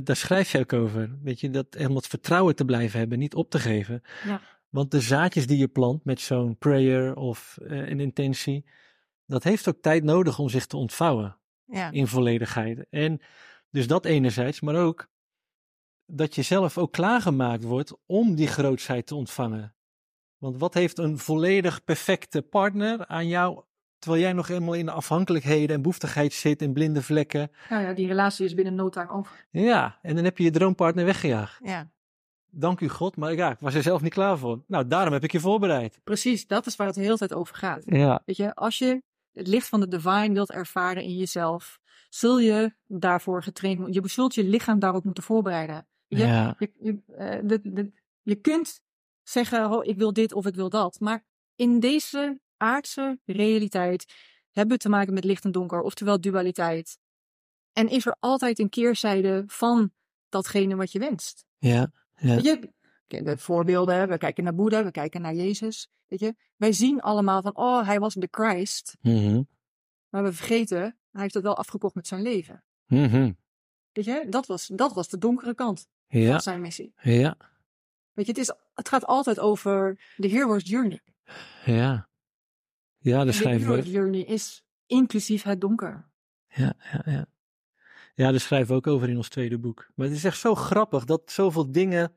Daar 0.03 0.17
schrijf 0.17 0.53
je 0.53 0.59
ook 0.59 0.73
over. 0.73 1.19
Weet 1.23 1.41
je, 1.41 1.51
dat, 1.51 1.77
om 1.77 1.95
dat 1.95 2.07
vertrouwen 2.07 2.55
te 2.55 2.65
blijven 2.65 2.99
hebben, 2.99 3.19
niet 3.19 3.35
op 3.35 3.51
te 3.51 3.59
geven. 3.59 4.03
Ja. 4.25 4.41
Want 4.69 4.91
de 4.91 5.01
zaadjes 5.01 5.47
die 5.47 5.59
je 5.59 5.69
plant 5.69 6.05
met 6.05 6.21
zo'n 6.21 6.57
prayer 6.57 7.17
of 7.17 7.59
uh, 7.63 7.89
een 7.89 8.01
intentie, 8.01 8.65
dat 9.27 9.45
heeft 9.45 9.69
ook 9.69 9.81
tijd 9.81 10.05
nodig 10.05 10.39
om 10.39 10.49
zich 10.49 10.67
te 10.67 10.77
ontvouwen. 10.77 11.39
ja. 11.65 11.91
in 11.91 12.07
volledigheid. 12.07 12.87
En 12.91 13.21
dus 13.71 13.87
dat 13.87 14.05
enerzijds, 14.05 14.61
maar 14.61 14.77
ook 14.77 15.09
dat 16.07 16.35
je 16.35 16.43
zelf 16.43 16.79
ook 16.79 16.93
klaargemaakt 16.93 17.65
wordt 17.65 17.97
om 18.07 18.35
die 18.35 18.47
grootsheid 18.47 19.07
te 19.07 19.15
ontvangen. 19.15 19.75
Want 20.39 20.59
wat 20.59 20.75
heeft 20.75 20.99
een 20.99 21.19
volledig 21.19 21.85
perfecte 21.85 22.43
partner 22.43 23.07
aan 23.07 23.29
jou, 23.29 23.63
terwijl 23.99 24.23
jij 24.23 24.33
nog 24.33 24.49
helemaal 24.49 24.75
in 24.75 24.87
de 24.87 24.93
afhankelijkheden 24.93 25.77
en 25.77 25.83
behoeftigheid 25.83 26.33
zit, 26.33 26.63
in 26.63 26.73
blinde 26.73 27.03
vlekken? 27.03 27.51
Nou 27.69 27.83
ja, 27.83 27.93
die 27.93 28.07
relatie 28.07 28.45
is 28.45 28.55
binnen 28.55 28.75
no 28.75 28.89
time 28.89 29.11
over. 29.11 29.47
Ja, 29.51 29.99
en 30.03 30.15
dan 30.15 30.25
heb 30.25 30.39
je 30.39 30.45
je 30.45 30.51
droompartner 30.51 31.05
weggejaagd. 31.05 31.61
Ja. 31.65 31.91
Dank 32.51 32.81
u 32.81 32.89
God, 32.89 33.17
maar 33.17 33.35
ja, 33.35 33.51
ik 33.51 33.59
was 33.59 33.75
er 33.75 33.83
zelf 33.83 34.03
niet 34.03 34.13
klaar 34.13 34.39
voor. 34.39 34.63
Nou, 34.67 34.87
daarom 34.87 35.13
heb 35.13 35.25
ik 35.25 35.33
je 35.33 35.41
voorbereid. 35.41 36.01
Precies, 36.05 36.47
dat 36.47 36.67
is 36.67 36.77
waar 36.77 36.87
het 36.87 36.97
de 36.97 37.03
hele 37.03 37.17
tijd 37.17 37.35
over 37.35 37.57
gaat. 37.57 37.83
Ja. 37.87 38.23
Weet 38.25 38.37
je, 38.37 38.55
als 38.55 38.79
je 38.79 39.03
het 39.33 39.47
licht 39.47 39.69
van 39.69 39.81
de 39.81 39.89
divine 39.89 40.33
wilt 40.33 40.51
ervaren 40.51 41.03
in 41.03 41.17
jezelf, 41.17 41.79
zul 42.09 42.39
je 42.39 42.75
daarvoor 42.87 43.43
getraind 43.43 43.79
worden. 43.79 44.03
Je 44.03 44.09
zult 44.09 44.35
je 44.35 44.45
lichaam 44.45 44.79
daarop 44.79 45.05
moeten 45.05 45.23
voorbereiden. 45.23 45.87
Je, 46.07 46.17
ja. 46.17 46.55
je, 46.59 46.73
je, 46.81 47.03
uh, 47.09 47.49
de, 47.49 47.61
de, 47.63 47.93
je 48.23 48.35
kunt 48.35 48.81
zeggen, 49.23 49.71
oh, 49.71 49.85
ik 49.85 49.97
wil 49.97 50.13
dit 50.13 50.33
of 50.33 50.47
ik 50.47 50.55
wil 50.55 50.69
dat. 50.69 51.01
Maar 51.01 51.25
in 51.55 51.81
deze 51.81 52.41
aardse 52.57 53.19
realiteit 53.25 54.15
hebben 54.51 54.77
we 54.77 54.83
te 54.83 54.89
maken 54.89 55.15
met 55.15 55.25
licht 55.25 55.45
en 55.45 55.53
donker, 55.53 55.81
oftewel 55.81 56.21
dualiteit. 56.21 56.99
En 57.73 57.89
is 57.89 58.07
er 58.07 58.17
altijd 58.21 58.59
een 58.59 58.69
keerzijde 58.69 59.45
van 59.47 59.91
datgene 60.29 60.77
wat 60.77 60.93
je 60.93 60.99
wenst. 60.99 61.45
Ja. 61.59 61.91
Ja. 62.19 62.35
Weet 62.35 62.45
je, 62.45 63.23
de 63.23 63.39
voorbeelden, 63.39 64.09
we 64.09 64.19
kijken 64.19 64.45
naar 64.45 64.55
Boeddha, 64.55 64.85
we 64.85 64.91
kijken 64.91 65.21
naar 65.21 65.35
Jezus. 65.35 65.91
Weet 66.07 66.21
je, 66.21 66.35
wij 66.57 66.73
zien 66.73 67.01
allemaal 67.01 67.43
van, 67.43 67.57
oh, 67.57 67.87
hij 67.87 67.99
was 67.99 68.15
de 68.15 68.29
Christ. 68.31 68.97
Mm 69.01 69.49
Maar 70.09 70.23
we 70.23 70.33
vergeten, 70.33 70.81
hij 71.11 71.23
heeft 71.23 71.35
het 71.35 71.43
wel 71.43 71.57
afgekocht 71.57 71.95
met 71.95 72.07
zijn 72.07 72.23
leven. 72.23 72.65
Mm 72.87 73.37
Weet 73.93 74.05
je, 74.05 74.27
dat 74.29 74.47
was, 74.47 74.67
dat 74.67 74.93
was 74.93 75.09
de 75.09 75.19
donkere 75.19 75.55
kant 75.55 75.89
ja. 76.07 76.31
van 76.31 76.41
zijn 76.41 76.61
missie. 76.61 76.93
Ja. 77.01 77.37
Weet 78.13 78.27
je, 78.27 78.33
het, 78.33 78.41
is, 78.41 78.53
het 78.75 78.89
gaat 78.89 79.07
altijd 79.07 79.39
over 79.39 80.01
de 80.17 80.29
hero's 80.29 80.69
journey. 80.69 81.01
Ja. 81.65 82.09
Ja, 82.99 83.25
de 83.25 83.33
schrijver. 83.33 83.67
De 83.67 83.75
hero's 83.75 83.91
journey 83.91 84.21
is 84.21 84.65
inclusief 84.87 85.43
het 85.43 85.61
donker. 85.61 86.09
Ja, 86.49 86.75
ja, 86.93 87.03
ja. 87.05 87.27
Ja, 88.19 88.31
daar 88.31 88.41
schrijven 88.41 88.69
we 88.69 88.75
ook 88.75 88.87
over 88.87 89.09
in 89.09 89.17
ons 89.17 89.29
tweede 89.29 89.59
boek. 89.59 89.91
Maar 89.95 90.07
het 90.07 90.17
is 90.17 90.25
echt 90.25 90.39
zo 90.39 90.55
grappig 90.55 91.05
dat 91.05 91.23
zoveel 91.27 91.73
dingen 91.73 92.13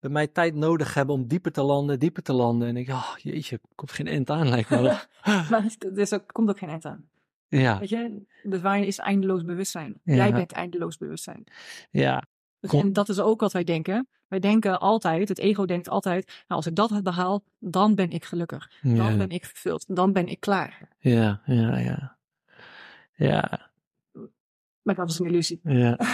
bij 0.00 0.10
mij 0.10 0.26
tijd 0.26 0.54
nodig 0.54 0.94
hebben 0.94 1.14
om 1.14 1.26
dieper 1.26 1.52
te 1.52 1.62
landen, 1.62 1.98
dieper 1.98 2.22
te 2.22 2.32
landen. 2.32 2.68
En 2.68 2.76
ik, 2.76 2.88
oh, 2.88 3.14
jeetje, 3.16 3.60
komt 3.74 3.92
geen 3.92 4.06
end 4.06 4.30
aan, 4.30 4.48
lijkt 4.48 4.70
me. 4.70 4.80
maar 5.50 5.76
er 5.78 5.98
is 5.98 6.12
ook, 6.12 6.32
komt 6.32 6.48
ook 6.48 6.58
geen 6.58 6.68
end 6.68 6.84
aan. 6.84 7.08
Ja. 7.48 7.78
Weet 7.78 7.88
je, 7.88 8.22
de 8.42 8.60
waarheid 8.60 8.86
is 8.86 8.98
eindeloos 8.98 9.44
bewustzijn. 9.44 10.00
Jij 10.04 10.32
bent 10.32 10.52
eindeloos 10.52 10.96
bewustzijn. 10.96 11.44
Ja. 11.90 12.22
Dus, 12.60 12.72
en 12.72 12.92
dat 12.92 13.08
is 13.08 13.20
ook 13.20 13.40
wat 13.40 13.52
wij 13.52 13.64
denken. 13.64 14.08
Wij 14.28 14.40
denken 14.40 14.80
altijd, 14.80 15.28
het 15.28 15.38
ego 15.38 15.64
denkt 15.64 15.88
altijd, 15.88 16.26
nou, 16.26 16.44
als 16.46 16.66
ik 16.66 16.74
dat 16.74 17.02
behaal, 17.02 17.44
dan 17.58 17.94
ben 17.94 18.10
ik 18.10 18.24
gelukkig. 18.24 18.70
Dan 18.82 18.94
ja. 18.94 19.16
ben 19.16 19.30
ik 19.30 19.44
vervuld. 19.44 19.96
Dan 19.96 20.12
ben 20.12 20.26
ik 20.26 20.40
klaar. 20.40 20.88
Ja, 20.98 21.40
ja, 21.44 21.78
ja. 21.78 22.16
Ja. 23.14 23.72
Maar 24.84 24.94
dat 24.94 25.10
is 25.10 25.18
een 25.18 25.26
illusie. 25.26 25.60
Ja. 25.62 25.98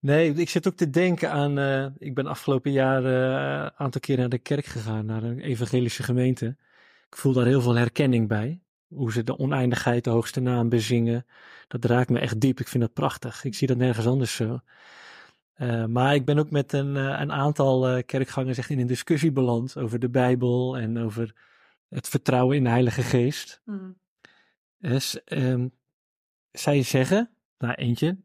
Nee, 0.00 0.32
ik 0.32 0.48
zit 0.48 0.66
ook 0.66 0.76
te 0.76 0.90
denken 0.90 1.30
aan. 1.30 1.58
Uh, 1.58 1.86
ik 1.98 2.14
ben 2.14 2.26
afgelopen 2.26 2.72
jaar 2.72 3.04
een 3.04 3.64
uh, 3.64 3.66
aantal 3.76 4.00
keer 4.00 4.16
naar 4.16 4.28
de 4.28 4.38
kerk 4.38 4.64
gegaan, 4.64 5.06
naar 5.06 5.22
een 5.22 5.40
evangelische 5.40 6.02
gemeente. 6.02 6.56
Ik 7.06 7.16
voel 7.16 7.32
daar 7.32 7.46
heel 7.46 7.60
veel 7.60 7.74
herkenning 7.74 8.28
bij. 8.28 8.62
Hoe 8.88 9.12
ze 9.12 9.24
de 9.24 9.38
oneindigheid, 9.38 10.04
de 10.04 10.10
hoogste 10.10 10.40
naam 10.40 10.68
bezingen. 10.68 11.26
Dat 11.68 11.84
raakt 11.84 12.10
me 12.10 12.18
echt 12.18 12.40
diep. 12.40 12.60
Ik 12.60 12.68
vind 12.68 12.82
dat 12.82 12.92
prachtig. 12.92 13.44
Ik 13.44 13.54
zie 13.54 13.66
dat 13.66 13.76
nergens 13.76 14.06
anders 14.06 14.34
zo. 14.34 14.60
Uh, 15.56 15.84
maar 15.84 16.14
ik 16.14 16.24
ben 16.24 16.38
ook 16.38 16.50
met 16.50 16.72
een, 16.72 16.94
een 16.94 17.32
aantal 17.32 18.04
kerkgangers 18.04 18.58
echt 18.58 18.70
in 18.70 18.78
een 18.78 18.86
discussie 18.86 19.32
beland 19.32 19.76
over 19.76 19.98
de 19.98 20.10
Bijbel 20.10 20.78
en 20.78 20.98
over 20.98 21.34
het 21.88 22.08
vertrouwen 22.08 22.56
in 22.56 22.64
de 22.64 22.70
Heilige 22.70 23.02
Geest. 23.02 23.60
Mm. 23.64 23.98
Dus, 24.78 25.20
um, 25.24 25.72
zij 26.52 26.82
zeggen, 26.82 27.30
nou 27.58 27.74
eentje, 27.74 28.16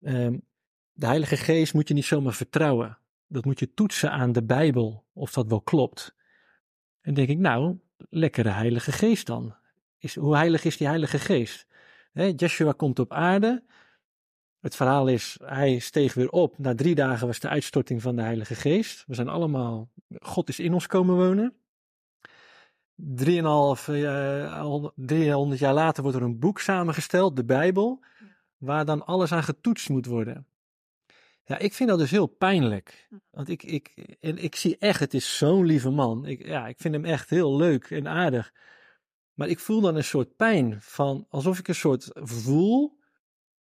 um, 0.00 0.42
de 0.92 1.06
Heilige 1.06 1.36
Geest 1.36 1.74
moet 1.74 1.88
je 1.88 1.94
niet 1.94 2.04
zomaar 2.04 2.32
vertrouwen. 2.32 2.98
Dat 3.26 3.44
moet 3.44 3.58
je 3.58 3.74
toetsen 3.74 4.10
aan 4.10 4.32
de 4.32 4.42
Bijbel, 4.42 5.04
of 5.12 5.32
dat 5.32 5.46
wel 5.46 5.60
klopt. 5.60 6.14
En 7.00 7.14
denk 7.14 7.28
ik, 7.28 7.38
nou, 7.38 7.78
lekkere 8.08 8.48
Heilige 8.48 8.92
Geest 8.92 9.26
dan. 9.26 9.54
Is, 9.98 10.14
hoe 10.14 10.36
heilig 10.36 10.64
is 10.64 10.76
die 10.76 10.86
Heilige 10.86 11.18
Geest? 11.18 11.66
He, 12.12 12.32
Joshua 12.36 12.72
komt 12.72 12.98
op 12.98 13.12
aarde. 13.12 13.64
Het 14.60 14.76
verhaal 14.76 15.08
is, 15.08 15.38
hij 15.42 15.78
steeg 15.78 16.14
weer 16.14 16.30
op. 16.30 16.58
Na 16.58 16.74
drie 16.74 16.94
dagen 16.94 17.26
was 17.26 17.40
de 17.40 17.48
uitstorting 17.48 18.02
van 18.02 18.16
de 18.16 18.22
Heilige 18.22 18.54
Geest. 18.54 19.04
We 19.06 19.14
zijn 19.14 19.28
allemaal, 19.28 19.90
God 20.18 20.48
is 20.48 20.58
in 20.58 20.72
ons 20.72 20.86
komen 20.86 21.16
wonen. 21.16 21.54
Drieënhalf, 23.02 23.88
uh, 23.88 24.86
300 24.94 25.60
jaar 25.60 25.74
later 25.74 26.02
wordt 26.02 26.18
er 26.18 26.24
een 26.24 26.38
boek 26.38 26.60
samengesteld, 26.60 27.36
de 27.36 27.44
Bijbel, 27.44 28.04
waar 28.56 28.84
dan 28.84 29.06
alles 29.06 29.32
aan 29.32 29.42
getoetst 29.42 29.88
moet 29.88 30.06
worden. 30.06 30.46
Ja, 31.44 31.58
ik 31.58 31.72
vind 31.72 31.88
dat 31.88 31.98
dus 31.98 32.10
heel 32.10 32.26
pijnlijk. 32.26 33.08
Want 33.30 33.48
ik, 33.48 33.62
ik, 33.62 34.16
en 34.20 34.38
ik 34.38 34.54
zie 34.54 34.76
echt, 34.78 35.00
het 35.00 35.14
is 35.14 35.38
zo'n 35.38 35.64
lieve 35.64 35.90
man. 35.90 36.26
Ik, 36.26 36.46
ja, 36.46 36.66
ik 36.66 36.78
vind 36.78 36.94
hem 36.94 37.04
echt 37.04 37.30
heel 37.30 37.56
leuk 37.56 37.90
en 37.90 38.08
aardig. 38.08 38.52
Maar 39.34 39.48
ik 39.48 39.58
voel 39.58 39.80
dan 39.80 39.96
een 39.96 40.04
soort 40.04 40.36
pijn 40.36 40.76
van, 40.80 41.26
alsof 41.28 41.58
ik 41.58 41.68
een 41.68 41.74
soort 41.74 42.10
voel. 42.14 42.98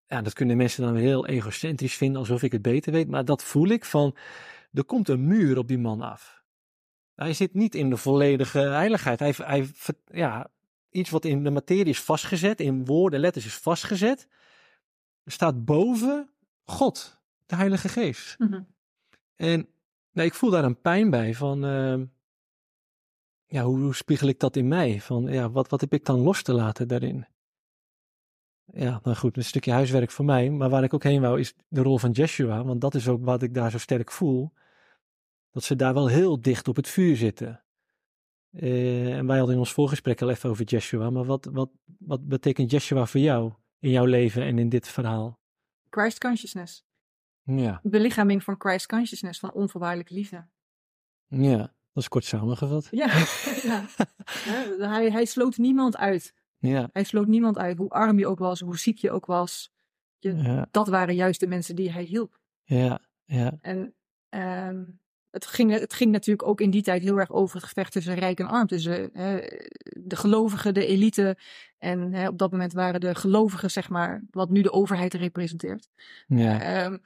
Ja, 0.07 0.22
dat 0.22 0.34
kunnen 0.34 0.57
mensen 0.57 0.84
dan 0.84 0.94
weer 0.94 1.03
heel 1.03 1.28
egocentrisch 1.28 1.98
vinden, 1.98 2.20
alsof 2.20 2.44
ik 2.44 2.52
het 2.52 2.61
beter 2.61 2.91
weet. 2.91 3.07
Maar 3.07 3.26
dat 3.26 3.44
voel 3.44 3.68
ik 3.68 3.86
van, 3.86 4.16
er 4.74 4.84
komt 4.84 5.10
een 5.10 5.28
muur 5.28 5.57
op 5.57 5.68
die 5.68 5.78
man 5.78 6.02
af. 6.02 6.39
Hij 7.20 7.34
zit 7.34 7.54
niet 7.54 7.76
in 7.76 7.90
de 7.90 7.98
volledige 7.98 8.60
heiligheid. 8.60 9.20
Hij, 9.20 9.34
hij, 9.38 9.68
ja, 10.06 10.50
iets 10.90 11.10
wat 11.10 11.26
in 11.26 11.44
de 11.44 11.50
materie 11.50 11.86
is 11.86 12.02
vastgezet, 12.02 12.60
in 12.60 12.86
woorden, 12.86 13.20
letters 13.20 13.46
is 13.46 13.56
vastgezet, 13.56 14.28
staat 15.26 15.66
boven 15.66 16.30
God 16.64 17.22
de 17.46 17.56
Heilige 17.56 17.90
Geest. 17.90 18.40
Mm 18.40 18.52
-hmm. 18.52 18.68
En 19.36 19.68
nou, 20.12 20.28
ik 20.28 20.34
voel 20.34 20.50
daar 20.50 20.64
een 20.64 20.82
pijn 20.82 21.10
bij 21.10 21.36
van, 21.36 21.66
uh, 21.66 22.06
ja, 23.46 23.64
hoe, 23.64 23.80
hoe, 23.80 23.96
spiegel 23.96 24.28
ik 24.28 24.40
dat 24.40 24.56
in 24.56 24.68
mij? 24.68 25.02
Van, 25.02 25.24
ja, 25.24 25.50
wat, 25.50 25.70
wat 25.70 25.82
heb 25.82 25.94
ik 25.94 26.06
dan 26.06 26.20
los 26.20 26.41
te 26.41 26.54
laten 26.54 26.88
daarin? 26.88 27.28
Ja, 28.66 29.00
nou 29.04 29.16
goed, 29.16 29.38
een 29.38 29.44
stukje 29.44 29.72
huiswerk 29.72 30.12
voor 30.12 30.26
mij. 30.26 30.50
Maar 30.50 30.70
waar 30.70 30.84
ik 30.84 30.94
ook 30.94 31.04
heen 31.04 31.22
wou 31.22 31.40
is 31.40 31.56
de 31.68 31.82
rol 31.82 31.98
van 31.98 32.12
Jeshua. 32.12 32.64
Want 32.64 32.82
dat 32.82 32.96
is 32.96 33.08
ook 33.08 33.26
wat 33.26 33.41
ik 33.41 33.54
daar 33.54 33.72
zo 33.72 33.78
sterk 33.78 34.12
voel. 34.12 34.52
Dat 35.51 35.63
ze 35.63 35.76
daar 35.76 35.93
wel 35.93 36.07
heel 36.07 36.41
dicht 36.41 36.67
op 36.67 36.76
het 36.76 36.88
vuur 36.88 37.15
zitten. 37.15 37.63
Uh, 38.51 39.17
en 39.17 39.26
wij 39.27 39.38
hadden 39.38 39.55
in 39.55 39.61
ons 39.61 39.73
voorgesprek 39.73 40.21
al 40.21 40.30
even 40.30 40.49
over 40.49 40.65
Jeshua. 40.65 41.09
Maar 41.09 41.26
wat, 41.26 41.45
wat, 41.45 41.69
wat 41.99 42.27
betekent 42.27 42.71
Jeshua 42.71 43.05
voor 43.05 43.19
jou 43.19 43.53
in 43.80 43.89
jouw 43.89 44.05
leven 44.05 44.43
en 44.43 44.59
in 44.59 44.69
dit 44.69 44.88
verhaal? 44.88 45.39
Christ 45.89 46.19
consciousness. 46.19 46.85
Ja. 47.43 47.80
Belichaming 47.84 48.43
van 48.43 48.55
Christ 48.57 48.85
consciousness, 48.85 49.39
van 49.39 49.53
onvoorwaardelijke 49.53 50.13
liefde. 50.13 50.47
Ja, 51.27 51.57
dat 51.57 52.03
is 52.03 52.07
kort 52.07 52.26
samengevat. 52.26 52.88
Ja, 52.91 53.05
ja. 53.69 53.85
hij, 54.77 55.11
hij 55.11 55.26
sloot 55.26 55.57
niemand 55.57 55.97
uit. 55.97 56.34
Ja. 56.57 56.89
Hij 56.93 57.03
sloot 57.03 57.27
niemand 57.27 57.57
uit, 57.57 57.77
hoe 57.77 57.89
arm 57.89 58.19
je 58.19 58.27
ook 58.27 58.39
was, 58.39 58.59
hoe 58.59 58.77
ziek 58.77 58.97
je 58.97 59.11
ook 59.11 59.26
was. 59.26 59.71
Je, 60.17 60.35
ja. 60.35 60.67
Dat 60.71 60.88
waren 60.88 61.15
juist 61.15 61.39
de 61.39 61.47
mensen 61.47 61.76
die 61.76 61.91
hij 61.91 62.03
hielp. 62.03 62.39
Ja, 62.63 63.01
ja. 63.26 63.57
En 63.61 63.95
um, 64.30 64.98
het, 65.31 65.45
ging, 65.45 65.72
het 65.72 65.93
ging 65.93 66.11
natuurlijk 66.11 66.47
ook 66.47 66.61
in 66.61 66.69
die 66.69 66.81
tijd 66.81 67.01
heel 67.01 67.18
erg 67.18 67.31
over 67.31 67.56
het 67.56 67.65
gevecht 67.65 67.91
tussen 67.91 68.14
rijk 68.14 68.39
en 68.39 68.47
arm. 68.47 68.68
Tussen 68.68 69.10
hè, 69.14 69.39
de 69.84 70.15
gelovigen, 70.15 70.73
de 70.73 70.85
elite. 70.85 71.38
En 71.77 72.14
hè, 72.14 72.27
op 72.27 72.38
dat 72.38 72.51
moment 72.51 72.73
waren 72.73 72.99
de 72.99 73.15
gelovigen, 73.15 73.72
zeg 73.72 73.89
maar, 73.89 74.23
wat 74.31 74.49
nu 74.49 74.61
de 74.61 74.72
overheid 74.72 75.14
representeert. 75.14 75.89
Ja. 76.27 76.85
Um, 76.85 77.01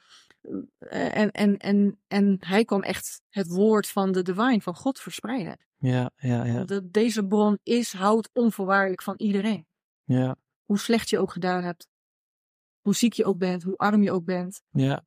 en, 0.90 1.32
en, 1.32 1.58
en, 1.58 2.00
en 2.08 2.38
hij 2.40 2.66
kwam 2.66 2.82
echt 2.82 3.22
het 3.30 3.48
woord 3.48 3.88
van 3.88 4.12
de 4.12 4.22
divine, 4.22 4.62
van 4.62 4.76
God 4.76 5.00
verspreiden. 5.00 5.58
Ja, 5.78 6.12
ja, 6.16 6.46
ja. 6.46 6.64
De, 6.64 6.90
deze 6.92 7.26
bron 7.26 7.60
is, 7.64 7.94
houdt 7.94 8.30
onvoorwaardelijk 8.34 9.02
van 9.02 9.16
iedereen. 9.18 9.66
Ja. 10.04 10.36
Hoe 10.66 10.80
slecht 10.80 11.10
je 11.10 11.20
ook 11.20 11.32
gedaan 11.32 11.64
hebt. 11.64 11.88
Hoe 12.82 12.96
ziek 12.96 13.14
je 13.14 13.26
ook 13.26 13.38
bent, 13.38 13.64
hoe 13.64 13.78
arm 13.78 14.04
je 14.04 14.12
ook 14.12 14.26
bent. 14.26 14.62
Ja. 14.72 15.06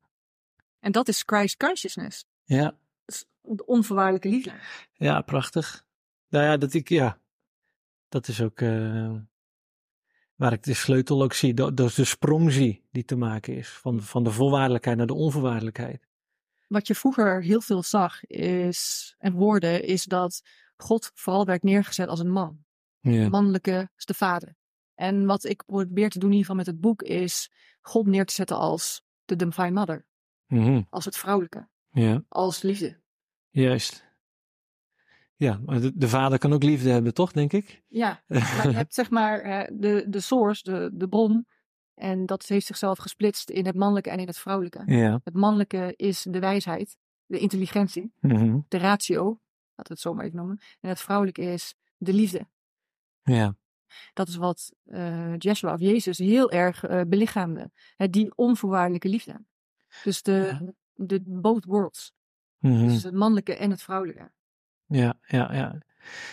En 0.79 0.91
dat 0.91 1.07
is 1.07 1.23
Christ 1.25 1.57
consciousness. 1.57 2.25
Ja. 2.43 2.77
De 3.55 3.65
onvoorwaardelijke 3.65 4.29
liefde. 4.29 4.51
Ja, 4.93 5.21
prachtig. 5.21 5.85
Nou 6.29 6.45
ja, 6.45 6.57
dat 6.57 6.73
ik, 6.73 6.89
ja. 6.89 7.19
Dat 8.09 8.27
is 8.27 8.41
ook 8.41 8.61
uh, 8.61 9.15
waar 10.35 10.53
ik 10.53 10.63
de 10.63 10.73
sleutel 10.73 11.23
ook 11.23 11.33
zie. 11.33 11.53
Dat, 11.53 11.77
dat 11.77 11.89
is 11.89 11.95
de 11.95 12.05
sprong 12.05 12.51
zie 12.51 12.87
die 12.91 13.05
te 13.05 13.15
maken 13.15 13.55
is. 13.55 13.69
Van, 13.69 14.01
van 14.01 14.23
de 14.23 14.31
voorwaardelijkheid 14.31 14.97
naar 14.97 15.07
de 15.07 15.13
onvoorwaardelijkheid. 15.13 16.07
Wat 16.67 16.87
je 16.87 16.95
vroeger 16.95 17.43
heel 17.43 17.61
veel 17.61 17.83
zag 17.83 18.25
is, 18.25 19.15
en 19.17 19.33
hoorde, 19.33 19.81
is 19.81 20.03
dat 20.03 20.41
God 20.75 21.11
vooral 21.13 21.45
werd 21.45 21.63
neergezet 21.63 22.07
als 22.07 22.19
een 22.19 22.31
man. 22.31 22.65
Ja. 22.99 23.29
Mannelijke 23.29 23.89
is 23.97 24.05
de 24.05 24.13
vader. 24.13 24.55
En 24.95 25.25
wat 25.25 25.43
ik 25.43 25.63
probeer 25.65 26.09
te 26.09 26.19
doen 26.19 26.31
in 26.31 26.35
ieder 26.35 26.49
geval 26.49 26.55
met 26.55 26.65
het 26.65 26.79
boek 26.81 27.01
is 27.01 27.51
God 27.81 28.05
neer 28.05 28.25
te 28.25 28.33
zetten 28.33 28.57
als 28.57 29.01
de 29.25 29.35
Divine 29.35 29.71
Mother. 29.71 30.05
Mhm. 30.47 30.81
Als 30.89 31.05
het 31.05 31.17
vrouwelijke. 31.17 31.67
Ja, 31.91 32.23
Als 32.27 32.61
liefde. 32.61 32.99
Juist. 33.61 34.05
Ja, 35.35 35.59
maar 35.65 35.81
de, 35.81 35.91
de 35.95 36.07
vader 36.07 36.37
kan 36.39 36.53
ook 36.53 36.63
liefde 36.63 36.89
hebben, 36.89 37.13
toch, 37.13 37.31
denk 37.31 37.53
ik? 37.53 37.83
Ja, 37.87 38.23
maar 38.27 38.67
je 38.67 38.75
hebt 38.83 38.93
zeg 38.93 39.09
maar 39.09 39.69
de, 39.73 40.05
de 40.07 40.19
source, 40.19 40.63
de, 40.63 40.89
de 40.93 41.07
bron. 41.07 41.47
En 41.93 42.25
dat 42.25 42.45
heeft 42.45 42.65
zichzelf 42.65 42.97
gesplitst 42.97 43.49
in 43.49 43.65
het 43.65 43.75
mannelijke 43.75 44.09
en 44.09 44.19
in 44.19 44.27
het 44.27 44.37
vrouwelijke. 44.37 44.83
Ja. 44.85 45.19
Het 45.23 45.33
mannelijke 45.33 45.93
is 45.95 46.25
de 46.29 46.39
wijsheid, 46.39 46.97
de 47.25 47.39
intelligentie, 47.39 48.11
Mhm. 48.19 48.59
de 48.67 48.77
ratio, 48.77 49.23
laten 49.23 49.39
we 49.75 49.83
het 49.93 49.99
zo 49.99 50.13
maar 50.13 50.25
even 50.25 50.37
noemen. 50.37 50.59
En 50.79 50.89
het 50.89 50.99
vrouwelijke 50.99 51.41
is 51.41 51.75
de 51.97 52.13
liefde. 52.13 52.47
Ja. 53.23 53.55
Dat 54.13 54.27
is 54.27 54.35
wat 54.35 54.73
Joshua 55.37 55.73
of 55.73 55.79
Jezus 55.79 56.17
heel 56.17 56.51
erg 56.51 56.83
eh, 56.83 57.01
belichaamde. 57.07 57.71
Hè, 57.95 58.09
die 58.09 58.31
onvoorwaardelijke 58.35 59.09
liefde. 59.09 59.45
Dus 60.03 60.21
de, 60.21 60.73
de 60.93 61.21
both 61.25 61.65
worlds. 61.65 62.13
Mhm. 62.59 62.87
Dus 62.87 63.03
het 63.03 63.13
mannelijke 63.13 63.55
en 63.55 63.69
het 63.69 63.81
vrouwelijke. 63.81 64.31
Ja, 64.85 65.19
ja, 65.21 65.53
ja. 65.53 65.81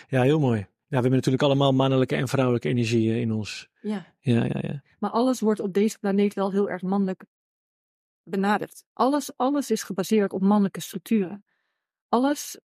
Ja, 0.07 0.21
heel 0.21 0.39
mooi. 0.39 0.59
Ja, 0.59 0.67
we 0.87 0.95
hebben 0.95 1.11
natuurlijk 1.11 1.43
allemaal 1.43 1.73
mannelijke 1.73 2.15
en 2.15 2.27
vrouwelijke 2.27 2.69
energieën 2.69 3.19
in 3.19 3.31
ons. 3.31 3.69
Ja. 3.81 4.13
Ja, 4.19 4.43
ja, 4.43 4.59
ja. 4.61 4.81
Maar 4.99 5.09
alles 5.09 5.39
wordt 5.39 5.59
op 5.59 5.73
deze 5.73 5.99
planeet 5.99 6.33
wel 6.33 6.51
heel 6.51 6.69
erg 6.69 6.81
mannelijk 6.81 7.25
benaderd. 8.23 8.83
Alles, 8.93 9.37
alles 9.37 9.71
is 9.71 9.83
gebaseerd 9.83 10.33
op 10.33 10.41
mannelijke 10.41 10.79
structuren. 10.79 11.45
Alles 12.09 12.59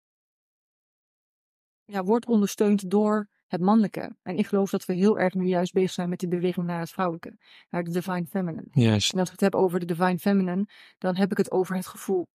ja, 1.84 2.04
wordt 2.04 2.26
ondersteund 2.26 2.90
door 2.90 3.28
het 3.46 3.60
mannelijke. 3.60 4.16
En 4.22 4.36
ik 4.36 4.46
geloof 4.46 4.70
dat 4.70 4.84
we 4.84 4.92
heel 4.92 5.18
erg 5.18 5.34
nu 5.34 5.46
juist 5.46 5.72
bezig 5.72 5.90
zijn 5.90 6.08
met 6.08 6.18
die 6.18 6.28
beweging 6.28 6.66
naar 6.66 6.80
het 6.80 6.90
vrouwelijke. 6.90 7.38
Naar 7.70 7.84
de 7.84 7.90
divine 7.90 8.26
feminine. 8.26 8.68
Juist. 8.70 9.12
En 9.12 9.18
als 9.18 9.28
ik 9.28 9.34
het 9.40 9.52
heb 9.52 9.54
over 9.54 9.80
de 9.80 9.86
divine 9.86 10.18
feminine, 10.18 10.68
dan 10.98 11.16
heb 11.16 11.30
ik 11.30 11.36
het 11.36 11.50
over 11.50 11.76
het 11.76 11.86
gevoel. 11.86 12.28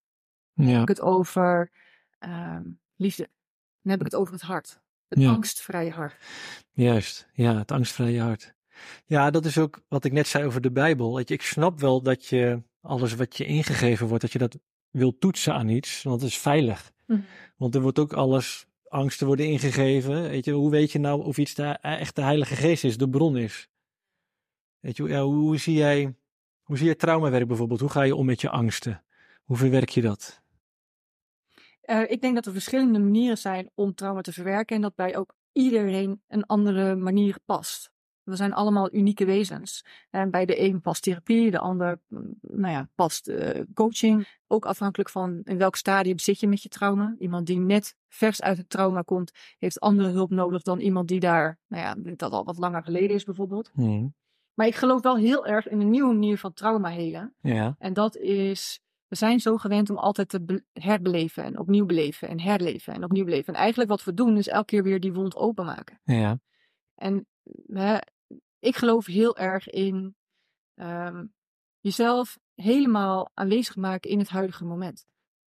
Dan 0.56 0.66
heb 0.66 0.82
ik 0.82 0.88
het 0.88 1.02
over 1.02 1.72
ehm, 2.20 2.64
liefde. 2.96 3.30
Dan 3.82 3.92
heb 3.92 4.00
ik 4.00 4.06
het 4.06 4.16
over 4.16 4.34
het 4.34 4.42
hart. 4.42 4.82
Het 5.08 5.20
Ja. 5.20 5.32
angstvrije 5.32 5.92
hart. 5.92 6.16
Juist, 6.72 7.28
ja, 7.34 7.58
het 7.58 7.72
angstvrije 7.72 8.22
hart. 8.22 8.54
Ja, 9.06 9.32
dat 9.32 9.46
is 9.46 9.58
ook 9.58 9.82
wat 9.88 10.06
ik 10.06 10.12
net 10.12 10.28
zei 10.28 10.46
over 10.46 10.62
de 10.62 10.72
Bijbel. 10.72 11.16
Weet 11.16 11.28
je, 11.28 11.34
ik 11.34 11.42
snap 11.42 11.80
wel 11.80 12.02
dat 12.02 12.26
je 12.26 12.62
alles 12.82 13.16
wat 13.16 13.38
je 13.38 13.46
ingegeven 13.46 14.08
wordt, 14.08 14.22
dat 14.22 14.32
je 14.32 14.40
dat 14.40 14.58
wil 14.90 15.18
toetsen 15.18 15.54
aan 15.54 15.70
iets, 15.70 16.04
want 16.04 16.22
het 16.22 16.30
is 16.30 16.38
veilig. 16.38 16.92
Mhm. 17.08 17.22
Want 17.58 17.76
er 17.76 17.82
wordt 17.82 18.00
ook 18.00 18.14
alles, 18.14 18.68
angsten 18.88 19.28
worden 19.28 19.46
ingegeven. 19.46 20.22
Weet 20.22 20.46
je, 20.46 20.52
hoe 20.52 20.70
weet 20.70 20.92
je 20.92 21.00
nou 21.00 21.24
of 21.24 21.38
iets 21.38 21.54
de, 21.54 21.64
echt 21.82 22.16
de 22.16 22.22
Heilige 22.22 22.56
Geest 22.56 22.84
is, 22.84 22.98
de 22.98 23.10
bron 23.10 23.38
is? 23.38 23.70
Weet 24.80 24.98
je, 24.98 25.04
ja, 25.04 25.24
hoe, 25.24 25.36
hoe 25.36 25.58
zie 25.58 25.76
jij, 25.76 26.16
hoe 26.62 26.78
zie 26.78 26.86
jij 26.86 26.96
traumawerk 26.96 27.48
bijvoorbeeld? 27.48 27.80
Hoe 27.80 27.90
ga 27.90 28.02
je 28.02 28.16
om 28.16 28.26
met 28.26 28.42
je 28.42 28.50
angsten? 28.50 29.04
Hoe 29.44 29.58
verwerk 29.58 29.90
je 29.90 30.02
dat? 30.02 30.44
Eh, 31.86 32.12
ik 32.12 32.22
denk 32.22 32.36
dat 32.36 32.46
er 32.46 32.52
verschillende 32.52 33.00
manieren 33.00 33.38
zijn 33.38 33.70
om 33.74 33.96
trauma 33.96 34.22
te 34.22 34.34
verwerken 34.34 34.76
en 34.76 34.82
dat 34.82 34.96
bij 34.96 35.18
ook 35.18 35.36
iedereen 35.52 36.22
een 36.28 36.46
andere 36.46 36.96
manier 36.96 37.38
past. 37.46 37.94
We 38.24 38.36
zijn 38.36 38.54
allemaal 38.54 38.94
unieke 38.94 39.26
wezens. 39.26 39.86
En 40.10 40.32
bij 40.32 40.46
de 40.46 40.62
een 40.62 40.82
past 40.82 41.04
therapie, 41.04 41.52
de 41.52 41.60
ander 41.60 42.02
mm, 42.08 42.38
nou 42.42 42.74
ja, 42.74 42.90
past 42.96 43.28
eh, 43.28 43.62
coaching. 43.74 44.40
Ook 44.48 44.66
afhankelijk 44.66 45.10
van 45.10 45.42
in 45.44 45.58
welk 45.58 45.76
stadium 45.76 46.20
zit 46.20 46.40
je 46.40 46.48
met 46.48 46.62
je 46.62 46.70
trauma. 46.70 47.16
Iemand 47.20 47.48
die 47.48 47.60
net 47.60 47.96
vers 48.08 48.42
uit 48.42 48.58
het 48.58 48.70
trauma 48.70 49.02
komt, 49.02 49.32
heeft 49.58 49.80
andere 49.80 50.10
hulp 50.10 50.30
nodig 50.30 50.62
dan 50.62 50.80
iemand 50.80 51.08
die 51.08 51.20
daar, 51.20 51.60
nou 51.68 51.84
ja, 51.84 52.12
dat 52.16 52.32
al 52.32 52.44
wat 52.44 52.58
langer 52.58 52.84
geleden 52.84 53.16
is 53.16 53.24
bijvoorbeeld. 53.24 53.72
Mhm. 53.74 54.08
Maar 54.54 54.68
ik 54.68 54.76
geloof 54.76 55.02
wel 55.02 55.18
heel 55.18 55.46
erg 55.46 55.68
in 55.68 55.82
een 55.82 55.90
nieuwe 55.90 56.14
manier 56.14 56.38
van 56.38 56.54
trauma 56.54 56.90
helen. 56.90 57.36
Ja, 57.42 57.76
En 57.80 57.94
dat 57.94 58.18
is, 58.18 58.82
we 59.08 59.16
zijn 59.16 59.40
zo 59.40 59.58
gewend 59.58 59.90
om 59.90 59.98
altijd 59.98 60.30
te 60.30 60.42
be- 60.42 60.64
herbeleven 60.74 61.44
en 61.44 61.60
opnieuw 61.60 61.86
beleven 61.86 62.28
en 62.28 62.40
herleven 62.40 62.94
en 62.94 63.04
opnieuw 63.04 63.24
beleven. 63.26 63.54
En 63.54 63.60
eigenlijk 63.60 63.90
wat 63.90 64.04
we 64.04 64.14
doen 64.14 64.38
is 64.38 64.48
elke 64.48 64.66
keer 64.66 64.84
weer 64.84 65.00
die 65.00 65.14
wond 65.14 65.36
openmaken. 65.36 66.00
ja, 66.04 66.40
En 66.96 67.28
hè, 67.68 67.98
ik 68.60 68.76
geloof 68.76 69.06
heel 69.06 69.38
erg 69.38 69.70
in 69.70 70.16
ehm, 70.76 71.26
jezelf 71.80 72.38
helemaal 72.56 73.30
aanwezig 73.34 73.76
maken 73.76 74.10
in 74.10 74.20
het 74.20 74.30
huidige 74.30 74.66
moment. 74.66 75.06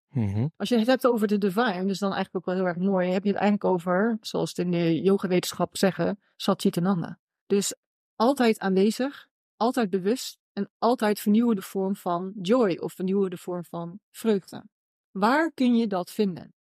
Mhm. 0.09 0.47
Als 0.57 0.69
je 0.69 0.77
het 0.77 0.87
hebt 0.87 1.07
over 1.07 1.27
de 1.27 1.37
divine, 1.37 1.85
dus 1.85 1.99
dan 1.99 2.13
eigenlijk 2.13 2.35
ook 2.35 2.45
wel 2.45 2.55
heel 2.55 2.73
erg 2.73 2.77
mooi, 2.89 3.11
heb 3.11 3.23
je 3.23 3.29
het 3.29 3.39
eigenlijk 3.39 3.73
over, 3.73 4.17
zoals 4.21 4.49
het 4.49 4.57
in 4.65 4.71
de 4.71 5.01
yoga-wetenschap 5.01 5.77
zeggen, 5.77 6.19
Satchitananda. 6.35 7.19
Dus 7.45 7.75
altijd 8.15 8.59
aanwezig, 8.59 9.27
altijd 9.57 9.89
bewust 9.89 10.39
en 10.55 10.69
altijd 10.77 11.19
vernieuwende 11.19 11.61
vorm 11.61 11.95
van 11.95 12.33
joy 12.41 12.77
of 12.77 12.93
vernieuwende 12.93 13.37
vorm 13.37 13.63
van 13.63 13.99
vreugde. 14.11 14.63
Waar 15.11 15.51
kun 15.53 15.75
je 15.75 15.87
dat 15.87 16.11
vinden? 16.11 16.53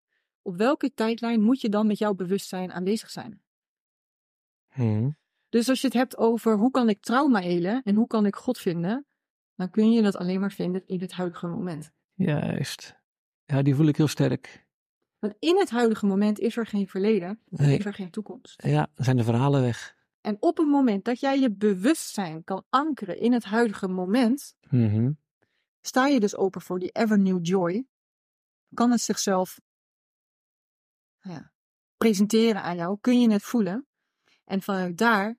Op 0.41 0.57
welke 0.57 0.93
tijdlijn 0.93 1.41
moet 1.41 1.61
je 1.61 1.69
dan 1.69 1.87
met 1.87 1.97
jouw 1.97 2.13
bewustzijn 2.13 2.71
aanwezig 2.71 3.09
zijn? 3.09 3.41
Mhm. 4.75 5.09
Dus 5.49 5.69
als 5.69 5.81
je 5.81 5.87
het 5.87 5.95
hebt 5.95 6.17
over 6.17 6.57
hoe 6.57 6.71
kan 6.71 6.89
ik 6.89 7.01
trauma 7.01 7.39
helen 7.39 7.81
en 7.83 7.95
hoe 7.95 8.07
kan 8.07 8.25
ik 8.25 8.35
God 8.35 8.57
vinden, 8.57 9.05
dan 9.55 9.69
kun 9.69 9.91
je 9.91 10.01
dat 10.01 10.15
alleen 10.15 10.39
maar 10.39 10.51
vinden 10.51 10.83
in 10.85 11.01
het 11.01 11.11
huidige 11.11 11.47
moment. 11.47 11.91
juist. 12.13 13.01
Ja, 13.45 13.61
die 13.61 13.75
voel 13.75 13.87
ik 13.87 13.97
heel 13.97 14.07
sterk. 14.07 14.65
Want 15.19 15.33
in 15.39 15.57
het 15.57 15.69
huidige 15.69 16.05
moment 16.05 16.39
is 16.39 16.57
er 16.57 16.65
geen 16.65 16.87
verleden, 16.87 17.39
Nee. 17.49 17.77
is 17.77 17.85
er 17.85 17.93
geen 17.93 18.09
toekomst. 18.09 18.63
Ja, 18.63 18.89
dan 18.95 19.05
zijn 19.05 19.17
de 19.17 19.23
verhalen 19.23 19.61
weg. 19.61 19.95
En 20.23 20.37
op 20.39 20.57
het 20.57 20.67
moment 20.67 21.05
dat 21.05 21.19
jij 21.19 21.39
je 21.39 21.51
bewustzijn 21.51 22.43
kan 22.43 22.65
ankeren 22.69 23.17
in 23.19 23.33
het 23.33 23.43
huidige 23.43 23.87
moment, 23.87 24.55
Mhm. 24.69 25.11
sta 25.81 26.07
je 26.07 26.19
dus 26.19 26.35
open 26.35 26.61
voor 26.61 26.79
die 26.79 26.89
ever 26.91 27.19
new 27.19 27.39
joy. 27.45 27.85
Kan 28.73 28.91
het 28.91 29.01
zichzelf 29.01 29.59
ja, 31.21 31.51
presenteren 31.97 32.61
aan 32.63 32.75
jou, 32.75 32.97
kun 33.01 33.21
je 33.21 33.31
het 33.31 33.43
voelen. 33.43 33.87
En 34.45 34.61
vanuit 34.61 34.97
daar, 34.97 35.37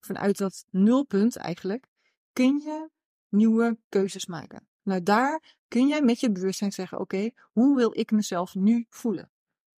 vanuit 0.00 0.38
dat 0.38 0.64
nulpunt 0.70 1.36
eigenlijk, 1.36 1.86
kun 2.32 2.58
je 2.58 2.90
nieuwe 3.28 3.78
keuzes 3.88 4.26
maken. 4.26 4.68
Nou, 4.82 5.02
daar 5.02 5.56
kun 5.68 5.86
jij 5.86 6.02
met 6.02 6.20
je 6.20 6.32
bewustzijn 6.32 6.72
zeggen: 6.72 6.98
Oké, 7.00 7.30
hoe 7.52 7.76
wil 7.76 7.98
ik 7.98 8.10
mezelf 8.10 8.54
nu 8.54 8.86
voelen? 8.88 9.30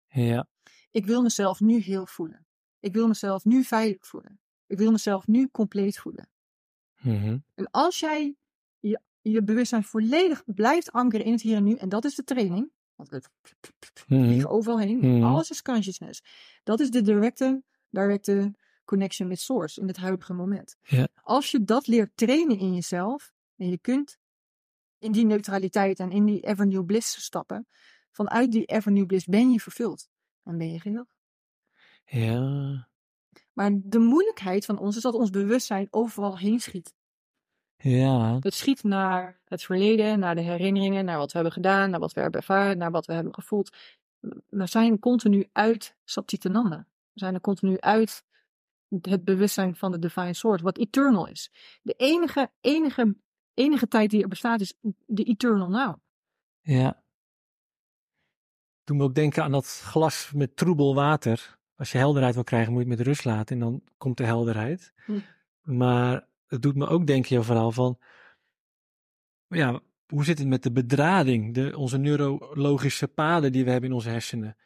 Ja, 0.07 0.49
Ik 0.91 1.07
wil 1.07 1.23
mezelf 1.23 1.61
nu 1.61 1.79
heel 1.79 2.07
voelen. 2.07 2.47
Ik 2.81 2.93
wil 2.93 3.07
mezelf 3.09 3.45
nu 3.45 3.65
veilig 3.65 4.07
voelen. 4.07 4.41
Ik 4.67 4.79
wil 4.79 4.91
mezelf 4.91 5.27
nu 5.27 5.49
compleet 5.49 5.99
voelen. 5.99 6.29
Mhm. 7.01 7.39
En 7.55 7.71
als 7.71 8.01
jij 8.01 8.37
je, 8.79 9.01
je 9.21 9.43
bewustzijn 9.43 9.85
volledig 9.85 10.43
blijft 10.47 10.93
ankeren 10.93 11.27
in 11.27 11.33
het 11.33 11.43
hier 11.43 11.57
en 11.57 11.65
nu, 11.65 11.75
en 11.75 11.89
dat 11.89 12.05
is 12.05 12.15
de 12.15 12.25
training, 12.25 12.71
want 12.95 13.09
we 13.09 13.23
Mhm. 14.07 14.25
vliegen 14.25 14.51
overal 14.51 14.79
heen, 14.79 14.99
Mhm. 14.99 15.25
alles 15.25 15.51
is 15.51 15.63
consciousness. 15.63 16.23
Dat 16.63 16.81
is 16.81 16.91
de 16.91 17.03
directe, 17.03 17.63
directe 17.91 18.55
connection 18.85 19.29
met 19.29 19.41
source 19.41 19.81
in 19.81 19.87
het 19.87 19.97
huidige 19.97 20.33
moment. 20.35 20.77
Ja. 20.83 21.09
Als 21.23 21.51
je 21.51 21.65
dat 21.65 21.87
leert 21.87 22.11
trainen 22.17 22.59
in 22.59 22.75
jezelf, 22.75 23.33
en 23.57 23.69
je 23.71 23.79
kunt 23.79 24.19
in 24.99 25.13
die 25.13 25.25
neutraliteit 25.27 25.99
en 26.01 26.11
in 26.11 26.25
die 26.25 26.41
ever 26.47 26.67
new 26.67 26.85
bliss 26.85 27.23
stappen, 27.25 27.67
vanuit 28.11 28.53
die 28.53 28.65
ever 28.65 28.93
new 28.93 29.07
bliss 29.07 29.25
ben 29.25 29.51
je 29.51 29.61
vervuld. 29.61 30.09
Dan 30.43 30.59
ben 30.59 30.73
je 30.73 30.81
geheel. 30.81 31.07
Ja, 32.11 32.89
Maar 33.53 33.71
de 33.75 33.99
moeilijkheid 33.99 34.65
van 34.65 34.79
ons 34.79 34.97
is 34.97 35.03
dat 35.03 35.15
ons 35.15 35.31
bewustzijn 35.31 35.89
overal 35.91 36.39
heen 36.39 36.61
schiet. 36.61 36.95
ja, 37.77 38.39
Het 38.41 38.55
schiet 38.55 38.83
naar 38.83 39.41
het 39.45 39.63
verleden, 39.63 40.19
naar 40.19 40.35
de 40.35 40.41
herinneringen, 40.41 41.05
naar 41.05 41.19
wat 41.19 41.27
we 41.33 41.35
hebben 41.35 41.53
gedaan, 41.53 41.91
naar 41.91 42.01
wat 42.01 42.13
we 42.13 42.21
hebben 42.21 42.41
ervaren, 42.41 42.79
naar 42.79 42.91
wat 42.91 43.07
we 43.07 43.13
hebben 43.13 43.35
gevoeld. 43.35 43.77
We 44.49 44.67
zijn 44.67 44.99
continu 44.99 45.49
uit 45.53 45.97
Satchitananda. 46.05 46.87
We 47.13 47.19
zijn 47.21 47.35
er 47.35 47.41
continu 47.41 47.79
uit 47.79 48.25
het 49.01 49.25
bewustzijn 49.25 49.77
van 49.77 49.93
de 49.93 49.99
divine 49.99 50.35
source, 50.35 50.65
wat 50.65 50.79
eternal 50.79 51.27
is. 51.27 51.51
De 51.83 51.93
enige, 51.97 52.51
enige, 52.61 53.17
enige 53.55 53.89
tijd 53.89 54.11
die 54.11 54.23
er 54.23 54.29
bestaat 54.29 54.61
is 54.61 54.75
de 55.07 55.25
eternal 55.25 55.69
now. 55.69 55.97
ja. 56.61 57.03
Toen 58.85 58.97
me 58.97 59.03
ook 59.03 59.15
denken 59.15 59.43
aan 59.43 59.53
dat 59.53 59.67
glas 59.67 60.33
met 60.35 60.57
troebel 60.57 60.95
water. 60.95 61.58
Als 61.79 61.93
je 61.93 61.99
helderheid 61.99 62.35
wil 62.35 62.45
krijgen, 62.45 62.73
moet 62.73 62.83
je 62.83 62.89
het 62.89 62.99
met 62.99 63.07
rust 63.07 63.25
laten 63.25 63.57
en 63.57 63.63
dan 63.63 63.83
komt 63.99 64.17
de 64.17 64.25
helderheid. 64.25 64.93
Hm. 65.05 65.19
Maar 65.63 66.27
het 66.47 66.63
doet 66.63 66.77
me 66.77 66.87
ook 66.87 67.07
denken, 67.07 67.35
jouw 67.35 67.43
verhaal, 67.43 67.73
van 67.73 67.99
ja, 69.49 69.81
hoe 70.07 70.25
zit 70.25 70.39
het 70.39 70.49
met 70.49 70.63
de 70.63 70.73
bedrading, 70.73 71.55
de, 71.55 71.77
onze 71.77 71.99
neurologische 71.99 73.09
paden 73.09 73.53
die 73.53 73.65
we 73.65 73.71
hebben 73.71 73.91
in 73.91 73.95
onze 73.95 74.09
hersenen? 74.09 74.57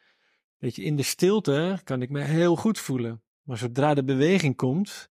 Weet 0.58 0.76
je, 0.76 0.82
in 0.82 0.96
de 0.96 1.02
stilte 1.02 1.80
kan 1.84 2.02
ik 2.02 2.10
me 2.10 2.20
heel 2.20 2.56
goed 2.56 2.78
voelen. 2.78 3.22
Maar 3.42 3.56
zodra 3.56 3.94
de 3.94 4.04
beweging 4.04 4.56
komt, 4.56 5.10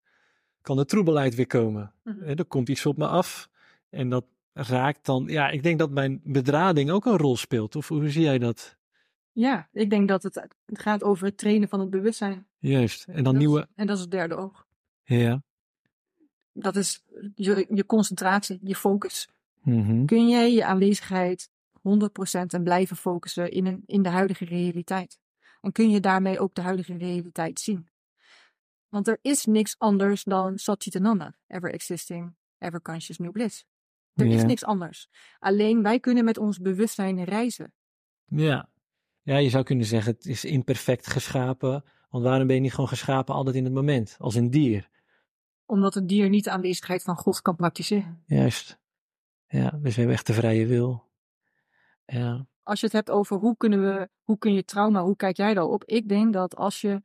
kan 0.61 0.77
de 0.77 0.85
troebelheid 0.85 1.35
weer 1.35 1.47
komen. 1.47 1.93
Hè, 2.03 2.35
Er 2.35 2.45
komt 2.45 2.69
iets 2.69 2.85
op 2.85 2.97
me 2.97 3.07
af 3.07 3.49
en 3.89 4.09
dat 4.09 4.25
raakt 4.53 5.05
dan. 5.05 5.25
Ja, 5.27 5.49
ik 5.49 5.63
denk 5.63 5.79
dat 5.79 5.89
mijn 5.89 6.21
bedrading 6.23 6.91
ook 6.91 7.05
een 7.05 7.17
rol 7.17 7.37
speelt. 7.37 7.75
Of 7.75 7.87
hoe 7.87 8.09
zie 8.09 8.23
jij 8.23 8.39
dat? 8.39 8.77
Ja, 9.31 9.69
ik 9.71 9.89
denk 9.89 10.07
dat 10.07 10.23
het, 10.23 10.35
het 10.65 10.79
gaat 10.79 11.03
over 11.03 11.25
het 11.25 11.37
trainen 11.37 11.69
van 11.69 11.79
het 11.79 11.89
bewustzijn. 11.89 12.47
Juist. 12.57 13.05
En 13.07 13.13
dan 13.13 13.23
Dat 13.23 13.33
is- 13.33 13.39
nieuwe. 13.39 13.67
En 13.75 13.87
dat 13.87 13.95
is 13.95 14.01
het 14.01 14.11
derde 14.11 14.35
oog. 14.35 14.67
Ja. 15.03 15.41
dat 16.53 16.75
is 16.75 17.03
je, 17.35 17.67
je 17.69 17.85
concentratie, 17.85 18.59
je 18.63 18.75
focus. 18.75 19.27
Mhm. 19.61 20.05
Kun 20.05 20.29
jij 20.29 20.53
je 20.53 20.65
aanwezigheid 20.65 21.49
100% 21.81 22.53
en 22.53 22.63
blijven 22.63 22.95
focussen 22.97 23.51
in, 23.51 23.65
een, 23.65 23.83
in 23.85 24.01
de 24.01 24.09
huidige 24.09 24.45
realiteit? 24.45 25.19
En 25.61 25.71
kun 25.71 25.89
je 25.89 25.99
daarmee 25.99 26.39
ook 26.39 26.55
de 26.55 26.61
huidige 26.61 26.97
realiteit 26.97 27.59
zien? 27.59 27.89
Want 28.89 29.07
er 29.07 29.17
is 29.21 29.45
niks 29.45 29.75
anders 29.77 30.23
dan 30.23 30.57
Satchitananda, 30.57 31.35
ever 31.47 31.73
existing, 31.73 32.35
ever 32.57 32.81
conscious 32.81 33.17
new 33.17 33.31
bliss. 33.31 33.65
Er 34.13 34.25
is 34.25 34.43
niks 34.43 34.63
anders. 34.65 35.09
Alleen 35.39 35.83
wij 35.83 35.99
kunnen 35.99 36.23
met 36.25 36.37
ons 36.37 36.57
bewustzijn 36.59 37.23
reizen. 37.23 37.73
Ja. 38.25 38.69
Ja, 39.23 39.37
je 39.37 39.49
zou 39.49 39.63
kunnen 39.63 39.85
zeggen 39.85 40.13
het 40.13 40.25
is 40.25 40.45
imperfect 40.45 41.07
geschapen. 41.07 41.83
Want 42.09 42.23
waarom 42.23 42.47
ben 42.47 42.55
je 42.55 42.61
niet 42.61 42.73
gewoon 42.73 42.89
geschapen 42.89 43.35
altijd 43.35 43.55
in 43.55 43.63
het 43.63 43.73
moment, 43.73 44.15
als 44.19 44.35
een 44.35 44.49
dier? 44.49 44.89
Omdat 45.65 45.95
een 45.95 46.07
dier 46.07 46.29
niet 46.29 46.43
de 46.43 46.51
aanwezigheid 46.51 47.03
van 47.03 47.15
God 47.15 47.41
kan 47.41 47.55
praktiseren. 47.55 48.23
Juist. 48.25 48.79
Ja, 49.47 49.69
dus 49.69 49.81
we 49.81 49.99
hebben 49.99 50.15
echt 50.15 50.27
de 50.27 50.33
vrije 50.33 50.65
wil. 50.65 51.09
Ja, 52.05 52.47
Als 52.63 52.79
je 52.79 52.85
het 52.85 52.95
hebt 52.95 53.09
over 53.09 53.37
hoe 53.37 53.57
kunnen 53.57 53.81
we, 53.81 54.09
hoe 54.21 54.37
kun 54.37 54.53
je 54.53 54.63
trauma, 54.63 55.03
hoe 55.03 55.15
kijk 55.15 55.37
jij 55.37 55.53
daarop? 55.53 55.83
Ik 55.85 56.09
denk 56.09 56.33
dat 56.33 56.55
als 56.55 56.81
je 56.81 57.01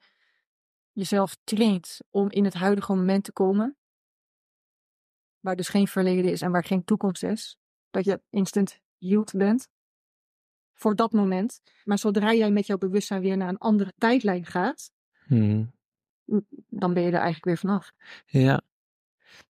jezelf 0.93 1.37
traint 1.45 1.99
om 2.11 2.31
in 2.31 2.45
het 2.45 2.55
huidige 2.55 2.95
moment 2.95 3.25
te 3.25 3.33
komen, 3.33 3.77
waar 5.41 5.57
dus 5.57 5.69
geen 5.69 5.89
verleden 5.89 6.31
is 6.31 6.43
en 6.43 6.51
waar 6.51 6.65
geen 6.65 6.85
toekomst 6.85 7.23
is, 7.23 7.59
dat 7.91 8.05
je 8.05 8.23
instant 8.31 8.81
healed 8.99 9.33
bent 9.37 9.69
voor 10.77 10.95
dat 10.97 11.13
moment. 11.13 11.61
Maar 11.85 11.99
zodra 11.99 12.33
jij 12.35 12.51
met 12.51 12.67
jouw 12.67 12.79
bewustzijn 12.79 13.21
weer 13.21 13.37
naar 13.37 13.49
een 13.49 13.59
andere 13.59 13.93
tijdlijn 13.99 14.45
gaat, 14.47 14.91
Mhm. 15.27 15.65
dan 16.69 16.95
ben 16.95 17.03
je 17.03 17.09
er 17.09 17.15
eigenlijk 17.15 17.45
weer 17.45 17.59
vanaf. 17.59 17.93
ja. 18.27 18.61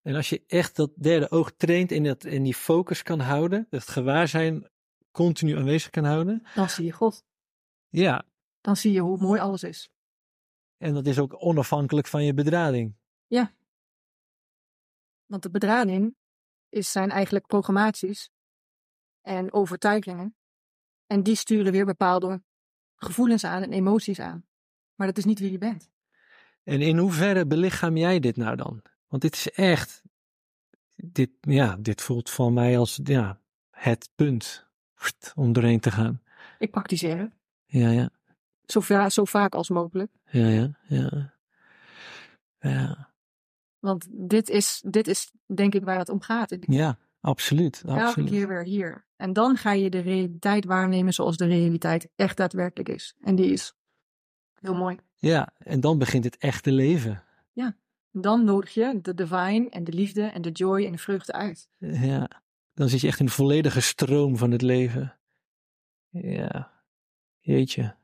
En 0.02 0.14
als 0.14 0.28
je 0.28 0.42
echt 0.46 0.76
dat 0.76 0.90
derde 0.96 1.30
oog 1.30 1.52
traint 1.56 1.92
en, 1.92 2.02
dat, 2.02 2.24
en 2.24 2.42
die 2.42 2.54
focus 2.54 3.02
kan 3.02 3.20
houden, 3.20 3.66
dat 3.70 3.88
gewaarzijn 3.88 4.70
continu 5.10 5.56
aanwezig 5.56 5.90
kan 5.90 6.04
houden. 6.04 6.42
Dan 6.54 6.68
zie 6.70 6.84
je 6.84 6.92
God. 6.92 7.24
Ja, 7.88 8.24
Dan 8.60 8.76
zie 8.76 8.92
je 8.92 9.00
hoe 9.00 9.18
mooi 9.18 9.40
alles 9.40 9.62
is. 9.62 9.90
en 10.76 10.94
dat 10.94 11.06
is 11.06 11.18
ook 11.18 11.44
onafhankelijk 11.44 12.06
van 12.06 12.24
je 12.24 12.34
bedrading. 12.34 12.94
Want 15.26 15.42
de 15.42 15.50
bedrading 15.50 16.16
is, 16.68 16.92
zijn 16.92 17.10
eigenlijk 17.10 17.46
programmaties 17.46 18.30
en 19.20 19.52
overtuigingen. 19.52 20.36
En 21.06 21.22
die 21.22 21.34
sturen 21.36 21.72
weer 21.72 21.84
bepaalde 21.84 22.42
gevoelens 22.96 23.44
aan 23.44 23.62
en 23.62 23.72
emoties 23.72 24.20
aan. 24.20 24.44
Maar 24.94 25.06
dat 25.06 25.18
is 25.18 25.24
niet 25.24 25.38
wie 25.38 25.50
je 25.50 25.58
bent. 25.58 25.90
En 26.62 26.80
in 26.82 26.98
hoeverre 26.98 27.46
belichaam 27.46 27.96
jij 27.96 28.18
dit 28.20 28.36
nou 28.36 28.56
dan? 28.56 28.82
Want 29.08 29.22
dit 29.22 29.34
is 29.34 29.50
echt, 29.50 30.02
dit, 30.94 31.30
ja, 31.40 31.76
dit 31.80 32.02
voelt 32.02 32.30
van 32.30 32.52
mij 32.52 32.78
als 32.78 33.00
ja, 33.04 33.40
het 33.70 34.10
punt 34.14 34.66
om 35.34 35.52
doorheen 35.52 35.80
te 35.80 35.90
gaan. 35.90 36.22
Ik 36.58 36.70
praktiseer. 36.70 37.32
Ja, 37.66 37.90
ja, 37.90 38.10
Zo, 38.64 38.80
va- 38.80 39.10
zo 39.10 39.24
vaak 39.24 39.54
als 39.54 39.68
mogelijk. 39.68 40.12
ja, 40.30 40.46
ja, 40.48 40.78
ja. 40.88 41.34
Ja, 42.58 43.10
Want 43.78 44.06
dit 44.10 44.48
is, 44.48 44.82
dit 44.86 45.06
is 45.06 45.32
denk 45.54 45.74
ik 45.74 45.84
waar 45.84 45.98
het 45.98 46.08
om 46.08 46.20
gaat. 46.20 46.56
Ja 46.60 46.98
absoluut. 47.26 47.82
Elke 47.86 48.02
absoluut. 48.02 48.30
keer 48.30 48.48
weer 48.48 48.64
hier. 48.64 49.06
En 49.16 49.32
dan 49.32 49.56
ga 49.56 49.72
je 49.72 49.90
de 49.90 50.00
realiteit 50.00 50.64
waarnemen 50.64 51.14
zoals 51.14 51.36
de 51.36 51.46
realiteit 51.46 52.08
echt 52.16 52.36
daadwerkelijk 52.36 52.88
is. 52.88 53.14
En 53.20 53.34
die 53.34 53.52
is 53.52 53.74
heel 54.60 54.74
mooi. 54.74 54.98
Ja, 55.14 55.52
en 55.58 55.80
dan 55.80 55.98
begint 55.98 56.24
het 56.24 56.36
echte 56.36 56.72
leven. 56.72 57.26
Dan 58.22 58.44
nodig 58.44 58.74
je 58.74 58.98
de 59.02 59.14
divine 59.14 59.68
en 59.68 59.84
de 59.84 59.92
liefde 59.92 60.22
en 60.22 60.42
de 60.42 60.50
joy 60.50 60.84
en 60.84 60.92
de 60.92 60.98
vreugde 60.98 61.32
uit. 61.32 61.68
Ja, 61.78 62.42
dan 62.74 62.88
zit 62.88 63.00
je 63.00 63.06
echt 63.06 63.20
in 63.20 63.26
de 63.26 63.32
volledige 63.32 63.80
stroom 63.80 64.36
van 64.36 64.50
het 64.50 64.62
leven. 64.62 65.18
Ja, 66.08 66.72
jeetje. 67.38 67.96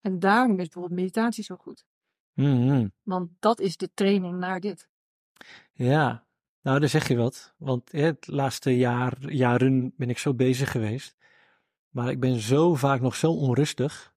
En 0.00 0.18
daarom 0.18 0.50
is 0.50 0.68
bijvoorbeeld 0.68 1.00
meditatie 1.00 1.44
zo 1.44 1.56
goed. 1.56 1.86
Mhm. 2.32 2.88
Want 3.02 3.30
dat 3.38 3.60
is 3.60 3.76
de 3.76 3.90
training 3.94 4.38
naar 4.38 4.60
dit. 4.60 4.88
Ja, 5.72 6.26
nou, 6.62 6.80
daar 6.80 6.88
zeg 6.88 7.08
je 7.08 7.16
wat. 7.16 7.54
Want 7.56 7.92
hè, 7.92 8.00
het 8.00 8.26
laatste 8.26 8.76
jaar, 8.76 9.32
jaren 9.32 9.92
ben 9.96 10.10
ik 10.10 10.18
zo 10.18 10.34
bezig 10.34 10.70
geweest. 10.70 11.16
Maar 11.90 12.10
ik 12.10 12.20
ben 12.20 12.40
zo 12.40 12.74
vaak 12.74 13.00
nog 13.00 13.16
zo 13.16 13.32
onrustig. 13.32 14.14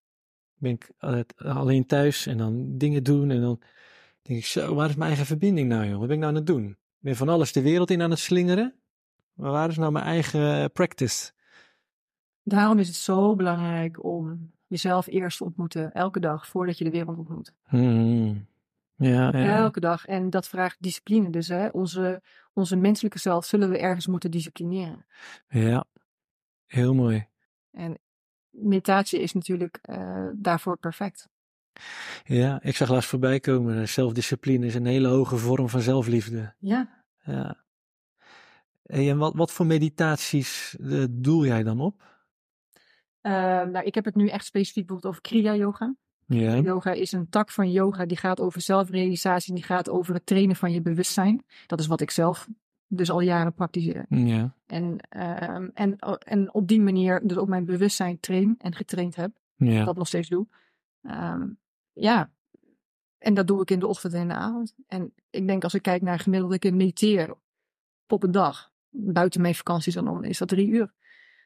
Ben 0.58 0.72
ik 0.72 0.92
alleen 1.38 1.86
thuis 1.86 2.26
en 2.26 2.38
dan 2.38 2.78
dingen 2.78 3.04
doen. 3.04 3.32
En 3.32 3.42
dan 3.42 3.62
denk 4.22 4.40
ik 4.40 4.46
zo, 4.46 4.76
waar 4.76 4.90
is 4.90 4.96
mijn 4.96 5.10
eigen 5.10 5.26
verbinding 5.26 5.70
nou, 5.70 5.86
joh? 5.86 5.98
Wat 5.98 6.08
ben 6.08 6.16
ik 6.16 6.22
nou 6.22 6.32
aan 6.32 6.38
het 6.38 6.48
doen? 6.48 6.70
Ik 6.70 6.78
ben 7.00 7.16
van 7.16 7.30
alles 7.30 7.52
de 7.52 7.62
wereld 7.62 7.92
in 7.92 8.02
aan 8.02 8.10
het 8.10 8.20
slingeren. 8.20 8.74
Maar 9.34 9.52
waar 9.52 9.70
is 9.70 9.78
nou 9.78 9.92
mijn 9.92 10.06
eigen 10.06 10.72
practice? 10.72 11.32
Daarom 12.44 12.80
is 12.80 12.88
het 12.88 12.96
zo 12.96 13.36
belangrijk 13.36 14.04
om 14.04 14.52
jezelf 14.68 15.08
eerst 15.08 15.38
te 15.38 15.44
ontmoeten. 15.44 15.94
Elke 15.94 16.20
dag 16.20 16.48
voordat 16.48 16.78
je 16.78 16.84
de 16.84 16.90
wereld 16.90 17.18
ontmoet. 17.18 17.54
Hmm. 17.64 18.46
Ja, 18.96 19.38
ja. 19.38 19.58
Elke 19.58 19.80
dag. 19.80 20.06
En 20.06 20.30
dat 20.30 20.48
vraagt 20.48 20.78
discipline. 20.80 21.30
Dus 21.30 21.48
hè, 21.48 21.68
onze, 21.68 22.22
onze 22.54 22.76
menselijke 22.76 23.20
zelf 23.20 23.46
zullen 23.46 23.70
we 23.70 23.78
ergens 23.78 24.08
moeten 24.08 24.32
disciplineren. 24.32 25.06
ja. 25.48 25.86
Heel 26.66 26.94
mooi. 26.94 27.28
En 27.72 28.00
meditatie 28.50 29.20
is 29.20 29.34
natuurlijk 29.34 29.80
eh, 29.82 30.28
daarvoor 30.36 30.78
perfect. 30.78 31.28
Ja, 32.24 32.62
ik 32.62 32.76
zag 32.76 32.90
laatst 32.90 33.10
voorbij 33.10 33.40
komen. 33.40 33.80
eh, 33.82 33.88
Zelfdiscipline 33.88 34.66
is 34.66 34.76
een 34.76 34.86
hele 34.86 35.08
hoge 35.08 35.38
vorm 35.38 35.70
van 35.70 35.82
zelfliefde. 35.82 36.56
Ja. 36.60 37.04
Ja. 37.20 37.64
Hey, 38.84 39.10
en 39.10 39.18
wat, 39.18 39.34
wat 39.36 39.52
voor 39.52 39.66
meditaties 39.66 40.78
eh, 40.82 41.04
doel 41.10 41.46
jij 41.46 41.64
dan 41.64 41.80
op? 41.80 42.04
Eh, 43.22 43.32
nou, 43.64 43.80
ik 43.86 43.96
heb 43.96 44.06
het 44.06 44.16
nu 44.16 44.28
echt 44.28 44.46
specifiek 44.46 44.86
bijvoorbeeld 44.86 45.14
over 45.14 45.30
Kriya 45.30 45.56
Yoga. 45.56 45.96
Ja. 46.26 46.60
Yoga 46.60 46.92
is 46.92 47.12
een 47.12 47.30
tak 47.30 47.52
van 47.52 47.72
yoga 47.72 48.06
die 48.06 48.18
gaat 48.18 48.40
over 48.40 48.62
zelfrealisatie, 48.62 49.54
die 49.54 49.64
gaat 49.64 49.90
over 49.90 50.14
het 50.14 50.26
trainen 50.26 50.56
van 50.56 50.72
je 50.72 50.82
bewustzijn. 50.82 51.46
Dat 51.68 51.80
is 51.80 51.88
wat 51.88 52.02
ik 52.02 52.12
zelf 52.12 52.48
dus 52.88 53.12
al 53.12 53.20
jaren 53.20 53.54
praktiseer. 53.54 54.06
Ja. 54.10 54.54
En, 54.66 54.98
ehm, 55.10 55.70
en, 55.74 56.00
en 56.20 56.54
op 56.54 56.68
die 56.68 56.82
manier 56.82 57.22
dus 57.28 57.38
ook 57.38 57.48
mijn 57.48 57.66
bewustzijn 57.66 58.20
train 58.20 58.56
en 58.58 58.76
getraind 58.76 59.16
heb. 59.16 59.32
Ja. 59.56 59.84
Dat 59.84 59.96
nog 59.96 60.08
steeds 60.08 60.30
doe. 60.30 60.48
Ehm, 61.02 61.48
ja, 61.94 62.32
en 63.18 63.34
dat 63.34 63.48
doe 63.48 63.62
ik 63.62 63.72
in 63.72 63.80
de 63.80 63.88
ochtend 63.88 64.14
en 64.14 64.22
in 64.22 64.28
de 64.28 64.34
avond. 64.34 64.76
En 64.88 65.14
ik 65.30 65.48
denk 65.48 65.64
als 65.64 65.74
ik 65.74 65.82
kijk 65.82 66.02
naar 66.02 66.20
gemiddeld 66.20 66.54
ik 66.54 66.74
mediteer 66.74 67.36
op 68.08 68.24
een 68.24 68.32
dag, 68.32 68.72
buiten 68.90 69.42
mijn 69.42 69.56
vakanties 69.56 69.94
dan 69.94 70.08
om, 70.08 70.24
is 70.24 70.38
dat 70.38 70.48
drie 70.48 70.68
uur. 70.68 70.94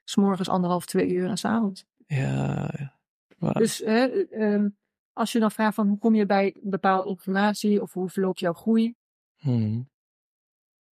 S'morgens 0.04 0.50
anderhalf, 0.50 0.86
twee 0.86 1.14
uur 1.14 1.30
en 1.30 1.38
s'avonds. 1.38 1.86
Ja. 2.06 2.98
Dus 3.40 3.78
hè, 3.78 4.06
ehm, 4.26 4.70
als 5.14 5.32
je 5.32 5.40
dan 5.40 5.52
vraagt 5.52 5.76
van 5.76 5.88
hoe 5.88 5.98
kom 5.98 6.16
je 6.16 6.26
bij 6.26 6.58
bepaalde 6.62 7.10
informatie 7.10 7.82
of 7.82 7.94
hoe 7.94 8.10
verloopt 8.10 8.40
jouw 8.40 8.54
groei. 8.54 8.96
Hmm. 9.36 9.90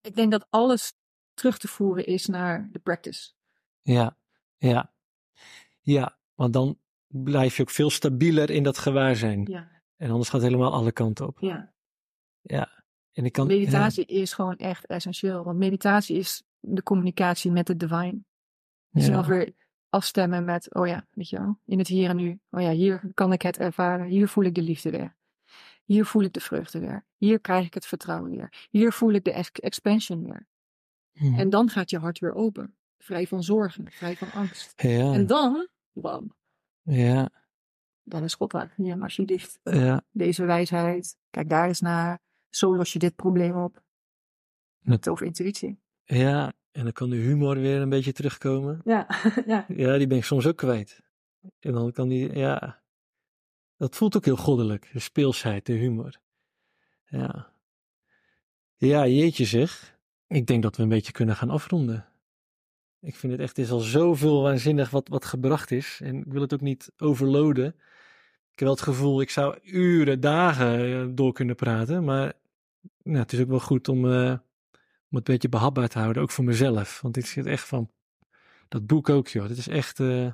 Ik 0.01 0.15
denk 0.15 0.31
dat 0.31 0.47
alles 0.49 0.93
terug 1.33 1.57
te 1.57 1.67
voeren 1.67 2.05
is 2.05 2.25
naar 2.25 2.69
de 2.71 2.79
practice. 2.79 3.31
Ja. 3.81 4.17
Ja. 4.57 4.93
Ja, 5.81 6.17
want 6.33 6.53
dan 6.53 6.79
blijf 7.07 7.55
je 7.55 7.61
ook 7.61 7.69
veel 7.69 7.89
stabieler 7.89 8.49
in 8.49 8.63
dat 8.63 8.77
gewaarzijn. 8.77 9.45
Ja, 9.45 9.81
En 9.97 10.09
anders 10.09 10.29
gaat 10.29 10.41
het 10.41 10.49
helemaal 10.51 10.73
alle 10.73 10.91
kanten 10.91 11.27
op. 11.27 11.37
ja. 11.39 11.71
Ja. 12.41 12.81
En 13.11 13.25
ik 13.25 13.31
kan. 13.31 13.47
Meditatie 13.47 14.05
is 14.05 14.33
gewoon 14.33 14.57
echt 14.57 14.85
essentieel. 14.85 15.43
Want 15.43 15.57
meditatie 15.57 16.17
is 16.17 16.43
de 16.59 16.83
communicatie 16.83 17.51
met 17.51 17.67
de 17.67 17.75
divine. 17.75 18.11
Ja. 18.15 18.21
Jezelf 18.89 19.25
weer 19.25 19.53
afstemmen 19.93 20.45
met, 20.45 20.73
oh 20.73 20.87
ja, 20.87 21.07
weet 21.11 21.29
je 21.29 21.37
wel, 21.37 21.59
in 21.65 21.77
het 21.77 21.87
hier 21.87 22.09
en 22.09 22.15
nu. 22.15 22.39
Oh 22.49 22.61
ja, 22.61 22.71
hier 22.71 23.11
kan 23.13 23.33
ik 23.33 23.41
het 23.41 23.57
ervaren. 23.57 24.05
Hier 24.07 24.27
voel 24.27 24.43
ik 24.43 24.55
de 24.55 24.61
liefde 24.61 24.89
weer. 24.89 25.15
Hier 25.83 26.05
voel 26.05 26.23
ik 26.23 26.33
de 26.33 26.39
vreugde 26.39 26.79
weer. 26.79 27.05
Hier 27.17 27.39
krijg 27.39 27.65
ik 27.65 27.73
het 27.73 27.85
vertrouwen 27.85 28.31
weer. 28.31 28.67
Hier 28.69 28.91
voel 28.91 29.11
ik 29.11 29.23
de 29.23 29.31
ex- 29.31 29.51
expansion 29.51 30.23
weer. 30.23 30.47
Hmm. 31.11 31.39
En 31.39 31.49
dan 31.49 31.69
gaat 31.69 31.89
je 31.89 31.97
hart 31.97 32.19
weer 32.19 32.33
open. 32.33 32.75
Vrij 32.97 33.27
van 33.27 33.43
zorgen, 33.43 33.91
vrij 33.91 34.15
van 34.15 34.31
angst. 34.31 34.73
Ja. 34.81 35.13
En 35.13 35.27
dan, 35.27 35.67
bam, 35.91 36.35
Ja. 36.81 37.29
dan 38.03 38.23
is 38.23 38.33
God 38.33 38.51
daar. 38.51 38.73
Hier, 38.75 39.01
alsjeblieft. 39.01 39.59
Ja. 39.63 40.01
Deze 40.11 40.45
wijsheid, 40.45 41.17
kijk 41.29 41.49
daar 41.49 41.67
eens 41.67 41.81
naar. 41.81 42.19
Zo 42.49 42.75
los 42.75 42.93
je 42.93 42.99
dit 42.99 43.15
probleem 43.15 43.55
op. 43.63 43.81
Het 44.81 45.07
over 45.09 45.25
intuïtie. 45.25 45.79
Ja. 46.03 46.53
En 46.73 46.83
dan 46.83 46.91
kan 46.91 47.09
de 47.09 47.15
humor 47.15 47.59
weer 47.59 47.81
een 47.81 47.89
beetje 47.89 48.11
terugkomen. 48.11 48.81
Ja, 48.83 49.07
ja. 49.45 49.65
Ja, 49.67 49.97
die 49.97 50.07
ben 50.07 50.17
ik 50.17 50.23
soms 50.23 50.47
ook 50.47 50.57
kwijt. 50.57 51.01
En 51.59 51.71
dan 51.71 51.91
kan 51.91 52.07
die, 52.07 52.37
ja. 52.37 52.81
Dat 53.77 53.95
voelt 53.95 54.15
ook 54.15 54.25
heel 54.25 54.35
goddelijk, 54.35 54.89
de 54.93 54.99
speelsheid, 54.99 55.65
de 55.65 55.73
humor. 55.73 56.19
Ja. 57.05 57.51
Ja, 58.75 59.07
jeetje 59.07 59.45
zeg. 59.45 59.97
Ik 60.27 60.45
denk 60.45 60.63
dat 60.63 60.75
we 60.75 60.83
een 60.83 60.89
beetje 60.89 61.11
kunnen 61.11 61.35
gaan 61.35 61.49
afronden. 61.49 62.05
Ik 62.99 63.15
vind 63.15 63.31
het 63.31 63.41
echt, 63.41 63.57
het 63.57 63.65
is 63.65 63.71
al 63.71 63.79
zoveel 63.79 64.41
waanzinnig 64.41 64.89
wat, 64.89 65.07
wat 65.07 65.25
gebracht 65.25 65.71
is. 65.71 65.99
En 66.03 66.15
ik 66.15 66.31
wil 66.31 66.41
het 66.41 66.53
ook 66.53 66.61
niet 66.61 66.91
overloaden. 66.97 67.65
Ik 68.51 68.59
heb 68.59 68.67
wel 68.67 68.71
het 68.71 68.81
gevoel, 68.81 69.21
ik 69.21 69.29
zou 69.29 69.59
uren, 69.63 70.19
dagen 70.19 71.01
eh, 71.01 71.07
door 71.15 71.33
kunnen 71.33 71.55
praten. 71.55 72.03
Maar 72.03 72.33
nou, 73.03 73.17
het 73.17 73.33
is 73.33 73.39
ook 73.39 73.47
wel 73.47 73.59
goed 73.59 73.87
om, 73.87 74.05
uh, 74.05 74.37
om 75.13 75.19
een 75.19 75.33
beetje 75.33 75.49
behapbaar 75.49 75.87
te 75.87 75.99
houden, 75.99 76.21
ook 76.21 76.31
voor 76.31 76.43
mezelf. 76.43 77.01
Want 77.01 77.17
ik 77.17 77.25
zit 77.25 77.45
echt 77.45 77.67
van, 77.67 77.91
dat 78.67 78.85
boek 78.87 79.09
ook 79.09 79.27
joh, 79.27 79.47
dit 79.47 79.57
is 79.57 79.67
echt, 79.67 79.99
uh, 79.99 80.31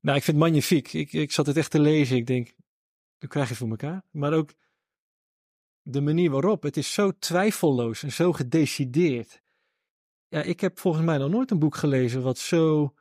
nou 0.00 0.16
ik 0.16 0.22
vind 0.22 0.26
het 0.26 0.36
magnifiek. 0.36 0.92
Ik, 0.92 1.12
ik 1.12 1.32
zat 1.32 1.46
het 1.46 1.56
echt 1.56 1.70
te 1.70 1.80
lezen, 1.80 2.16
ik 2.16 2.26
denk, 2.26 2.52
dan 3.18 3.28
krijg 3.28 3.48
je 3.48 3.54
voor 3.54 3.68
elkaar. 3.68 4.02
Maar 4.10 4.32
ook 4.32 4.50
de 5.82 6.00
manier 6.00 6.30
waarop, 6.30 6.62
het 6.62 6.76
is 6.76 6.92
zo 6.92 7.12
twijfelloos 7.18 8.02
en 8.02 8.12
zo 8.12 8.32
gedecideerd. 8.32 9.42
Ja, 10.28 10.42
ik 10.42 10.60
heb 10.60 10.78
volgens 10.78 11.04
mij 11.04 11.18
nog 11.18 11.30
nooit 11.30 11.50
een 11.50 11.58
boek 11.58 11.76
gelezen 11.76 12.22
wat 12.22 12.38
zo 12.38 12.94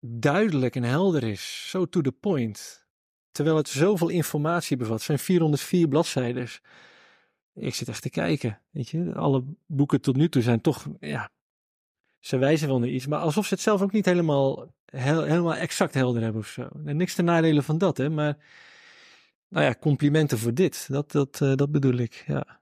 duidelijk 0.00 0.76
en 0.76 0.82
helder 0.82 1.22
is, 1.22 1.68
zo 1.70 1.86
to 1.86 2.00
the 2.00 2.12
point. 2.12 2.86
Terwijl 3.30 3.56
het 3.56 3.68
zoveel 3.68 4.08
informatie 4.08 4.76
bevat. 4.76 5.02
Zijn 5.02 5.18
404 5.18 5.88
bladzijden. 5.88 6.48
Ik 7.54 7.74
zit 7.74 7.88
echt 7.88 8.02
te 8.02 8.10
kijken. 8.10 8.60
Weet 8.70 8.88
je, 8.88 9.14
alle 9.14 9.44
boeken 9.66 10.00
tot 10.00 10.16
nu 10.16 10.28
toe 10.28 10.42
zijn 10.42 10.60
toch, 10.60 10.86
ja, 11.00 11.30
ze 12.18 12.36
wijzen 12.36 12.68
wel 12.68 12.78
naar 12.78 12.88
iets, 12.88 13.06
maar 13.06 13.18
alsof 13.18 13.46
ze 13.46 13.54
het 13.54 13.62
zelf 13.62 13.82
ook 13.82 13.92
niet 13.92 14.04
helemaal, 14.04 14.74
helemaal 14.86 15.54
exact 15.54 15.94
helder 15.94 16.22
hebben 16.22 16.40
of 16.40 16.46
zo. 16.46 16.68
En 16.84 16.96
niks 16.96 17.14
te 17.14 17.22
nadelen 17.22 17.64
van 17.64 17.78
dat, 17.78 17.96
hè, 17.96 18.10
maar 18.10 18.36
nou 19.48 19.64
ja, 19.64 19.74
complimenten 19.80 20.38
voor 20.38 20.54
dit. 20.54 20.86
Dat, 20.90 21.10
dat, 21.10 21.40
uh, 21.42 21.54
dat 21.54 21.70
bedoel 21.70 21.96
ik, 21.96 22.24
ja. 22.26 22.60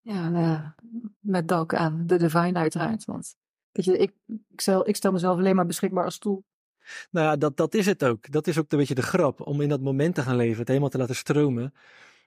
Ja, 0.00 0.30
uh, 0.30 0.68
met 1.18 1.48
dank 1.48 1.74
aan 1.74 2.06
de 2.06 2.16
Divine 2.16 2.58
uiteraard, 2.58 3.04
want 3.04 3.34
weet 3.70 3.84
je, 3.84 3.98
ik, 3.98 4.12
ik, 4.26 4.60
stel, 4.60 4.88
ik 4.88 4.96
stel 4.96 5.12
mezelf 5.12 5.38
alleen 5.38 5.56
maar 5.56 5.66
beschikbaar 5.66 6.04
als 6.04 6.18
tool. 6.18 6.44
Nou 7.10 7.26
ja, 7.26 7.36
dat, 7.36 7.56
dat 7.56 7.74
is 7.74 7.86
het 7.86 8.04
ook. 8.04 8.32
Dat 8.32 8.46
is 8.46 8.58
ook 8.58 8.72
een 8.72 8.78
beetje 8.78 8.94
de 8.94 9.02
grap. 9.02 9.40
Om 9.40 9.60
in 9.60 9.68
dat 9.68 9.80
moment 9.80 10.14
te 10.14 10.22
gaan 10.22 10.36
leven, 10.36 10.58
het 10.58 10.68
helemaal 10.68 10.88
te 10.88 10.98
laten 10.98 11.16
stromen. 11.16 11.74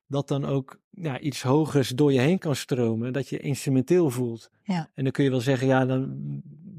Dat 0.08 0.28
dan 0.28 0.46
ook 0.46 0.80
ja, 0.90 1.20
iets 1.20 1.42
hogers 1.42 1.90
door 1.90 2.14
je 2.14 2.20
heen 2.20 2.38
kan 2.38 2.56
stromen. 2.56 3.14
Dat 3.14 3.30
je 3.30 3.40
instrumenteel 3.40 4.10
voelt. 4.10 4.50
Ja. 4.64 4.90
En 4.94 5.04
dan 5.04 5.12
kun 5.12 5.24
je 5.24 5.30
wel 5.30 5.42
zeggen, 5.42 5.68
ja, 5.68 5.86
dan, 5.86 6.18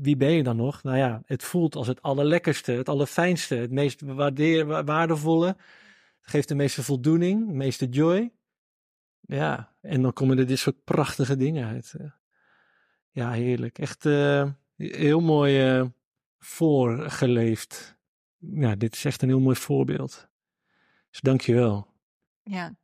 wie 0.00 0.16
ben 0.16 0.32
je 0.32 0.42
dan 0.42 0.56
nog? 0.56 0.82
Nou 0.82 0.96
ja, 0.96 1.22
het 1.26 1.42
voelt 1.42 1.76
als 1.76 1.86
het 1.86 2.02
allerlekkerste, 2.02 2.72
het 2.72 2.88
allerfijnste, 2.88 3.54
het 3.54 3.70
meest 3.70 4.00
waardeer, 4.00 4.84
waardevolle. 4.84 5.46
Het 5.46 6.32
geeft 6.32 6.48
de 6.48 6.54
meeste 6.54 6.82
voldoening, 6.82 7.46
de 7.46 7.54
meeste 7.54 7.88
joy. 7.88 8.32
Ja, 9.20 9.72
en 9.80 10.02
dan 10.02 10.12
komen 10.12 10.38
er 10.38 10.46
dit 10.46 10.58
soort 10.58 10.84
prachtige 10.84 11.36
dingen 11.36 11.68
uit. 11.68 11.94
Ja, 13.10 13.30
heerlijk. 13.30 13.78
Echt 13.78 14.04
uh, 14.04 14.50
heel 14.76 15.20
mooi 15.20 15.78
uh, 15.78 15.86
voorgeleefd. 16.38 17.96
Ja, 18.38 18.74
dit 18.74 18.94
is 18.94 19.04
echt 19.04 19.22
een 19.22 19.28
heel 19.28 19.40
mooi 19.40 19.56
voorbeeld. 19.56 20.28
Dus 21.10 21.20
dank 21.20 21.40
je 21.40 21.54
wel. 21.54 21.86
Ja. 22.42 22.76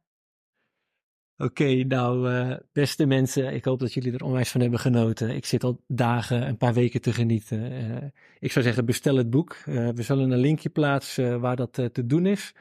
Oké, 1.41 1.85
nou, 1.85 2.31
uh, 2.31 2.57
beste 2.73 3.07
mensen, 3.07 3.55
ik 3.55 3.65
hoop 3.65 3.79
dat 3.79 3.93
jullie 3.93 4.13
er 4.13 4.25
onwijs 4.25 4.51
van 4.51 4.61
hebben 4.61 4.79
genoten. 4.79 5.31
Ik 5.31 5.45
zit 5.45 5.65
al 5.65 5.81
dagen, 5.87 6.49
een 6.49 6.57
paar 6.57 6.73
weken 6.73 7.01
te 7.01 7.13
genieten. 7.13 7.73
Uh, 7.73 7.97
ik 8.39 8.53
zou 8.53 8.65
zeggen, 8.65 8.85
bestel 8.85 9.17
het 9.17 9.31
boek. 9.31 9.57
Uh, 9.69 9.89
we 9.89 10.03
zullen 10.03 10.31
een 10.31 10.39
linkje 10.39 10.69
plaatsen 10.69 11.41
waar 11.41 11.57
dat 11.57 11.73
te 11.73 12.07
doen 12.07 12.27
is. 12.27 12.55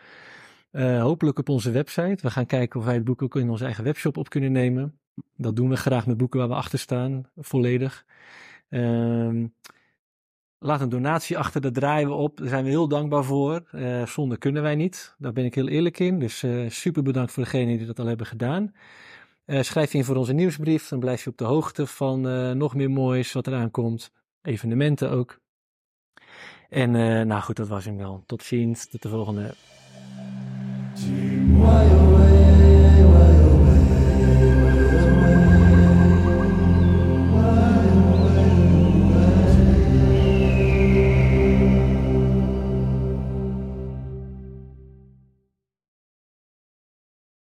hopelijk 1.00 1.40
op 1.40 1.50
onze 1.50 1.72
website. 1.72 2.18
We 2.22 2.30
gaan 2.30 2.46
kijken 2.46 2.80
of 2.80 2.86
wij 2.86 2.94
het 2.94 3.04
boek 3.04 3.22
ook 3.22 3.36
in 3.36 3.50
onze 3.50 3.66
eigen 3.66 3.84
webshop 3.84 4.18
op 4.18 4.30
kunnen 4.30 4.52
nemen. 4.52 5.00
Dat 5.36 5.56
doen 5.56 5.70
we 5.70 5.78
graag 5.78 6.08
met 6.08 6.18
boeken 6.18 6.40
waar 6.40 6.50
we 6.50 6.56
achter 6.56 6.80
staan, 6.80 7.30
volledig. 7.36 8.06
Ehm 8.70 9.46
Laat 10.62 10.82
een 10.82 10.90
donatie 10.90 11.38
achter, 11.38 11.62
daar 11.62 11.72
draaien 11.72 12.08
we 12.08 12.14
op. 12.14 12.38
Daar 12.38 12.48
zijn 12.48 12.64
we 12.64 12.70
heel 12.70 12.88
dankbaar 12.88 13.24
voor. 13.24 13.64
Uh, 13.72 14.06
zonder 14.06 14.38
kunnen 14.38 14.62
wij 14.62 14.76
niet. 14.76 15.16
Daar 15.18 15.34
ben 15.34 15.46
ik 15.46 15.56
heel 15.56 15.68
eerlijk 15.68 16.00
in. 16.00 16.20
Dus 16.20 16.44
uh, 16.44 16.70
super 16.70 17.04
bedankt 17.04 17.32
voor 17.32 17.44
degenen 17.44 17.78
die 17.78 17.88
dat 17.88 18.00
al 18.00 18.06
hebben 18.06 18.26
gedaan. 18.26 18.74
Uh, 19.46 19.62
schrijf 19.62 19.92
je 19.92 19.98
in 19.98 20.04
voor 20.04 20.16
onze 20.16 20.34
nieuwsbrief. 20.34 20.88
Dan 20.88 21.00
blijf 21.00 21.24
je 21.24 21.30
op 21.30 21.38
de 21.38 21.44
hoogte 21.44 21.88
van 21.88 22.22
nog 22.58 22.76
meer 22.76 22.92
moois 22.92 23.32
wat 23.32 23.48
eraan 23.48 23.72
komt. 23.72 24.12
Evenementen 24.42 25.12
ook. 25.12 25.40
En 26.70 26.92
nou 27.28 27.42
goed, 27.42 27.56
dat 27.56 27.68
was 27.68 27.86
hem 27.86 27.98
wel. 27.98 28.24
Tot 28.26 28.44
ziens. 28.44 28.90
Tot 28.90 29.02
de 29.02 29.10
volgende. 29.10 29.54